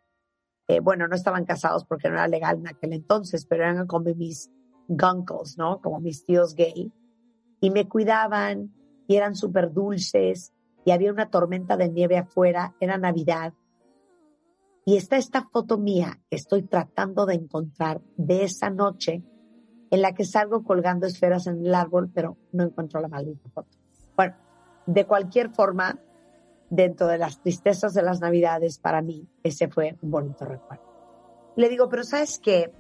Eh, 0.67 0.79
bueno, 0.79 1.07
no 1.07 1.15
estaban 1.15 1.45
casados 1.45 1.85
porque 1.85 2.09
no 2.09 2.15
era 2.15 2.27
legal 2.27 2.57
en 2.57 2.67
aquel 2.67 2.93
entonces, 2.93 3.45
pero 3.45 3.63
eran 3.63 3.88
como 3.88 4.13
mis 4.15 4.49
gunkles, 4.88 5.57
¿no? 5.57 5.81
Como 5.81 5.99
mis 5.99 6.25
tíos 6.25 6.55
gay. 6.55 6.91
Y 7.59 7.71
me 7.71 7.88
cuidaban 7.88 8.73
y 9.11 9.17
eran 9.17 9.35
súper 9.35 9.73
dulces 9.73 10.53
y 10.85 10.91
había 10.91 11.11
una 11.11 11.29
tormenta 11.29 11.75
de 11.75 11.89
nieve 11.89 12.17
afuera, 12.17 12.75
era 12.79 12.97
Navidad. 12.97 13.53
Y 14.85 14.95
está 14.95 15.17
esta 15.17 15.49
foto 15.51 15.77
mía 15.77 16.21
que 16.29 16.38
estoy 16.38 16.63
tratando 16.63 17.25
de 17.25 17.33
encontrar 17.33 17.99
de 18.15 18.45
esa 18.45 18.69
noche 18.69 19.21
en 19.89 20.01
la 20.01 20.13
que 20.13 20.23
salgo 20.23 20.63
colgando 20.63 21.07
esferas 21.07 21.45
en 21.47 21.65
el 21.65 21.75
árbol, 21.75 22.09
pero 22.13 22.38
no 22.53 22.63
encuentro 22.63 23.01
la 23.01 23.09
maldita 23.09 23.49
foto. 23.49 23.77
Bueno, 24.15 24.38
de 24.85 25.05
cualquier 25.05 25.49
forma, 25.49 25.99
dentro 26.69 27.07
de 27.07 27.17
las 27.17 27.41
tristezas 27.41 27.93
de 27.93 28.03
las 28.03 28.21
Navidades, 28.21 28.79
para 28.79 29.01
mí, 29.01 29.27
ese 29.43 29.67
fue 29.67 29.97
un 30.01 30.09
bonito 30.09 30.45
recuerdo. 30.45 30.85
Le 31.57 31.67
digo, 31.67 31.89
pero 31.89 32.05
¿sabes 32.05 32.39
qué? 32.39 32.73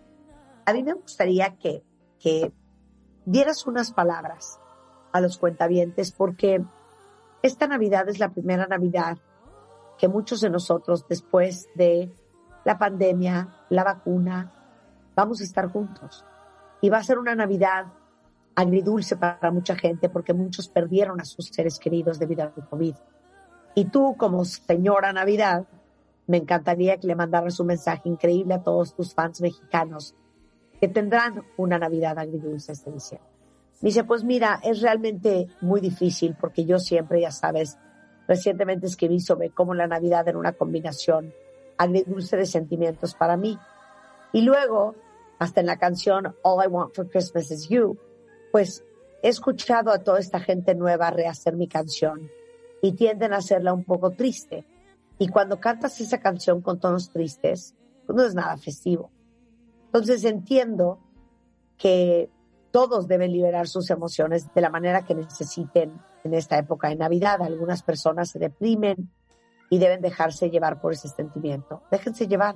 A 0.65 0.71
mí 0.71 0.81
me 0.81 0.93
gustaría 0.93 1.57
que, 1.57 1.83
que 2.19 2.53
dieras 3.25 3.67
unas 3.67 3.91
palabras 3.91 4.60
a 5.11 5.21
los 5.21 5.37
cuentavientes 5.37 6.11
porque 6.11 6.63
esta 7.41 7.67
Navidad 7.67 8.07
es 8.09 8.19
la 8.19 8.29
primera 8.29 8.67
Navidad 8.67 9.17
que 9.97 10.07
muchos 10.07 10.41
de 10.41 10.49
nosotros, 10.49 11.05
después 11.07 11.67
de 11.75 12.11
la 12.65 12.77
pandemia, 12.77 13.65
la 13.69 13.83
vacuna, 13.83 14.51
vamos 15.15 15.41
a 15.41 15.43
estar 15.43 15.67
juntos. 15.67 16.25
Y 16.81 16.89
va 16.89 16.97
a 16.97 17.03
ser 17.03 17.19
una 17.19 17.35
Navidad 17.35 17.85
agridulce 18.55 19.15
para 19.15 19.51
mucha 19.51 19.75
gente 19.75 20.09
porque 20.09 20.33
muchos 20.33 20.67
perdieron 20.67 21.21
a 21.21 21.25
sus 21.25 21.47
seres 21.47 21.79
queridos 21.79 22.19
debido 22.19 22.43
al 22.43 22.53
COVID. 22.53 22.95
Y 23.75 23.85
tú, 23.85 24.15
como 24.17 24.43
señora 24.45 25.13
Navidad, 25.13 25.67
me 26.27 26.37
encantaría 26.37 26.97
que 26.97 27.07
le 27.07 27.15
mandaras 27.15 27.59
un 27.59 27.67
mensaje 27.67 28.09
increíble 28.09 28.53
a 28.53 28.63
todos 28.63 28.95
tus 28.95 29.13
fans 29.13 29.41
mexicanos 29.41 30.15
que 30.79 30.87
tendrán 30.87 31.43
una 31.57 31.77
Navidad 31.77 32.17
agridulce 32.17 32.71
este 32.71 32.91
diciembre. 32.91 33.30
Me 33.81 33.87
dice, 33.87 34.03
pues 34.03 34.23
mira, 34.23 34.59
es 34.63 34.81
realmente 34.81 35.47
muy 35.61 35.81
difícil 35.81 36.35
porque 36.39 36.65
yo 36.65 36.77
siempre, 36.77 37.21
ya 37.21 37.31
sabes, 37.31 37.77
recientemente 38.27 38.85
escribí 38.85 39.19
sobre 39.19 39.49
cómo 39.49 39.73
la 39.73 39.87
Navidad 39.87 40.27
era 40.27 40.37
una 40.37 40.53
combinación 40.53 41.33
agridulce 41.77 42.37
de 42.37 42.45
sentimientos 42.45 43.15
para 43.15 43.37
mí. 43.37 43.57
Y 44.33 44.41
luego, 44.41 44.95
hasta 45.39 45.61
en 45.61 45.65
la 45.65 45.77
canción 45.77 46.35
All 46.43 46.63
I 46.63 46.67
Want 46.67 46.93
for 46.93 47.09
Christmas 47.09 47.49
is 47.49 47.69
You, 47.69 47.97
pues 48.51 48.83
he 49.23 49.29
escuchado 49.29 49.91
a 49.91 49.99
toda 49.99 50.19
esta 50.19 50.39
gente 50.39 50.75
nueva 50.75 51.09
rehacer 51.09 51.55
mi 51.55 51.67
canción 51.67 52.29
y 52.81 52.91
tienden 52.93 53.33
a 53.33 53.37
hacerla 53.37 53.73
un 53.73 53.83
poco 53.83 54.11
triste. 54.11 54.63
Y 55.17 55.27
cuando 55.27 55.59
cantas 55.59 55.99
esa 56.01 56.19
canción 56.19 56.61
con 56.61 56.79
tonos 56.79 57.09
tristes, 57.09 57.75
pues 58.05 58.15
no 58.15 58.23
es 58.25 58.35
nada 58.35 58.57
festivo. 58.57 59.11
Entonces 59.85 60.23
entiendo 60.23 60.99
que 61.77 62.29
todos 62.71 63.07
deben 63.07 63.31
liberar 63.31 63.67
sus 63.67 63.89
emociones 63.89 64.53
de 64.53 64.61
la 64.61 64.69
manera 64.69 65.03
que 65.05 65.13
necesiten 65.13 66.01
en 66.23 66.33
esta 66.33 66.57
época 66.57 66.89
de 66.89 66.95
Navidad. 66.95 67.41
Algunas 67.41 67.83
personas 67.83 68.29
se 68.29 68.39
deprimen 68.39 69.11
y 69.69 69.77
deben 69.77 70.01
dejarse 70.01 70.49
llevar 70.49 70.79
por 70.81 70.93
ese 70.93 71.09
sentimiento. 71.09 71.83
Déjense 71.91 72.27
llevar, 72.27 72.55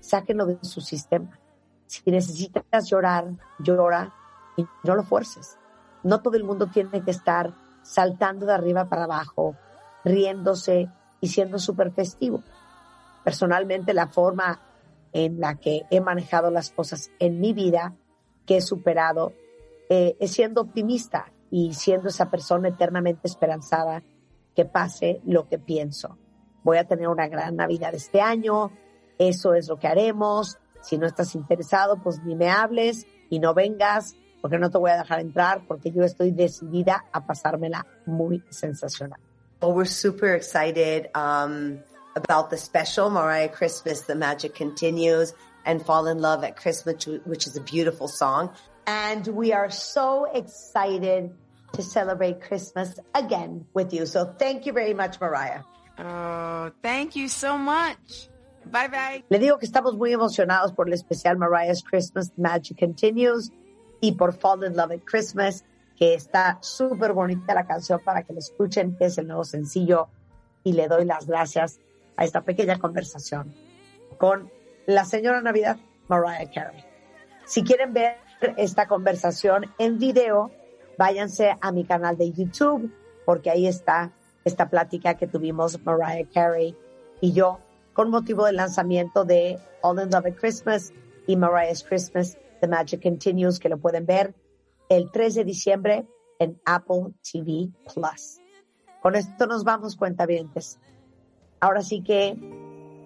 sáquenlo 0.00 0.46
de 0.46 0.58
su 0.62 0.80
sistema. 0.80 1.38
Si 1.86 2.10
necesitas 2.10 2.88
llorar, 2.88 3.28
llora 3.58 4.12
y 4.56 4.66
no 4.84 4.94
lo 4.94 5.02
fuerces. 5.02 5.58
No 6.02 6.22
todo 6.22 6.36
el 6.36 6.44
mundo 6.44 6.68
tiene 6.68 7.02
que 7.02 7.10
estar 7.10 7.54
saltando 7.82 8.46
de 8.46 8.54
arriba 8.54 8.88
para 8.88 9.04
abajo, 9.04 9.56
riéndose 10.04 10.90
y 11.20 11.28
siendo 11.28 11.58
súper 11.58 11.92
festivo. 11.92 12.42
Personalmente, 13.24 13.94
la 13.94 14.08
forma 14.08 14.60
en 15.12 15.40
la 15.40 15.56
que 15.56 15.82
he 15.90 16.00
manejado 16.00 16.50
las 16.50 16.70
cosas 16.70 17.10
en 17.18 17.40
mi 17.40 17.52
vida, 17.52 17.94
que 18.44 18.58
he 18.58 18.60
superado, 18.60 19.32
eh, 19.88 20.16
es 20.18 20.32
siendo 20.32 20.60
optimista 20.62 21.32
y 21.50 21.74
siendo 21.74 22.08
esa 22.08 22.30
persona 22.30 22.68
eternamente 22.68 23.28
esperanzada 23.28 24.02
que 24.54 24.64
pase 24.64 25.20
lo 25.24 25.48
que 25.48 25.58
pienso. 25.58 26.18
Voy 26.62 26.78
a 26.78 26.84
tener 26.84 27.08
una 27.08 27.28
gran 27.28 27.56
Navidad 27.56 27.94
este 27.94 28.20
año, 28.20 28.72
eso 29.18 29.54
es 29.54 29.68
lo 29.68 29.78
que 29.78 29.86
haremos. 29.86 30.58
Si 30.82 30.98
no 30.98 31.06
estás 31.06 31.34
interesado, 31.34 32.00
pues 32.02 32.22
ni 32.24 32.34
me 32.34 32.48
hables 32.48 33.06
y 33.30 33.38
no 33.38 33.54
vengas, 33.54 34.14
porque 34.40 34.58
no 34.58 34.70
te 34.70 34.78
voy 34.78 34.90
a 34.90 34.98
dejar 34.98 35.20
entrar, 35.20 35.66
porque 35.66 35.90
yo 35.90 36.02
estoy 36.02 36.30
decidida 36.30 37.04
a 37.12 37.26
pasármela 37.26 37.86
muy 38.06 38.42
sensacional. 38.50 39.20
Well, 39.62 39.72
we're 39.72 39.86
super 39.86 40.34
excited 40.34 41.08
um, 41.14 41.78
about 42.14 42.50
the 42.50 42.58
special 42.58 43.10
Mariah 43.10 43.48
Christmas, 43.48 44.02
The 44.02 44.14
Magic 44.14 44.54
Continues, 44.54 45.34
and 45.64 45.82
Fall 45.82 46.06
in 46.08 46.20
Love 46.20 46.44
at 46.44 46.56
Christmas, 46.56 47.06
which 47.24 47.46
is 47.46 47.56
a 47.56 47.60
beautiful 47.60 48.06
song. 48.06 48.50
And 48.86 49.26
we 49.26 49.52
are 49.52 49.70
so 49.70 50.26
excited 50.32 51.32
to 51.72 51.82
celebrate 51.82 52.40
Christmas 52.40 52.98
again 53.14 53.66
with 53.74 53.92
you. 53.92 54.06
So 54.06 54.24
thank 54.38 54.66
you 54.66 54.72
very 54.72 54.94
much, 54.94 55.20
Mariah. 55.20 55.62
Oh, 55.98 56.70
thank 56.82 57.16
you 57.16 57.28
so 57.28 57.58
much. 57.58 58.28
Bye 58.64 58.88
bye. 58.88 59.24
Le 59.30 59.38
digo 59.38 59.58
que 59.58 59.66
estamos 59.66 59.96
muy 59.96 60.12
emocionados 60.12 60.72
por 60.74 60.88
el 60.88 60.94
especial 60.94 61.36
Mariah's 61.36 61.82
Christmas 61.82 62.32
Magic 62.36 62.78
Continues 62.78 63.50
y 64.00 64.12
por 64.12 64.32
Fall 64.32 64.64
in 64.64 64.76
Love 64.76 64.92
at 64.92 65.04
Christmas, 65.04 65.64
que 65.96 66.14
está 66.14 66.58
súper 66.60 67.12
bonita 67.12 67.54
la 67.54 67.66
canción 67.66 68.00
para 68.04 68.22
que 68.22 68.32
la 68.32 68.40
escuchen, 68.40 68.96
que 68.96 69.06
es 69.06 69.18
el 69.18 69.26
nuevo 69.26 69.44
sencillo. 69.44 70.08
Y 70.64 70.72
le 70.72 70.88
doy 70.88 71.04
las 71.04 71.26
gracias 71.26 71.80
a 72.16 72.24
esta 72.24 72.42
pequeña 72.42 72.78
conversación 72.78 73.54
con 74.18 74.50
la 74.86 75.04
señora 75.04 75.40
Navidad, 75.40 75.78
Mariah 76.08 76.50
Carey. 76.50 76.84
Si 77.44 77.62
quieren 77.62 77.92
ver 77.92 78.25
esta 78.56 78.86
conversación 78.86 79.66
en 79.78 79.98
video, 79.98 80.50
váyanse 80.98 81.56
a 81.60 81.72
mi 81.72 81.84
canal 81.84 82.16
de 82.16 82.32
YouTube, 82.32 82.92
porque 83.24 83.50
ahí 83.50 83.66
está 83.66 84.12
esta 84.44 84.68
plática 84.68 85.14
que 85.14 85.26
tuvimos 85.26 85.84
Mariah 85.84 86.28
Carey 86.32 86.76
y 87.20 87.32
yo 87.32 87.58
con 87.92 88.10
motivo 88.10 88.44
del 88.44 88.56
lanzamiento 88.56 89.24
de 89.24 89.58
All 89.82 90.00
in 90.00 90.10
Love 90.10 90.26
at 90.26 90.34
Christmas 90.34 90.92
y 91.26 91.36
Mariah's 91.36 91.82
Christmas, 91.82 92.38
The 92.60 92.68
Magic 92.68 93.02
Continues, 93.02 93.58
que 93.58 93.68
lo 93.68 93.78
pueden 93.78 94.06
ver 94.06 94.34
el 94.88 95.10
3 95.10 95.34
de 95.34 95.44
diciembre 95.44 96.06
en 96.38 96.60
Apple 96.64 97.14
TV 97.22 97.70
Plus. 97.92 98.40
Con 99.02 99.14
esto 99.16 99.46
nos 99.46 99.64
vamos, 99.64 99.96
cuentavientes. 99.96 100.78
Ahora 101.60 101.82
sí 101.82 102.02
que 102.02 102.36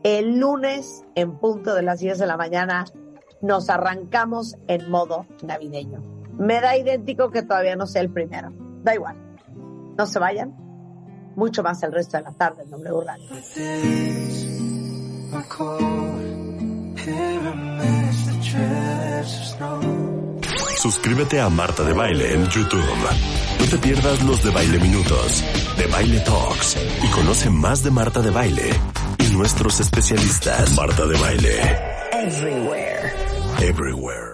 el 0.02 0.39
lunes, 0.39 1.05
en 1.15 1.39
punto 1.39 1.74
de 1.74 1.82
las 1.82 2.01
10 2.01 2.19
de 2.19 2.27
la 2.27 2.36
mañana, 2.36 2.85
nos 3.41 3.71
arrancamos 3.71 4.57
en 4.69 4.91
modo 4.91 5.27
navideño. 5.43 6.03
Me 6.39 6.61
da 6.61 6.77
idéntico 6.77 7.31
que 7.31 7.43
todavía 7.43 7.77
no 7.77 7.87
sea 7.87 8.03
el 8.03 8.11
primero. 8.11 8.51
Da 8.83 8.95
igual. 8.95 9.17
No 9.97 10.07
se 10.07 10.19
vayan. 10.19 10.55
Mucho 11.37 11.62
más 11.62 11.83
el 11.83 11.93
resto 11.93 12.17
de 12.17 12.25
la 12.25 12.33
tarde 12.33 12.62
en 12.65 12.71
W 12.71 13.05
Radio. 13.05 13.29
Suscríbete 20.77 21.41
a 21.41 21.49
Marta 21.51 21.85
de 21.85 21.93
Baile 21.93 22.35
en 22.35 22.47
YouTube. 22.47 22.83
No 23.59 23.67
te 23.67 23.79
pierdas 23.79 24.23
los 24.25 24.43
de 24.43 24.51
Baile 24.51 24.79
Minutos, 24.79 25.45
de 25.77 25.87
Baile 25.87 26.21
Talks 26.21 26.77
y 27.05 27.11
conoce 27.11 27.51
más 27.51 27.83
de 27.85 27.91
Marta 27.91 28.21
de 28.21 28.31
Baile 28.31 28.71
y 29.19 29.37
nuestros 29.37 29.79
especialistas. 29.81 30.75
Marta 30.75 31.07
de 31.07 31.19
Baile. 31.19 31.61
Everywhere. 32.12 32.90
Everywhere. 33.62 34.30